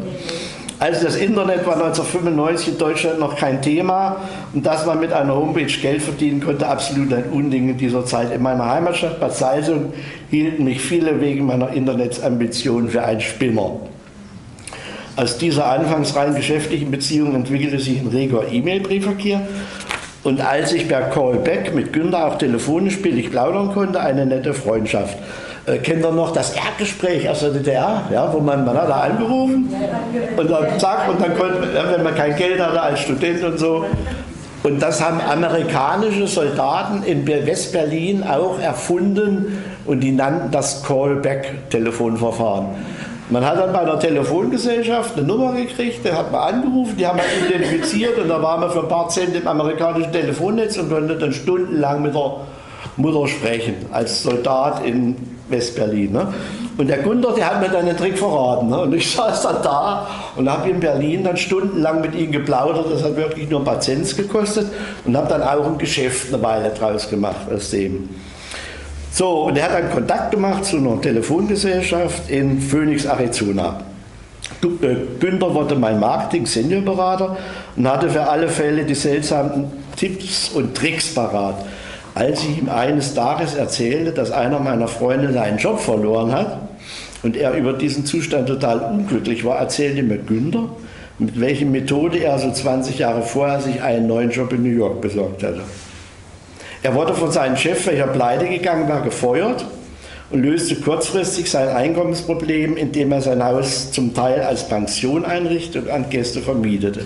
Also 0.80 1.06
das 1.06 1.16
Internet 1.16 1.66
war 1.66 1.74
1995 1.74 2.68
in 2.70 2.78
Deutschland 2.78 3.20
noch 3.20 3.36
kein 3.36 3.62
Thema 3.62 4.18
und 4.54 4.66
dass 4.66 4.86
man 4.86 5.00
mit 5.00 5.12
einer 5.12 5.36
Homepage 5.36 5.66
Geld 5.66 6.02
verdienen 6.02 6.40
konnte, 6.40 6.68
absolut 6.68 7.12
ein 7.14 7.26
Unding 7.32 7.70
in 7.70 7.78
dieser 7.78 8.06
Zeit. 8.06 8.32
In 8.32 8.42
meiner 8.42 8.70
Heimatstadt 8.70 9.20
Bad 9.20 9.36
Salzung 9.36 9.92
hielten 10.30 10.64
mich 10.64 10.80
viele 10.80 11.20
wegen 11.20 11.46
meiner 11.46 11.72
Internetambitionen 11.72 12.90
für 12.90 13.04
einen 13.04 13.22
Spinner. 13.22 13.72
Aus 15.16 15.40
dieser 15.40 15.66
anfangs 15.66 16.16
rein 16.16 16.36
geschäftlichen 16.36 16.92
Beziehung 16.92 17.34
entwickelte 17.34 17.80
sich 17.80 18.00
ein 18.00 18.08
reger 18.08 18.44
E-Mail-Briefverkehr 18.52 19.42
und 20.24 20.42
als 20.42 20.74
ich 20.74 20.88
per 20.88 21.10
Callback 21.10 21.74
mit 21.74 21.92
Günther 21.92 22.28
auch 22.28 22.38
telefonisch 22.38 23.02
billig 23.02 23.32
plaudern 23.32 23.74
konnte, 23.74 24.00
eine 24.00 24.28
nette 24.28 24.54
Freundschaft. 24.54 25.18
Äh, 25.68 25.80
kennt 25.80 26.04
ihr 26.04 26.12
noch 26.12 26.32
das 26.32 26.54
Erdgespräch 26.56 27.30
aus 27.30 27.42
der 27.42 27.50
DDR, 27.50 28.04
ja, 28.10 28.32
wo 28.32 28.40
man, 28.40 28.64
man 28.64 28.78
hat 28.78 28.90
da 28.90 29.02
angerufen 29.02 29.70
und 30.38 30.50
dann 30.50 30.80
zack, 30.80 31.10
und 31.10 31.22
dann 31.22 31.38
konnte 31.38 31.68
wenn 31.92 32.04
man 32.04 32.16
kein 32.16 32.38
Geld 32.38 32.62
hatte 32.62 32.82
als 32.82 33.02
Student 33.02 33.44
und 33.44 33.60
so. 33.60 33.86
Und 34.64 34.82
das 34.82 35.04
haben 35.04 35.20
amerikanische 35.20 36.26
Soldaten 36.26 37.04
in 37.04 37.28
West-Berlin 37.28 38.24
auch 38.24 38.60
erfunden 38.60 39.62
und 39.86 40.00
die 40.00 40.14
nannten 40.14 40.52
das 40.52 40.84
Callback-Telefonverfahren. 40.84 42.68
Man 43.30 43.46
hat 43.46 43.60
dann 43.60 43.74
bei 43.74 43.80
einer 43.80 44.00
Telefongesellschaft 44.00 45.18
eine 45.18 45.28
Nummer 45.28 45.52
gekriegt, 45.52 46.06
der 46.06 46.18
hat 46.18 46.32
man 46.32 46.56
angerufen, 46.56 46.96
die 46.98 47.06
haben 47.06 47.18
man 47.18 47.26
identifiziert 47.46 48.18
und 48.18 48.30
da 48.30 48.42
war 48.42 48.58
man 48.58 48.72
für 48.72 48.84
ein 48.84 48.88
paar 48.88 49.10
Cent 49.10 49.36
im 49.36 49.46
amerikanischen 49.46 50.14
Telefonnetz 50.14 50.78
und 50.78 50.90
konnte 50.90 51.16
dann 51.16 51.34
stundenlang 51.34 52.02
mit 52.04 52.16
der 52.16 52.38
Mutter 52.96 53.28
sprechen, 53.28 53.76
als 53.92 54.24
Soldat 54.24 54.86
in 54.86 55.16
West-Berlin. 55.50 56.12
Ne? 56.12 56.34
Und 56.78 56.88
der 56.88 57.00
Gunther, 57.00 57.34
der 57.34 57.48
hat 57.48 57.62
mir 57.62 57.70
dann 57.70 57.86
den 57.86 57.98
Trick 57.98 58.18
verraten. 58.18 58.70
Ne? 58.70 58.82
Und 58.82 58.94
ich 58.94 59.12
saß 59.16 59.44
dann 59.44 59.64
da 59.64 60.08
und 60.36 60.50
habe 60.50 60.70
in 60.70 60.80
Berlin 60.80 61.24
dann 61.24 61.38
stundenlang 61.38 62.02
mit 62.02 62.16
ihm 62.16 62.32
geplaudert. 62.32 62.86
Das 62.92 63.04
hat 63.04 63.16
wirklich 63.16 63.50
nur 63.50 63.62
ein 63.62 63.66
paar 63.66 63.80
Cent 63.80 64.16
gekostet 64.16 64.68
und 65.06 65.16
habe 65.16 65.28
dann 65.28 65.42
auch 65.42 65.66
ein 65.66 65.78
Geschäft 65.78 66.34
eine 66.34 66.42
Weile 66.44 66.70
draus 66.70 67.10
gemacht 67.10 67.52
aus 67.54 67.72
dem. 67.72 68.10
So, 69.12 69.46
und 69.46 69.58
er 69.58 69.66
hat 69.66 69.74
dann 69.74 69.92
Kontakt 69.92 70.32
gemacht 70.32 70.66
zu 70.66 70.78
einer 70.78 71.02
Telefongesellschaft 71.02 72.30
in 72.30 72.62
Phoenix, 72.62 73.06
Arizona. 73.06 73.80
Äh, 74.62 74.96
Günther 75.20 75.54
wurde 75.54 75.76
mein 75.76 76.00
Marketing-Seniorberater 76.00 77.38
und 77.76 77.88
hatte 77.88 78.10
für 78.10 78.28
alle 78.28 78.48
Fälle 78.48 78.84
die 78.84 78.96
seltsamen 78.96 79.66
Tipps 79.96 80.50
und 80.50 80.76
Tricks 80.76 81.14
parat 81.14 81.56
als 82.18 82.42
ich 82.44 82.58
ihm 82.58 82.70
eines 82.70 83.14
Tages 83.14 83.54
erzählte, 83.54 84.12
dass 84.12 84.32
einer 84.32 84.60
meiner 84.60 84.88
Freunde 84.88 85.32
seinen 85.34 85.60
Job 85.60 85.80
verloren 85.80 86.32
hat 86.32 86.58
und 87.22 87.38
er 87.38 87.54
über 87.54 87.74
diesen 87.74 88.08
Zustand 88.08 88.48
total 88.48 88.80
unglücklich 88.80 89.46
war, 89.46 89.60
erzählte 89.60 90.02
mir 90.02 90.18
Günther, 90.18 90.68
mit 91.20 91.40
welcher 91.40 91.68
Methode 91.68 92.18
er 92.24 92.40
so 92.40 92.52
20 92.52 92.98
Jahre 92.98 93.22
vorher 93.22 93.62
sich 93.62 93.84
einen 93.84 94.08
neuen 94.08 94.32
Job 94.32 94.52
in 94.52 94.64
New 94.64 94.76
York 94.76 95.00
besorgt 95.00 95.44
hatte. 95.44 95.62
Er 96.82 96.96
wurde 96.96 97.14
von 97.14 97.32
seinem 97.32 97.56
Chef, 97.56 97.86
welcher 97.86 98.08
pleite 98.08 98.48
gegangen 98.48 98.90
war, 98.90 99.04
gefeuert 99.04 99.64
und 100.32 100.42
löste 100.42 100.76
kurzfristig 100.76 101.52
sein 101.52 101.70
Einkommensproblem, 101.70 102.78
indem 102.78 103.12
er 103.12 103.22
sein 103.22 103.44
Haus 103.44 103.92
zum 103.92 104.16
Teil 104.16 104.42
als 104.42 104.68
Pension 104.68 105.24
einrichtete 105.24 105.82
und 105.86 105.92
an 105.92 106.10
Gäste 106.10 106.42
vermietete. 106.42 107.06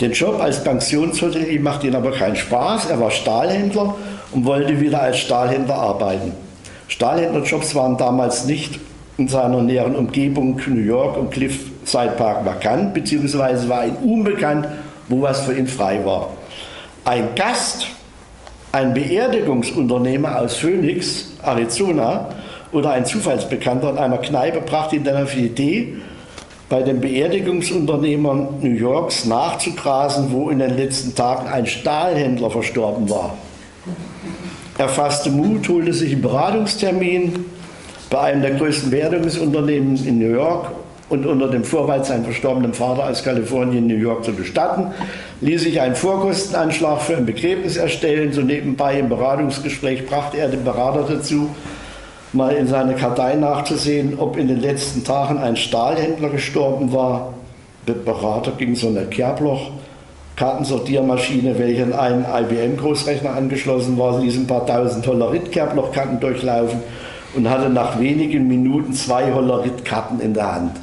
Den 0.00 0.12
Job 0.12 0.40
als 0.40 0.64
Pensionshotelier 0.64 1.60
machte 1.60 1.86
ihm 1.86 1.94
aber 1.94 2.12
keinen 2.12 2.36
Spaß. 2.36 2.88
Er 2.88 2.98
war 2.98 3.10
Stahlhändler 3.10 3.94
und 4.32 4.44
wollte 4.44 4.80
wieder 4.80 5.02
als 5.02 5.18
Stahlhändler 5.18 5.76
arbeiten. 5.76 6.32
Stahlhändlerjobs 6.88 7.74
waren 7.74 7.96
damals 7.96 8.44
nicht 8.46 8.78
in 9.18 9.28
seiner 9.28 9.62
näheren 9.62 9.96
Umgebung 9.96 10.60
New 10.66 10.80
York 10.80 11.16
und 11.16 11.30
Cliffside 11.30 12.12
Park 12.16 12.44
vakant, 12.44 12.94
beziehungsweise 12.94 13.68
war 13.68 13.84
ihm 13.84 13.96
unbekannt, 13.96 14.68
wo 15.08 15.22
was 15.22 15.40
für 15.40 15.54
ihn 15.54 15.66
frei 15.66 16.04
war. 16.04 16.30
Ein 17.04 17.34
Gast, 17.34 17.86
ein 18.72 18.94
Beerdigungsunternehmer 18.94 20.40
aus 20.40 20.56
Phoenix, 20.56 21.32
Arizona, 21.42 22.28
oder 22.72 22.90
ein 22.90 23.06
Zufallsbekannter 23.06 23.90
in 23.90 23.98
einer 23.98 24.18
Kneipe 24.18 24.60
brachte 24.60 24.96
ihn 24.96 25.04
dann 25.04 25.22
auf 25.22 25.32
die 25.32 25.46
Idee, 25.46 25.96
bei 26.68 26.82
den 26.82 27.00
Beerdigungsunternehmern 27.00 28.60
New 28.60 28.74
Yorks 28.74 29.24
nachzugrasen, 29.24 30.30
wo 30.32 30.50
in 30.50 30.58
den 30.58 30.76
letzten 30.76 31.14
Tagen 31.14 31.48
ein 31.48 31.66
Stahlhändler 31.66 32.50
verstorben 32.50 33.08
war. 33.08 33.34
Er 34.78 34.88
fasste 34.88 35.30
Mut, 35.30 35.68
holte 35.68 35.92
sich 35.92 36.12
einen 36.12 36.22
Beratungstermin 36.22 37.44
bei 38.10 38.20
einem 38.20 38.42
der 38.42 38.52
größten 38.52 38.92
Beerdigungsunternehmen 38.92 39.96
in 40.06 40.20
New 40.20 40.30
York 40.30 40.70
und 41.08 41.26
unter 41.26 41.48
dem 41.48 41.64
Vorwand, 41.64 42.06
seinen 42.06 42.22
verstorbenen 42.22 42.72
Vater 42.72 43.08
aus 43.08 43.24
Kalifornien, 43.24 43.88
New 43.88 43.96
York 43.96 44.24
zu 44.24 44.32
bestatten, 44.32 44.92
ließ 45.40 45.62
sich 45.62 45.80
einen 45.80 45.96
Vorkostenanschlag 45.96 47.00
für 47.00 47.16
ein 47.16 47.26
Begräbnis 47.26 47.76
erstellen. 47.76 48.32
So 48.32 48.42
nebenbei 48.42 49.00
im 49.00 49.08
Beratungsgespräch 49.08 50.06
brachte 50.06 50.38
er 50.38 50.48
den 50.48 50.62
Berater 50.62 51.12
dazu, 51.12 51.50
mal 52.32 52.54
in 52.54 52.68
seine 52.68 52.94
Kartei 52.94 53.34
nachzusehen, 53.34 54.16
ob 54.16 54.36
in 54.36 54.46
den 54.46 54.60
letzten 54.60 55.02
Tagen 55.02 55.38
ein 55.38 55.56
Stahlhändler 55.56 56.28
gestorben 56.28 56.92
war. 56.92 57.34
Der 57.88 57.94
Berater 57.94 58.52
ging 58.52 58.76
so 58.76 58.86
eine 58.86 59.06
Kerbloch 59.06 59.72
Kartensortiermaschine, 60.38 61.58
welche 61.58 61.82
in 61.82 61.92
einen 61.92 62.24
IBM-Großrechner 62.24 63.34
angeschlossen 63.34 63.98
war, 63.98 64.20
ließ 64.20 64.36
ein 64.36 64.46
paar 64.46 64.64
tausend 64.64 65.04
Hollerit-Kerblochkarten 65.04 66.20
durchlaufen 66.20 66.78
und 67.34 67.50
hatte 67.50 67.68
nach 67.68 67.98
wenigen 67.98 68.46
Minuten 68.46 68.92
zwei 68.92 69.32
Hollerit-Karten 69.32 70.20
in 70.20 70.34
der 70.34 70.54
Hand. 70.54 70.76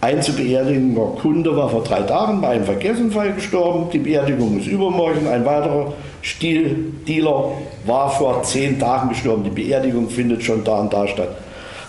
Ein 0.00 0.22
zu 0.22 0.32
beerdigender 0.32 1.06
Kunde 1.22 1.56
war 1.56 1.68
vor 1.68 1.84
drei 1.84 2.02
Tagen 2.02 2.40
bei 2.40 2.48
einem 2.48 2.64
Vergessenfall 2.64 3.32
gestorben. 3.32 3.90
Die 3.92 3.98
Beerdigung 3.98 4.58
ist 4.58 4.66
übermorgen. 4.66 5.28
Ein 5.28 5.46
weiterer 5.46 5.92
Stildealer 6.22 7.52
war 7.86 8.10
vor 8.10 8.42
zehn 8.42 8.78
Tagen 8.78 9.10
gestorben. 9.10 9.44
Die 9.44 9.50
Beerdigung 9.50 10.08
findet 10.08 10.42
schon 10.42 10.64
da 10.64 10.80
und 10.80 10.92
da 10.92 11.06
statt. 11.06 11.30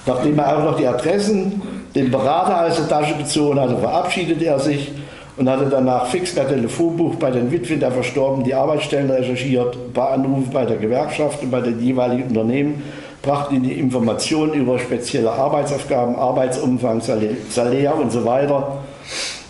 Nachdem 0.06 0.38
er 0.38 0.58
auch 0.58 0.64
noch 0.64 0.78
die 0.78 0.88
Adressen 0.88 1.62
den 1.96 2.12
Berater 2.12 2.68
aus 2.68 2.76
der 2.76 2.88
Tasche 2.88 3.16
gezogen 3.16 3.60
hatte, 3.60 3.78
verabschiedete 3.78 4.46
er 4.46 4.60
sich 4.60 4.92
und 5.40 5.50
hatte 5.50 5.68
danach 5.70 6.08
fix 6.08 6.36
per 6.36 6.48
Telefonbuch 6.48 7.16
bei 7.16 7.32
den 7.32 7.50
Witwen 7.50 7.80
der 7.80 7.94
Verstorbenen 7.94 8.44
die 8.44 8.54
Arbeitsstellen 8.54 9.10
recherchiert, 9.10 9.74
ein 9.74 9.94
paar 9.94 10.12
Anrufe 10.12 10.52
bei 10.52 10.66
der 10.66 10.76
Gewerkschaft 10.76 11.42
und 11.42 11.50
bei 11.50 11.62
den 11.62 11.80
jeweiligen 11.80 12.24
Unternehmen, 12.24 12.84
brachte 13.22 13.56
ihnen 13.56 13.64
die 13.64 13.80
Informationen 13.80 14.54
über 14.54 14.78
spezielle 14.80 15.32
Arbeitsaufgaben, 15.32 16.16
Arbeitsumfang, 16.18 17.02
Salär 17.02 17.96
und 17.96 18.12
so 18.12 18.26
weiter. 18.26 18.80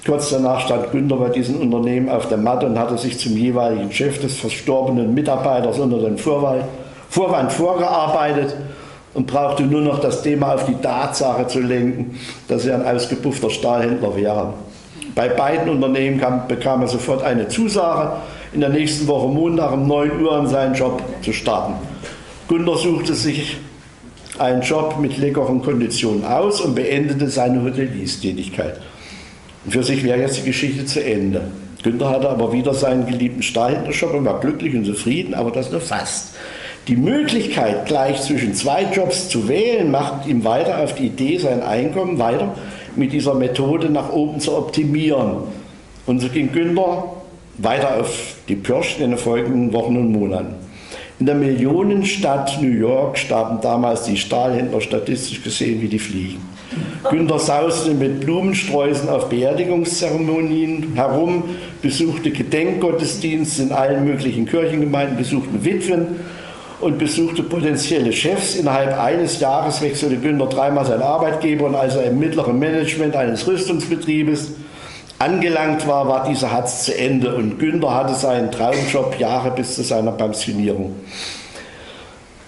Kurz 0.06 0.30
danach 0.30 0.62
stand 0.62 0.92
Günther 0.92 1.18
bei 1.18 1.30
diesen 1.30 1.58
Unternehmen 1.58 2.08
auf 2.08 2.28
der 2.28 2.38
Matte 2.38 2.68
und 2.68 2.78
hatte 2.78 2.98
sich 2.98 3.20
zum 3.20 3.36
jeweiligen 3.36 3.92
Chef 3.92 4.20
des 4.22 4.38
verstorbenen 4.38 5.14
Mitarbeiters 5.16 5.80
unter 5.80 6.00
dem 6.00 6.20
Vorwand, 6.20 6.66
Vorwand 7.10 7.52
vorgearbeitet 7.52 8.56
und 9.16 9.26
brauchte 9.26 9.64
nur 9.64 9.82
noch 9.82 10.00
das 10.00 10.22
Thema 10.22 10.54
auf 10.54 10.66
die 10.66 10.76
Tatsache 10.76 11.48
zu 11.48 11.60
lenken, 11.60 12.20
dass 12.48 12.68
er 12.68 12.76
ein 12.76 12.96
ausgepuffter 12.96 13.50
Stahlhändler 13.50 14.16
wäre. 14.16 14.54
Bei 15.20 15.28
beiden 15.28 15.68
Unternehmen 15.68 16.18
kam, 16.18 16.48
bekam 16.48 16.82
er 16.82 16.88
sofort 16.88 17.24
eine 17.24 17.50
Zusage, 17.50 18.22
in 18.54 18.62
der 18.62 18.70
nächsten 18.70 19.06
Woche 19.06 19.28
Montag 19.28 19.74
um 19.74 19.86
9 19.86 20.22
Uhr 20.22 20.40
in 20.40 20.48
seinen 20.48 20.74
Job 20.74 21.04
zu 21.22 21.34
starten. 21.34 21.74
Günter 22.48 22.78
suchte 22.78 23.14
sich 23.14 23.58
einen 24.38 24.62
Job 24.62 24.96
mit 24.98 25.18
leckeren 25.18 25.62
Konditionen 25.62 26.24
aus 26.24 26.62
und 26.62 26.74
beendete 26.74 27.28
seine 27.28 27.62
Hotelierstätigkeit. 27.62 28.80
Für 29.68 29.84
sich 29.84 30.06
wäre 30.06 30.22
jetzt 30.22 30.38
die 30.38 30.46
Geschichte 30.46 30.86
zu 30.86 31.04
Ende. 31.04 31.42
Günther 31.84 32.12
hatte 32.12 32.30
aber 32.30 32.54
wieder 32.54 32.74
seinen 32.74 33.06
geliebten 33.06 33.44
Stahlhändlershop 33.44 34.14
und 34.14 34.24
war 34.24 34.40
glücklich 34.40 34.74
und 34.74 34.86
zufrieden, 34.86 35.34
aber 35.34 35.52
das 35.52 35.70
nur 35.70 35.82
fast. 35.82 36.30
Die 36.88 36.96
Möglichkeit, 36.96 37.88
gleich 37.88 38.22
zwischen 38.22 38.54
zwei 38.54 38.84
Jobs 38.84 39.28
zu 39.28 39.50
wählen, 39.50 39.92
macht 39.92 40.28
ihm 40.28 40.46
weiter 40.46 40.82
auf 40.82 40.96
die 40.96 41.08
Idee, 41.08 41.40
sein 41.40 41.62
Einkommen 41.62 42.20
weiter 42.20 42.56
mit 43.00 43.14
dieser 43.14 43.34
Methode 43.34 43.90
nach 43.90 44.12
oben 44.12 44.40
zu 44.40 44.56
optimieren. 44.56 45.38
Und 46.06 46.20
so 46.20 46.30
ging 46.30 46.52
Günther 46.52 47.06
weiter 47.58 48.00
auf 48.00 48.36
die 48.48 48.56
Pirsch 48.56 49.00
in 49.00 49.12
den 49.12 49.18
folgenden 49.18 49.74
Wochen 49.74 49.98
und 49.98 50.12
Monaten. 50.12 50.56
In 51.20 51.26
der 51.26 51.36
Millionenstadt 51.36 52.62
New 52.62 52.72
York 52.72 53.18
starben 53.18 53.60
damals 53.62 54.04
die 54.04 54.16
Stahlhändler 54.16 54.80
statistisch 54.80 55.44
gesehen 55.44 55.82
wie 55.82 55.88
die 55.88 56.00
Fliegen. 56.00 56.42
Günther 57.10 57.40
sauste 57.40 57.94
mit 57.94 58.22
Blumensträußen 58.22 59.10
auf 59.10 59.30
Beerdigungszeremonien 59.30 60.94
herum, 60.96 61.44
besuchte 61.82 62.32
Gedenkgottesdienste 62.32 63.64
in 63.64 63.72
allen 63.72 64.06
möglichen 64.06 64.46
Kirchengemeinden, 64.46 65.18
besuchte 65.18 65.64
Witwen 65.66 66.08
und 66.82 66.98
besuchte 66.98 67.44
potenzielle 67.44 68.14
Chefs. 68.14 68.56
Innerhalb 68.56 68.98
eines 69.00 69.40
Jahres 69.40 69.82
wechselte 69.82 70.18
Günther 70.18 70.48
dreimal 70.48 70.86
seinen 70.86 71.02
Arbeitgeber 71.02 71.66
und 71.66 71.76
als 71.76 71.96
er 71.96 72.06
im 72.06 72.20
mittleren 72.20 72.58
Management 72.58 73.16
eines 73.16 73.46
Rüstungsbetriebes 73.48 74.52
angelangt 75.20 75.86
war, 75.88 76.08
war 76.08 76.24
dieser 76.28 76.52
Hatz 76.52 76.86
zu 76.86 76.98
Ende. 76.98 77.36
Und 77.36 77.60
Günther 77.60 77.94
hatte 77.94 78.14
seinen 78.14 78.52
Traumjob 78.52 79.20
Jahre 79.20 79.52
bis 79.52 79.76
zu 79.76 79.84
seiner 79.84 80.14
Pensionierung. 80.14 80.96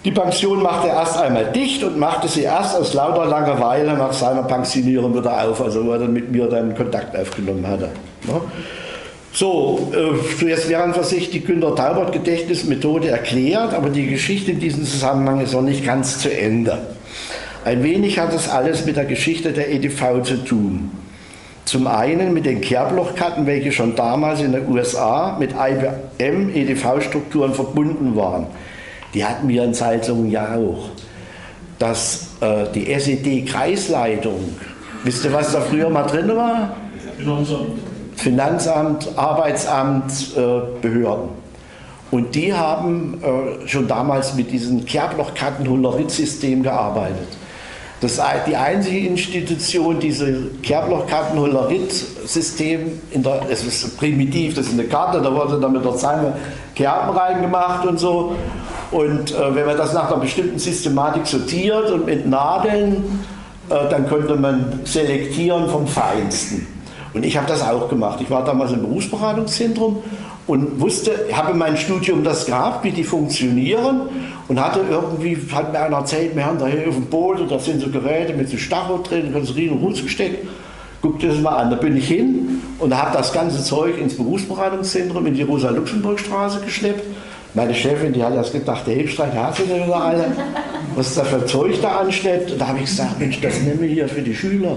Die 0.04 0.10
Pension 0.10 0.60
machte 0.62 0.88
er 0.88 0.94
erst 0.94 1.16
einmal 1.16 1.52
dicht 1.52 1.84
und 1.84 1.96
machte 1.96 2.26
sie 2.26 2.42
erst 2.42 2.74
aus 2.76 2.92
lauter 2.92 3.24
Langeweile 3.24 3.92
nach 3.92 4.12
seiner 4.12 4.42
Pensionierung 4.42 5.14
wieder 5.16 5.44
auf, 5.44 5.60
also 5.60 5.84
wo 5.86 5.92
er 5.92 6.00
dann 6.00 6.12
mit 6.12 6.32
mir 6.32 6.48
dann 6.48 6.74
Kontakt 6.74 7.16
aufgenommen 7.16 7.64
hatte. 7.66 7.90
So, 9.34 9.90
äh, 9.92 10.38
zuerst 10.38 10.68
während 10.68 10.94
für 10.94 11.04
sich 11.04 11.30
die 11.30 11.40
Günter 11.40 11.74
Taubert 11.74 12.12
Gedächtnismethode 12.12 13.08
erklärt, 13.08 13.72
aber 13.72 13.88
die 13.88 14.06
Geschichte 14.06 14.50
in 14.50 14.60
diesem 14.60 14.84
Zusammenhang 14.84 15.40
ist 15.40 15.54
noch 15.54 15.62
nicht 15.62 15.86
ganz 15.86 16.18
zu 16.18 16.30
Ende. 16.30 16.78
Ein 17.64 17.82
wenig 17.82 18.18
hat 18.18 18.34
das 18.34 18.50
alles 18.50 18.84
mit 18.84 18.96
der 18.96 19.06
Geschichte 19.06 19.52
der 19.52 19.72
EDV 19.72 20.22
zu 20.22 20.44
tun. 20.44 20.90
Zum 21.64 21.86
einen 21.86 22.34
mit 22.34 22.44
den 22.44 22.60
Kerblochkarten, 22.60 23.46
welche 23.46 23.72
schon 23.72 23.96
damals 23.96 24.42
in 24.42 24.52
den 24.52 24.68
USA 24.68 25.38
mit 25.38 25.52
IBM-EDV-Strukturen 25.52 27.54
verbunden 27.54 28.14
waren. 28.16 28.48
Die 29.14 29.24
hatten 29.24 29.48
wir 29.48 29.64
in 29.64 29.72
Salzungen 29.72 30.30
ja 30.30 30.56
auch. 30.56 30.90
Dass 31.78 32.28
äh, 32.40 32.64
die 32.74 32.92
SED-Kreisleitung, 32.92 34.56
wisst 35.04 35.24
ihr, 35.24 35.32
was 35.32 35.52
da 35.52 35.60
früher 35.60 35.88
mal 35.88 36.02
drin 36.02 36.28
war? 36.36 36.76
Finanzamt. 37.16 37.91
Finanzamt, 38.22 39.08
Arbeitsamt, 39.16 40.36
äh, 40.36 40.60
Behörden. 40.80 41.30
Und 42.12 42.36
die 42.36 42.54
haben 42.54 43.20
äh, 43.22 43.66
schon 43.66 43.88
damals 43.88 44.34
mit 44.34 44.52
diesem 44.52 44.84
Kerblochkarten-Hullerit-System 44.84 46.62
gearbeitet. 46.62 47.26
Das 48.00 48.20
die 48.46 48.54
einzige 48.54 49.08
Institution, 49.08 49.98
diese 49.98 50.50
Kerblochkarten-Hullerit-System, 50.62 53.00
es 53.50 53.64
ist 53.64 53.98
primitiv, 53.98 54.54
das 54.54 54.66
ist 54.66 54.74
eine 54.74 54.84
Karte, 54.84 55.20
da 55.20 55.34
wurde 55.34 55.58
dann 55.58 55.72
mit 55.72 55.84
der 55.84 55.96
Zange 55.96 56.34
Kerben 56.76 57.16
reingemacht 57.16 57.84
und 57.86 57.98
so. 57.98 58.36
Und 58.92 59.32
äh, 59.32 59.52
wenn 59.54 59.66
man 59.66 59.76
das 59.76 59.92
nach 59.94 60.12
einer 60.12 60.20
bestimmten 60.20 60.60
Systematik 60.60 61.26
sortiert 61.26 61.90
und 61.90 62.06
mit 62.06 62.24
Nadeln, 62.26 63.24
äh, 63.68 63.88
dann 63.90 64.08
konnte 64.08 64.36
man 64.36 64.78
selektieren 64.84 65.68
vom 65.68 65.88
Feinsten. 65.88 66.71
Und 67.14 67.24
ich 67.24 67.36
habe 67.36 67.46
das 67.46 67.62
auch 67.62 67.88
gemacht. 67.88 68.20
Ich 68.22 68.30
war 68.30 68.44
damals 68.44 68.72
im 68.72 68.80
Berufsberatungszentrum 68.80 70.02
und 70.46 70.80
wusste, 70.80 71.12
habe 71.32 71.52
in 71.52 71.58
meinem 71.58 71.76
Studium 71.76 72.24
das 72.24 72.46
gehabt, 72.46 72.84
wie 72.84 72.90
die 72.90 73.04
funktionieren 73.04 74.08
und 74.48 74.60
hatte 74.60 74.80
irgendwie, 74.88 75.36
hat 75.52 75.72
mir 75.72 75.80
einer 75.80 75.98
erzählt, 75.98 76.34
wir 76.34 76.44
haben 76.44 76.58
da 76.58 76.66
hier 76.66 76.88
auf 76.88 76.94
dem 76.94 77.06
Boot, 77.06 77.50
da 77.50 77.58
sind 77.58 77.80
so 77.80 77.90
Geräte 77.90 78.32
mit 78.32 78.48
so 78.48 78.56
Stachel 78.56 79.00
drin, 79.02 79.32
da 79.32 79.38
riesen 79.38 79.78
Ruß 79.78 80.02
gesteckt. 80.02 80.46
Guck 81.02 81.18
dir 81.18 81.30
das 81.30 81.40
mal 81.40 81.56
an. 81.56 81.70
Da 81.70 81.76
bin 81.76 81.96
ich 81.96 82.06
hin 82.06 82.62
und 82.78 82.96
habe 82.96 83.16
das 83.16 83.32
ganze 83.32 83.62
Zeug 83.62 83.98
ins 83.98 84.16
Berufsberatungszentrum 84.16 85.26
in 85.26 85.34
die 85.34 85.42
Rosa-Luxemburg-Straße 85.42 86.60
geschleppt. 86.60 87.04
Meine 87.54 87.74
Chefin, 87.74 88.12
die 88.12 88.22
hat 88.22 88.34
erst 88.34 88.52
gedacht, 88.52 88.86
der 88.86 88.94
Hebstreit 88.94 89.34
hat 89.34 89.56
sie 89.56 89.64
denn 89.64 89.92
alle. 89.92 90.32
Was 90.94 91.14
da 91.14 91.24
für 91.24 91.44
Zeug 91.44 91.80
da 91.82 91.98
anschleppt. 91.98 92.52
Und 92.52 92.60
da 92.60 92.68
habe 92.68 92.78
ich 92.78 92.84
gesagt, 92.84 93.18
Mensch, 93.18 93.40
das 93.40 93.60
nehmen 93.60 93.80
wir 93.80 93.88
hier 93.88 94.08
für 94.08 94.22
die 94.22 94.34
Schüler. 94.34 94.76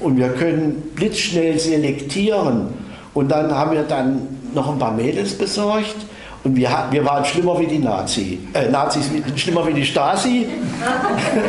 Und 0.00 0.16
wir 0.16 0.30
können 0.30 0.92
blitzschnell 0.94 1.58
selektieren. 1.58 2.68
Und 3.14 3.30
dann 3.30 3.54
haben 3.54 3.72
wir 3.72 3.82
dann 3.82 4.26
noch 4.54 4.72
ein 4.72 4.78
paar 4.78 4.92
Mädels 4.92 5.36
besorgt. 5.36 5.96
Und 6.42 6.56
wir, 6.56 6.70
wir 6.90 7.04
waren 7.04 7.24
schlimmer 7.24 7.58
wie 7.60 7.66
die 7.66 7.78
Nazi, 7.78 8.38
äh, 8.54 8.68
Nazis, 8.70 9.10
schlimmer 9.36 9.66
wie 9.66 9.74
die 9.74 9.84
Stasi. 9.84 10.46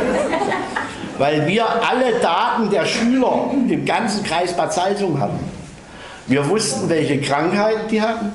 Weil 1.18 1.46
wir 1.46 1.64
alle 1.64 2.20
Daten 2.20 2.68
der 2.70 2.84
Schüler 2.84 3.50
im 3.68 3.84
ganzen 3.86 4.22
Kreis 4.24 4.54
Bad 4.54 4.72
Salzung 4.72 5.18
hatten. 5.18 5.38
Wir 6.26 6.48
wussten, 6.48 6.88
welche 6.88 7.20
Krankheiten 7.20 7.88
die 7.90 8.02
hatten. 8.02 8.32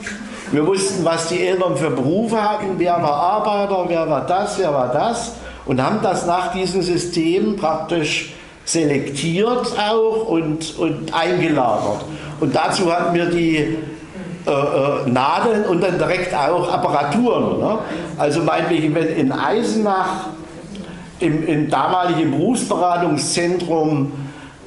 Wir 0.51 0.65
wussten, 0.65 1.03
was 1.03 1.27
die 1.27 1.45
Eltern 1.45 1.75
für 1.75 1.89
Berufe 1.89 2.41
hatten, 2.41 2.75
wer 2.77 2.93
war 2.93 3.13
Arbeiter, 3.13 3.85
wer 3.87 4.09
war 4.09 4.25
das, 4.25 4.57
wer 4.57 4.73
war 4.73 4.91
das. 4.91 5.33
Und 5.65 5.83
haben 5.83 5.99
das 6.01 6.25
nach 6.25 6.53
diesem 6.53 6.81
System 6.81 7.57
praktisch 7.57 8.33
selektiert 8.67 9.73
auch 9.79 10.27
und, 10.27 10.77
und 10.77 11.13
eingelagert. 11.13 12.03
Und 12.41 12.53
dazu 12.53 12.91
hatten 12.91 13.15
wir 13.15 13.27
die 13.27 13.77
äh, 14.45 14.51
äh, 14.51 15.09
Nadeln 15.09 15.63
und 15.65 15.81
dann 15.81 15.97
direkt 15.97 16.35
auch 16.35 16.71
Apparaturen. 16.71 17.59
Ne? 17.59 17.79
Also 18.17 18.41
meinetwegen, 18.41 18.93
wenn 18.93 19.07
in 19.07 19.31
Eisenach 19.31 20.27
im, 21.19 21.47
im 21.47 21.69
damaligen 21.69 22.31
Berufsberatungszentrum 22.31 24.11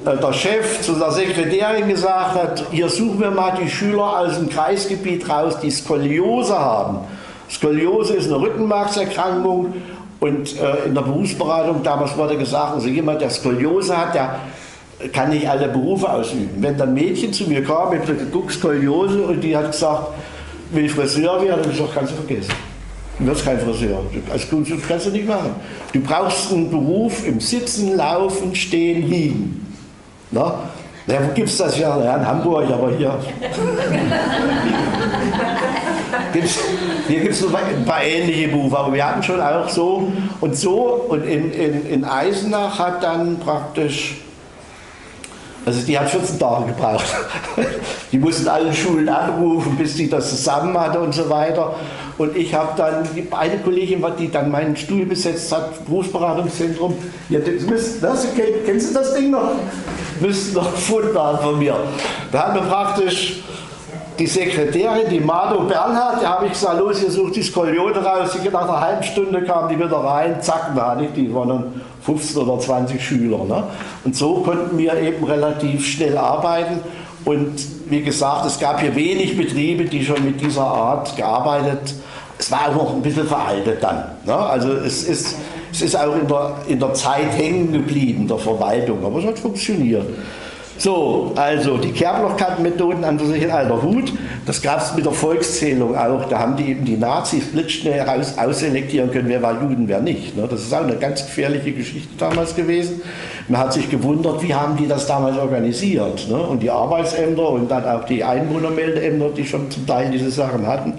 äh, 0.03 0.17
der 0.17 0.33
Chef 0.33 0.81
zu 0.81 0.93
der 0.93 1.11
Sekretärin 1.11 1.87
gesagt 1.87 2.35
hat, 2.35 2.63
hier 2.71 2.89
suchen 2.89 3.19
wir 3.21 3.29
mal 3.29 3.53
die 3.61 3.69
Schüler 3.69 4.19
aus 4.19 4.39
dem 4.39 4.49
Kreisgebiet 4.49 5.29
raus, 5.29 5.59
die 5.61 5.69
Skoliose 5.69 6.57
haben. 6.57 7.01
Skoliose 7.51 8.15
ist 8.15 8.27
eine 8.27 8.41
Rückenmarkserkrankung 8.41 9.73
und 10.21 10.55
äh, 10.59 10.85
in 10.85 10.93
der 10.93 11.01
Berufsberatung 11.01 11.81
damals 11.81 12.15
wurde 12.15 12.37
gesagt, 12.37 12.75
also 12.75 12.87
jemand, 12.87 13.21
der 13.21 13.31
Skoliose 13.31 13.97
hat, 13.97 14.13
der 14.13 14.39
kann 15.11 15.31
nicht 15.31 15.49
alle 15.49 15.67
Berufe 15.67 16.07
ausüben. 16.07 16.49
Wenn 16.57 16.77
dann 16.77 16.93
Mädchen 16.93 17.33
zu 17.33 17.45
mir 17.45 17.63
kam, 17.63 17.91
ich 17.93 18.01
habe 18.01 18.13
geguckt, 18.13 18.51
Skoliose 18.51 19.23
und 19.23 19.41
die 19.41 19.57
hat 19.57 19.71
gesagt, 19.71 20.09
will 20.71 20.85
ich 20.85 20.91
Friseur 20.91 21.41
werden, 21.41 21.63
dann 21.63 21.71
ich 21.71 21.77
gesagt, 21.77 21.95
kannst 21.95 22.13
vergessen. 22.13 22.53
Du 23.17 23.25
wirst 23.25 23.43
kein 23.43 23.59
Friseur. 23.59 24.03
Als 24.31 24.47
Kunst 24.47 24.71
kannst 24.87 25.07
du 25.07 25.09
nicht 25.09 25.27
machen. 25.27 25.55
Du 25.91 25.99
brauchst 26.01 26.51
einen 26.51 26.69
Beruf 26.69 27.27
im 27.27 27.39
Sitzen, 27.39 27.97
Laufen, 27.97 28.53
Stehen, 28.53 29.09
Liegen. 29.09 29.75
Na? 30.29 30.69
Ja, 31.11 31.19
wo 31.27 31.33
gibt 31.33 31.49
es 31.49 31.57
das 31.57 31.77
ja? 31.77 32.01
ja? 32.01 32.15
In 32.15 32.25
Hamburg, 32.25 32.71
aber 32.71 32.91
hier. 32.91 33.13
gibt's, 36.31 36.59
hier 37.07 37.19
gibt 37.19 37.33
es 37.33 37.43
ein 37.43 37.85
paar 37.85 38.03
ähnliche 38.03 38.47
Berufe, 38.47 38.77
aber 38.77 38.93
wir 38.93 39.05
hatten 39.05 39.21
schon 39.21 39.41
auch 39.41 39.67
so 39.67 40.09
und 40.39 40.55
so. 40.55 41.05
Und 41.09 41.25
in, 41.25 41.51
in, 41.51 41.85
in 41.87 42.05
Eisenach 42.05 42.79
hat 42.79 43.03
dann 43.03 43.39
praktisch 43.39 44.21
also 45.65 45.85
die 45.85 45.97
hat 45.97 46.09
14 46.09 46.39
Tage 46.39 46.65
gebraucht. 46.67 47.05
Die 48.11 48.17
mussten 48.17 48.47
alle 48.47 48.73
Schulen 48.73 49.07
anrufen, 49.07 49.77
bis 49.77 49.95
die 49.95 50.09
das 50.09 50.29
zusammen 50.29 50.77
hatte 50.79 50.99
und 50.99 51.13
so 51.13 51.29
weiter. 51.29 51.75
Und 52.17 52.35
ich 52.35 52.53
habe 52.53 52.69
dann, 52.75 53.07
eine 53.31 53.57
Kollegin, 53.59 54.03
die 54.19 54.29
dann 54.29 54.51
meinen 54.51 54.75
Stuhl 54.75 55.05
besetzt 55.05 55.51
hat, 55.51 55.85
Berufsberatungszentrum, 55.85 56.95
ja, 57.29 57.39
das 57.39 58.27
kennst 58.65 58.89
du 58.89 58.93
das 58.93 59.13
Ding 59.15 59.31
noch? 59.31 59.51
Müssten 60.19 60.55
noch 60.55 60.71
gefunden 60.71 61.17
haben 61.17 61.39
von 61.39 61.59
mir. 61.59 61.75
Da 62.31 62.47
haben 62.47 62.55
wir 62.55 62.61
praktisch 62.61 63.43
die 64.19 64.27
Sekretärin, 64.27 65.09
die 65.09 65.19
Mado 65.19 65.61
Bernhard, 65.61 66.21
da 66.21 66.29
habe 66.29 66.45
ich 66.45 66.51
gesagt, 66.51 66.79
los, 66.79 67.01
ihr 67.01 67.09
sucht 67.09 67.35
die 67.35 67.41
Skolione 67.41 68.03
raus. 68.03 68.37
Nach 68.51 68.61
einer 68.61 68.81
halben 68.81 69.03
Stunde 69.03 69.43
kam 69.43 69.69
die 69.69 69.77
wieder 69.79 69.97
rein, 69.97 70.41
zack, 70.41 70.75
da 70.75 70.91
hatte 70.91 71.05
ich 71.05 71.13
die, 71.13 71.27
dann 71.33 71.81
15 72.01 72.41
oder 72.41 72.59
20 72.59 73.03
Schüler. 73.03 73.45
Ne? 73.45 73.63
Und 74.03 74.15
so 74.15 74.35
konnten 74.41 74.77
wir 74.77 74.99
eben 74.99 75.23
relativ 75.23 75.85
schnell 75.85 76.17
arbeiten. 76.17 76.79
Und 77.25 77.53
wie 77.89 78.01
gesagt, 78.01 78.45
es 78.45 78.59
gab 78.59 78.81
hier 78.81 78.95
wenig 78.95 79.37
Betriebe, 79.37 79.85
die 79.85 80.03
schon 80.03 80.23
mit 80.25 80.41
dieser 80.41 80.65
Art 80.65 81.15
gearbeitet 81.15 81.93
Es 82.39 82.51
war 82.51 82.69
auch 82.69 82.75
noch 82.75 82.93
ein 82.95 83.01
bisschen 83.01 83.27
veraltet 83.27 83.83
dann. 83.83 84.03
Ne? 84.25 84.35
Also 84.35 84.71
es 84.73 85.03
ist, 85.03 85.35
es 85.71 85.81
ist 85.81 85.95
auch 85.95 86.15
in 86.15 86.27
der, 86.27 86.55
in 86.67 86.79
der 86.79 86.93
Zeit 86.93 87.37
hängen 87.37 87.71
geblieben, 87.71 88.27
der 88.27 88.39
Verwaltung, 88.39 89.05
aber 89.05 89.19
es 89.19 89.25
hat 89.25 89.37
funktioniert. 89.37 90.05
So, 90.81 91.33
also 91.35 91.77
die 91.77 91.91
Kerblochkartenmethoden 91.91 93.03
an 93.03 93.19
sich 93.19 93.43
in 93.43 93.51
alter 93.51 93.83
Hut, 93.83 94.11
das 94.47 94.63
gab 94.63 94.81
es 94.81 94.95
mit 94.95 95.05
der 95.05 95.11
Volkszählung 95.11 95.95
auch. 95.95 96.25
Da 96.25 96.39
haben 96.39 96.55
die 96.57 96.71
eben 96.71 96.85
die 96.85 96.97
Nazis 96.97 97.51
blitzschnell 97.51 98.01
raus, 98.01 98.33
ausselektieren 98.35 99.11
können, 99.11 99.29
wer 99.29 99.43
war 99.43 99.61
Juden, 99.61 99.87
wer 99.87 99.99
nicht. 99.99 100.35
Ne? 100.35 100.47
Das 100.49 100.61
ist 100.61 100.73
auch 100.73 100.81
eine 100.81 100.95
ganz 100.95 101.23
gefährliche 101.23 101.71
Geschichte 101.73 102.09
damals 102.17 102.55
gewesen. 102.55 102.99
Man 103.47 103.61
hat 103.61 103.73
sich 103.73 103.91
gewundert, 103.91 104.41
wie 104.41 104.55
haben 104.55 104.75
die 104.75 104.87
das 104.87 105.05
damals 105.05 105.37
organisiert. 105.37 106.27
Ne? 106.27 106.37
Und 106.37 106.63
die 106.63 106.71
Arbeitsämter 106.71 107.47
und 107.49 107.69
dann 107.69 107.85
auch 107.85 108.05
die 108.05 108.23
Einwohnermeldeämter, 108.23 109.29
die 109.37 109.45
schon 109.45 109.69
zum 109.69 109.85
Teil 109.85 110.09
diese 110.09 110.31
Sachen 110.31 110.65
hatten. 110.65 110.93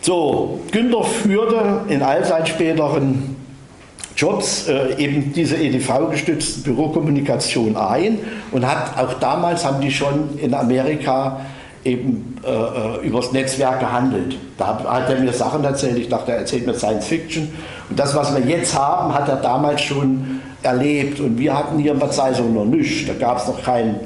So, 0.00 0.60
Günther 0.70 1.02
führte 1.02 1.80
in 1.88 2.02
all 2.02 2.24
seinen 2.24 2.46
späteren 2.46 3.37
Jobs 4.18 4.66
äh, 4.66 4.96
eben 4.96 5.32
diese 5.32 5.56
EDV-gestützte 5.56 6.62
Bürokommunikation 6.62 7.76
ein 7.76 8.18
und 8.50 8.66
hat 8.66 8.98
auch 8.98 9.14
damals 9.20 9.64
haben 9.64 9.80
die 9.80 9.92
schon 9.92 10.36
in 10.40 10.54
Amerika 10.54 11.38
eben 11.84 12.36
äh, 12.44 12.50
äh 12.50 13.06
übers 13.06 13.30
Netzwerk 13.30 13.78
gehandelt. 13.78 14.36
Da 14.58 14.84
hat 14.88 15.08
er 15.08 15.20
mir 15.20 15.32
Sachen 15.32 15.62
erzählt, 15.62 15.98
ich 15.98 16.08
dachte, 16.08 16.32
er 16.32 16.38
erzählt 16.38 16.66
mir 16.66 16.74
Science 16.74 17.06
Fiction. 17.06 17.48
Und 17.88 17.96
das, 17.96 18.16
was 18.16 18.34
wir 18.34 18.44
jetzt 18.44 18.76
haben, 18.76 19.14
hat 19.14 19.28
er 19.28 19.36
damals 19.36 19.82
schon 19.82 20.40
erlebt. 20.64 21.20
Und 21.20 21.38
wir 21.38 21.56
hatten 21.56 21.78
hier 21.78 21.92
in 21.92 22.00
Bad 22.00 22.12
Salzung 22.12 22.52
noch 22.54 22.64
nichts. 22.64 23.06
Da 23.06 23.14
gab 23.14 23.38
es 23.38 23.46
noch 23.46 23.62
kein 23.62 24.00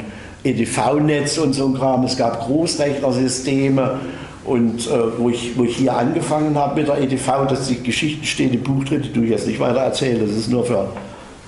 EDV-Netz 0.44 1.38
und 1.38 1.54
so 1.54 1.68
ein 1.68 1.74
Kram. 1.74 2.04
Es 2.04 2.18
gab 2.18 2.44
Großrechnersysteme 2.44 3.98
und 4.44 4.86
äh, 4.88 4.90
wo, 5.18 5.30
ich, 5.30 5.56
wo 5.56 5.64
ich 5.64 5.76
hier 5.76 5.96
angefangen 5.96 6.56
habe 6.56 6.80
mit 6.80 6.88
der 6.88 7.00
EDV, 7.00 7.46
dass 7.48 7.68
die 7.68 7.82
Geschichten 7.82 8.24
stehen 8.24 8.52
im 8.52 8.62
Buch 8.62 8.84
drin, 8.84 9.02
die 9.02 9.12
du 9.12 9.20
jetzt 9.20 9.46
nicht 9.46 9.60
weiter 9.60 9.80
erzählen, 9.80 10.20
das 10.26 10.36
ist 10.36 10.50
nur 10.50 10.64
für 10.64 10.88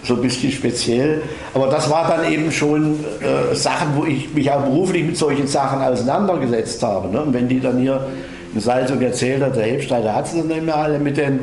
so 0.05 0.15
ein 0.15 0.21
bisschen 0.21 0.53
speziell. 0.53 1.23
Aber 1.55 1.67
das 1.69 1.91
war 1.91 2.07
dann 2.09 2.31
eben 2.31 2.53
schon 2.53 3.01
äh, 3.21 3.55
Sachen, 3.55 3.97
wo 3.97 4.05
ich 4.05 4.33
mich 4.33 4.51
auch 4.51 4.63
beruflich 4.63 5.05
mit 5.05 5.17
solchen 5.17 5.47
Sachen 5.47 5.83
auseinandergesetzt 5.83 6.83
habe. 6.83 7.09
Ne? 7.09 7.23
Und 7.23 7.35
wenn 7.35 7.49
die 7.49 7.61
dann 7.61 7.79
hier 7.79 8.07
in 8.55 8.61
Salzung 8.61 9.01
erzählt 9.01 9.43
hat, 9.43 9.57
der 9.57 9.65
Hebsteiner 9.65 10.15
hat 10.15 10.27
es 10.27 10.37
dann 10.37 10.47
nicht 10.47 10.63
mehr 10.63 10.77
alle 10.77 10.99
mit 10.99 11.17
den 11.17 11.41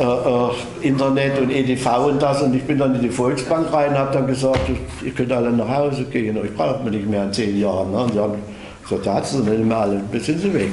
äh, 0.00 0.04
äh, 0.04 0.88
Internet 0.88 1.38
und 1.38 1.50
EDV 1.50 1.86
und 2.06 2.22
das 2.22 2.42
und 2.42 2.54
ich 2.54 2.64
bin 2.64 2.78
dann 2.78 2.94
in 2.96 3.02
die 3.02 3.10
Volksbank 3.10 3.72
rein 3.72 3.90
und 3.90 3.98
habe 3.98 4.12
dann 4.12 4.26
gesagt, 4.26 4.60
ihr 5.04 5.12
könnt 5.12 5.30
alle 5.30 5.50
nach 5.50 5.68
Hause 5.68 6.04
gehen, 6.04 6.38
euch 6.38 6.54
braucht 6.54 6.82
man 6.82 6.92
nicht 6.92 7.08
mehr 7.08 7.24
in 7.24 7.32
zehn 7.32 7.60
Jahren. 7.60 7.92
Ne? 7.92 8.06
Hat 8.90 9.26
sie 9.26 9.38
nicht 9.38 9.64
mehr 9.64 9.76
alle, 9.76 10.00
jetzt 10.12 10.26
sind 10.26 10.40
sie 10.40 10.52
weg. 10.54 10.72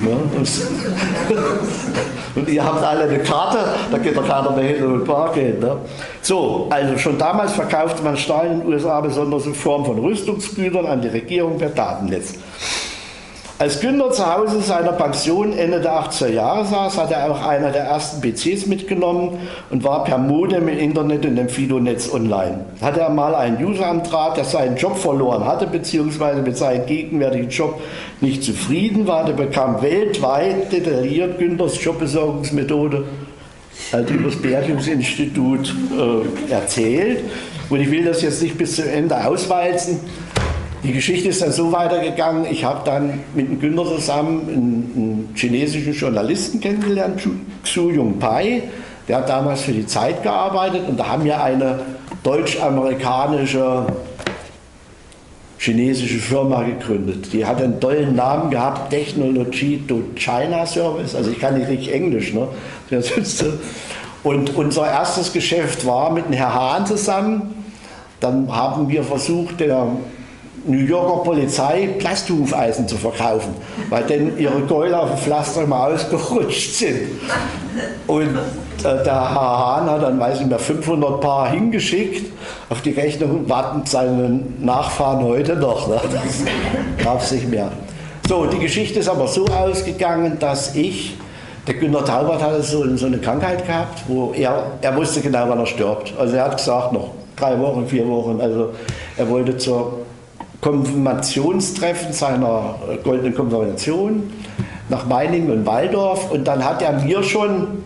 Ne? 0.00 0.10
Und, 0.36 0.48
und, 2.36 2.48
ihr 2.48 2.64
habt 2.64 2.82
alle 2.82 3.04
eine 3.04 3.18
Karte, 3.20 3.58
da 3.90 3.98
geht 3.98 4.16
der 4.16 4.24
keiner 4.24 4.50
mehr 4.50 4.76
hin 4.76 4.84
und 4.84 5.04
Bar 5.04 5.32
gehen. 5.32 5.60
Ne? 5.60 5.76
So, 6.22 6.66
also 6.70 6.98
schon 6.98 7.16
damals 7.18 7.52
verkaufte 7.52 8.02
man 8.02 8.16
Stahl 8.16 8.46
in 8.46 8.60
den 8.60 8.68
USA 8.68 9.00
besonders 9.00 9.46
in 9.46 9.54
Form 9.54 9.84
von 9.84 9.98
Rüstungsgütern 9.98 10.86
an 10.86 11.00
die 11.00 11.08
Regierung 11.08 11.56
per 11.56 11.70
Datennetz. 11.70 12.34
Als 13.60 13.78
Günther 13.78 14.10
zu 14.10 14.24
Hause 14.24 14.62
seiner 14.62 14.92
Pension 14.92 15.52
Ende 15.52 15.82
der 15.82 15.92
80er 15.92 16.28
Jahre 16.28 16.64
saß, 16.64 16.96
hat 16.96 17.10
er 17.10 17.30
auch 17.30 17.46
einer 17.46 17.70
der 17.70 17.82
ersten 17.82 18.22
PCs 18.22 18.64
mitgenommen 18.64 19.36
und 19.68 19.84
war 19.84 20.02
per 20.04 20.16
Modem 20.16 20.66
im 20.66 20.78
Internet 20.78 21.26
und 21.26 21.36
im 21.36 21.50
Fido-Netz 21.50 22.10
online. 22.10 22.64
Hatte 22.80 23.00
er 23.00 23.10
mal 23.10 23.34
einen 23.34 23.62
User 23.62 23.86
am 23.86 24.02
der 24.34 24.44
seinen 24.44 24.78
Job 24.78 24.96
verloren 24.96 25.44
hatte, 25.44 25.66
beziehungsweise 25.66 26.40
mit 26.40 26.56
seinem 26.56 26.86
gegenwärtigen 26.86 27.50
Job 27.50 27.78
nicht 28.22 28.42
zufrieden 28.42 29.06
war, 29.06 29.26
der 29.26 29.34
bekam 29.34 29.82
weltweit 29.82 30.72
detailliert 30.72 31.38
Günthers 31.38 31.84
Jobbesorgungsmethode 31.84 33.04
halt 33.92 34.08
über 34.08 34.30
das 34.30 34.40
Bergungsinstitut 34.40 35.74
äh, 36.48 36.50
erzählt. 36.50 37.24
Und 37.68 37.80
ich 37.80 37.90
will 37.90 38.04
das 38.04 38.22
jetzt 38.22 38.42
nicht 38.42 38.56
bis 38.56 38.76
zum 38.76 38.88
Ende 38.88 39.22
auswalzen. 39.22 40.00
Die 40.82 40.92
Geschichte 40.92 41.28
ist 41.28 41.42
dann 41.42 41.52
so 41.52 41.72
weitergegangen, 41.72 42.46
ich 42.50 42.64
habe 42.64 42.80
dann 42.86 43.20
mit 43.34 43.48
dem 43.48 43.60
Günther 43.60 43.84
zusammen 43.84 44.48
einen, 44.48 44.92
einen, 44.96 45.28
chinesischen 45.34 45.92
Journalisten 45.92 46.58
kennengelernt, 46.58 47.20
Xu 47.62 47.90
Yongpai, 47.90 48.62
der 49.06 49.18
hat 49.18 49.28
damals 49.28 49.60
für 49.60 49.72
die 49.72 49.86
Zeit 49.86 50.22
gearbeitet 50.22 50.88
und 50.88 50.98
da 50.98 51.08
haben 51.08 51.24
wir 51.24 51.42
eine 51.42 51.80
deutsch-amerikanische 52.22 53.86
chinesische 55.58 56.18
Firma 56.18 56.62
gegründet. 56.62 57.30
Die 57.34 57.44
hat 57.44 57.60
einen 57.60 57.78
tollen 57.78 58.16
Namen 58.16 58.50
gehabt, 58.50 58.88
Technology 58.88 59.84
to 59.86 60.02
China 60.14 60.64
Service, 60.64 61.14
also 61.14 61.30
ich 61.30 61.38
kann 61.38 61.58
nicht 61.58 61.68
richtig 61.68 61.92
Englisch, 61.92 62.32
ne? 62.32 62.48
Und 64.22 64.56
unser 64.56 64.86
erstes 64.86 65.32
Geschäft 65.32 65.86
war 65.86 66.10
mit 66.10 66.26
dem 66.26 66.32
Herrn 66.32 66.54
Hahn 66.54 66.86
zusammen. 66.86 67.54
Dann 68.20 68.54
haben 68.54 68.88
wir 68.88 69.02
versucht, 69.02 69.60
der 69.60 69.86
New 70.66 70.78
Yorker 70.78 71.24
Polizei 71.24 71.88
Plasthufeisen 71.98 72.86
zu 72.86 72.96
verkaufen, 72.96 73.54
weil 73.88 74.04
denn 74.04 74.38
ihre 74.38 74.60
Keule 74.62 74.98
auf 74.98 75.10
dem 75.10 75.18
Pflaster 75.18 75.62
immer 75.62 75.86
ausgerutscht 75.86 76.74
sind. 76.74 77.20
Und 78.06 78.36
äh, 78.84 79.04
der 79.04 79.34
Herr 79.34 79.58
Hahn 79.66 79.90
hat 79.90 80.02
dann, 80.02 80.20
weiß 80.20 80.40
ich 80.40 80.46
mehr, 80.46 80.58
500 80.58 81.20
Paar 81.20 81.50
hingeschickt. 81.50 82.30
Auf 82.68 82.82
die 82.82 82.90
Rechnung 82.90 83.48
warten 83.48 83.82
seine 83.86 84.40
Nachfahren 84.58 85.24
heute 85.24 85.56
noch. 85.56 85.88
Ne? 85.88 86.00
Das 86.12 87.04
gab 87.04 87.22
es 87.22 87.32
nicht 87.32 87.48
mehr. 87.48 87.70
So, 88.28 88.46
die 88.46 88.58
Geschichte 88.58 89.00
ist 89.00 89.08
aber 89.08 89.26
so 89.26 89.46
ausgegangen, 89.46 90.38
dass 90.38 90.74
ich, 90.76 91.16
der 91.66 91.74
Günter 91.74 92.04
Taubert 92.04 92.42
hatte 92.42 92.62
so, 92.62 92.96
so 92.96 93.06
eine 93.06 93.18
Krankheit 93.18 93.66
gehabt, 93.66 94.02
wo 94.08 94.32
er, 94.32 94.62
er 94.82 94.96
wusste 94.96 95.20
genau, 95.20 95.48
wann 95.48 95.58
er 95.58 95.66
stirbt. 95.66 96.12
Also 96.18 96.36
er 96.36 96.44
hat 96.44 96.56
gesagt, 96.56 96.92
noch 96.92 97.10
drei 97.36 97.58
Wochen, 97.58 97.86
vier 97.86 98.06
Wochen. 98.06 98.40
Also 98.40 98.70
er 99.16 99.28
wollte 99.28 99.56
zur 99.56 100.00
Konfirmationstreffen 100.60 102.12
seiner 102.12 102.76
äh, 102.90 102.96
goldenen 102.98 103.34
Konfirmation 103.34 104.32
nach 104.88 105.06
Meiningen 105.06 105.50
und 105.50 105.66
Waldorf 105.66 106.30
und 106.30 106.46
dann 106.46 106.64
hat 106.64 106.82
er 106.82 106.92
mir 106.92 107.22
schon 107.22 107.82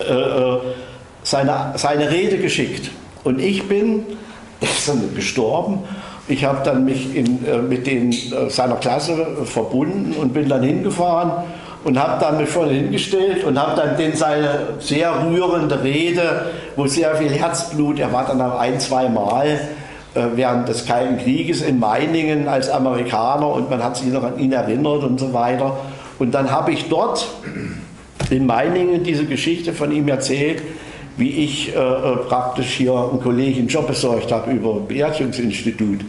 äh, 0.00 0.12
äh 0.12 0.58
seine, 1.26 1.72
seine 1.76 2.10
Rede 2.10 2.36
geschickt. 2.36 2.90
Und 3.24 3.40
ich 3.40 3.66
bin, 3.66 4.04
gestorben, 5.14 5.78
ich 6.28 6.44
habe 6.44 6.60
dann 6.64 6.84
mich 6.84 7.14
in, 7.16 7.44
äh, 7.46 7.58
mit 7.58 7.86
den, 7.86 8.10
äh, 8.10 8.48
seiner 8.48 8.76
Klasse 8.76 9.26
verbunden 9.44 10.14
und 10.18 10.32
bin 10.32 10.48
dann 10.48 10.62
hingefahren 10.62 11.32
und 11.84 11.98
habe 11.98 12.18
dann 12.20 12.38
mich 12.38 12.48
vorne 12.48 12.72
hingestellt 12.72 13.44
und 13.44 13.58
habe 13.58 13.76
dann 13.76 13.96
den 13.96 14.16
seine 14.16 14.68
sehr 14.78 15.12
rührende 15.26 15.82
Rede, 15.82 16.46
wo 16.76 16.86
sehr 16.86 17.14
viel 17.16 17.30
Herzblut, 17.30 17.98
er 17.98 18.12
war 18.12 18.26
dann 18.26 18.40
auch 18.40 18.58
ein, 18.58 18.80
zwei 18.80 19.08
Mal, 19.08 19.60
während 20.14 20.68
des 20.68 20.86
Kalten 20.86 21.18
Krieges 21.18 21.62
in 21.62 21.78
Meiningen 21.78 22.48
als 22.48 22.70
Amerikaner 22.70 23.48
und 23.48 23.68
man 23.68 23.82
hat 23.82 23.96
sich 23.96 24.06
noch 24.06 24.22
an 24.22 24.38
ihn 24.38 24.52
erinnert 24.52 25.02
und 25.02 25.18
so 25.18 25.32
weiter. 25.32 25.76
Und 26.18 26.32
dann 26.32 26.50
habe 26.50 26.72
ich 26.72 26.88
dort 26.88 27.26
in 28.30 28.46
Meiningen 28.46 29.02
diese 29.02 29.24
Geschichte 29.24 29.72
von 29.72 29.90
ihm 29.90 30.08
erzählt, 30.08 30.62
wie 31.16 31.30
ich 31.30 31.74
äh, 31.74 31.78
äh 31.78 32.16
praktisch 32.28 32.74
hier 32.74 32.92
einen 32.94 33.20
Kollegen 33.20 33.60
einen 33.60 33.68
Job 33.68 33.86
besorgt 33.86 34.32
habe 34.32 34.52
über 34.52 34.74
Beerdigungsinstitut. 34.80 36.00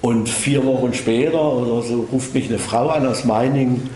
Und 0.00 0.28
vier 0.28 0.64
Wochen 0.64 0.94
später 0.94 1.52
oder 1.52 1.82
so 1.82 2.08
ruft 2.12 2.34
mich 2.34 2.48
eine 2.48 2.58
Frau 2.58 2.88
an 2.88 3.06
aus 3.06 3.24
Meiningen. 3.24 3.90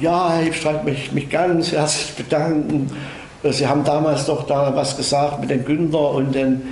Ja, 0.00 0.40
ich 0.40 0.64
mich, 0.84 1.12
mich 1.12 1.30
ganz 1.30 1.72
herzlich 1.72 2.16
bedanken 2.16 2.90
Sie 3.44 3.66
haben 3.66 3.84
damals 3.84 4.26
doch 4.26 4.46
da 4.46 4.74
was 4.74 4.96
gesagt 4.96 5.40
mit 5.40 5.50
dem 5.50 5.64
Günther 5.64 6.10
und 6.10 6.34
den, 6.34 6.62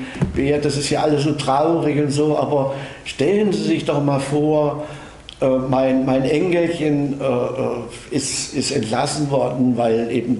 das 0.63 0.77
ist 0.77 0.91
ja 0.91 1.03
alles 1.03 1.23
so 1.23 1.33
traurig 1.33 1.99
und 2.03 2.11
so, 2.11 2.37
aber 2.37 2.75
stellen 3.05 3.53
Sie 3.53 3.63
sich 3.63 3.85
doch 3.85 4.03
mal 4.03 4.19
vor, 4.19 4.83
äh, 5.41 5.47
mein, 5.47 6.07
mein 6.07 6.23
Engelchen 6.23 7.21
äh, 7.21 7.25
äh, 7.25 8.17
ist, 8.17 8.55
ist 8.55 8.71
entlassen 8.71 9.31
worden, 9.31 9.77
weil 9.77 10.11
eben 10.11 10.39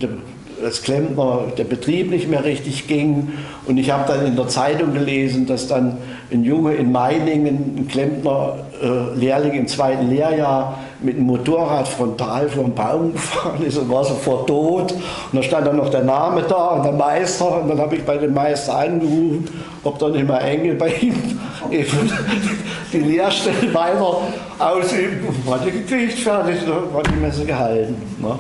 das 0.63 0.83
Klempner, 0.83 1.53
der 1.57 1.65
Betrieb 1.65 2.11
nicht 2.11 2.29
mehr 2.29 2.45
richtig 2.45 2.89
ging. 2.89 3.33
Und 3.67 3.77
ich 3.77 3.91
habe 3.91 4.11
dann 4.11 4.27
in 4.27 4.37
der 4.37 4.49
Zeitung 4.49 4.95
gelesen, 4.95 5.47
dass 5.47 5.69
dann 5.69 5.99
ein 6.33 6.45
Junge 6.45 6.75
in 6.75 6.93
Meiningen, 6.93 7.77
ein 7.77 7.89
Klempner, 7.89 8.57
äh, 8.83 9.19
Lehrling 9.19 9.53
im 9.53 9.67
zweiten 9.69 10.09
Lehrjahr, 10.09 10.79
mit 11.01 11.17
dem 11.17 11.25
Motorrad 11.25 11.87
frontal 11.87 12.49
vor 12.49 12.65
einen 12.65 12.75
Baum 12.75 13.13
gefahren 13.13 13.63
ist 13.65 13.77
und 13.77 13.91
war 13.91 14.05
sofort 14.05 14.47
tot. 14.47 14.93
Und 14.93 15.01
da 15.33 15.43
stand 15.43 15.67
dann 15.67 15.77
noch 15.77 15.91
der 15.91 16.03
Name 16.03 16.43
da 16.43 16.69
und 16.69 16.85
der 16.85 16.93
Meister. 16.93 17.63
Und 17.63 17.69
dann 17.69 17.79
habe 17.79 17.97
ich 17.97 18.05
bei 18.05 18.17
dem 18.17 18.35
Meister 18.35 18.77
angerufen, 18.77 19.49
ob 19.85 19.99
dann 19.99 20.15
immer 20.15 20.41
Engel 20.41 20.75
bei 20.75 20.89
ihm 20.89 21.39
eben 21.71 22.11
die 22.93 22.99
Lehrstelle 22.99 23.73
weiter 23.75 24.19
ausüben. 24.59 25.29
Hat 25.51 25.65
er 25.67 25.73
gekriegt, 25.73 26.19
fertig, 26.19 26.57
war 26.93 27.03
die 27.03 27.21
Messe 27.21 27.45
gehalten. 27.45 27.97
Ne? 28.19 28.39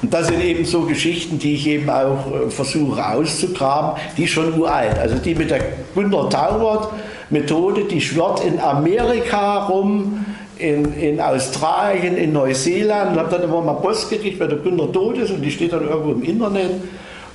Und 0.00 0.14
das 0.14 0.28
sind 0.28 0.42
eben 0.42 0.64
so 0.64 0.82
Geschichten, 0.82 1.38
die 1.38 1.54
ich 1.54 1.66
eben 1.66 1.90
auch 1.90 2.26
äh, 2.32 2.50
versuche 2.50 3.04
auszugraben, 3.06 4.00
die 4.16 4.26
schon 4.26 4.58
uralt. 4.58 4.98
Also 4.98 5.16
die 5.16 5.34
mit 5.34 5.50
der 5.50 5.60
Günter 5.94 6.28
Taubert 6.28 6.88
Methode, 7.30 7.84
die 7.84 8.00
schwört 8.00 8.44
in 8.44 8.58
Amerika 8.58 9.66
rum, 9.66 10.24
in, 10.58 10.92
in 10.94 11.20
Australien, 11.20 12.16
in 12.16 12.32
Neuseeland 12.32 13.12
und 13.12 13.18
habe 13.18 13.30
dann 13.30 13.42
immer 13.42 13.60
mal 13.60 13.74
Post 13.74 14.10
gekriegt, 14.10 14.40
weil 14.40 14.48
der 14.48 14.58
Günther 14.58 14.90
tot 14.92 15.18
ist 15.18 15.30
und 15.30 15.42
die 15.42 15.50
steht 15.50 15.72
dann 15.72 15.86
irgendwo 15.86 16.12
im 16.12 16.22
Internet. 16.22 16.70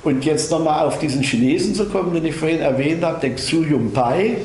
Und 0.02 0.24
jetzt 0.24 0.50
nochmal 0.50 0.86
auf 0.86 0.98
diesen 0.98 1.22
Chinesen 1.22 1.74
zu 1.74 1.86
kommen, 1.86 2.12
den 2.12 2.26
ich 2.26 2.34
vorhin 2.34 2.60
erwähnt 2.60 3.02
habe, 3.02 3.20
den 3.20 3.36
Xu 3.36 3.62
Yongpai. 3.62 4.36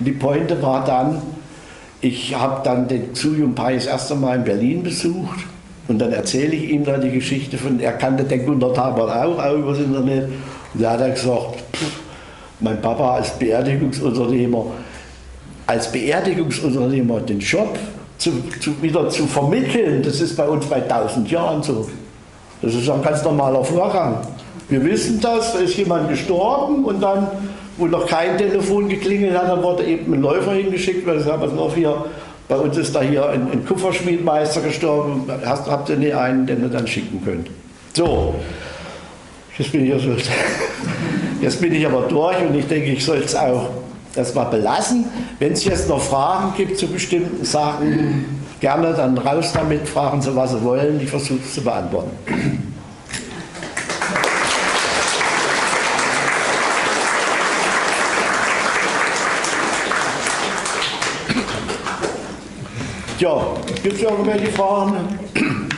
Die 0.00 0.12
Pointe 0.12 0.60
war 0.60 0.84
dann, 0.84 1.22
ich 2.00 2.36
habe 2.36 2.62
dann 2.64 2.88
den 2.88 3.12
Xu 3.12 3.34
Yongpai 3.34 3.74
das 3.74 3.86
erste 3.86 4.16
Mal 4.16 4.38
in 4.38 4.44
Berlin 4.44 4.82
besucht 4.82 5.38
und 5.86 5.98
dann 5.98 6.12
erzähle 6.12 6.54
ich 6.54 6.70
ihm 6.70 6.84
dann 6.84 7.00
die 7.00 7.10
Geschichte 7.10 7.56
von, 7.56 7.80
er 7.80 7.92
kannte 7.92 8.24
den 8.24 8.44
Gunter 8.44 8.74
Tabor 8.74 9.08
auch, 9.08 9.38
auch 9.38 9.54
über 9.54 9.70
das 9.70 9.80
Internet. 9.80 10.28
Und 10.74 10.82
da 10.82 10.92
hat 10.92 11.00
er 11.00 11.10
gesagt, 11.10 11.62
pff, 11.74 11.92
mein 12.60 12.80
Papa 12.80 13.14
als 13.14 13.30
Beerdigungsunternehmer, 13.38 14.66
als 15.66 15.90
Beerdigungsunternehmer 15.90 17.20
den 17.20 17.38
Job 17.38 17.78
zu, 18.18 18.32
zu, 18.60 18.82
wieder 18.82 19.08
zu 19.08 19.26
vermitteln, 19.26 20.02
das 20.02 20.20
ist 20.20 20.36
bei 20.36 20.46
uns 20.46 20.66
bei 20.66 20.82
1000 20.82 21.30
Jahren 21.30 21.62
so. 21.62 21.88
Das 22.60 22.74
ist 22.74 22.90
ein 22.90 23.02
ganz 23.02 23.22
normaler 23.22 23.64
Vorgang. 23.64 24.18
Wir 24.68 24.84
wissen 24.84 25.20
das, 25.20 25.52
da 25.52 25.60
ist 25.60 25.76
jemand 25.76 26.08
gestorben 26.08 26.84
und 26.84 27.00
dann, 27.00 27.28
wo 27.78 27.86
noch 27.86 28.06
kein 28.06 28.36
Telefon 28.36 28.88
geklingelt 28.88 29.38
hat, 29.38 29.48
dann 29.48 29.62
wurde 29.62 29.84
eben 29.84 30.12
ein 30.12 30.20
Läufer 30.20 30.52
hingeschickt, 30.52 31.06
weil 31.06 31.20
sie 31.20 31.30
haben 31.30 31.54
noch 31.54 31.74
hier, 31.74 32.04
bei 32.48 32.56
uns 32.56 32.76
ist 32.76 32.94
da 32.94 33.00
hier 33.00 33.28
ein, 33.28 33.50
ein 33.52 33.64
Kupferschmiedmeister 33.64 34.60
gestorben, 34.62 35.30
Hast, 35.44 35.70
habt 35.70 35.88
ihr 35.88 35.96
nicht 35.96 36.14
einen, 36.14 36.46
den 36.46 36.62
ihr 36.62 36.68
dann 36.68 36.86
schicken 36.86 37.22
könnt. 37.24 37.48
So, 37.94 38.34
jetzt 39.56 39.70
bin 39.70 39.86
ich, 39.86 39.92
jetzt 41.40 41.60
bin 41.60 41.72
ich 41.72 41.86
aber 41.86 42.02
durch 42.02 42.38
und 42.40 42.56
ich 42.56 42.66
denke, 42.66 42.90
ich 42.90 43.04
soll 43.04 43.18
es 43.18 43.34
auch 43.36 43.70
das 44.14 44.34
mal 44.34 44.44
belassen. 44.44 45.04
Wenn 45.38 45.52
es 45.52 45.64
jetzt 45.64 45.88
noch 45.88 46.00
Fragen 46.00 46.54
gibt 46.56 46.78
zu 46.78 46.86
bestimmten 46.88 47.44
Sachen, 47.44 48.24
gerne 48.60 48.92
dann 48.94 49.16
raus 49.18 49.52
damit, 49.52 49.88
fragen 49.88 50.20
Sie, 50.22 50.34
was 50.34 50.52
Sie 50.52 50.62
wollen. 50.62 51.00
Ich 51.00 51.10
versuche 51.10 51.40
es 51.44 51.54
zu 51.54 51.62
beantworten. 51.62 52.10
Ja, 63.18 63.56
gibt 63.82 63.96
es 63.96 64.02
irgendwelche 64.02 64.46
Fragen? 64.52 65.18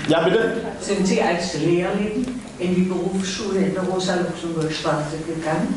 Ja, 0.08 0.20
bitte? 0.20 0.56
Sind 0.78 1.06
Sie 1.06 1.22
als 1.22 1.54
Lehrling 1.54 2.26
in 2.58 2.74
die 2.74 2.82
Berufsschule 2.82 3.60
in 3.60 3.72
der 3.72 3.82
Rosa-Luxemburg-Straße 3.84 5.16
gegangen? 5.26 5.74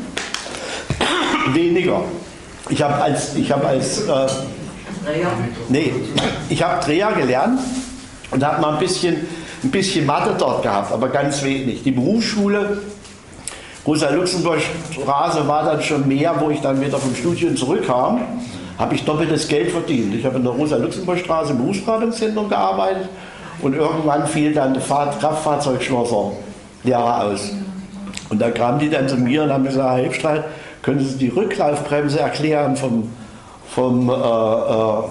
Weniger. 1.54 2.04
Ich 2.70 2.82
habe 2.82 2.94
als, 3.02 3.34
ich 3.36 3.50
habe 3.52 3.66
als, 3.66 4.00
äh, 4.02 4.04
Dreher? 4.06 5.28
nee, 5.68 5.92
ich 6.48 6.62
habe 6.62 6.84
Dreher 6.84 7.12
gelernt 7.12 7.60
und 8.30 8.44
habe 8.44 8.60
mal 8.60 8.72
ein 8.74 8.78
bisschen, 8.78 9.16
ein 9.62 9.70
bisschen 9.70 10.06
Mathe 10.06 10.34
dort 10.38 10.62
gehabt, 10.62 10.92
aber 10.92 11.08
ganz 11.08 11.42
wenig. 11.42 11.82
Die 11.82 11.90
Berufsschule 11.90 12.78
Rosa-Luxemburg-Straße 13.86 15.46
war 15.46 15.64
dann 15.64 15.82
schon 15.82 16.08
mehr, 16.08 16.34
wo 16.38 16.48
ich 16.50 16.60
dann 16.60 16.80
wieder 16.80 16.96
vom 16.98 17.14
Studium 17.14 17.54
zurückkam, 17.54 18.22
habe 18.78 18.94
ich 18.94 19.04
doppeltes 19.04 19.46
Geld 19.46 19.70
verdient. 19.70 20.14
Ich 20.14 20.24
habe 20.24 20.36
in 20.38 20.42
der 20.42 20.52
Rosa-Luxemburg-Straße 20.52 21.52
im 21.52 21.58
Berufsberatungszentrum 21.58 22.48
gearbeitet 22.48 23.08
und 23.60 23.74
irgendwann 23.74 24.26
fiel 24.26 24.54
dann 24.54 24.72
der 24.72 24.82
Fahr- 24.82 25.14
Kraftfahrzeugschlosser 25.20 26.32
Lehrer 26.82 27.24
aus. 27.24 27.50
Und 28.30 28.40
da 28.40 28.50
kamen 28.50 28.78
die 28.78 28.88
dann 28.88 29.06
zu 29.06 29.16
mir 29.16 29.42
und 29.44 29.52
haben 29.52 29.64
gesagt, 29.64 29.96
Herr 29.98 30.02
Hebstreit, 30.04 30.44
können 30.84 31.00
Sie 31.00 31.16
die 31.16 31.28
Rücklaufbremse 31.28 32.20
erklären 32.20 32.76
vom, 32.76 33.08
vom 33.68 34.10
äh, 34.10 34.12
äh, 34.12 35.02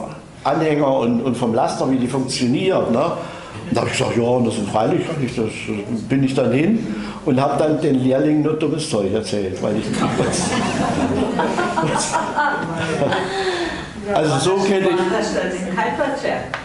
Anhänger 0.44 1.00
und, 1.00 1.22
und 1.22 1.36
vom 1.36 1.54
Laster, 1.54 1.90
wie 1.90 1.98
die 1.98 2.08
funktioniert. 2.08 2.92
Ne? 2.92 3.04
Und 3.70 3.72
da 3.72 3.82
habe 3.82 3.90
ich 3.90 3.98
gesagt, 3.98 4.16
ja, 4.16 4.24
und 4.24 4.46
das 4.46 4.58
ist 4.58 4.70
freilich, 4.70 5.02
ich 5.24 5.36
das, 5.36 5.46
bin 6.08 6.24
ich 6.24 6.36
dann 6.36 6.52
hin 6.52 6.86
und 7.26 7.42
habe 7.42 7.58
dann 7.58 7.82
den 7.82 8.04
Lehrlingen 8.04 8.44
nur 8.44 8.54
dummes 8.54 8.88
Zeug 8.90 9.12
erzählt, 9.14 9.62
weil 9.64 9.78
ich 9.78 9.86
Also 14.14 14.58
so 14.58 14.64
kenne 14.64 14.90
ich. 14.90 14.96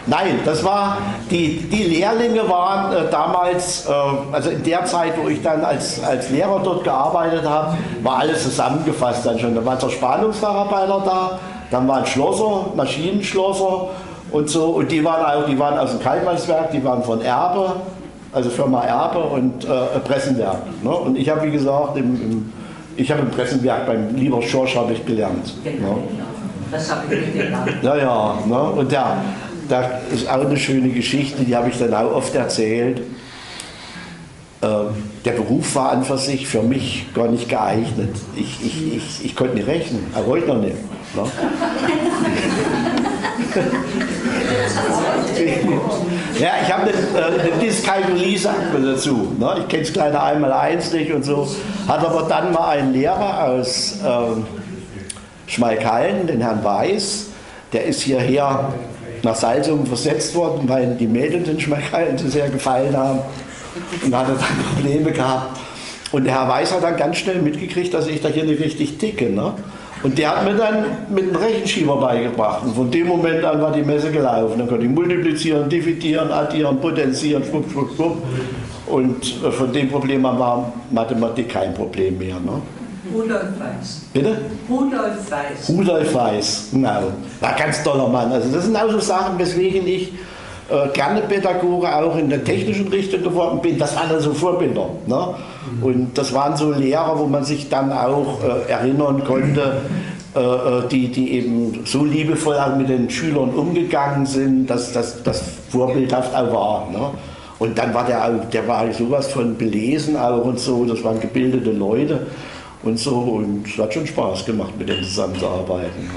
Nein, 0.07 0.39
das 0.43 0.63
war, 0.63 0.97
die, 1.29 1.57
die 1.59 1.83
Lehrlinge 1.83 2.47
waren 2.49 2.93
äh, 2.93 3.09
damals, 3.09 3.85
äh, 3.87 3.91
also 4.31 4.49
in 4.49 4.63
der 4.63 4.85
Zeit, 4.85 5.13
wo 5.21 5.29
ich 5.29 5.41
dann 5.41 5.63
als, 5.63 6.03
als 6.03 6.29
Lehrer 6.29 6.59
dort 6.63 6.83
gearbeitet 6.83 7.47
habe, 7.47 7.77
war 8.03 8.19
alles 8.19 8.43
zusammengefasst 8.43 9.25
dann 9.25 9.39
schon. 9.39 9.55
Da 9.55 9.63
war 9.63 9.77
der 9.77 9.89
Spannungsfacharbeiter 9.89 11.01
da, 11.05 11.39
dann 11.71 11.87
waren 11.87 12.05
Schlosser, 12.05 12.71
Maschinenschlosser 12.75 13.89
und 14.31 14.49
so. 14.49 14.65
Und 14.65 14.91
die 14.91 15.03
waren 15.03 15.25
auch, 15.25 15.45
die 15.45 15.57
waren 15.57 15.77
aus 15.77 15.91
dem 15.91 16.01
Kaltwaldswerk, 16.01 16.71
die 16.71 16.83
waren 16.83 17.03
von 17.03 17.21
Erbe, 17.21 17.75
also 18.33 18.49
Firma 18.49 18.83
Erbe 18.83 19.19
und 19.19 19.65
äh, 19.65 19.99
Pressenwerk. 20.05 20.57
Ne? 20.83 20.89
Und 20.89 21.17
ich 21.17 21.29
habe, 21.29 21.43
wie 21.43 21.51
gesagt, 21.51 21.97
im, 21.97 22.15
im, 22.15 22.53
ich 22.97 23.09
habe 23.11 23.21
im 23.21 23.31
Pressenwerk 23.31 23.85
beim 23.85 24.15
Lieber 24.15 24.41
Schorsch 24.41 24.75
habe 24.75 24.93
ich 24.93 25.05
gelernt. 25.05 25.53
Ne? 25.63 25.95
Das 26.71 26.91
habe 26.91 27.15
ich 27.15 27.21
mitgenommen. 27.21 27.79
Ja, 27.81 27.97
ja. 27.97 28.37
Ne? 28.47 28.61
Und 28.61 28.91
da, 28.91 29.23
da 29.67 29.81
ist 30.13 30.29
auch 30.29 30.45
eine 30.45 30.57
schöne 30.57 30.89
Geschichte, 30.89 31.43
die 31.43 31.55
habe 31.55 31.69
ich 31.69 31.79
dann 31.79 31.93
auch 31.93 32.13
oft 32.13 32.35
erzählt. 32.35 33.01
Ähm, 34.61 34.87
der 35.23 35.31
Beruf 35.31 35.73
war 35.75 35.91
an 35.91 36.03
für 36.03 36.17
sich 36.17 36.45
für 36.47 36.61
mich 36.61 37.05
gar 37.13 37.29
nicht 37.29 37.47
geeignet. 37.47 38.13
Ich, 38.35 38.59
ich, 38.61 38.95
ich, 38.95 39.23
ich 39.25 39.33
konnte 39.35 39.55
nicht 39.55 39.67
rechnen, 39.67 40.05
auch 40.13 40.27
heute 40.27 40.47
noch 40.47 40.57
nicht. 40.57 40.75
Ne? 41.15 41.23
ja, 46.39 46.49
ich 46.61 46.73
habe 46.73 46.83
eine, 46.83 46.91
äh, 46.91 47.39
eine 47.39 47.51
Dyskalkulie, 47.63 48.37
sagt 48.37 48.73
man 48.73 48.85
dazu. 48.85 49.33
Ne? 49.39 49.55
Ich 49.59 49.67
kenne 49.69 49.83
das 49.83 49.93
kleine 49.93 50.21
Einmal-Eins 50.21 50.91
nicht 50.91 51.13
und 51.13 51.23
so. 51.23 51.47
Hat 51.87 52.05
aber 52.05 52.23
dann 52.27 52.51
mal 52.51 52.67
einen 52.69 52.91
Lehrer 52.93 53.45
aus 53.45 53.99
ähm, 54.05 54.45
Schmalkalden, 55.49 56.27
den 56.27 56.41
Herrn 56.41 56.63
Weiß, 56.63 57.27
der 57.73 57.85
ist 57.85 58.01
hierher 58.01 58.73
nach 59.23 59.35
Salzungen 59.35 59.85
versetzt 59.85 60.33
worden, 60.35 60.69
weil 60.69 60.95
die 60.95 61.07
Mädels 61.07 61.49
in 61.49 61.59
Schmalkalden 61.59 62.17
so 62.17 62.29
sehr 62.29 62.49
gefallen 62.49 62.95
haben 62.95 63.19
und 64.05 64.15
hatte 64.15 64.33
dann 64.33 64.75
Probleme 64.75 65.11
gehabt. 65.11 65.59
Und 66.11 66.23
der 66.23 66.33
Herr 66.33 66.47
Weiß 66.49 66.73
hat 66.73 66.83
dann 66.83 66.97
ganz 66.97 67.17
schnell 67.17 67.41
mitgekriegt, 67.41 67.93
dass 67.93 68.07
ich 68.07 68.21
da 68.21 68.29
hier 68.29 68.45
nicht 68.45 68.61
richtig 68.61 68.97
ticke. 68.97 69.29
Ne? 69.29 69.53
Und 70.01 70.17
der 70.17 70.29
hat 70.29 70.45
mir 70.45 70.55
dann 70.55 70.85
mit 71.09 71.23
einem 71.23 71.35
Rechenschieber 71.35 71.97
beigebracht. 71.97 72.63
Und 72.63 72.75
von 72.75 72.89
dem 72.89 73.07
Moment 73.07 73.43
an 73.43 73.61
war 73.61 73.71
die 73.71 73.83
Messe 73.83 74.11
gelaufen. 74.11 74.57
Dann 74.57 74.67
konnte 74.67 74.85
ich 74.85 74.91
multiplizieren, 74.91 75.69
dividieren, 75.69 76.31
addieren, 76.31 76.79
potenzieren, 76.79 77.43
schwupp, 77.43 77.69
schwupp, 77.71 77.95
schwupp. 77.95 78.17
Und 78.87 79.43
äh, 79.43 79.51
von 79.51 79.71
dem 79.71 79.89
Problem 79.89 80.25
an 80.25 80.39
war 80.39 80.73
Mathematik 80.89 81.49
kein 81.49 81.73
Problem 81.73 82.17
mehr. 82.17 82.39
Ne? 82.39 82.61
Rudolf 83.13 83.59
Weiß. 83.59 84.01
Bitte? 84.13 84.37
Rudolf 84.69 85.31
Weiß. 85.31 85.69
Rudolf 85.69 86.13
Weiß, 86.13 86.69
genau. 86.71 87.11
War 87.39 87.49
ein 87.49 87.57
ganz 87.57 87.83
toller 87.83 88.07
Mann. 88.07 88.31
Also 88.31 88.49
das 88.51 88.65
sind 88.65 88.75
auch 88.75 88.89
so 88.89 88.99
Sachen, 88.99 89.37
weswegen 89.39 89.87
ich 89.87 90.13
äh, 90.69 90.89
gerne 90.93 91.21
Pädagoge 91.21 91.93
auch 91.95 92.15
in 92.17 92.29
der 92.29 92.43
technischen 92.43 92.87
Richtung 92.89 93.23
geworden 93.23 93.59
bin. 93.61 93.77
Das 93.77 93.95
waren 93.95 94.09
dann 94.09 94.19
so 94.19 94.33
Vorbilder. 94.33 94.89
Ne? 95.07 95.35
Und 95.81 96.17
das 96.17 96.33
waren 96.33 96.55
so 96.55 96.71
Lehrer, 96.71 97.17
wo 97.17 97.25
man 97.25 97.43
sich 97.43 97.69
dann 97.69 97.91
auch 97.91 98.39
äh, 98.43 98.71
erinnern 98.71 99.23
konnte, 99.23 99.77
äh, 100.35 100.39
äh, 100.39 100.87
die, 100.91 101.07
die 101.07 101.33
eben 101.33 101.85
so 101.85 102.05
liebevoll 102.05 102.57
auch 102.57 102.75
mit 102.75 102.89
den 102.89 103.09
Schülern 103.09 103.49
umgegangen 103.49 104.25
sind, 104.25 104.67
dass 104.67 104.93
das 104.93 105.41
vorbildhaft 105.69 106.35
auch 106.35 106.53
war. 106.53 106.89
Ne? 106.91 107.09
Und 107.57 107.77
dann 107.77 107.93
war 107.93 108.05
der, 108.05 108.29
der 108.53 108.67
war 108.67 108.91
sowas 108.93 109.27
von 109.27 109.57
belesen 109.57 110.15
auch 110.15 110.45
und 110.45 110.59
so, 110.59 110.85
das 110.85 111.03
waren 111.03 111.19
gebildete 111.19 111.71
Leute 111.71 112.27
und 112.83 112.97
so 112.99 113.11
und 113.19 113.67
es 113.67 113.77
hat 113.77 113.93
schon 113.93 114.07
Spaß 114.07 114.45
gemacht, 114.45 114.73
mit 114.77 114.87
denen 114.89 115.03
zusammenzuarbeiten. 115.03 116.09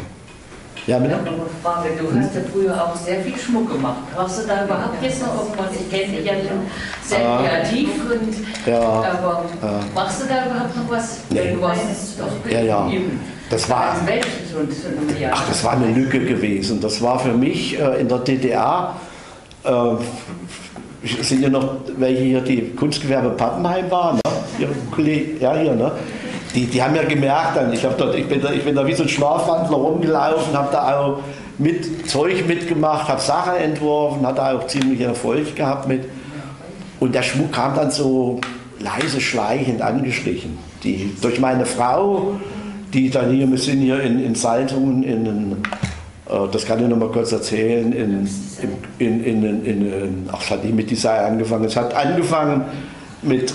Ja, 0.86 0.96
Ich 0.96 1.02
bitte? 1.04 1.14
habe 1.16 1.24
noch 1.26 1.32
eine 1.32 1.42
Frage. 1.62 1.88
Du 1.96 2.18
hast 2.18 2.34
ja 2.34 2.40
früher 2.52 2.74
auch 2.74 2.96
sehr 2.96 3.20
viel 3.20 3.36
Schmuck 3.38 3.70
gemacht. 3.70 3.98
Brauchst 4.16 4.42
du 4.42 4.46
da 4.48 4.64
überhaupt 4.64 5.00
jetzt 5.00 5.22
noch 5.22 5.32
irgendwas? 5.38 5.66
Ich 5.80 5.88
kenne 5.90 6.16
dich 6.16 6.26
ja 6.26 6.32
schon 6.34 6.60
sehr 7.04 7.24
Ah. 7.28 7.38
kreativ 7.44 7.88
und 8.10 8.66
Ja. 8.66 8.80
aber 8.80 9.44
Ah. 9.62 9.80
machst 9.94 10.22
du 10.22 10.26
da 10.26 10.46
überhaupt 10.46 10.76
noch 10.76 10.90
was? 10.90 11.18
Nee. 11.30 11.52
Du 11.54 11.60
warst 11.62 11.82
jetzt 11.88 12.18
doch 12.20 12.50
Ja, 12.50 12.60
ja. 12.62 12.88
eben. 12.90 13.20
Das 13.48 13.68
war-. 13.70 13.94
Ach, 15.30 15.48
das 15.48 15.62
war 15.64 15.72
eine 15.72 15.86
Lücke 15.92 16.18
gewesen. 16.20 16.80
Das 16.80 17.00
war 17.00 17.18
für 17.18 17.32
mich 17.32 17.78
äh, 17.78 18.00
in 18.00 18.08
der 18.08 18.18
DDR. 18.18 18.96
Äh, 19.62 19.70
sind 21.22 21.42
ja 21.42 21.48
noch 21.48 21.76
welche 21.96 22.22
hier, 22.22 22.40
die 22.40 22.70
Kunstgewerbe 22.74 23.30
Pappenheim 23.30 23.90
waren, 23.90 24.16
ne? 24.16 24.20
Ihre 24.58 24.72
Kollegen, 24.90 25.40
ja 25.40 25.54
hier, 25.56 25.74
ne? 25.74 25.92
Die, 26.54 26.66
die 26.66 26.82
haben 26.82 26.94
ja 26.94 27.04
gemerkt 27.04 27.56
dann, 27.56 27.72
ich, 27.72 27.80
dort, 27.80 28.14
ich, 28.14 28.28
bin 28.28 28.42
da, 28.42 28.52
ich 28.52 28.62
bin 28.62 28.74
da 28.74 28.86
wie 28.86 28.92
so 28.92 29.04
ein 29.04 29.08
Schlafwandler 29.08 29.76
rumgelaufen, 29.76 30.54
habe 30.54 30.68
da 30.70 30.98
auch 30.98 31.18
mit 31.58 32.10
Zeug 32.10 32.46
mitgemacht, 32.46 33.08
habe 33.08 33.20
Sachen 33.20 33.56
entworfen, 33.56 34.26
hatte 34.26 34.42
auch 34.42 34.66
ziemlich 34.66 35.00
Erfolg 35.00 35.56
gehabt 35.56 35.88
mit. 35.88 36.04
Und 37.00 37.14
der 37.14 37.22
Schmuck 37.22 37.52
kam 37.52 37.74
dann 37.74 37.90
so 37.90 38.40
leise 38.78 39.20
schleichend 39.20 39.80
angeschlichen. 39.80 40.58
Die, 40.82 41.16
durch 41.22 41.40
meine 41.40 41.64
Frau, 41.64 42.34
die 42.92 43.10
dann 43.10 43.30
hier, 43.32 43.50
wir 43.50 43.58
sind 43.58 43.80
hier 43.80 44.00
in, 44.00 44.22
in 44.22 44.34
Salzungen, 44.34 45.02
in, 45.02 45.26
in, 45.26 45.52
äh, 46.28 46.48
das 46.50 46.66
kann 46.66 46.82
ich 46.82 46.88
noch 46.88 46.96
mal 46.96 47.08
kurz 47.08 47.32
erzählen, 47.32 47.92
in, 47.92 48.28
in, 48.98 49.24
in, 49.24 49.24
in, 49.24 49.64
in, 49.64 49.92
in 49.92 50.28
ach, 50.30 50.50
hat 50.50 50.64
nicht 50.64 50.74
mit 50.74 50.90
Design 50.90 51.32
angefangen, 51.32 51.64
es 51.64 51.76
hat 51.76 51.94
angefangen 51.94 52.64
mit, 53.22 53.52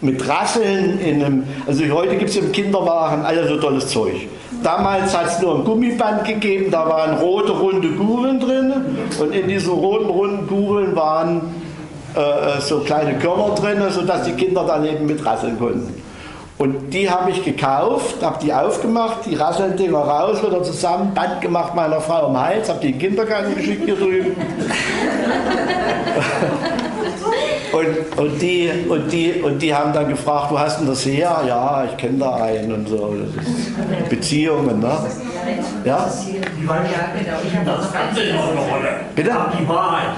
mit 0.00 0.28
Rasseln 0.28 1.00
in 1.00 1.24
einem, 1.24 1.44
also 1.66 1.84
heute 1.90 2.16
gibt 2.16 2.30
es 2.30 2.36
im 2.36 2.52
Kinderwagen 2.52 3.24
alles 3.24 3.48
so 3.48 3.56
tolles 3.56 3.88
Zeug. 3.88 4.28
Damals 4.62 5.16
hat 5.16 5.26
es 5.26 5.40
nur 5.40 5.56
ein 5.56 5.64
Gummiband 5.64 6.24
gegeben, 6.24 6.70
da 6.70 6.88
waren 6.88 7.18
rote, 7.18 7.52
runde 7.52 7.88
Kugeln 7.90 8.40
drin 8.40 8.72
und 9.20 9.34
in 9.34 9.48
diesen 9.48 9.72
roten, 9.72 10.08
runden 10.08 10.46
Kugeln 10.46 10.96
waren 10.96 11.42
äh, 12.14 12.60
so 12.60 12.80
kleine 12.80 13.18
Körner 13.18 13.54
drin, 13.54 13.82
sodass 13.90 14.24
die 14.24 14.32
Kinder 14.32 14.64
dann 14.66 14.84
eben 14.84 15.06
mit 15.06 15.24
rasseln 15.24 15.58
konnten. 15.58 16.02
Und 16.58 16.90
die 16.90 17.10
habe 17.10 17.30
ich 17.30 17.44
gekauft, 17.44 18.22
habe 18.22 18.38
die 18.42 18.52
aufgemacht, 18.52 19.26
die 19.26 19.34
rasselnden 19.34 19.76
Dinger 19.76 19.98
raus, 19.98 20.42
wieder 20.42 20.62
zusammen, 20.62 21.12
Band 21.12 21.42
gemacht 21.42 21.74
meiner 21.74 22.00
Frau 22.00 22.28
am 22.28 22.40
Hals, 22.40 22.70
habe 22.70 22.80
die 22.80 22.88
in 22.88 22.92
den 22.94 23.10
Kindergarten 23.10 23.54
geschickt 23.54 23.84
hier 23.84 23.96
drüben. 23.96 24.36
Und, 27.76 28.18
und, 28.18 28.40
die, 28.40 28.70
und, 28.88 29.12
die, 29.12 29.32
und 29.42 29.60
die 29.60 29.74
haben 29.74 29.92
dann 29.92 30.08
gefragt, 30.08 30.46
wo 30.50 30.58
hast 30.58 30.78
du 30.78 30.84
denn 30.84 30.94
das 30.94 31.04
her? 31.04 31.42
Ja, 31.46 31.84
ich 31.84 31.96
kenne 31.98 32.18
da 32.18 32.36
einen 32.36 32.72
und 32.72 32.88
so. 32.88 33.14
Das 33.36 33.46
ist 33.46 34.08
Beziehungen, 34.08 34.80
ne? 34.80 34.96
Ja? 35.84 36.08
Die 36.58 36.66
Wahrheit, 36.66 36.88
das 37.66 37.86
Fernsehen 37.88 38.38
auch 38.38 38.50
eine 38.50 38.60
Rolle. 38.60 38.88
Bitte? 39.14 39.30
Die 39.60 39.68
Wahrheit. 39.68 40.08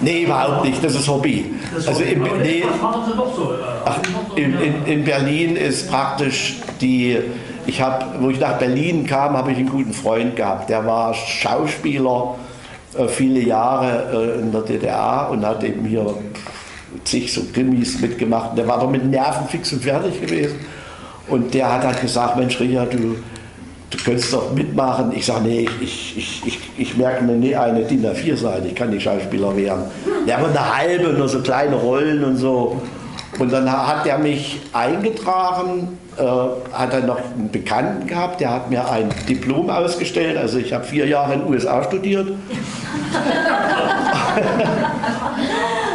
Nee, 0.00 0.22
überhaupt 0.22 0.64
nicht, 0.64 0.82
das 0.82 0.94
ist 0.94 1.08
Hobby. 1.08 1.54
Das 1.74 1.88
Also 1.88 2.02
im, 2.02 2.24
Aber 2.24 2.36
nee, 2.36 2.64
Was 2.68 2.80
machen 2.80 3.02
Sie 3.10 3.16
doch 3.16 3.34
so? 3.34 3.52
äh, 3.52 3.56
Ach, 3.84 3.98
in, 4.36 4.58
in, 4.60 4.86
in 4.86 5.04
Berlin 5.04 5.56
ist 5.56 5.90
praktisch 5.90 6.56
die, 6.80 7.18
ich 7.66 7.80
habe, 7.80 8.06
wo 8.20 8.30
ich 8.30 8.40
nach 8.40 8.58
Berlin 8.58 9.06
kam, 9.06 9.36
habe 9.36 9.52
ich 9.52 9.58
einen 9.58 9.68
guten 9.68 9.92
Freund 9.92 10.36
gehabt. 10.36 10.70
Der 10.70 10.86
war 10.86 11.12
Schauspieler 11.14 12.34
viele 13.08 13.40
Jahre 13.40 14.36
äh, 14.36 14.40
in 14.40 14.52
der 14.52 14.62
DDR 14.62 15.28
und 15.30 15.44
hat 15.44 15.62
eben 15.64 15.84
hier 15.84 16.14
zig 17.04 17.32
so 17.32 17.42
Krimis 17.52 18.00
mitgemacht. 18.00 18.56
Der 18.56 18.66
war 18.66 18.78
aber 18.78 18.90
mit 18.90 19.04
Nerven 19.04 19.48
fix 19.48 19.72
und 19.72 19.82
fertig 19.82 20.20
gewesen. 20.20 20.58
Und 21.28 21.54
der 21.54 21.72
hat 21.72 21.84
halt 21.84 22.00
gesagt, 22.00 22.36
Mensch 22.36 22.60
Richard, 22.60 22.92
du, 22.92 23.16
du 23.90 23.98
könntest 24.04 24.32
doch 24.32 24.52
mitmachen. 24.52 25.12
Ich 25.14 25.26
sage, 25.26 25.44
nee, 25.44 25.68
ich, 25.80 26.16
ich, 26.16 26.42
ich, 26.46 26.58
ich 26.76 26.96
merke 26.96 27.24
mir 27.24 27.34
nie 27.34 27.56
eine 27.56 27.82
DIN 27.82 28.04
A4-Seite, 28.04 28.68
ich 28.68 28.74
kann 28.74 28.90
nicht 28.90 29.02
Schauspieler 29.02 29.56
werden. 29.56 29.84
Ja, 30.26 30.38
aber 30.38 30.48
eine 30.48 30.76
halbe, 30.76 31.12
nur 31.14 31.28
so 31.28 31.40
kleine 31.40 31.76
Rollen 31.76 32.22
und 32.24 32.36
so. 32.36 32.80
Und 33.38 33.52
dann 33.52 33.70
hat 33.70 34.06
er 34.06 34.18
mich 34.18 34.60
eingetragen, 34.72 35.98
äh, 36.03 36.03
hat 36.18 36.92
er 36.92 37.00
noch 37.00 37.18
einen 37.18 37.50
Bekannten 37.50 38.06
gehabt, 38.06 38.40
der 38.40 38.50
hat 38.50 38.70
mir 38.70 38.88
ein 38.88 39.10
Diplom 39.28 39.70
ausgestellt. 39.70 40.36
Also 40.36 40.58
ich 40.58 40.72
habe 40.72 40.84
vier 40.84 41.06
Jahre 41.06 41.34
in 41.34 41.40
den 41.40 41.48
USA 41.52 41.82
studiert. 41.82 42.28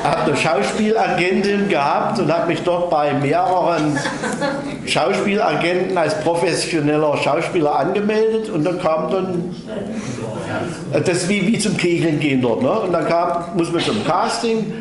habe 0.04 0.32
eine 0.32 0.36
Schauspielagentin 0.36 1.70
gehabt 1.70 2.20
und 2.20 2.32
habe 2.32 2.48
mich 2.48 2.62
dort 2.64 2.90
bei 2.90 3.14
mehreren 3.14 3.98
Schauspielagenten 4.86 5.98
als 5.98 6.20
professioneller 6.22 7.18
Schauspieler 7.18 7.76
angemeldet 7.76 8.50
und 8.50 8.64
dann 8.64 8.80
kam 8.80 9.12
dann, 9.12 9.56
das 10.92 11.10
ist 11.10 11.30
wie, 11.30 11.46
wie 11.48 11.60
zum 11.60 11.78
Kegeln 11.78 12.20
gehen 12.20 12.42
dort, 12.42 12.62
ne? 12.62 12.72
und 12.72 12.94
dann 12.94 13.08
kam, 13.08 13.56
muss 13.56 13.72
man 13.72 13.82
zum 13.82 14.04
Casting 14.06 14.74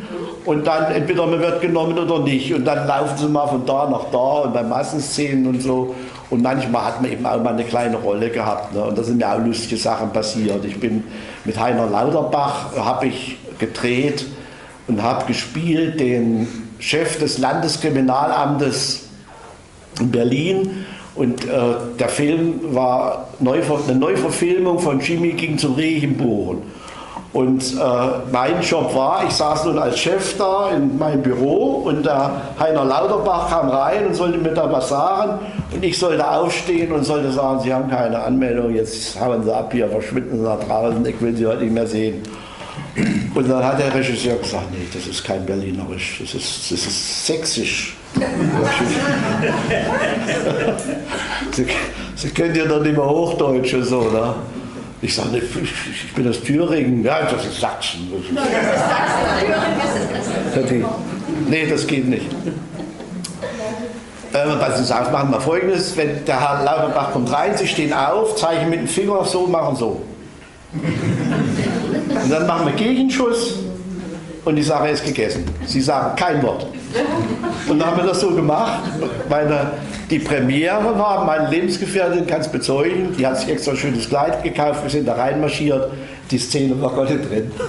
und 0.48 0.66
dann 0.66 0.92
entweder 0.92 1.26
man 1.26 1.40
wird 1.40 1.60
genommen 1.60 1.98
oder 1.98 2.20
nicht 2.20 2.52
und 2.54 2.64
dann 2.64 2.86
laufen 2.86 3.16
sie 3.18 3.28
mal 3.28 3.46
von 3.46 3.64
da 3.66 3.88
nach 3.88 4.06
da 4.10 4.42
und 4.44 4.54
bei 4.54 4.62
Massenszenen 4.62 5.46
und 5.46 5.62
so 5.62 5.94
und 6.30 6.42
manchmal 6.42 6.86
hat 6.86 7.02
man 7.02 7.12
eben 7.12 7.26
auch 7.26 7.42
mal 7.42 7.52
eine 7.52 7.64
kleine 7.64 7.96
Rolle 7.96 8.30
gehabt 8.30 8.74
ne? 8.74 8.82
und 8.82 8.98
da 8.98 9.02
sind 9.02 9.18
mir 9.18 9.32
auch 9.32 9.38
lustige 9.38 9.76
Sachen 9.76 10.10
passiert. 10.10 10.64
Ich 10.64 10.80
bin 10.80 11.04
mit 11.44 11.58
Heiner 11.58 11.86
Lauterbach, 11.86 12.76
habe 12.76 13.06
ich 13.06 13.36
gedreht, 13.58 14.26
und 14.88 15.02
habe 15.02 15.26
gespielt 15.26 16.00
den 16.00 16.48
Chef 16.78 17.18
des 17.18 17.38
Landeskriminalamtes 17.38 19.08
in 20.00 20.10
Berlin. 20.10 20.86
Und 21.14 21.44
äh, 21.44 21.48
der 21.98 22.08
Film 22.08 22.74
war 22.74 23.28
Neuver 23.38 23.80
eine 23.86 23.98
Neuverfilmung 23.98 24.78
von 24.78 25.00
Jimmy 25.00 25.32
ging 25.32 25.58
zum 25.58 25.74
Regenbogen. 25.74 26.62
Und 27.38 27.62
äh, 27.74 27.76
mein 28.32 28.60
Job 28.62 28.92
war, 28.96 29.24
ich 29.24 29.32
saß 29.32 29.66
nun 29.66 29.78
als 29.78 29.96
Chef 29.96 30.36
da 30.38 30.70
in 30.70 30.98
meinem 30.98 31.22
Büro 31.22 31.84
und 31.84 32.04
der 32.04 32.32
Heiner 32.58 32.84
Lauterbach 32.84 33.48
kam 33.48 33.68
rein 33.68 34.08
und 34.08 34.14
sollte 34.16 34.38
mir 34.38 34.54
da 34.54 34.72
was 34.72 34.88
sagen. 34.88 35.38
Und 35.72 35.84
ich 35.84 35.96
sollte 35.96 36.28
aufstehen 36.28 36.90
und 36.90 37.04
sollte 37.04 37.30
sagen, 37.30 37.60
Sie 37.60 37.72
haben 37.72 37.88
keine 37.88 38.18
Anmeldung, 38.18 38.74
jetzt 38.74 39.20
hauen 39.20 39.44
Sie 39.44 39.54
ab 39.54 39.72
hier, 39.72 39.88
verschwinden 39.88 40.38
Sie 40.38 40.44
da 40.44 40.56
draußen, 40.56 41.06
ich 41.06 41.20
will 41.20 41.36
Sie 41.36 41.46
heute 41.46 41.62
nicht 41.62 41.74
mehr 41.74 41.86
sehen. 41.86 42.24
Und 43.36 43.48
dann 43.48 43.64
hat 43.64 43.78
der 43.78 43.94
Regisseur 43.94 44.34
gesagt, 44.34 44.72
nee, 44.72 44.88
das 44.92 45.06
ist 45.06 45.22
kein 45.22 45.46
Berlinerisch, 45.46 46.18
das 46.20 46.34
ist, 46.34 46.72
das 46.72 46.86
ist 46.86 47.24
sächsisch. 47.24 47.96
Sie, 51.52 51.66
Sie 52.16 52.30
können 52.30 52.56
ja 52.56 52.64
doch 52.64 52.82
nicht 52.82 52.96
mehr 52.96 53.08
Hochdeutsch 53.08 53.74
und 53.74 53.84
so, 53.84 54.10
ne? 54.10 54.34
Ich 55.00 55.14
sage, 55.14 55.38
ich 55.38 56.14
bin 56.14 56.28
aus 56.28 56.40
Thüringen. 56.40 57.04
Ja, 57.04 57.22
das 57.22 57.46
ist 57.46 57.60
Sachsen. 57.60 58.10
Das 58.10 58.20
ist 58.20 58.30
Sachsen. 60.54 60.84
Nee, 61.48 61.66
das 61.66 61.86
geht 61.86 62.08
nicht. 62.08 62.26
Äh, 64.32 64.44
was 64.58 64.78
Sie 64.78 64.84
sagen, 64.84 65.12
machen 65.12 65.30
wir 65.30 65.40
folgendes: 65.40 65.96
Wenn 65.96 66.24
der 66.24 66.40
Herr 66.40 66.64
Lauterbach 66.64 67.12
kommt 67.12 67.32
rein, 67.32 67.56
Sie 67.56 67.66
stehen 67.66 67.92
auf, 67.92 68.36
zeigen 68.36 68.68
mit 68.70 68.80
dem 68.80 68.88
Finger 68.88 69.24
so, 69.24 69.46
machen 69.46 69.76
so. 69.76 70.02
Und 70.72 72.30
dann 72.30 72.46
machen 72.46 72.66
wir 72.66 72.74
Gegenschuss 72.74 73.60
und 74.48 74.56
die 74.56 74.62
Sache 74.62 74.88
ist 74.88 75.04
gegessen. 75.04 75.44
Sie 75.66 75.82
sagen 75.82 76.16
kein 76.16 76.42
Wort. 76.42 76.66
Und 77.68 77.78
dann 77.78 77.90
haben 77.90 77.98
wir 77.98 78.04
das 78.04 78.20
so 78.20 78.30
gemacht. 78.30 78.80
Meine, 79.28 79.72
die 80.10 80.18
Premiere 80.18 80.98
war, 80.98 81.26
meine 81.26 81.50
Lebensgefährtin 81.50 82.26
kann 82.26 82.40
es 82.40 82.48
bezeugen, 82.48 83.14
die 83.18 83.26
hat 83.26 83.38
sich 83.38 83.50
extra 83.50 83.72
ein 83.72 83.76
schönes 83.76 84.08
Kleid 84.08 84.42
gekauft, 84.42 84.82
wir 84.82 84.90
sind 84.90 85.06
da 85.06 85.14
reinmarschiert, 85.14 85.92
die 86.30 86.38
Szene 86.38 86.80
war 86.80 87.04
nicht 87.04 87.30
drin. 87.30 87.52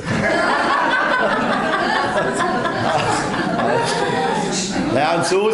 Ja, 4.96 5.16
und 5.16 5.26
so, 5.26 5.52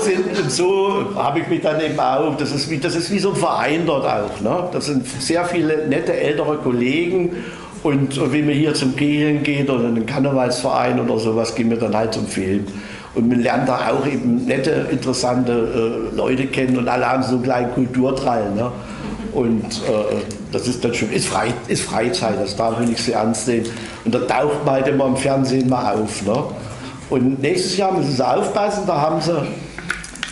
so 0.47 1.05
habe 1.15 1.39
ich 1.39 1.47
mich 1.49 1.61
dann 1.61 1.79
eben 1.81 1.99
auch, 1.99 2.35
das 2.37 2.51
ist, 2.51 2.69
wie, 2.69 2.77
das 2.77 2.95
ist 2.95 3.11
wie 3.11 3.19
so 3.19 3.31
ein 3.31 3.35
Verein 3.35 3.85
dort 3.85 4.05
auch. 4.05 4.39
Ne? 4.41 4.69
Das 4.71 4.85
sind 4.85 5.05
sehr 5.21 5.43
viele 5.43 5.87
nette 5.87 6.13
ältere 6.13 6.57
Kollegen 6.57 7.43
und 7.85 8.19
wenn 8.31 8.47
man 8.47 8.55
hier 8.55 8.73
zum 8.73 8.95
Kegeln 8.95 9.43
geht 9.43 9.69
oder 9.69 9.83
in 9.83 9.95
einen 9.95 10.07
Karnevalsverein 10.07 10.99
oder 10.99 11.19
sowas, 11.19 11.53
gehen 11.53 11.69
wir 11.69 11.77
dann 11.77 11.95
halt 11.95 12.15
zum 12.15 12.25
Film. 12.25 12.65
Und 13.13 13.29
man 13.29 13.41
lernt 13.41 13.69
da 13.69 13.91
auch 13.91 14.07
eben 14.07 14.43
nette, 14.45 14.87
interessante 14.89 16.09
äh, 16.11 16.15
Leute 16.15 16.47
kennen 16.47 16.79
und 16.79 16.87
alle 16.87 17.07
haben 17.07 17.21
so 17.21 17.35
einen 17.35 17.43
kleinen 17.43 17.71
Kulturtrall. 17.75 18.51
Ne? 18.55 18.71
Und 19.33 19.65
äh, 19.65 20.15
das 20.51 20.67
ist 20.67 20.83
dann 20.83 20.95
schon, 20.95 21.11
ist, 21.11 21.27
Frei, 21.27 21.53
ist 21.67 21.83
Freizeit, 21.83 22.41
das 22.41 22.55
darf 22.55 22.79
man 22.79 22.89
nicht 22.89 23.05
so 23.05 23.11
ernst 23.11 23.47
nehmen. 23.47 23.67
Und 24.03 24.15
da 24.15 24.19
taucht 24.21 24.65
man 24.65 24.73
halt 24.73 24.87
immer 24.87 25.05
im 25.05 25.15
Fernsehen 25.15 25.69
mal 25.69 25.93
auf. 25.93 26.25
Ne? 26.25 26.43
Und 27.11 27.39
nächstes 27.39 27.77
Jahr 27.77 27.95
müssen 27.95 28.13
Sie 28.13 28.27
aufpassen, 28.27 28.85
da 28.87 28.99
haben 28.99 29.21
Sie 29.21 29.43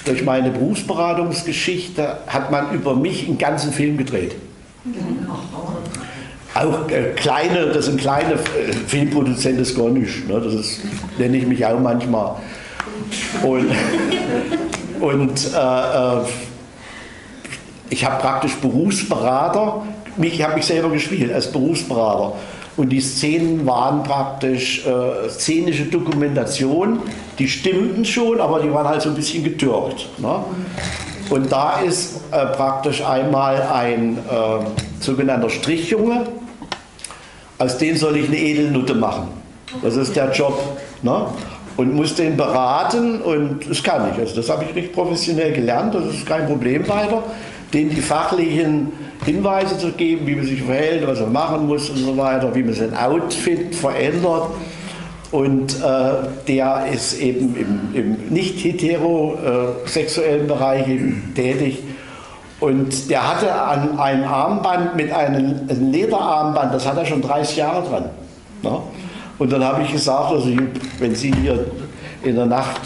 durch 0.06 0.26
meine 0.26 0.50
Berufsberatungsgeschichte, 0.50 2.18
hat 2.26 2.50
man 2.50 2.74
über 2.74 2.96
mich 2.96 3.28
einen 3.28 3.38
ganzen 3.38 3.72
Film 3.72 3.98
gedreht. 3.98 4.36
Auch 6.56 6.90
äh, 6.90 7.14
kleine, 7.16 7.68
das 7.68 7.86
sind 7.86 8.00
kleine 8.00 8.34
äh, 8.34 8.74
Filmproduzenten, 8.88 9.64
das 9.64 9.74
gar 9.74 9.90
nicht. 9.90 10.28
Ne? 10.28 10.40
Das 10.40 10.54
ist, 10.54 10.82
nenne 11.18 11.38
ich 11.38 11.48
mich 11.48 11.66
auch 11.66 11.80
manchmal. 11.80 12.36
Und, 13.44 13.72
und 15.00 15.54
äh, 15.54 15.58
äh 15.58 16.22
ich 17.90 18.04
habe 18.04 18.20
praktisch 18.20 18.56
Berufsberater, 18.56 19.84
mich 20.18 20.44
habe 20.44 20.58
ich 20.58 20.66
selber 20.66 20.90
gespielt 20.90 21.32
als 21.32 21.52
Berufsberater. 21.52 22.34
Und 22.76 22.90
die 22.90 23.02
Szenen 23.02 23.68
waren 23.68 24.02
praktisch 24.02 24.84
äh, 24.86 25.30
szenische 25.30 25.86
Dokumentation. 25.86 27.02
Die 27.38 27.48
stimmten 27.48 28.04
schon, 28.04 28.42
aber 28.42 28.62
die 28.62 28.74
waren 28.74 28.88
halt 28.88 29.04
so 29.04 29.10
ein 29.10 29.16
bisschen 29.16 29.44
getürkt. 29.44 30.08
Ne? 30.18 30.44
Und 31.30 31.52
da 31.52 31.82
ist 31.82 32.22
äh, 32.32 32.48
praktisch 32.48 33.06
einmal 33.06 33.62
ein 33.62 34.18
äh, 34.18 34.66
sogenannter 35.00 35.52
Strichjunge, 35.52 36.26
aus 37.58 37.78
dem 37.78 37.96
soll 37.96 38.18
ich 38.18 38.28
eine 38.28 38.38
Edelnutte 38.38 38.94
machen. 38.94 39.28
Das 39.82 39.96
ist 39.96 40.16
der 40.16 40.32
Job. 40.32 40.78
Ne? 41.02 41.26
Und 41.76 41.94
muss 41.94 42.16
den 42.16 42.38
beraten 42.38 43.22
und 43.22 43.68
das 43.68 43.82
kann 43.82 44.12
ich. 44.12 44.20
Also 44.20 44.36
das 44.36 44.50
habe 44.50 44.66
ich 44.66 44.76
nicht 44.76 44.94
professionell 44.94 45.54
gelernt, 45.54 45.96
das 45.96 46.06
ist 46.06 46.26
kein 46.26 46.46
Problem 46.46 46.88
weiter. 46.88 47.24
Den 47.74 47.90
die 47.90 48.02
fachlichen 48.02 48.92
Hinweise 49.26 49.78
zu 49.80 49.92
geben, 49.94 50.28
wie 50.28 50.36
man 50.36 50.46
sich 50.46 50.62
verhält, 50.62 51.08
was 51.08 51.20
man 51.22 51.32
machen 51.32 51.68
muss 51.68 51.90
und 51.90 51.98
so 51.98 52.16
weiter, 52.16 52.54
wie 52.54 52.62
man 52.62 52.76
sein 52.76 52.96
Outfit 52.96 53.74
verändert. 53.74 54.50
Und 55.32 55.82
äh, 55.82 56.28
der 56.48 56.86
ist 56.94 57.20
eben 57.20 57.56
im, 57.56 57.96
im 58.00 58.18
nicht 58.30 58.64
heterosexuellen 58.64 60.46
Bereich 60.46 60.86
tätig 61.34 61.80
und 62.64 63.10
der 63.10 63.28
hatte 63.28 63.54
an 63.54 64.00
ein 64.00 64.24
Armband 64.24 64.96
mit 64.96 65.12
einem 65.12 65.68
Lederarmband, 65.68 66.74
das 66.74 66.88
hat 66.88 66.96
er 66.96 67.06
schon 67.06 67.22
30 67.22 67.58
Jahre 67.58 67.86
dran. 67.86 68.06
Ne? 68.62 68.80
Und 69.38 69.52
dann 69.52 69.62
habe 69.62 69.84
ich 69.84 69.92
gesagt, 69.92 70.32
also 70.32 70.48
wenn 71.00 71.14
Sie 71.14 71.34
hier 71.42 71.66
in 72.24 72.38
der 72.38 72.46
Nacht 72.46 72.80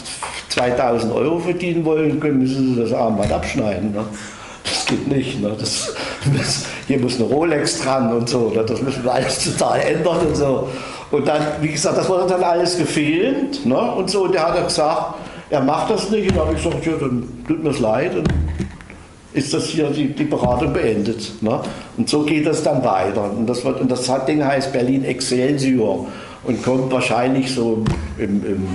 2000 0.50 1.14
Euro 1.14 1.38
verdienen 1.38 1.86
wollen, 1.86 2.18
müssen 2.40 2.74
Sie 2.74 2.82
das 2.82 2.92
Armband 2.92 3.32
abschneiden. 3.32 3.92
Ne? 3.92 4.04
Das 4.64 4.88
geht 4.88 5.08
nicht. 5.08 5.40
Ne? 5.44 5.52
Das, 5.60 5.94
das, 6.36 6.66
hier 6.88 6.98
muss 6.98 7.20
eine 7.20 7.26
Rolex 7.26 7.84
dran 7.84 8.12
und 8.12 8.28
so. 8.28 8.50
Ne? 8.50 8.66
Das 8.66 8.82
müssen 8.82 9.04
wir 9.04 9.14
alles 9.14 9.44
total 9.44 9.80
ändern 9.80 10.26
und 10.26 10.36
so. 10.36 10.70
Und 11.12 11.28
dann, 11.28 11.42
wie 11.62 11.70
gesagt, 11.70 12.00
das 12.00 12.10
wurde 12.10 12.26
dann 12.26 12.44
alles 12.44 12.80
gefilmt. 12.80 13.64
Ne? 13.64 13.80
Und 13.80 14.10
so, 14.10 14.24
und 14.24 14.34
der 14.34 14.48
hat 14.48 14.68
gesagt, 14.68 15.14
er 15.52 15.62
macht 15.62 15.92
das 15.92 16.10
nicht. 16.10 16.32
Und 16.32 16.38
dann 16.38 16.48
habe 16.48 16.58
ich 16.58 16.64
gesagt, 16.64 16.84
ja, 16.84 16.94
dann 17.00 17.44
tut 17.48 17.64
mir 17.64 17.70
es 17.70 17.80
leid. 17.80 18.16
Und 18.16 18.28
ist 19.38 19.54
das 19.54 19.66
hier 19.66 19.90
die, 19.90 20.08
die 20.08 20.24
Beratung 20.24 20.74
beendet. 20.74 21.32
Ne? 21.42 21.60
Und 21.96 22.10
so 22.10 22.24
geht 22.24 22.46
das 22.46 22.64
dann 22.64 22.84
weiter. 22.84 23.32
Und 23.32 23.48
das, 23.48 23.64
wird, 23.64 23.80
und 23.80 23.90
das 23.90 24.12
Ding 24.28 24.44
heißt 24.44 24.74
Berlin 24.74 25.06
Excelsior 25.06 26.08
und 26.44 26.64
kommt 26.64 26.92
wahrscheinlich 26.92 27.54
so 27.54 27.84
im, 28.18 28.46
im 28.46 28.68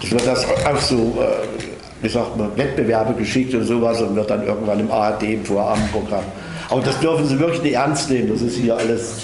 das 0.00 0.10
wird 0.10 0.26
das 0.26 0.44
auch 0.44 0.80
so, 0.80 0.96
äh, 0.96 2.02
wie 2.02 2.08
sagt 2.08 2.36
man, 2.36 2.54
Wettbewerbe 2.56 3.14
geschickt 3.14 3.54
und 3.54 3.64
sowas 3.64 4.02
und 4.02 4.14
wird 4.14 4.28
dann 4.28 4.46
irgendwann 4.46 4.80
im 4.80 4.90
ARD 4.90 5.22
im 5.22 5.44
Vorabendprogramm. 5.44 6.24
Aber 6.68 6.82
das 6.82 7.00
dürfen 7.00 7.26
Sie 7.26 7.38
wirklich 7.38 7.62
nicht 7.62 7.74
ernst 7.74 8.10
nehmen, 8.10 8.28
das 8.28 8.42
ist 8.42 8.56
hier 8.56 8.76
alles 8.76 9.22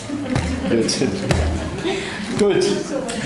Blödsinn. 0.69 1.11
Gut. 2.41 2.65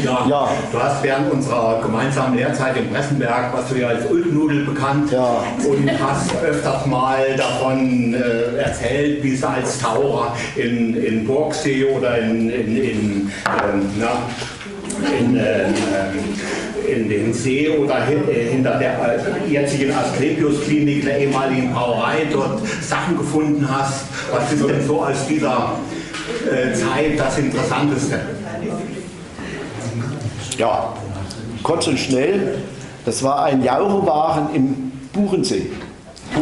Ja, 0.05 0.27
ja, 0.29 0.49
du 0.73 0.83
hast 0.83 1.01
während 1.05 1.33
unserer 1.33 1.81
gemeinsamen 1.81 2.37
Lehrzeit 2.37 2.77
in 2.77 2.91
Pressenberg, 2.91 3.57
was 3.57 3.69
du 3.69 3.77
ja 3.77 3.87
als 3.87 4.11
Ulknudel 4.11 4.65
bekannt, 4.65 5.13
ja. 5.13 5.45
und 5.69 5.89
hast 6.03 6.33
öfters 6.43 6.85
mal 6.87 7.25
davon 7.37 8.13
äh, 8.13 8.57
erzählt, 8.57 9.23
wie 9.23 9.35
es 9.35 9.45
als 9.45 9.79
Taucher 9.79 10.35
in, 10.57 10.97
in 10.97 11.25
Burgsee 11.25 11.85
oder 11.85 12.19
in, 12.19 12.51
in, 12.51 12.77
in 12.77 13.33
ähm, 13.47 13.91
na, 14.01 14.19
in, 15.17 15.37
äh, 15.37 15.67
in 16.93 17.09
den 17.09 17.33
See 17.33 17.69
oder 17.69 18.05
hin, 18.07 18.29
äh, 18.29 18.51
hinter 18.51 18.81
der 18.81 18.95
äh, 19.47 19.49
jetzigen 19.49 19.93
Asklepios-Klinik, 19.95 21.05
der 21.05 21.21
ehemaligen 21.21 21.73
Brauerei, 21.73 22.27
dort 22.33 22.63
Sachen 22.83 23.17
gefunden 23.17 23.65
hast. 23.71 24.07
Was 24.33 24.53
ist 24.53 24.69
denn 24.69 24.85
so 24.85 25.05
aus 25.05 25.25
dieser 25.29 25.79
äh, 26.51 26.75
Zeit 26.75 27.17
das 27.17 27.39
Interessanteste? 27.39 28.19
Ja, 30.59 30.93
kurz 31.63 31.87
und 31.87 31.99
schnell. 31.99 32.59
Das 33.05 33.23
war 33.23 33.45
ein 33.45 33.63
Jaurewagen 33.63 34.55
im 34.55 34.93
Buchensee. 35.13 35.71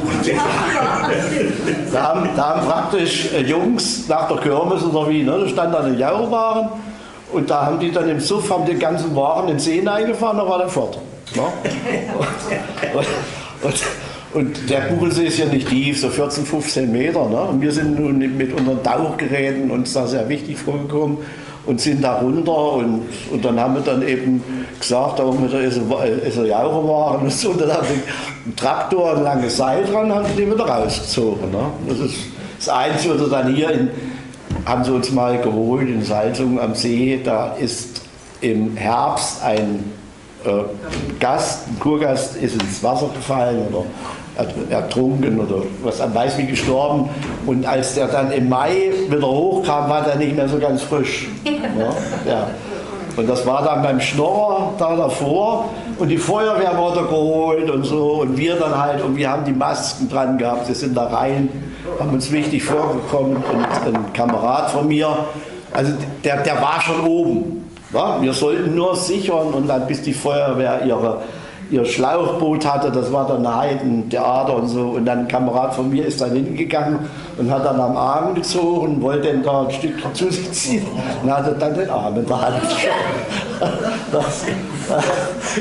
Da 1.92 2.02
haben, 2.02 2.28
da 2.34 2.42
haben 2.48 2.66
praktisch 2.66 3.30
äh, 3.34 3.42
Jungs 3.42 4.08
nach 4.08 4.28
der 4.28 4.38
Kirmes 4.38 4.82
oder 4.82 5.10
wie, 5.10 5.22
ne, 5.22 5.38
da 5.38 5.48
stand 5.48 5.74
da 5.74 5.80
ein 5.80 5.98
Jaurewagen 5.98 6.70
und 7.32 7.50
da 7.50 7.66
haben 7.66 7.80
die 7.80 7.90
dann 7.90 8.08
im 8.08 8.20
Suff 8.20 8.50
haben 8.50 8.64
den 8.64 8.78
ganzen 8.78 9.14
Wagen 9.14 9.48
in 9.48 9.54
den 9.56 9.58
See 9.58 9.86
eingefahren, 9.86 10.38
da 10.38 10.48
war 10.48 10.58
der 10.58 10.68
fort. 10.68 10.98
Ne? 11.34 11.42
Und, 12.94 13.06
und, 13.62 13.82
und 14.32 14.70
der 14.70 14.80
Buchensee 14.82 15.26
ist 15.26 15.38
ja 15.38 15.46
nicht 15.46 15.68
tief, 15.68 16.00
so 16.00 16.08
14, 16.08 16.46
15 16.46 16.90
Meter. 16.90 17.28
Ne? 17.28 17.40
Und 17.42 17.60
wir 17.60 17.72
sind 17.72 17.98
nun 17.98 18.18
mit 18.18 18.58
unseren 18.58 18.82
Tauchgeräten 18.82 19.70
uns 19.70 19.92
da 19.92 20.06
sehr 20.06 20.28
wichtig 20.28 20.58
vorgekommen 20.58 21.18
und 21.66 21.80
sind 21.80 22.02
da 22.02 22.18
runter 22.18 22.72
und, 22.72 23.02
und 23.30 23.44
dann 23.44 23.58
haben 23.58 23.74
wir 23.74 23.82
dann 23.82 24.06
eben 24.06 24.42
gesagt, 24.78 25.18
da 25.18 25.24
ist 25.58 25.78
ein, 25.78 26.18
ist 26.26 26.38
ein 26.38 26.46
Jauchewagen 26.46 27.22
und 27.22 27.32
so, 27.32 27.50
und 27.50 27.60
dann 27.60 27.72
haben 27.72 27.86
sie 27.86 28.02
einen 28.44 28.56
Traktor, 28.56 29.16
ein 29.16 29.22
langes 29.22 29.56
Seil 29.56 29.84
dran, 29.84 30.12
haben 30.12 30.26
den 30.36 30.52
wieder 30.52 30.66
rausgezogen. 30.66 31.50
Ne? 31.50 31.64
Das 31.88 31.98
ist 31.98 32.16
das 32.58 32.68
Einzige, 32.68 33.20
was 33.20 33.30
dann 33.30 33.54
hier 33.54 33.70
in, 33.70 33.90
haben 34.64 34.84
sie 34.84 34.92
uns 34.92 35.10
mal 35.12 35.40
geholt 35.40 35.88
in 35.88 36.02
Salzungen 36.04 36.58
am 36.58 36.74
See, 36.74 37.20
da 37.22 37.54
ist 37.54 38.02
im 38.40 38.76
Herbst 38.76 39.42
ein 39.42 39.84
äh, 40.44 40.50
Gast, 41.20 41.68
ein 41.68 41.78
Kurgast 41.78 42.36
ist 42.36 42.60
ins 42.60 42.82
Wasser 42.82 43.08
gefallen 43.14 43.68
oder 43.68 43.84
ertrunken 44.70 45.40
oder 45.40 45.62
was 45.82 46.00
an 46.00 46.14
weiß 46.14 46.38
wie 46.38 46.46
gestorben. 46.46 47.08
Und 47.46 47.66
als 47.66 47.94
der 47.94 48.08
dann 48.08 48.32
im 48.32 48.48
Mai 48.48 48.92
wieder 49.08 49.26
hochkam, 49.26 49.90
war 49.90 50.02
der 50.02 50.16
nicht 50.16 50.34
mehr 50.34 50.48
so 50.48 50.58
ganz 50.58 50.82
frisch. 50.82 51.28
Ja, 51.44 52.30
ja. 52.30 52.48
Und 53.16 53.28
das 53.28 53.46
war 53.46 53.62
dann 53.62 53.82
beim 53.82 54.00
Schnorrer 54.00 54.72
da 54.78 54.96
davor 54.96 55.68
und 55.98 56.08
die 56.08 56.16
Feuerwehr 56.16 56.78
wurde 56.78 57.02
geholt 57.02 57.70
und 57.70 57.84
so 57.84 58.22
und 58.22 58.38
wir 58.38 58.56
dann 58.56 58.80
halt 58.80 59.04
und 59.04 59.16
wir 59.16 59.30
haben 59.30 59.44
die 59.44 59.52
Masken 59.52 60.08
dran 60.08 60.38
gehabt, 60.38 60.66
wir 60.66 60.74
sind 60.74 60.96
da 60.96 61.08
rein, 61.08 61.50
haben 62.00 62.10
uns 62.10 62.32
wichtig 62.32 62.64
vorgekommen 62.64 63.36
und 63.36 63.94
ein 63.94 64.12
Kamerad 64.14 64.70
von 64.70 64.88
mir, 64.88 65.14
also 65.74 65.92
der, 66.24 66.38
der 66.38 66.62
war 66.62 66.80
schon 66.80 67.00
oben. 67.04 67.70
Ja? 67.92 68.16
Wir 68.20 68.32
sollten 68.32 68.74
nur 68.74 68.96
sichern 68.96 69.48
und 69.52 69.68
dann 69.68 69.86
bis 69.86 70.00
die 70.02 70.14
Feuerwehr 70.14 70.82
ihre 70.86 71.18
ihr 71.72 71.84
Schlauchboot 71.86 72.66
hatte, 72.66 72.90
das 72.90 73.10
war 73.12 73.26
dann 73.26 73.46
ein 73.46 73.56
Heidentheater 73.56 74.56
und 74.56 74.68
so. 74.68 74.90
Und 74.90 75.06
dann 75.06 75.20
ein 75.20 75.28
Kamerad 75.28 75.74
von 75.74 75.88
mir 75.88 76.04
ist 76.04 76.20
dann 76.20 76.32
hingegangen 76.32 76.98
und 77.38 77.50
hat 77.50 77.64
dann 77.64 77.80
am 77.80 77.96
Arm 77.96 78.34
gezogen, 78.34 79.00
wollte 79.00 79.28
dann 79.28 79.42
da 79.42 79.62
ein 79.62 79.70
Stück 79.70 79.94
zu 80.12 80.30
sich 80.30 80.52
ziehen 80.52 80.86
und 81.22 81.30
hatte 81.34 81.56
dann 81.58 81.74
den 81.74 81.88
Arm 81.88 82.16
in 82.16 82.26
der 82.26 82.40
Hand. 82.40 82.62
Das, 84.10 84.44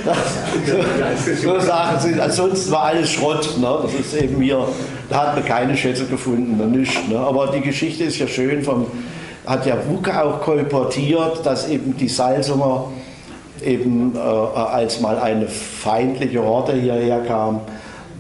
das, 0.04 1.36
so, 1.44 1.54
so 1.54 1.60
Sachen 1.60 2.00
sind, 2.00 2.20
ansonsten 2.20 2.72
war 2.72 2.86
alles 2.86 3.12
Schrott. 3.12 3.58
Ne? 3.60 3.78
Das 3.84 3.94
ist 3.94 4.16
eben 4.16 4.42
hier, 4.42 4.66
da 5.08 5.28
hat 5.28 5.36
man 5.36 5.46
keine 5.46 5.78
Schätze 5.78 6.06
gefunden, 6.06 6.58
ne? 6.58 6.66
nicht. 6.66 7.10
Ne? 7.10 7.20
Aber 7.20 7.48
die 7.48 7.62
Geschichte 7.62 8.06
ist 8.06 8.18
ja 8.18 8.28
schön, 8.28 8.64
vom, 8.64 8.88
hat 9.46 9.68
ja 9.68 9.76
Wucke 9.88 10.20
auch 10.20 10.42
kolportiert, 10.42 11.46
dass 11.46 11.70
eben 11.70 11.96
die 11.96 12.08
Salzunger 12.08 12.86
eben 13.64 14.16
äh, 14.16 14.20
als 14.20 15.02
mal 15.02 15.18
eine 15.18 15.48
feindliche 15.48 16.44
Horde 16.44 16.74
hierher 16.74 17.22
kam, 17.22 17.62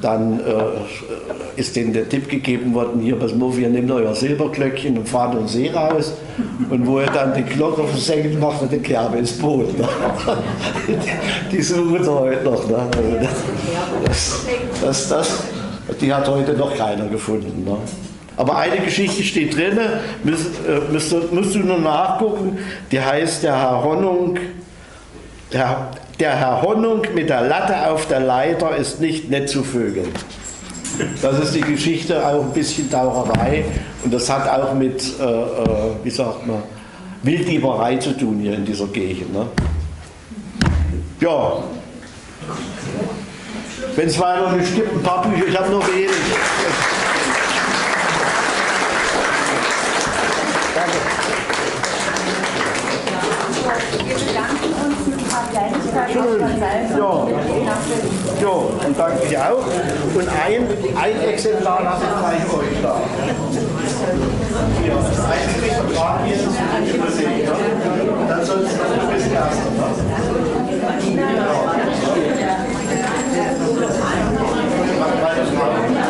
dann 0.01 0.39
äh, 0.39 1.59
ist 1.59 1.75
denen 1.75 1.93
der 1.93 2.09
Tipp 2.09 2.27
gegeben 2.27 2.73
worden, 2.73 3.01
hier, 3.01 3.17
pass 3.17 3.31
auf, 3.39 3.59
ihr 3.59 3.69
nehmt 3.69 3.91
euer 3.91 4.13
Silberglöckchen 4.15 4.97
und 4.97 5.07
fahrt 5.07 5.35
den 5.35 5.47
See 5.47 5.69
raus. 5.71 6.13
Und 6.69 6.87
wo 6.87 6.99
er 6.99 7.11
dann 7.11 7.33
die 7.33 7.43
Glocke 7.43 7.83
versenkt, 7.83 8.39
macht 8.39 8.61
er 8.63 8.67
die 8.67 8.79
Kerbe 8.79 9.17
ins 9.17 9.33
Boot. 9.33 9.77
Ne? 9.77 9.87
Die 11.51 11.61
suchen 11.61 12.03
sie 12.03 12.11
heute 12.11 12.43
noch. 12.43 12.67
Ne? 12.67 12.87
Das, 14.05 14.45
das, 14.81 15.09
das, 15.09 15.43
die 15.99 16.13
hat 16.13 16.27
heute 16.27 16.53
noch 16.53 16.75
keiner 16.75 17.05
gefunden. 17.05 17.63
Ne? 17.63 17.77
Aber 18.37 18.57
eine 18.57 18.77
Geschichte 18.77 19.23
steht 19.23 19.55
drin, 19.55 19.77
müsst, 20.23 20.47
äh, 20.67 20.91
müsst, 20.91 21.13
müsst 21.31 21.55
du 21.55 21.59
nur 21.59 21.79
nachgucken, 21.79 22.57
die 22.91 22.99
heißt 22.99 23.43
der 23.43 23.55
Herr 23.55 23.83
Honnung 23.83 24.37
der, 25.53 25.91
der 26.19 26.35
Herr 26.35 26.61
Honnung 26.61 27.01
mit 27.13 27.29
der 27.29 27.41
Latte 27.41 27.89
auf 27.89 28.07
der 28.07 28.19
Leiter 28.19 28.75
ist 28.75 28.99
nicht 29.01 29.29
nett 29.29 29.49
zu 29.49 29.63
vögeln. 29.63 30.11
Das 31.21 31.39
ist 31.39 31.55
die 31.55 31.61
Geschichte, 31.61 32.25
auch 32.25 32.43
ein 32.43 32.51
bisschen 32.51 32.89
Taucherei 32.89 33.63
und 34.03 34.13
das 34.13 34.29
hat 34.29 34.47
auch 34.47 34.73
mit, 34.73 35.01
äh, 35.19 35.23
äh, 35.23 35.65
wie 36.03 36.09
sagt 36.09 36.45
man, 36.45 36.61
Wilddieberei 37.23 37.97
zu 37.97 38.17
tun 38.17 38.39
hier 38.39 38.53
in 38.53 38.65
dieser 38.65 38.87
Gegend. 38.87 39.33
Ne? 39.33 39.45
Ja. 41.19 41.53
Wenn 43.95 44.07
es 44.07 44.19
weiter 44.19 44.51
nicht 44.53 44.73
ein 44.75 45.03
paar 45.03 45.27
Bücher, 45.27 45.47
ich 45.47 45.57
habe 45.57 45.71
noch 45.71 45.87
wenig. 45.87 46.09
Danke. 50.75 50.97
Wir 54.05 54.15
bedanken 54.15 54.73
uns 54.85 55.07
mit 55.07 55.19
ein 55.19 55.25
paar 55.29 55.47
Kleinigkeiten 55.49 55.75
aus 55.75 55.80
Schön. 56.11 56.39
Ja. 56.97 57.27
Ja, 58.41 58.47
und 58.47 58.97
danke 58.97 59.27
dir 59.27 59.41
auch. 59.41 59.65
Und 60.15 60.27
ein, 60.27 60.67
ein 60.95 61.21
Exemplar 61.29 61.83
lasse 61.83 62.03
ich 62.37 62.53
euch 62.53 62.81
da. 62.81 62.95
Ja, 64.87 64.95
das 64.95 65.19
einzige 65.25 65.71
Vertrag 65.75 66.19
hier 66.25 66.35
ist 66.35 66.45
das 66.45 66.53
Museum. 66.97 67.31
Ja? 67.43 67.55
Dann 68.29 68.45
soll 68.45 68.59
es 68.59 68.77
noch 68.77 68.91
ein 69.01 69.13
bisschen 69.13 69.33
erster. 69.33 69.69
Ne? 69.69 69.81
Warte. 75.57 76.00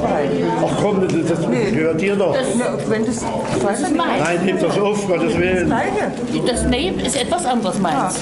Weit. 0.00 0.30
Ach 0.64 0.76
komm, 0.80 1.00
das, 1.02 1.12
das 1.28 1.50
gehört 1.50 2.00
dir 2.00 2.16
doch. 2.16 2.36
Wenn 2.88 3.04
das, 3.04 3.16
ich 3.56 3.64
weiß 3.64 3.80
nicht, 3.80 3.96
Nein, 3.96 4.38
heb 4.44 4.60
das 4.60 4.78
auf, 4.78 5.06
Gottes 5.06 5.36
Willen. 5.36 5.66
Gleiche. 5.66 6.46
Das 6.46 6.62
Nee 6.64 6.92
ist 7.04 7.20
etwas 7.20 7.44
anderes 7.46 7.78
meins. 7.78 8.20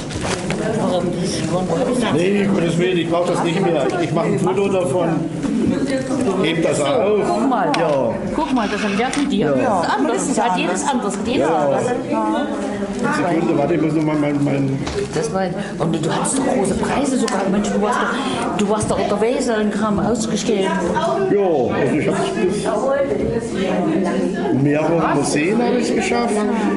Warum? 0.80 1.04
Das? 2.00 2.12
Nee, 2.14 2.48
Gottes 2.52 2.78
Willen, 2.78 2.98
ich 2.98 3.10
brauche 3.10 3.32
das 3.32 3.44
nicht 3.44 3.60
mehr. 3.60 3.86
Ich, 4.02 4.12
mache 4.12 4.26
ein 4.26 4.38
Foto 4.38 4.68
davon. 4.68 5.08
Heb 6.42 6.62
das 6.62 6.80
auf. 6.80 7.20
Guck 7.26 7.48
mal. 7.48 7.72
Ja. 7.78 8.14
Guck 8.34 8.52
mal, 8.52 8.68
das 8.68 8.80
ist 8.80 8.86
ein 8.86 8.98
Wert 8.98 9.16
mit 9.16 9.32
dir. 9.32 9.46
Das 9.50 9.86
ist 9.86 9.98
anders. 9.98 10.28
Das 10.28 10.50
hat 10.50 10.58
jedes 10.58 10.88
anderes. 10.88 11.18
Jedes 11.24 11.48
anderes. 11.48 11.84
Sekunde, 13.16 13.58
warte, 13.58 13.74
ich 13.74 13.82
muss 13.82 13.94
noch 13.94 14.02
mal 14.04 14.16
mein, 14.16 14.44
mein 14.44 14.78
Das 15.14 15.32
war, 15.32 15.42
und 15.78 16.04
du 16.06 16.10
hattest 16.12 16.38
doch 16.38 16.46
große 16.46 16.74
Preise 16.74 17.16
sogar. 17.18 17.40
Mensch, 17.50 17.68
du 17.70 17.80
warst 17.82 17.98
doch, 18.00 18.56
du 18.58 18.68
warst 18.68 18.90
doch 18.90 18.98
unter 19.02 19.20
Weseln-Kram 19.20 19.98
ausgestellt. 20.00 20.60
Ja, 20.64 21.40
also 21.74 21.96
ich 21.96 22.08
habe 22.08 22.18
es 23.36 24.62
mehrere 24.62 25.14
Museen 25.14 25.62
habe 25.62 25.76
ich 25.76 25.88
es 25.90 25.94
geschafft. 25.94 26.34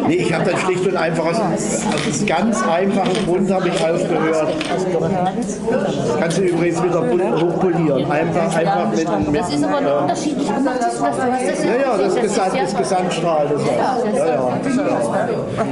Nee, 0.08 0.16
ich 0.16 0.34
habe 0.34 0.50
dann 0.50 0.60
schlicht 0.60 0.88
und 0.88 0.96
einfach 0.98 1.26
aus, 1.26 1.36
aus 1.38 2.26
ganz 2.26 2.62
einfachen 2.68 3.26
Grund 3.26 3.52
habe 3.52 3.68
ich 3.70 3.74
aufgehört. 3.76 4.54
Kannst 6.20 6.38
du 6.38 6.42
übrigens 6.44 6.84
wieder 6.84 7.02
pol- 7.02 7.42
hochpolieren. 7.42 8.12
Einfach, 8.12 8.56
einfach 8.56 8.90
mit, 8.92 9.28
mit 9.32 9.42
Das 9.42 9.54
ist 9.54 9.64
aber 9.64 9.82
noch 9.82 10.02
unterschiedlich 10.04 10.48
gemacht. 10.48 10.80
Was 11.04 11.16
du 11.18 11.22
hast, 11.24 11.66
ja, 11.66 11.76
ja, 11.76 11.98
das, 11.98 12.14
ist 12.16 12.22
Gesand, 12.22 12.56
ja- 12.56 12.64
das 12.64 12.76
Gesamtstrahl. 12.78 13.48
Das 13.50 13.62
heißt. 13.62 14.18
ja, 14.18 14.26
ja. 14.28 14.40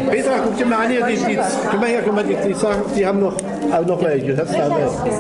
Petra, 0.09 0.31
guck 0.43 0.57
dir 0.57 0.65
mal 0.65 0.85
an 0.85 0.89
hier, 0.91 1.05
die, 1.05 1.15
die, 1.15 1.39
guck 1.71 1.79
mal 1.79 1.89
her, 1.89 2.01
guck 2.03 2.15
mal, 2.15 2.23
die, 2.23 2.35
die, 2.35 2.53
sagen, 2.53 2.81
die 2.95 3.05
haben 3.07 3.19
noch, 3.21 3.33
auch 3.71 3.85
noch 3.85 4.03
welche. 4.03 4.33
Das 4.35 4.51
da. 4.51 4.57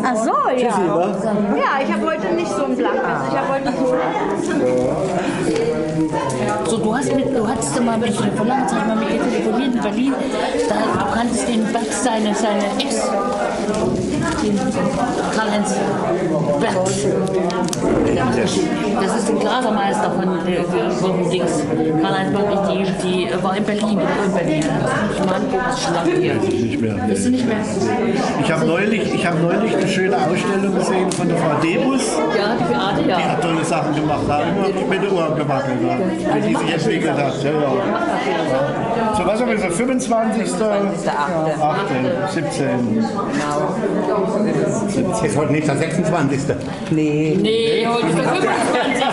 Ach 0.03 0.15
so, 0.17 0.31
ja. 0.49 0.67
Tschüssi, 0.67 0.81
ne? 0.81 1.15
Ja, 1.57 1.79
ich 1.85 1.93
habe 1.93 2.05
heute 2.05 2.33
nicht 2.35 2.51
so 2.51 2.65
ein 2.65 2.75
blankes. 2.75 3.01
Ich 3.31 3.37
habe 3.37 3.53
heute 3.53 3.71
So, 6.69 6.77
du, 6.77 6.95
hast 6.95 7.15
mit, 7.15 7.37
du 7.37 7.47
hattest 7.47 7.77
immer 7.77 7.97
mit, 7.97 8.13
vor 8.15 8.45
langer 8.45 8.67
Zeit 8.67 8.87
mal 8.87 8.95
mit 8.97 9.09
ihr 9.13 9.21
telefoniert 9.21 9.75
in 9.75 9.81
Berlin. 9.81 10.13
Da, 10.69 10.75
du 11.05 11.11
kanntest 11.15 11.47
den 11.47 11.63
Berg, 11.71 11.91
seine, 11.91 12.33
seine 12.35 12.65
Ex, 12.79 13.01
Karl-Heinz. 15.35 15.75
Das 19.01 19.17
ist 19.17 19.27
der 19.29 19.35
Glasermeister 19.35 20.11
von, 20.11 20.47
äh, 20.47 20.63
von 20.91 21.29
Dings. 21.29 21.63
Karl-Heinz 22.01 22.31
Berg, 22.33 22.67
die, 22.69 22.85
die 23.03 23.43
war 23.43 23.57
in 23.57 23.63
Berlin, 23.63 23.99
in 23.99 24.33
Berlin. 24.33 24.63
Ich 25.13 25.25
meine, 25.25 25.45
das 25.51 25.79
ist. 25.79 26.61
Nicht 26.61 26.81
mehr. 26.81 26.93
Du 26.95 27.29
nicht 27.29 27.45
mehr? 27.47 27.57
Ich 28.43 28.51
habe 28.51 28.65
neulich, 28.65 29.13
ich 29.13 29.25
hab 29.25 29.41
neulich 29.41 29.75
eine 29.75 29.87
schöne 29.87 30.17
Ausstellung 30.17 30.75
gesehen 30.75 31.11
von 31.11 31.27
der 31.27 31.37
Frau 31.37 31.61
Debus. 31.61 32.01
Ja, 32.37 32.55
die 32.55 32.63
Beate, 32.63 33.03
Die 33.03 33.09
ja. 33.09 33.17
hat 33.17 33.41
tolle 33.41 33.63
Sachen 33.63 33.95
gemacht, 33.95 34.21
da 34.27 34.41
immer 34.41 34.67
mit 34.67 35.03
den 35.03 35.11
Ohren 35.11 35.35
gewackelt, 35.35 35.77
ja. 35.81 36.35
die 36.35 36.55
sich 36.55 36.73
entwickelt 36.73 37.17
hat. 37.17 37.43
Ja, 37.43 37.51
ja. 37.51 39.15
So, 39.17 39.25
was 39.25 39.39
haben 39.39 39.47
wir 39.47 39.55
gesagt? 39.55 39.73
25. 39.73 40.53
8. 40.61 42.31
17. 42.33 43.05
Ist 45.23 45.37
heute 45.37 45.51
nicht 45.53 45.67
der 45.67 45.77
26. 45.77 46.39
Nee. 46.91 47.37
Nee, 47.41 47.87
heute 47.87 48.07
ist 48.07 48.17
der 48.17 48.23
25. 48.23 49.03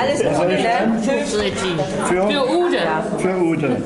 Alles 0.00 0.20
Gute, 0.20 0.46
ne? 0.48 1.02
Für. 1.02 1.16
Für, 2.06 2.30
Für 2.30 2.46
Ude 2.46 2.78
für 3.18 3.36
Ute. 3.36 3.76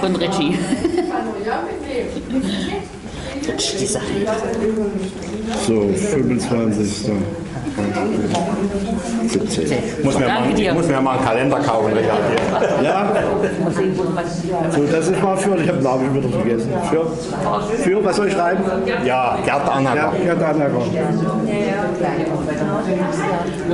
von 0.00 0.14
Sache. 3.86 4.04
So, 5.66 5.88
25. 5.88 7.10
17. 9.28 9.78
Muss 10.02 10.18
mir, 10.18 10.26
mal, 10.26 10.42
ich 10.56 10.72
muss 10.72 10.86
mir 10.88 11.00
mal 11.00 11.16
einen 11.16 11.24
Kalender 11.24 11.58
kaufen, 11.60 11.92
Richard. 11.92 12.18
Ja, 12.82 13.12
so, 14.70 14.84
das 14.90 15.08
ist 15.08 15.22
mal 15.22 15.36
für, 15.36 15.56
ich 15.56 15.68
habe 15.68 15.78
den 15.78 15.82
Namen 15.84 16.06
schon 16.06 16.14
wieder 16.16 16.28
vergessen. 16.38 16.72
Für, 16.90 17.06
für 17.82 18.04
was 18.04 18.16
soll 18.16 18.26
ich 18.28 18.32
schreiben? 18.34 18.64
Ja, 19.04 19.36
Gerd 19.44 19.46
Ja, 19.46 19.72
Anhager. 19.72 20.12
Gerd 20.24 20.42
Anlager. 20.42 20.80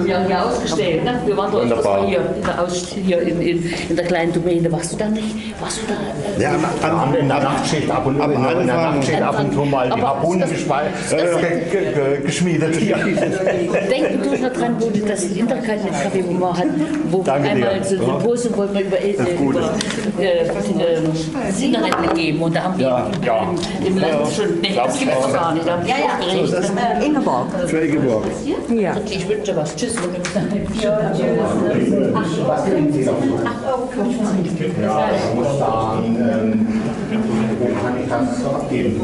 Wir 0.04 0.18
haben 0.18 0.28
ja 0.30 0.42
ausgestellt, 0.44 1.04
ne? 1.04 1.20
Wir 1.24 1.36
waren 1.36 1.50
doch 1.52 1.60
Wunderbar. 1.62 2.00
mal 2.02 2.08
hier, 2.08 2.18
in 2.36 2.42
der, 2.44 2.62
Aus 2.62 2.86
hier 2.88 3.22
in, 3.22 3.40
in, 3.40 3.72
in 3.88 3.96
der 3.96 4.04
kleinen 4.04 4.32
Domäne. 4.32 4.70
Warst 4.70 4.92
du 4.92 4.96
da 4.96 5.08
nicht? 5.08 5.60
Warst 5.60 5.78
du 5.78 5.82
da? 5.88 6.42
Ja, 6.42 6.50
am, 6.82 6.98
am, 6.98 7.14
In 7.14 7.28
der 7.28 7.40
Nachtschicht 7.40 7.90
ab 7.90 8.04
und, 8.06 8.20
Am 8.20 8.32
in 8.32 8.42
der, 8.42 8.60
in 8.60 8.66
der 8.66 8.76
Anfang. 8.78 8.96
Nachtschicht 8.98 9.22
ab 9.22 9.40
und 9.40 9.52
zu 9.54 9.64
mal 9.64 9.90
die 9.90 10.02
Harpunen 10.02 10.42
äh, 10.42 10.46
ge- 11.70 11.92
ge- 11.94 12.20
geschmiedet. 12.24 12.80
Ja. 12.82 12.96
Denken 13.90 14.22
du 14.22 14.30
noch 14.42 14.52
dran, 14.52 14.76
wo 14.78 14.90
du 14.90 15.00
das 15.00 15.24
Intercontinental-Café, 15.24 16.24
wo 16.26 16.32
wir 16.38 16.56
hatten, 16.56 16.80
wo 17.10 17.18
wir 17.18 17.24
Danke 17.24 17.48
dir. 17.48 17.68
einmal 17.70 17.84
so 17.84 17.94
eine 18.02 18.12
Pose 18.24 18.56
wollten 18.56 18.74
wir 18.74 18.82
über, 18.82 19.00
äh, 19.00 19.12
über 19.12 19.60
äh, 20.20 20.44
äh, 20.44 21.52
Zigaretten 21.52 22.14
geben 22.16 22.42
und 22.42 22.54
da 22.56 22.62
haben 22.64 22.78
wir 22.78 22.86
Ja. 22.86 23.10
Ja. 23.24 23.54
im 23.86 23.98
Land 23.98 24.32
schon, 24.34 24.60
nee, 24.60 24.72
das 24.74 24.98
gibt 24.98 25.12
es 25.12 25.18
doch 25.18 25.32
gar 25.32 25.54
nicht, 25.54 25.66
da 25.66 25.72
haben 25.72 25.84
wir 25.84 25.90
ja, 25.90 25.96
ja. 27.00 27.04
Ingeborg. 27.04 27.46
für 27.66 27.78
Ingeborg. 27.78 28.24
Ja. 28.74 28.94
Ich 29.10 29.28
wünsche 29.28 29.56
was. 29.56 29.74
Tschüss. 29.76 29.94
Ja, 34.82 35.10
ich 35.14 35.34
muss 35.34 35.58
da, 35.58 36.02
wo 37.68 37.86
kann 37.86 37.96
ich 38.02 38.08
das 38.08 38.44
abgeben? 38.54 39.00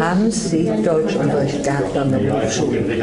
Haben 0.00 0.30
Sie 0.30 0.70
Deutschunterricht 0.84 1.64
gehabt 1.64 1.96
an 1.96 2.10
der 2.10 2.18
Berufsschule? 2.18 2.80
Nee, 2.80 2.96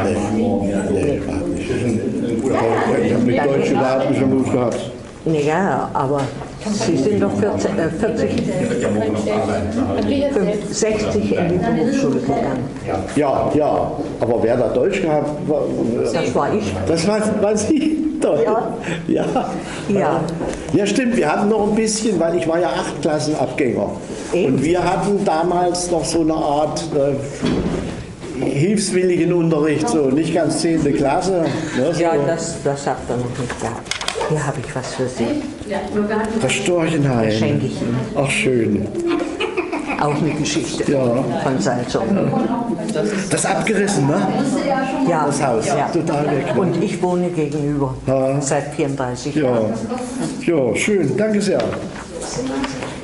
überhaupt 1.16 1.56
nicht. 1.56 3.06
Ich 3.06 3.14
habe 3.14 3.24
mit 3.24 3.38
Deutsch 3.46 3.72
überhaupt 3.72 4.10
nicht 4.10 4.24
am 4.24 4.30
Mut 4.38 4.52
gehabt. 4.52 4.92
Ja, 5.26 5.90
aber 5.94 6.22
Sie 6.72 6.98
sind 6.98 7.22
doch 7.22 7.32
40, 7.32 7.72
äh, 7.78 7.90
40 7.90 8.32
fünf- 10.32 10.74
60 10.74 11.36
in 11.36 11.50
die 11.50 11.58
Berufsschule 11.58 12.20
gegangen. 12.20 12.64
Ja, 13.16 13.52
ja, 13.56 13.92
aber 14.20 14.44
wer 14.44 14.58
da 14.58 14.68
Deutsch 14.70 15.02
gehabt 15.02 15.30
war, 15.48 15.62
Das 16.14 16.36
war 16.36 16.54
ich. 16.54 16.74
das 16.88 17.08
war, 17.08 17.20
war 17.42 17.58
Sie. 17.58 18.05
Doch. 18.26 18.44
Ja. 18.44 18.74
ja. 19.08 19.26
Ja. 19.88 20.22
Ja, 20.74 20.86
stimmt. 20.88 21.16
Wir 21.16 21.32
hatten 21.32 21.50
noch 21.50 21.70
ein 21.70 21.76
bisschen, 21.76 22.20
weil 22.20 22.38
ich 22.38 22.48
war 22.48 22.60
ja 22.60 22.70
Achtklassenabgänger. 22.70 23.92
Eben. 24.34 24.54
Und 24.54 24.64
wir 24.64 24.84
hatten 24.84 25.24
damals 25.24 25.92
noch 25.92 26.04
so 26.04 26.22
eine 26.22 26.34
Art 26.34 26.84
äh, 26.96 28.44
hilfswilligen 28.44 29.32
Unterricht, 29.32 29.88
so 29.88 30.10
nicht 30.10 30.34
ganz 30.34 30.60
zehnte 30.60 30.92
Klasse. 30.92 31.46
Ne, 31.78 31.94
so. 31.94 32.02
Ja, 32.02 32.16
das, 32.26 32.58
das 32.64 32.88
habt 32.88 33.10
ihr 33.10 33.18
noch 33.18 33.40
nicht 33.40 33.62
gehabt. 33.62 33.96
Hier 34.30 34.46
habe 34.46 34.58
ich 34.60 34.76
was 34.76 34.96
für 34.96 35.08
Sie. 35.08 35.44
das 36.42 36.52
Storchenhain. 36.52 37.32
Schenke 37.32 37.68
ich 37.68 37.80
Ihnen. 37.80 38.00
Ach, 38.16 38.30
schön. 38.30 38.88
Auch 40.02 40.16
eine 40.16 40.32
Geschichte 40.32 40.92
Ja. 40.92 41.24
von 41.44 41.60
Salzo. 41.60 42.02
Das 43.30 43.40
ist 43.40 43.46
abgerissen, 43.46 44.08
ne? 44.08 44.28
Ja, 45.10 45.26
Das 45.26 45.44
Haus. 45.46 45.68
Ja. 45.68 45.88
Total 45.88 46.26
weg. 46.32 46.54
Ne? 46.56 46.62
Und 46.62 46.84
ich 46.84 47.02
wohne 47.02 47.30
gegenüber 47.30 47.94
Ja. 48.08 48.40
seit 48.42 48.74
34 48.74 49.36
Ja, 49.36 49.44
Jahren. 49.44 49.74
ja, 50.46 50.76
schön, 50.76 51.16
danke 51.18 51.42
sehr. 51.42 51.60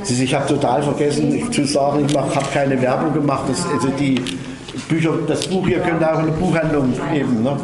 Ich 0.09 0.33
habe 0.33 0.47
total 0.47 0.81
vergessen 0.81 1.33
ich 1.33 1.49
zu 1.51 1.63
sagen, 1.65 2.05
ich 2.07 2.15
habe 2.15 2.45
keine 2.53 2.81
Werbung 2.81 3.13
gemacht. 3.13 3.43
Das, 3.47 3.65
also 3.71 3.87
die 3.99 4.19
Bücher, 4.89 5.11
das 5.27 5.47
Buch 5.47 5.67
hier 5.67 5.79
könnte 5.79 6.07
auch 6.09 6.19
in 6.19 6.25
eine 6.25 6.31
Buchhandlung 6.31 6.91
geben, 7.13 7.43
ne? 7.43 7.55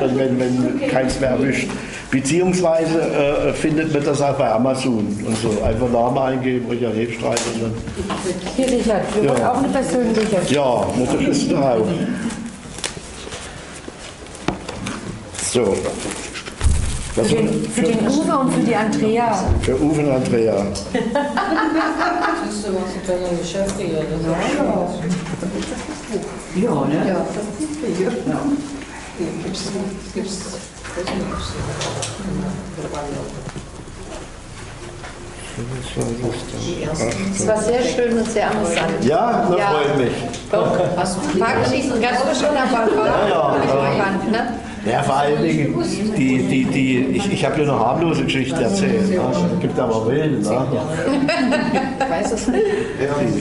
wenn, 0.00 0.18
wenn, 0.18 0.38
wenn 0.80 0.88
keins 0.88 1.18
mehr 1.20 1.30
erwischt. 1.30 1.68
Beziehungsweise 2.10 3.00
äh, 3.00 3.52
findet 3.52 3.92
man 3.92 4.04
das 4.04 4.22
auch 4.22 4.34
bei 4.34 4.50
Amazon 4.50 5.06
und 5.26 5.36
so. 5.42 5.60
Einfach 5.62 5.88
Name 5.90 6.20
eingeben, 6.20 6.70
Richard 6.70 6.94
Hebstreit 6.94 7.40
und 7.54 7.62
dann. 7.64 7.74
Hier, 8.56 8.66
Richard, 8.70 9.02
wir 9.20 9.28
wollen 9.28 9.40
Ja. 9.40 9.52
auch 9.52 9.58
eine 9.58 9.68
persönliche. 9.68 10.36
Ja, 10.48 10.86
das 11.26 11.36
ist 11.36 11.52
drauf. 11.52 11.86
So. 15.52 15.76
Was 17.16 17.28
Für 17.28 17.34
den, 17.36 17.64
für 17.70 17.82
den 17.82 18.06
Uwe 18.08 18.38
und 18.38 18.52
für 18.52 18.60
die 18.60 18.76
Andrea. 18.76 19.44
für 19.62 19.80
Uwe 19.80 20.00
und 20.02 20.10
Andrea. 20.10 20.66
Ja, 26.56 26.84
ne? 26.86 27.16
Es 37.34 37.46
war 37.46 37.60
sehr 37.62 37.82
schön 37.82 38.18
und 38.18 38.30
sehr 38.30 38.50
amüsant. 38.50 39.04
Ja, 39.04 39.46
das 39.50 39.58
Ja. 39.58 39.66
freut 39.70 39.98
mich. 39.98 40.12
Doch, 40.50 40.78
Marc 41.38 41.66
schießen 41.70 42.00
ganz 42.00 42.22
bestimmt, 42.22 42.52
aber 42.52 42.96
war 42.96 43.28
ja. 43.28 43.56
bekannt, 43.56 44.30
ne? 44.30 44.58
Ja, 44.90 45.02
vor 45.02 45.16
allen 45.16 45.42
Dingen, 45.42 45.74
die, 46.16 46.38
die, 46.46 46.64
die, 46.64 46.98
ich, 47.16 47.32
ich 47.32 47.44
habe 47.44 47.56
dir 47.56 47.62
eine 47.62 47.78
harmlose 47.78 48.22
Geschichte 48.22 48.62
erzählt. 48.62 49.10
Ne? 49.10 49.20
Gibt 49.60 49.78
aber 49.80 50.06
Willen. 50.06 50.42
Ne? 50.42 50.66
Ich 51.98 52.10
weiß 52.10 52.32
es 52.32 52.46
nicht. 52.46 52.64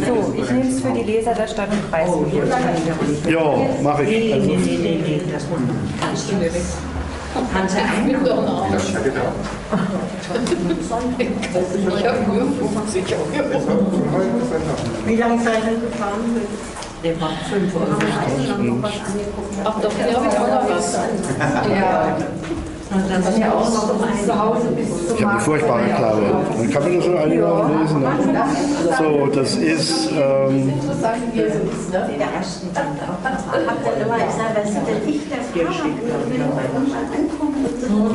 So, 0.08 0.34
ich 0.42 0.50
nehme 0.50 0.70
es 0.70 0.82
für 0.82 0.92
die 0.92 1.04
Leser 1.04 1.36
der 1.36 1.48
Stadt- 1.48 1.70
und 1.72 1.92
Kreisbibliothek. 1.92 2.52
Ja, 3.30 3.44
mache 3.84 4.04
ich. 4.06 4.34
Also, 4.34 4.48
Nee, 4.48 4.58
nee, 4.58 5.00
nee, 5.06 5.22
das 5.32 5.44
kannst 6.02 6.32
du 6.32 6.36
mir 7.36 7.42
weg. 7.42 7.50
Kannst 7.54 7.76
du 7.76 7.80
Ich 7.80 8.14
bin 8.14 8.26
doch 8.26 8.38
ein 8.38 8.48
Arsch. 8.48 8.90
Ich 11.88 12.08
habe 12.08 12.20
nur 12.28 12.46
50 12.72 13.16
Euro. 13.16 13.26
Wie 15.06 15.16
lange 15.16 15.44
seid 15.44 15.64
ihr 15.66 15.80
gefahren? 15.80 16.24
Der 17.04 17.16
macht 17.18 17.46
55. 17.50 18.10
Ach 19.64 19.80
doch, 19.80 19.92
hier 19.96 20.16
habe 20.16 20.28
ich 20.28 20.38
auch 20.38 20.48
noch 20.48 20.70
was. 20.70 20.94
Ja. 21.70 22.18
Dann 23.10 23.42
ja 23.42 23.52
auch 23.52 23.74
noch 23.74 23.90
ein 24.08 24.76
bis 24.76 24.88
ich 25.16 25.22
habe 25.22 25.32
eine 25.34 25.42
furchtbare 25.42 25.84
Klappe. 25.86 26.22
Dann 26.58 26.70
kann 26.72 26.84
man 26.84 26.96
das 26.96 27.06
so 27.06 27.18
einigermaßen 27.18 28.02
lesen. 28.02 28.32
Ne? 28.32 28.46
So, 28.98 29.28
das 29.28 29.56
ist. 29.56 30.12
Ähm. 30.12 30.74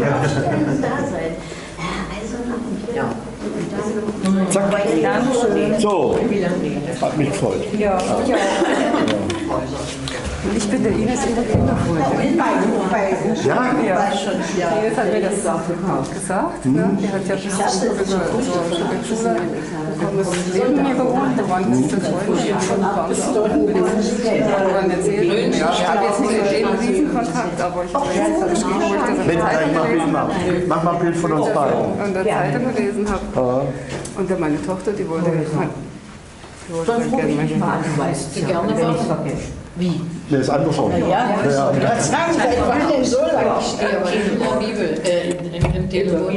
Ja, 0.00 0.22
ja. 2.94 3.04
zack. 4.50 4.64
So, 5.78 6.18
hat 7.00 7.16
mich 7.16 7.28
gefreut. 7.28 7.64
Ja, 7.78 7.98
ich 7.98 8.34
auch. 8.34 8.40
Ich 10.56 10.70
bin 10.70 10.82
der 10.82 10.92
Ines 10.92 11.26
in 11.26 11.34
der 11.34 11.44
Kinderfreundin. 11.44 12.38
Ja? 13.44 13.74
Ja. 13.86 14.68
Ines 14.78 14.96
hat 14.96 15.12
mir 15.12 15.20
das 15.20 16.10
gesagt. 16.14 16.64
Ne? 16.64 16.98
Die 16.98 17.08
hat 17.08 17.28
ja 17.28 17.36
zur 17.36 17.50
so, 17.50 18.20
so 18.40 18.52
Schule 19.04 19.36
neben 20.54 20.82
mir 20.82 20.94
gewohnt. 20.94 21.38
Da 21.38 21.48
waren 21.48 21.70
bis 21.70 21.88
zu 21.88 22.00
Freunde 22.00 22.38
schon 22.66 22.80
irgendwann 23.50 24.90
erzählt. 24.90 25.56
Ja, 25.56 25.72
ich 25.72 25.88
habe 25.88 26.04
jetzt 26.06 26.20
nicht 26.20 26.52
dem 26.52 26.68
Riesenkontakt, 26.68 27.60
aber 27.60 27.84
ich 27.84 27.94
habe 27.94 28.06
jetzt 28.06 28.50
geschrieben, 28.50 28.80
wo 28.80 28.94
ich 28.94 29.00
das 29.00 29.26
mach 29.74 30.06
mal. 30.06 30.30
Mach 30.68 30.82
mal 30.82 30.94
ein 30.94 31.00
Bild 31.00 31.16
von 31.16 31.32
uns 31.32 31.46
beiden. 31.52 31.78
habe. 31.78 32.04
Und 32.04 32.14
der 32.14 32.24
Zeitung 32.24 32.74
gelesen 32.74 33.06
habe. 33.08 33.66
Und 34.16 34.30
dann 34.30 34.40
meine 34.40 34.66
Tochter, 34.66 34.92
die 34.92 35.08
wollte, 35.08 35.30
die 35.30 36.74
wollte 36.74 36.86
Sonst 36.86 37.06
rufe 37.12 37.16
gerne 37.16 37.30
ich 37.30 37.36
mal 37.36 37.42
mich 37.44 37.58
mal 37.58 37.72
an, 37.72 37.84
du 37.84 38.02
weißt 38.02 38.34
Gerne 38.46 38.68
wenn 38.76 38.86
mal. 38.86 38.94
ich 38.94 39.02
vergesse. 39.02 39.59
Nee, 39.80 40.36
ist 40.36 40.50
andersrum. 40.50 40.92
Ja, 40.92 41.06
Ja. 41.08 41.72
das 41.80 42.10
sagen 42.10 42.32
seit 42.36 42.58
wann 42.68 42.88
denn 42.92 43.04
so 43.04 43.18
lange? 43.18 43.58
Ich 43.60 43.66
stehe 43.66 43.96
aber 43.98 44.10
nicht 44.10 44.32
in 44.32 44.38
der 44.38 44.66
Bibel, 44.66 45.00
äh, 45.04 45.30
in, 45.30 45.54
in, 45.54 45.74
im 45.74 45.90
Telefon. 45.90 46.20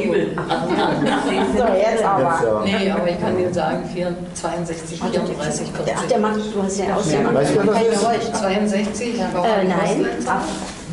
So, 1.55 1.63
jetzt 1.65 2.03
aber. 2.03 2.21
Ja. 2.21 2.63
Nee, 2.79 2.91
aber 2.91 3.07
ich 3.09 3.19
kann 3.19 3.37
Ihnen 3.39 3.53
sagen, 3.53 3.83
4, 3.93 4.15
62, 4.33 4.99
34, 4.99 5.67
40. 5.71 5.93
Ach, 5.95 6.07
der 6.07 6.19
Mann, 6.19 6.33
du 6.53 6.63
hast 6.63 6.79
ja 6.79 6.95
ausgemacht. 6.95 7.35
Weißt 7.35 7.55
du, 7.55 7.59
wer 7.63 7.73
das 7.91 8.23
ist? 8.23 8.35
62, 8.41 9.21
warum 9.33 9.45
Äh, 9.47 9.63
nein. 9.65 10.05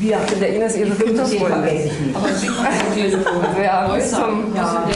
Wir 0.01 0.16
der 0.40 0.55
Ines 0.55 0.77
ihre 0.78 0.93
nicht. 0.93 1.90
Aber 2.14 2.28
Sie 2.32 2.48
ein. 2.48 3.60
Ja, 3.62 3.86
bis 3.89 4.10
zum 4.10 4.44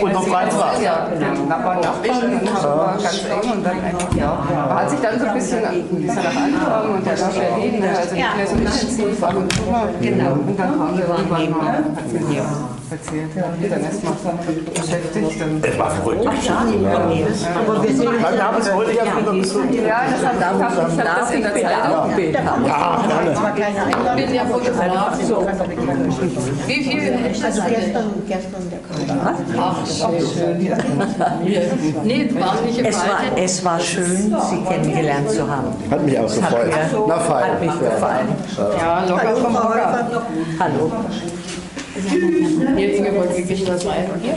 Und 0.01 0.13
noch 0.13 0.27
Freitag. 0.27 0.81
Ja, 0.83 1.09
genau. 1.13 1.45
Nachbarn, 1.47 1.81
Nachbarn 1.81 2.33
und 2.33 2.55
war 2.65 2.97
ganz 2.97 3.25
eng 3.25 3.53
und 3.53 3.63
dann 3.67 3.81
einfach, 3.83 4.15
ja. 4.17 4.75
Hat 4.75 4.91
sich 4.91 5.01
dann 5.01 5.21
so 5.21 5.27
ein 5.27 5.35
bisschen, 5.35 5.65
ein 5.65 5.85
bisschen 5.89 6.07
nach 6.07 6.37
angefangen 6.37 6.95
und 6.95 7.07
der 7.07 7.21
war 7.21 7.29
Berlin, 7.29 7.81
ne, 7.81 7.89
also 7.99 8.15
nicht 8.15 8.37
mehr 8.37 8.47
so 8.47 8.57
intensiv, 8.57 9.23
ab 9.23 9.35
und 9.37 9.53
zu 9.53 9.63
mal. 9.71 9.89
Genau. 10.01 10.33
Und 10.33 10.59
dann 10.59 10.79
kam 10.79 10.97
wir 10.97 11.07
irgendwann 11.07 11.51
mal, 11.51 11.85
erzählt, 12.95 13.31
ja, 13.35 13.45
dann 13.69 13.85
ist 13.85 14.05
man 14.05 14.15
beschäftigt. 14.75 15.45
Es 15.63 15.79
war 15.79 15.91
verrückt. 15.91 16.27
Aber 16.27 17.83
wir 17.83 17.95
sind 17.95 18.05
Nein, 18.05 18.35
wir 18.35 18.45
haben 18.45 18.61
es 18.61 18.73
heute 18.73 18.93
ja 18.93 19.03
wieder 19.05 19.33
besucht. 19.33 19.75
ja, 19.75 20.03
das 20.11 20.25
hat, 20.25 20.35
ich 20.39 20.45
habe 20.45 20.93
ich 20.93 20.99
hab 20.99 21.21
das 21.21 21.31
in 21.33 21.43
der 21.43 21.55
Zeitung. 21.55 21.65
Ja, 22.67 23.53
gerne. 23.55 23.81
Ich 24.17 24.25
bin 24.27 24.35
ja 24.35 24.45
Fotograf. 24.45 25.19
Wie 26.67 26.85
viel? 26.85 27.15
Also 27.45 27.63
gestern, 27.69 28.05
gestern 28.29 28.71
der 28.71 28.81
Konrad. 28.89 29.37
Ach, 29.59 29.77
schön. 29.87 30.59
Nee, 32.05 32.31
war 32.39 32.61
nicht 32.63 32.79
im 32.79 32.87
Es 32.87 32.97
war, 32.97 33.21
es 33.37 33.65
war 33.65 33.81
schön, 33.81 34.37
Sie 34.51 34.63
kennengelernt 34.69 35.31
zu 35.31 35.49
haben. 35.49 35.69
Hat 35.91 36.03
mich 36.03 36.19
auch 36.19 36.27
gefreut. 36.27 36.71
Na, 37.09 37.19
fein. 37.19 37.45
Hat 37.45 37.61
mich 37.61 37.81
gefallen. 37.81 38.29
Ja, 38.79 39.05
locker 39.09 39.37
vom 39.37 39.59
Hocker. 39.59 40.07
Hallo. 40.61 40.93
Hier, 42.77 42.97
Ingeborg, 42.97 43.37
wie 43.37 43.43
kriegt 43.43 43.69
das 43.69 43.85
mal 43.85 43.93
ein? 43.93 44.11
Hier? 44.21 44.37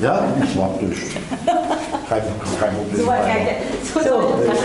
Ja, 0.00 0.24
ich 0.42 0.54
mag 0.54 0.78
dich. 0.78 0.98
Kein, 2.08 2.22
kein 2.60 2.74
Problem. 2.76 3.06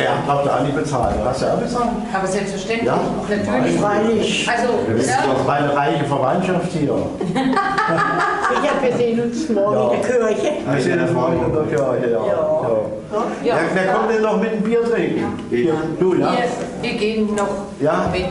Ja, 0.03 0.14
habt 0.27 0.45
ihr 0.45 0.53
alle 0.53 0.69
bezahlt. 0.69 1.15
Hast 1.23 1.41
du 1.41 1.45
ja 1.45 1.56
bezahlt? 1.56 1.89
Aber 2.14 2.27
selbstverständlich. 2.27 2.88
Ja. 2.88 2.99
Natürlich. 3.30 3.80
freilich. 3.80 4.49
Also, 4.49 4.73
Wir 4.88 4.95
wissen 4.98 5.10
ja, 5.10 5.34
doch 5.34 5.48
meine 5.48 5.76
reiche 5.76 6.03
Verwandtschaft 6.06 6.72
hier. 6.72 6.95
Ja, 8.64 8.72
wir 8.81 8.98
sehen 8.98 9.19
uns 9.22 9.49
morgen 9.49 9.95
in 9.95 10.02
der 10.02 10.10
Kirche. 10.10 10.52
Wir 10.72 10.81
sind 10.81 11.10
Freunde 11.10 11.45
in 11.45 11.53
der 11.53 11.64
Kirche, 11.64 12.11
ja. 12.11 12.26
ja. 12.26 12.41
Wer, 13.43 13.56
wer 13.73 13.93
kommt 13.93 14.10
denn 14.11 14.22
noch 14.22 14.39
mit 14.39 14.52
einem 14.52 14.61
Bier 14.61 14.84
trinken? 14.84 15.26
Du, 15.99 16.14
ja? 16.15 16.31
wir, 16.31 16.89
wir 16.91 16.98
gehen 16.98 17.35
noch 17.35 17.48
Ja? 17.81 18.10
mit. 18.11 18.26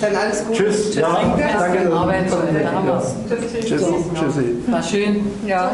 Dann 0.00 0.16
alles 0.16 0.46
gut. 0.46 0.56
Tschüss. 0.56 0.94
Ja, 0.94 1.18
danke. 1.58 1.92
Arbeit 1.92 2.30
zu 2.30 2.36
Ende. 2.36 2.60
Da 2.60 2.72
haben 2.72 2.86
wir's. 2.86 3.14
Tschüss. 3.28 3.80
Tschüssi. 4.14 4.56
War 4.68 4.82
schön. 4.82 5.26
Ja, 5.46 5.70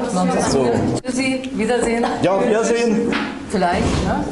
So. 0.49 0.67
Tschüssi, 1.05 1.51
Wiedersehen. 1.55 2.05
Ja, 2.23 2.40
auf 2.41 2.49
Wiedersehen. 2.49 3.13
Vielleicht, 3.51 3.85
ne? 4.05 4.25